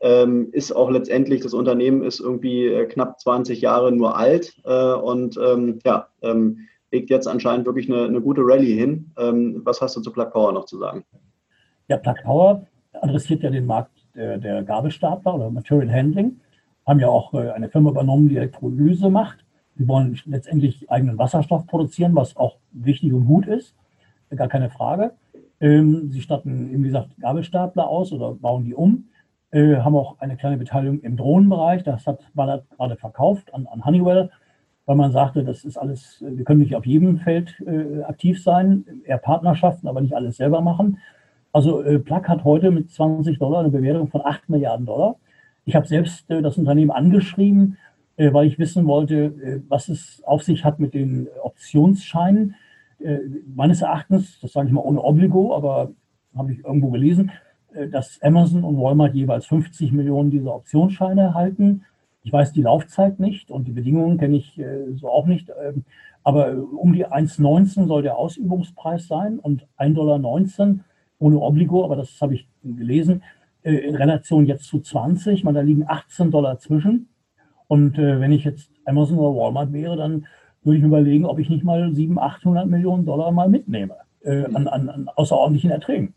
Ähm, 0.00 0.48
ist 0.52 0.72
auch 0.72 0.90
letztendlich, 0.90 1.40
das 1.40 1.54
Unternehmen 1.54 2.02
ist 2.04 2.20
irgendwie 2.20 2.66
äh, 2.66 2.86
knapp 2.86 3.20
20 3.20 3.60
Jahre 3.60 3.90
nur 3.90 4.16
alt 4.16 4.54
äh, 4.64 4.92
und 4.92 5.36
ähm, 5.36 5.80
ja, 5.84 6.08
ähm, 6.22 6.68
legt 6.92 7.10
jetzt 7.10 7.26
anscheinend 7.26 7.66
wirklich 7.66 7.90
eine, 7.90 8.04
eine 8.04 8.20
gute 8.20 8.42
Rallye 8.42 8.74
hin. 8.74 9.10
Ähm, 9.18 9.62
was 9.64 9.80
hast 9.80 9.96
du 9.96 10.00
zu 10.00 10.12
Plug 10.12 10.30
Power 10.30 10.52
noch 10.52 10.66
zu 10.66 10.78
sagen? 10.78 11.04
Ja, 11.88 11.96
Plug 11.96 12.14
Power 12.22 12.66
adressiert 12.92 13.42
ja 13.42 13.50
den 13.50 13.66
Markt 13.66 13.92
der, 14.14 14.38
der 14.38 14.62
Gabelstapler 14.62 15.34
oder 15.34 15.50
Material 15.50 15.92
Handling, 15.92 16.38
haben 16.86 17.00
ja 17.00 17.08
auch 17.08 17.34
äh, 17.34 17.50
eine 17.50 17.68
Firma 17.68 17.90
übernommen, 17.90 18.28
die 18.28 18.36
Elektrolyse 18.36 19.10
macht 19.10 19.44
Sie 19.78 19.86
wollen 19.86 20.18
letztendlich 20.26 20.90
eigenen 20.90 21.18
Wasserstoff 21.18 21.66
produzieren, 21.66 22.16
was 22.16 22.36
auch 22.36 22.56
wichtig 22.72 23.12
und 23.12 23.26
gut 23.26 23.46
ist, 23.46 23.76
gar 24.34 24.48
keine 24.48 24.70
Frage. 24.70 25.12
Ähm, 25.60 26.10
sie 26.10 26.20
statten, 26.20 26.82
wie 26.82 26.88
gesagt, 26.88 27.10
Gabelstapler 27.20 27.86
aus 27.86 28.12
oder 28.12 28.34
bauen 28.34 28.64
die 28.64 28.74
um, 28.74 29.08
äh, 29.50 29.76
haben 29.76 29.96
auch 29.96 30.18
eine 30.20 30.36
kleine 30.36 30.56
Beteiligung 30.56 31.00
im 31.00 31.16
Drohnenbereich. 31.16 31.82
Das 31.82 32.06
hat 32.06 32.20
Ballard 32.34 32.68
gerade 32.70 32.96
verkauft 32.96 33.52
an, 33.54 33.66
an, 33.66 33.84
Honeywell, 33.84 34.30
weil 34.86 34.96
man 34.96 35.12
sagte, 35.12 35.44
das 35.44 35.64
ist 35.64 35.76
alles, 35.76 36.22
wir 36.26 36.44
können 36.44 36.60
nicht 36.60 36.74
auf 36.74 36.86
jedem 36.86 37.18
Feld 37.18 37.60
äh, 37.66 38.02
aktiv 38.02 38.42
sein, 38.42 38.84
eher 39.04 39.18
Partnerschaften, 39.18 39.88
aber 39.88 40.00
nicht 40.00 40.14
alles 40.14 40.36
selber 40.36 40.60
machen. 40.60 40.98
Also 41.52 41.82
äh, 41.82 41.98
Plug 41.98 42.24
hat 42.28 42.44
heute 42.44 42.70
mit 42.70 42.90
20 42.90 43.38
Dollar 43.38 43.60
eine 43.60 43.70
Bewertung 43.70 44.08
von 44.08 44.22
8 44.24 44.48
Milliarden 44.48 44.86
Dollar. 44.86 45.16
Ich 45.64 45.74
habe 45.74 45.86
selbst 45.86 46.30
äh, 46.30 46.42
das 46.42 46.58
Unternehmen 46.58 46.90
angeschrieben 46.90 47.76
äh, 48.18 48.32
weil 48.32 48.48
ich 48.48 48.58
wissen 48.58 48.86
wollte, 48.86 49.14
äh, 49.14 49.60
was 49.68 49.88
es 49.88 50.22
auf 50.24 50.42
sich 50.42 50.64
hat 50.64 50.80
mit 50.80 50.92
den 50.92 51.28
Optionsscheinen. 51.42 52.56
Äh, 52.98 53.18
meines 53.54 53.80
Erachtens, 53.80 54.40
das 54.40 54.52
sage 54.52 54.66
ich 54.66 54.72
mal 54.72 54.80
ohne 54.80 55.00
Obligo, 55.00 55.54
aber 55.54 55.92
habe 56.36 56.52
ich 56.52 56.64
irgendwo 56.64 56.90
gelesen, 56.90 57.30
dass 57.86 58.20
Amazon 58.22 58.64
und 58.64 58.76
Walmart 58.76 59.14
jeweils 59.14 59.46
50 59.46 59.92
Millionen 59.92 60.30
dieser 60.30 60.54
Optionsscheine 60.54 61.22
erhalten. 61.22 61.84
Ich 62.22 62.32
weiß 62.32 62.52
die 62.52 62.62
Laufzeit 62.62 63.20
nicht 63.20 63.50
und 63.50 63.68
die 63.68 63.72
Bedingungen 63.72 64.18
kenne 64.18 64.36
ich 64.36 64.60
so 64.96 65.08
auch 65.08 65.26
nicht. 65.26 65.50
Ähm, 65.62 65.84
aber 66.24 66.56
um 66.72 66.92
die 66.92 67.06
1,19 67.06 67.86
soll 67.86 68.02
der 68.02 68.18
Ausübungspreis 68.18 69.06
sein 69.06 69.38
und 69.38 69.66
1,19 69.78 69.94
Dollar 69.94 70.20
ohne 71.20 71.40
Obligo, 71.40 71.84
aber 71.84 71.96
das 71.96 72.20
habe 72.20 72.34
ich 72.34 72.48
gelesen, 72.62 73.22
in 73.62 73.94
Relation 73.94 74.46
jetzt 74.46 74.64
zu 74.64 74.80
20. 74.80 75.44
Man, 75.44 75.54
da 75.54 75.60
liegen 75.60 75.84
18 75.86 76.30
Dollar 76.30 76.58
zwischen. 76.58 77.08
Und 77.66 77.98
äh, 77.98 78.20
wenn 78.20 78.32
ich 78.32 78.44
jetzt 78.44 78.70
Amazon 78.84 79.18
oder 79.18 79.38
Walmart 79.38 79.72
wäre, 79.72 79.96
dann 79.96 80.26
würde 80.62 80.76
ich 80.76 80.82
mir 80.82 80.88
überlegen, 80.88 81.26
ob 81.26 81.38
ich 81.38 81.50
nicht 81.50 81.64
mal 81.64 81.94
700, 81.94 82.24
800 82.24 82.66
Millionen 82.66 83.04
Dollar 83.04 83.30
mal 83.30 83.48
mitnehme 83.48 83.96
äh, 84.22 84.44
an, 84.44 84.68
an, 84.68 84.88
an, 84.88 85.10
außerordentlichen 85.14 85.70
Erträgen. 85.70 86.14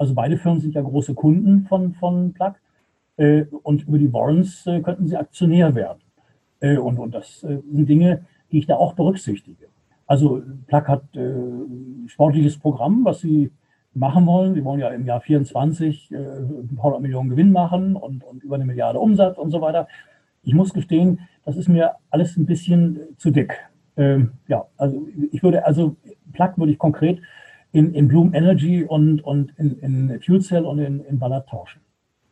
Also 0.00 0.14
beide 0.14 0.38
Firmen 0.38 0.60
sind 0.60 0.74
ja 0.74 0.80
große 0.80 1.12
Kunden 1.12 1.66
von, 1.66 1.92
von 1.92 2.32
Plug 2.32 2.54
äh, 3.18 3.44
und 3.62 3.86
über 3.86 3.98
die 3.98 4.10
Warrants 4.10 4.66
äh, 4.66 4.80
könnten 4.80 5.06
sie 5.06 5.14
Aktionär 5.14 5.74
werden. 5.74 6.00
Äh, 6.60 6.78
und, 6.78 6.98
und 6.98 7.14
das 7.14 7.44
äh, 7.44 7.58
sind 7.70 7.86
Dinge, 7.86 8.24
die 8.50 8.60
ich 8.60 8.66
da 8.66 8.76
auch 8.76 8.94
berücksichtige. 8.94 9.66
Also 10.06 10.42
Plug 10.68 10.88
hat 10.88 11.04
ein 11.14 12.06
sportliches 12.08 12.58
Programm, 12.58 13.04
was 13.04 13.20
sie 13.20 13.50
machen 13.92 14.24
wollen. 14.24 14.54
Sie 14.54 14.64
wollen 14.64 14.80
ja 14.80 14.88
im 14.88 15.04
Jahr 15.04 15.20
24 15.20 16.10
ein 16.10 16.74
paar 16.76 16.86
hundert 16.86 17.02
Millionen 17.02 17.28
Gewinn 17.28 17.52
machen 17.52 17.94
und, 17.94 18.24
und 18.24 18.42
über 18.42 18.56
eine 18.56 18.64
Milliarde 18.64 18.98
Umsatz 18.98 19.36
und 19.36 19.50
so 19.50 19.60
weiter. 19.60 19.86
Ich 20.42 20.54
muss 20.54 20.72
gestehen, 20.72 21.20
das 21.44 21.56
ist 21.56 21.68
mir 21.68 21.92
alles 22.10 22.36
ein 22.36 22.46
bisschen 22.46 23.00
zu 23.18 23.30
dick. 23.30 23.56
Ähm, 23.96 24.32
ja, 24.48 24.64
also 24.78 25.06
ich 25.30 25.42
würde, 25.44 25.64
also 25.64 25.94
Plug 26.32 26.54
würde 26.56 26.72
ich 26.72 26.78
konkret 26.78 27.20
in, 27.72 27.94
in 27.94 28.08
Bloom 28.08 28.34
Energy 28.34 28.84
und, 28.84 29.22
und 29.22 29.52
in, 29.58 29.78
in 29.78 30.20
Fuel 30.20 30.40
Cell 30.40 30.64
und 30.64 30.78
in, 30.78 31.00
in 31.00 31.18
Ballard 31.18 31.48
tauschen. 31.48 31.80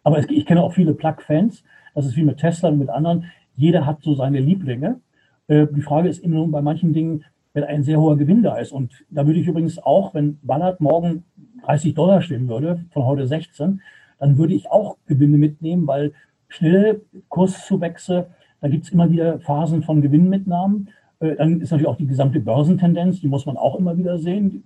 Aber 0.02 0.18
es, 0.18 0.26
ich 0.30 0.46
kenne 0.46 0.62
auch 0.62 0.72
viele 0.72 0.94
Plug-Fans. 0.94 1.62
Das 1.94 2.06
ist 2.06 2.16
wie 2.16 2.24
mit 2.24 2.38
Tesla 2.38 2.70
und 2.70 2.78
mit 2.78 2.88
anderen. 2.88 3.26
Jeder 3.56 3.86
hat 3.86 4.02
so 4.02 4.14
seine 4.14 4.40
Lieblinge. 4.40 5.00
Äh, 5.46 5.66
die 5.74 5.82
Frage 5.82 6.08
ist 6.08 6.20
immer 6.20 6.36
nur 6.36 6.50
bei 6.50 6.62
manchen 6.62 6.92
Dingen, 6.92 7.24
wenn 7.52 7.64
ein 7.64 7.82
sehr 7.82 8.00
hoher 8.00 8.16
Gewinn 8.16 8.42
da 8.42 8.56
ist. 8.56 8.72
Und 8.72 9.04
da 9.10 9.26
würde 9.26 9.40
ich 9.40 9.46
übrigens 9.46 9.78
auch, 9.78 10.14
wenn 10.14 10.38
Ballard 10.42 10.80
morgen 10.80 11.24
30 11.64 11.94
Dollar 11.94 12.22
stehen 12.22 12.48
würde, 12.48 12.84
von 12.90 13.04
heute 13.04 13.26
16, 13.26 13.80
dann 14.18 14.38
würde 14.38 14.54
ich 14.54 14.70
auch 14.70 14.96
Gewinne 15.06 15.38
mitnehmen, 15.38 15.86
weil 15.86 16.12
schnelle 16.48 17.02
Kurszuwächse. 17.28 18.28
Da 18.60 18.68
gibt 18.68 18.84
es 18.84 18.90
immer 18.90 19.10
wieder 19.10 19.38
Phasen 19.40 19.82
von 19.82 20.00
Gewinnmitnahmen. 20.00 20.88
Äh, 21.20 21.36
dann 21.36 21.60
ist 21.60 21.70
natürlich 21.70 21.88
auch 21.88 21.96
die 21.96 22.06
gesamte 22.06 22.40
Börsentendenz, 22.40 23.20
die 23.20 23.28
muss 23.28 23.46
man 23.46 23.56
auch 23.56 23.76
immer 23.76 23.96
wieder 23.96 24.18
sehen, 24.18 24.64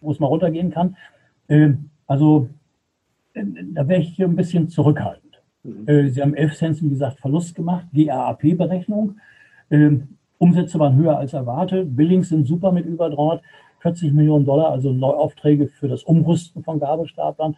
wo 0.00 0.10
es 0.10 0.20
mal 0.20 0.26
runtergehen 0.26 0.70
kann. 0.70 0.96
Äh, 1.48 1.70
also 2.06 2.48
äh, 3.34 3.44
da 3.74 3.88
wäre 3.88 4.00
ich 4.00 4.14
hier 4.14 4.26
ein 4.26 4.36
bisschen 4.36 4.68
zurückhaltend. 4.68 5.42
Mhm. 5.62 6.10
Sie 6.10 6.22
haben 6.22 6.34
11 6.34 6.56
Cent, 6.56 6.82
wie 6.82 6.88
gesagt, 6.88 7.18
Verlust 7.20 7.54
gemacht, 7.54 7.86
GAAP-Berechnung. 7.92 9.16
Umsätze 10.38 10.78
waren 10.78 10.96
höher 10.96 11.18
als 11.18 11.34
erwartet. 11.34 11.94
Billings 11.94 12.30
sind 12.30 12.46
super 12.46 12.72
mit 12.72 12.86
über 12.86 13.10
340 13.10 14.12
Millionen 14.12 14.46
Dollar, 14.46 14.70
also 14.70 14.92
Neuaufträge 14.92 15.68
für 15.68 15.88
das 15.88 16.04
Umrüsten 16.04 16.62
von 16.62 16.80
Gabelstaplern. 16.80 17.56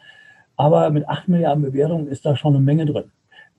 Aber 0.56 0.90
mit 0.90 1.08
8 1.08 1.28
Milliarden 1.28 1.62
Bewertung 1.62 2.08
ist 2.08 2.26
da 2.26 2.36
schon 2.36 2.54
eine 2.54 2.64
Menge 2.64 2.86
drin. 2.86 3.12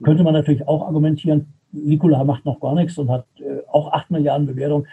Könnte 0.04 0.24
man 0.24 0.34
natürlich 0.34 0.68
auch 0.68 0.86
argumentieren, 0.86 1.54
Nikola 1.72 2.24
macht 2.24 2.46
noch 2.46 2.60
gar 2.60 2.76
nichts 2.76 2.98
und 2.98 3.10
hat 3.10 3.26
äh, 3.40 3.62
auch 3.72 3.94
8 3.94 4.12
Milliarden 4.12 4.48
Bewertung. 4.48 4.88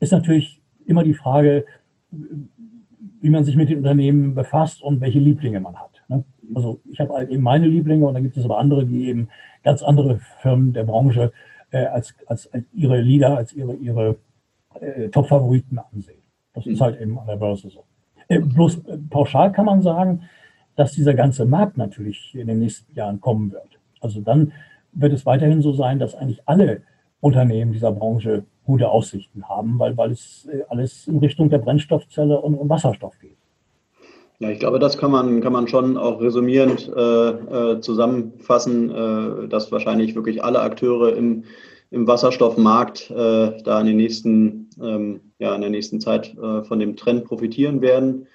Ist 0.00 0.12
natürlich 0.12 0.60
immer 0.86 1.02
die 1.02 1.14
Frage, 1.14 1.64
wie 3.22 3.30
man 3.30 3.44
sich 3.44 3.56
mit 3.56 3.70
den 3.70 3.78
Unternehmen 3.78 4.34
befasst 4.34 4.82
und 4.82 5.00
welche 5.00 5.20
Lieblinge 5.20 5.60
man 5.60 5.76
hat. 5.76 6.02
Ne? 6.08 6.24
Also 6.54 6.80
ich 6.90 7.00
habe 7.00 7.14
halt 7.14 7.30
eben 7.30 7.42
meine 7.42 7.66
Lieblinge 7.66 8.04
und 8.04 8.14
dann 8.14 8.24
gibt 8.24 8.36
es 8.36 8.44
aber 8.44 8.58
andere, 8.58 8.84
die 8.84 9.08
eben 9.08 9.28
ganz 9.62 9.82
andere 9.82 10.18
Firmen 10.40 10.72
der 10.72 10.84
Branche 10.84 11.32
äh, 11.70 11.86
als, 11.86 12.14
als, 12.26 12.50
ihre 12.74 13.00
Leader, 13.00 13.36
als 13.36 13.52
ihre, 13.52 13.74
ihre 13.74 14.16
äh, 14.80 15.08
Top-Favoriten 15.08 15.78
ansehen. 15.78 16.20
Das 16.52 16.66
ist 16.66 16.80
halt 16.80 17.00
eben 17.00 17.18
an 17.18 17.28
der 17.28 17.36
Börse 17.36 17.70
so. 17.70 17.84
Äh, 18.26 18.40
bloß 18.40 18.84
äh, 18.86 18.98
pauschal 19.08 19.52
kann 19.52 19.66
man 19.66 19.82
sagen, 19.82 20.22
dass 20.74 20.92
dieser 20.92 21.14
ganze 21.14 21.44
Markt 21.44 21.76
natürlich 21.76 22.34
in 22.34 22.48
den 22.48 22.58
nächsten 22.58 22.92
Jahren 22.94 23.20
kommen 23.20 23.52
wird. 23.52 23.78
Also 24.00 24.20
dann 24.20 24.52
wird 24.92 25.12
es 25.12 25.24
weiterhin 25.26 25.62
so 25.62 25.72
sein, 25.72 26.00
dass 26.00 26.16
eigentlich 26.16 26.42
alle 26.46 26.82
Unternehmen 27.22 27.72
dieser 27.72 27.92
Branche 27.92 28.44
gute 28.66 28.88
Aussichten 28.88 29.48
haben, 29.48 29.78
weil, 29.78 29.96
weil 29.96 30.10
es 30.10 30.48
äh, 30.52 30.62
alles 30.68 31.06
in 31.06 31.18
Richtung 31.18 31.48
der 31.50 31.58
Brennstoffzelle 31.58 32.40
und, 32.40 32.54
und 32.54 32.68
Wasserstoff 32.68 33.18
geht. 33.20 33.36
Ja, 34.40 34.50
ich 34.50 34.58
glaube, 34.58 34.80
das 34.80 34.98
kann 34.98 35.12
man, 35.12 35.40
kann 35.40 35.52
man 35.52 35.68
schon 35.68 35.96
auch 35.96 36.20
resümierend 36.20 36.90
äh, 36.94 37.30
äh, 37.30 37.80
zusammenfassen, 37.80 38.90
äh, 38.90 39.48
dass 39.48 39.70
wahrscheinlich 39.70 40.16
wirklich 40.16 40.42
alle 40.42 40.60
Akteure 40.60 41.14
im, 41.16 41.44
im 41.92 42.08
Wasserstoffmarkt 42.08 43.10
äh, 43.10 43.62
da 43.62 43.80
in 43.80 43.86
den 43.86 43.96
nächsten 43.98 44.68
ähm, 44.82 45.20
ja, 45.38 45.54
in 45.54 45.60
der 45.60 45.70
nächsten 45.70 46.00
Zeit 46.00 46.36
äh, 46.36 46.64
von 46.64 46.80
dem 46.80 46.96
Trend 46.96 47.24
profitieren 47.24 47.80
werden. 47.80 48.26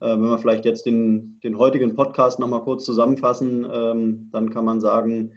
Wenn 0.00 0.20
wir 0.20 0.38
vielleicht 0.38 0.64
jetzt 0.64 0.86
den, 0.86 1.40
den 1.42 1.58
heutigen 1.58 1.96
Podcast 1.96 2.38
nochmal 2.38 2.62
kurz 2.62 2.84
zusammenfassen, 2.84 3.66
ähm, 3.68 4.28
dann 4.30 4.50
kann 4.50 4.64
man 4.64 4.80
sagen, 4.80 5.32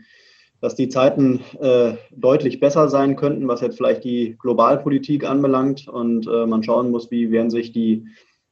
dass 0.62 0.76
die 0.76 0.88
Zeiten 0.88 1.40
äh, 1.60 1.94
deutlich 2.12 2.60
besser 2.60 2.88
sein 2.88 3.16
könnten, 3.16 3.48
was 3.48 3.60
jetzt 3.60 3.76
vielleicht 3.76 4.04
die 4.04 4.36
Globalpolitik 4.38 5.28
anbelangt 5.28 5.88
und 5.88 6.28
äh, 6.28 6.46
man 6.46 6.62
schauen 6.62 6.92
muss, 6.92 7.10
wie 7.10 7.32
werden 7.32 7.50
sich 7.50 7.72
die 7.72 8.06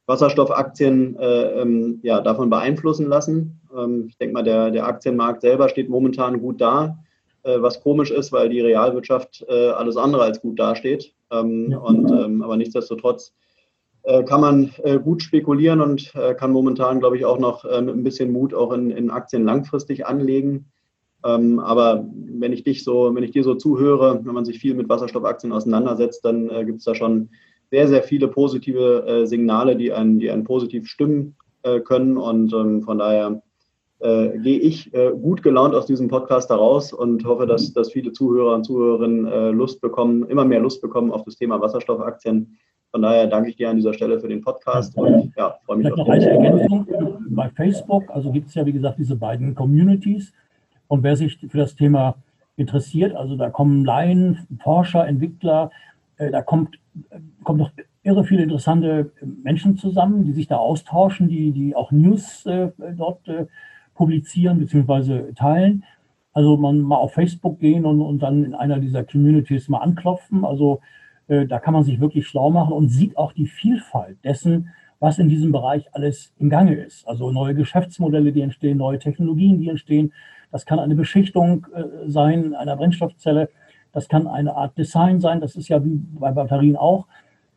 Wasserstoffaktien 0.07 1.17
äh, 1.17 1.61
ähm, 1.61 2.01
ja, 2.03 2.19
davon 2.19 2.49
beeinflussen 2.49 3.07
lassen. 3.07 3.61
Ähm, 3.75 4.07
ich 4.09 4.17
denke 4.17 4.33
mal, 4.33 4.43
der, 4.43 4.71
der 4.71 4.87
Aktienmarkt 4.87 5.41
selber 5.41 5.69
steht 5.69 5.87
momentan 5.87 6.41
gut 6.41 6.59
da, 6.59 6.97
äh, 7.43 7.61
was 7.61 7.79
komisch 7.79 8.11
ist, 8.11 8.33
weil 8.33 8.49
die 8.49 8.59
Realwirtschaft 8.59 9.45
äh, 9.47 9.69
alles 9.69 9.95
andere 9.95 10.23
als 10.23 10.41
gut 10.41 10.59
dasteht. 10.59 11.13
Ähm, 11.31 11.71
ja. 11.71 11.77
und, 11.77 12.11
ähm, 12.11 12.41
aber 12.41 12.57
nichtsdestotrotz 12.57 13.33
äh, 14.03 14.23
kann 14.23 14.41
man 14.41 14.71
gut 15.05 15.23
spekulieren 15.23 15.79
und 15.79 16.11
kann 16.37 16.51
momentan, 16.51 16.99
glaube 16.99 17.15
ich, 17.15 17.23
auch 17.23 17.39
noch 17.39 17.63
mit 17.63 17.95
ein 17.95 18.03
bisschen 18.03 18.33
Mut 18.33 18.53
auch 18.53 18.73
in, 18.73 18.91
in 18.91 19.11
Aktien 19.11 19.45
langfristig 19.45 20.07
anlegen. 20.07 20.71
Ähm, 21.23 21.59
aber 21.59 22.05
wenn 22.13 22.53
ich 22.53 22.63
dich 22.63 22.83
so, 22.83 23.13
wenn 23.13 23.23
ich 23.23 23.31
dir 23.31 23.43
so 23.43 23.55
zuhöre, 23.55 24.21
wenn 24.23 24.33
man 24.33 24.45
sich 24.45 24.59
viel 24.59 24.73
mit 24.73 24.89
Wasserstoffaktien 24.89 25.53
auseinandersetzt, 25.53 26.25
dann 26.25 26.49
äh, 26.49 26.65
gibt 26.65 26.79
es 26.79 26.85
da 26.85 26.95
schon 26.95 27.29
sehr, 27.69 27.87
sehr 27.87 28.03
viele 28.03 28.27
positive 28.27 29.05
äh, 29.07 29.25
Signale, 29.25 29.75
die 29.75 29.93
einen, 29.93 30.19
die 30.19 30.29
einen 30.29 30.43
positiv 30.43 30.87
stimmen 30.87 31.35
äh, 31.63 31.79
können. 31.79 32.17
Und 32.17 32.53
ähm, 32.53 32.81
von 32.81 32.97
daher 32.97 33.41
äh, 33.99 34.37
gehe 34.39 34.59
ich 34.59 34.93
äh, 34.93 35.11
gut 35.11 35.43
gelaunt 35.43 35.75
aus 35.75 35.85
diesem 35.85 36.07
Podcast 36.07 36.49
heraus 36.49 36.91
und 36.91 37.23
hoffe, 37.23 37.45
dass, 37.45 37.71
dass 37.73 37.91
viele 37.91 38.11
Zuhörer 38.11 38.55
und 38.55 38.65
Zuhörerinnen 38.65 39.25
äh, 39.27 39.51
Lust 39.51 39.79
bekommen, 39.79 40.25
immer 40.27 40.43
mehr 40.43 40.59
Lust 40.59 40.81
bekommen 40.81 41.11
auf 41.11 41.23
das 41.23 41.35
Thema 41.35 41.61
Wasserstoffaktien. 41.61 42.57
Von 42.91 43.03
daher 43.03 43.27
danke 43.27 43.51
ich 43.51 43.55
dir 43.55 43.69
an 43.69 43.77
dieser 43.77 43.93
Stelle 43.93 44.19
für 44.19 44.27
den 44.27 44.41
Podcast 44.41 44.97
und 44.97 45.31
ja, 45.37 45.55
freue 45.65 45.77
mich 45.77 45.87
Vielleicht 45.87 45.99
auf 45.99 46.07
noch 46.07 46.13
eine 46.13 46.29
Ergänzung. 46.29 46.87
Bei 47.29 47.49
Facebook, 47.49 48.03
also 48.09 48.31
gibt 48.31 48.49
es 48.49 48.55
ja, 48.55 48.65
wie 48.65 48.73
gesagt, 48.73 48.99
diese 48.99 49.15
beiden 49.15 49.55
Communities. 49.55 50.33
Und 50.91 51.03
wer 51.03 51.15
sich 51.15 51.37
für 51.37 51.57
das 51.57 51.75
Thema 51.75 52.15
interessiert, 52.57 53.15
also 53.15 53.37
da 53.37 53.49
kommen 53.49 53.85
Laien, 53.85 54.45
Forscher, 54.61 55.07
Entwickler, 55.07 55.71
äh, 56.17 56.29
da 56.31 56.41
kommt, 56.41 56.79
kommt 57.45 57.59
noch 57.59 57.71
irre 58.03 58.25
viele 58.25 58.43
interessante 58.43 59.13
Menschen 59.21 59.77
zusammen, 59.77 60.25
die 60.25 60.33
sich 60.33 60.47
da 60.47 60.57
austauschen, 60.57 61.29
die, 61.29 61.53
die 61.53 61.77
auch 61.77 61.93
News 61.93 62.45
äh, 62.45 62.71
dort 62.97 63.25
äh, 63.29 63.45
publizieren 63.95 64.59
bzw. 64.59 65.31
teilen. 65.31 65.85
Also 66.33 66.57
man 66.57 66.81
mal 66.81 66.97
auf 66.97 67.13
Facebook 67.13 67.61
gehen 67.61 67.85
und, 67.85 68.01
und 68.01 68.19
dann 68.19 68.43
in 68.43 68.53
einer 68.53 68.79
dieser 68.79 69.05
Communities 69.05 69.69
mal 69.69 69.77
anklopfen. 69.77 70.43
Also 70.43 70.81
äh, 71.29 71.45
da 71.47 71.59
kann 71.59 71.73
man 71.73 71.85
sich 71.85 72.01
wirklich 72.01 72.27
schlau 72.27 72.49
machen 72.49 72.73
und 72.73 72.89
sieht 72.89 73.15
auch 73.15 73.31
die 73.31 73.47
Vielfalt 73.47 74.17
dessen, 74.25 74.71
was 74.99 75.19
in 75.19 75.29
diesem 75.29 75.53
Bereich 75.53 75.85
alles 75.93 76.33
im 76.37 76.49
Gange 76.49 76.73
ist. 76.73 77.07
Also 77.07 77.31
neue 77.31 77.55
Geschäftsmodelle, 77.55 78.33
die 78.33 78.41
entstehen, 78.41 78.77
neue 78.77 78.99
Technologien, 78.99 79.57
die 79.61 79.69
entstehen. 79.69 80.11
Das 80.51 80.65
kann 80.65 80.79
eine 80.79 80.95
Beschichtung 80.95 81.67
äh, 81.73 82.09
sein 82.09 82.53
einer 82.55 82.75
Brennstoffzelle. 82.75 83.49
Das 83.93 84.07
kann 84.07 84.27
eine 84.27 84.55
Art 84.55 84.77
Design 84.77 85.19
sein. 85.19 85.41
Das 85.41 85.55
ist 85.55 85.67
ja 85.69 85.83
wie 85.83 85.99
bei 86.19 86.31
Batterien 86.31 86.77
auch. 86.77 87.07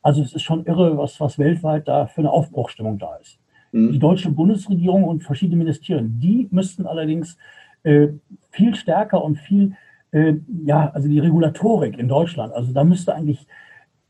Also 0.02 0.22
es 0.22 0.34
ist 0.34 0.42
schon 0.42 0.66
irre, 0.66 0.98
was, 0.98 1.20
was 1.20 1.38
weltweit 1.38 1.88
da 1.88 2.06
für 2.06 2.20
eine 2.20 2.30
Aufbruchstimmung 2.30 2.98
da 2.98 3.16
ist. 3.16 3.38
Mhm. 3.72 3.92
Die 3.92 3.98
deutsche 3.98 4.30
Bundesregierung 4.30 5.04
und 5.04 5.22
verschiedene 5.22 5.56
Ministerien, 5.56 6.20
die 6.20 6.48
müssten 6.50 6.86
allerdings 6.86 7.38
äh, 7.84 8.08
viel 8.50 8.74
stärker 8.74 9.24
und 9.24 9.38
viel, 9.38 9.76
äh, 10.12 10.34
ja, 10.64 10.90
also 10.90 11.08
die 11.08 11.18
Regulatorik 11.18 11.98
in 11.98 12.08
Deutschland, 12.08 12.52
also 12.52 12.72
da 12.72 12.84
müsste 12.84 13.14
eigentlich 13.14 13.46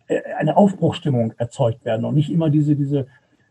äh, 0.09 0.21
eine 0.39 0.57
Aufbruchstimmung 0.57 1.33
erzeugt 1.39 1.85
werden 1.85 2.05
und 2.05 2.15
nicht 2.15 2.31
immer 2.31 2.51
diese, 2.51 2.77
diese 2.77 3.07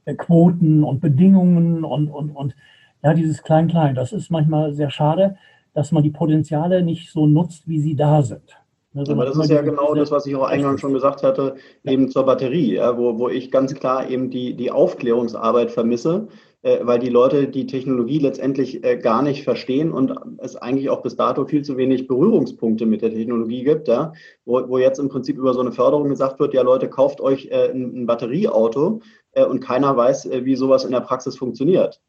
äh, 0.06 0.14
Quoten 0.14 0.84
und 0.84 1.00
Bedingungen 1.00 1.84
und, 1.84 2.10
und, 2.10 2.30
und 2.32 2.56
ja, 3.04 3.14
dieses 3.14 3.44
Klein-Klein. 3.44 3.96
Das 3.96 4.14
ist 4.14 4.32
manchmal 4.32 4.74
sehr 4.74 4.90
schade, 4.90 5.36
dass 5.74 5.92
man 5.92 6.04
die 6.04 6.12
Potenziale 6.12 6.82
nicht 6.84 7.12
so 7.12 7.26
nutzt, 7.26 7.68
wie 7.68 7.82
sie 7.82 7.96
da 7.96 8.22
sind. 8.22 8.58
Also 8.96 9.14
Aber 9.14 9.26
das 9.26 9.38
ist 9.38 9.50
ja 9.50 9.62
genau 9.62 9.96
das, 9.96 10.12
was 10.12 10.28
ich 10.28 10.36
auch 10.36 10.44
eingangs 10.44 10.80
schon 10.80 10.94
gesagt 10.94 11.24
hatte, 11.24 11.56
eben 11.84 12.10
zur 12.10 12.26
Batterie, 12.26 12.76
ja, 12.76 12.96
wo, 12.96 13.18
wo 13.18 13.28
ich 13.28 13.50
ganz 13.50 13.74
klar 13.74 14.08
eben 14.08 14.30
die, 14.30 14.54
die 14.54 14.70
Aufklärungsarbeit 14.70 15.72
vermisse, 15.72 16.28
äh, 16.62 16.78
weil 16.84 17.00
die 17.00 17.10
Leute 17.10 17.48
die 17.48 17.66
Technologie 17.66 18.20
letztendlich 18.20 18.84
äh, 18.84 18.98
gar 18.98 19.24
nicht 19.24 19.44
verstehen 19.44 19.92
und 19.92 20.14
es 20.38 20.56
eigentlich 20.56 20.92
auch 20.92 21.02
bis 21.02 21.16
dato 21.16 21.46
viel 21.46 21.64
zu 21.64 21.76
wenig 21.76 22.08
Berührungspunkte 22.08 22.86
mit 22.86 23.02
der 23.02 23.10
Technologie 23.10 23.64
gibt, 23.64 23.88
ja, 23.88 24.14
wo, 24.46 24.70
wo 24.70 24.78
jetzt 24.78 25.00
im 25.00 25.10
Prinzip 25.10 25.40
über 25.40 25.56
so 25.56 25.62
eine 25.62 25.72
Förderung 25.72 26.10
gesagt 26.10 26.40
wird, 26.40 26.54
ja 26.54 26.62
Leute, 26.62 26.88
kauft 26.88 27.20
euch 27.20 27.48
äh, 27.48 27.72
ein, 27.72 28.04
ein 28.04 28.06
Batterieauto 28.06 29.02
äh, 29.32 29.44
und 29.44 29.60
keiner 29.60 29.98
weiß, 29.98 30.28
äh, 30.28 30.46
wie 30.46 30.56
sowas 30.56 30.86
in 30.86 30.92
der 30.92 31.02
Praxis 31.02 31.36
funktioniert. 31.36 32.00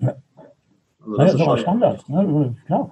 Ja? 0.00 0.08
Ja. 0.08 0.16
Also 1.02 1.16
das, 1.16 1.32
ja, 1.32 1.38
ist, 1.38 1.46
aber 1.46 1.58
Standard, 1.58 2.08
ne? 2.08 2.56
klar. 2.66 2.90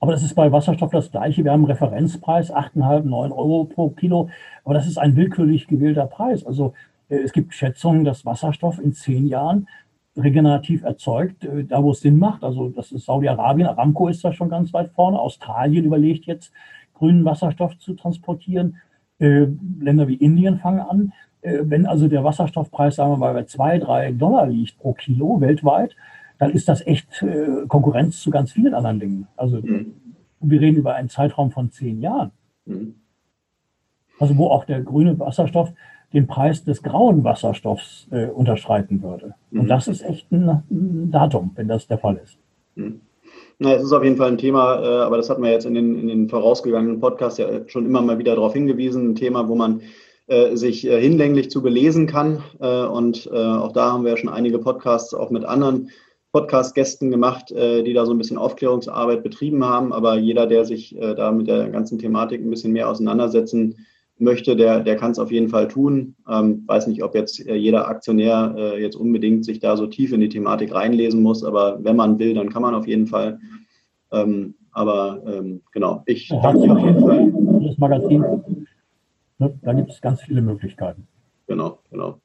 Aber 0.00 0.12
das 0.12 0.22
ist 0.22 0.34
bei 0.34 0.52
Wasserstoff 0.52 0.92
das 0.92 1.10
Gleiche. 1.10 1.42
Wir 1.44 1.52
haben 1.52 1.64
einen 1.64 1.72
Referenzpreis, 1.72 2.54
8,5, 2.54 3.02
9 3.02 3.32
Euro 3.32 3.64
pro 3.64 3.90
Kilo. 3.90 4.28
Aber 4.64 4.74
das 4.74 4.86
ist 4.86 4.98
ein 4.98 5.16
willkürlich 5.16 5.66
gewählter 5.66 6.06
Preis. 6.06 6.46
Also 6.46 6.74
äh, 7.08 7.16
es 7.16 7.32
gibt 7.32 7.54
Schätzungen, 7.54 8.04
dass 8.04 8.24
Wasserstoff 8.24 8.78
in 8.78 8.92
zehn 8.92 9.26
Jahren 9.26 9.68
regenerativ 10.16 10.84
erzeugt, 10.84 11.44
äh, 11.44 11.64
da 11.64 11.82
wo 11.82 11.90
es 11.90 12.00
Sinn 12.00 12.18
macht. 12.18 12.44
Also 12.44 12.68
das 12.68 12.92
ist 12.92 13.06
Saudi-Arabien, 13.06 13.66
Aramco 13.66 14.08
ist 14.08 14.24
da 14.24 14.32
schon 14.32 14.48
ganz 14.48 14.72
weit 14.72 14.90
vorne. 14.90 15.18
Australien 15.18 15.84
überlegt 15.84 16.26
jetzt, 16.26 16.52
grünen 16.94 17.24
Wasserstoff 17.24 17.76
zu 17.78 17.94
transportieren. 17.94 18.76
Äh, 19.18 19.46
Länder 19.80 20.06
wie 20.06 20.14
Indien 20.14 20.58
fangen 20.58 20.80
an. 20.80 21.12
Wenn 21.40 21.86
also 21.86 22.08
der 22.08 22.24
Wasserstoffpreis, 22.24 22.96
sagen 22.96 23.12
wir 23.12 23.16
mal, 23.16 23.32
bei 23.32 23.44
zwei, 23.44 23.78
drei 23.78 24.10
Dollar 24.10 24.48
liegt 24.48 24.76
pro 24.76 24.92
Kilo 24.92 25.40
weltweit, 25.40 25.94
dann 26.38 26.52
ist 26.52 26.68
das 26.68 26.86
echt 26.86 27.22
äh, 27.22 27.66
Konkurrenz 27.66 28.20
zu 28.20 28.30
ganz 28.30 28.52
vielen 28.52 28.74
anderen 28.74 29.00
Dingen. 29.00 29.28
Also 29.36 29.58
mhm. 29.58 29.94
wir 30.40 30.60
reden 30.60 30.76
über 30.76 30.94
einen 30.94 31.08
Zeitraum 31.08 31.50
von 31.50 31.70
zehn 31.70 32.00
Jahren. 32.00 32.30
Mhm. 32.64 32.94
Also 34.18 34.36
wo 34.36 34.48
auch 34.48 34.64
der 34.64 34.80
grüne 34.80 35.18
Wasserstoff 35.18 35.72
den 36.12 36.26
Preis 36.26 36.64
des 36.64 36.82
grauen 36.82 37.22
Wasserstoffs 37.22 38.08
äh, 38.10 38.26
unterschreiten 38.26 39.02
würde. 39.02 39.34
Mhm. 39.50 39.60
Und 39.60 39.68
das 39.68 39.88
ist 39.88 40.02
echt 40.02 40.30
ein, 40.32 40.48
ein, 40.70 41.10
Datum, 41.10 41.50
wenn 41.54 41.68
das 41.68 41.86
der 41.86 41.98
Fall 41.98 42.20
ist. 42.22 42.38
Mhm. 42.76 43.00
Na, 43.58 43.74
es 43.74 43.82
ist 43.82 43.92
auf 43.92 44.04
jeden 44.04 44.16
Fall 44.16 44.28
ein 44.28 44.38
Thema, 44.38 44.80
äh, 44.80 45.02
aber 45.02 45.16
das 45.16 45.28
hatten 45.28 45.42
wir 45.42 45.50
jetzt 45.50 45.66
in 45.66 45.74
den, 45.74 45.98
in 45.98 46.06
den 46.06 46.28
vorausgegangenen 46.28 47.00
Podcasts 47.00 47.38
ja 47.38 47.68
schon 47.68 47.84
immer 47.84 48.00
mal 48.00 48.18
wieder 48.18 48.34
darauf 48.34 48.52
hingewiesen, 48.52 49.10
ein 49.10 49.14
Thema, 49.16 49.48
wo 49.48 49.54
man 49.54 49.82
äh, 50.28 50.56
sich 50.56 50.86
äh, 50.86 51.00
hinlänglich 51.00 51.50
zu 51.50 51.62
belesen 51.62 52.06
kann. 52.06 52.42
Äh, 52.60 52.84
und 52.84 53.30
auch 53.32 53.72
da 53.72 53.92
haben 53.92 54.04
wir 54.04 54.10
ja 54.12 54.16
schon 54.16 54.28
einige 54.28 54.58
Podcasts 54.58 55.14
auch 55.14 55.30
mit 55.30 55.44
anderen 55.44 55.90
Podcast-Gästen 56.32 57.10
gemacht, 57.10 57.50
äh, 57.52 57.82
die 57.82 57.94
da 57.94 58.06
so 58.06 58.12
ein 58.12 58.18
bisschen 58.18 58.38
Aufklärungsarbeit 58.38 59.22
betrieben 59.22 59.64
haben. 59.64 59.92
Aber 59.92 60.16
jeder, 60.18 60.46
der 60.46 60.64
sich 60.64 60.96
da 60.98 61.32
mit 61.32 61.48
der 61.48 61.68
ganzen 61.70 61.98
Thematik 61.98 62.40
ein 62.40 62.50
bisschen 62.50 62.72
mehr 62.72 62.88
auseinandersetzen 62.88 63.76
möchte, 64.18 64.56
der, 64.56 64.80
der 64.80 64.96
kann 64.96 65.12
es 65.12 65.18
auf 65.18 65.30
jeden 65.30 65.48
Fall 65.48 65.68
tun. 65.68 66.16
Ähm, 66.28 66.64
weiß 66.66 66.86
nicht, 66.88 67.02
ob 67.02 67.14
jetzt 67.14 67.46
äh, 67.46 67.54
jeder 67.54 67.88
Aktionär 67.88 68.54
äh, 68.56 68.82
jetzt 68.82 68.96
unbedingt 68.96 69.44
sich 69.44 69.60
da 69.60 69.76
so 69.76 69.86
tief 69.86 70.12
in 70.12 70.20
die 70.20 70.28
Thematik 70.28 70.74
reinlesen 70.74 71.22
muss, 71.22 71.44
aber 71.44 71.82
wenn 71.82 71.96
man 71.96 72.18
will, 72.18 72.34
dann 72.34 72.50
kann 72.50 72.62
man 72.62 72.74
auf 72.74 72.86
jeden 72.86 73.06
Fall. 73.06 73.38
Ähm, 74.12 74.54
aber 74.72 75.22
ähm, 75.26 75.62
genau, 75.72 76.02
ich 76.06 76.28
ja, 76.28 76.40
danke 76.40 76.70
auf 76.70 76.78
jeden 76.78 77.00
Fall. 77.00 77.32
Das 77.66 77.78
Magazin, 77.78 78.24
ne, 79.38 79.58
da 79.62 79.72
gibt 79.72 79.90
es 79.90 80.00
ganz 80.00 80.22
viele 80.22 80.42
Möglichkeiten. 80.42 81.06
Genau, 81.46 81.78
genau. 81.90 82.20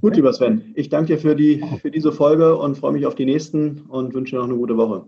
Gut, 0.00 0.14
lieber 0.14 0.32
Sven, 0.32 0.72
ich 0.76 0.90
danke 0.90 1.14
dir 1.14 1.18
für, 1.18 1.34
die, 1.34 1.60
für 1.82 1.90
diese 1.90 2.12
Folge 2.12 2.56
und 2.56 2.78
freue 2.78 2.92
mich 2.92 3.04
auf 3.04 3.16
die 3.16 3.24
nächsten 3.24 3.80
und 3.88 4.14
wünsche 4.14 4.36
dir 4.36 4.38
noch 4.38 4.48
eine 4.48 4.56
gute 4.56 4.76
Woche. 4.76 5.06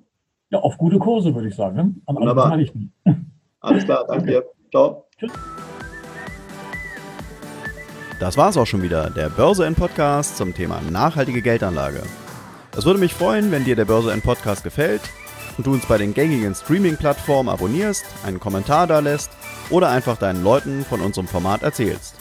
Ja, 0.51 0.59
auf 0.59 0.79
gute 0.79 0.99
Kurse, 0.99 1.33
würde 1.33 1.47
ich 1.47 1.55
sagen. 1.55 1.77
Ne? 1.77 1.95
Am 2.07 2.17
Wunderbar. 2.17 2.59
Alles 3.61 3.85
klar, 3.85 4.05
danke 4.09 4.27
dir. 4.27 4.45
Ciao. 4.73 5.07
Tschüss. 5.17 5.31
Das 8.19 8.37
war's 8.37 8.57
auch 8.57 8.67
schon 8.67 8.83
wieder, 8.83 9.11
der 9.11 9.29
Börse 9.29 9.65
N 9.65 9.77
Podcast 9.77 10.37
zum 10.37 10.55
Thema 10.55 10.81
nachhaltige 10.91 11.41
Geldanlage. 11.41 12.03
Es 12.77 12.85
würde 12.85 12.99
mich 12.99 13.15
freuen, 13.15 13.53
wenn 13.53 13.65
dir 13.65 13.77
der 13.77 13.85
Börse 13.85 14.13
N 14.13 14.23
Podcast 14.23 14.65
gefällt 14.65 15.03
und 15.57 15.69
du 15.69 15.73
uns 15.73 15.87
bei 15.87 15.99
den 15.99 16.15
gängigen 16.15 16.55
Streaming-Plattformen 16.55 17.49
abonnierst, 17.49 18.05
einen 18.27 18.41
Kommentar 18.41 18.89
da 18.89 18.99
lässt 18.99 19.31
oder 19.71 19.89
einfach 19.89 20.17
deinen 20.17 20.43
Leuten 20.43 20.85
von 20.85 21.01
unserem 21.01 21.29
Format 21.29 21.63
erzählst. 21.63 22.20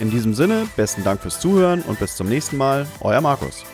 In 0.00 0.10
diesem 0.10 0.32
Sinne, 0.32 0.66
besten 0.76 1.04
Dank 1.04 1.20
fürs 1.20 1.40
Zuhören 1.40 1.82
und 1.82 1.98
bis 2.00 2.16
zum 2.16 2.26
nächsten 2.26 2.56
Mal, 2.56 2.86
euer 3.00 3.20
Markus. 3.20 3.64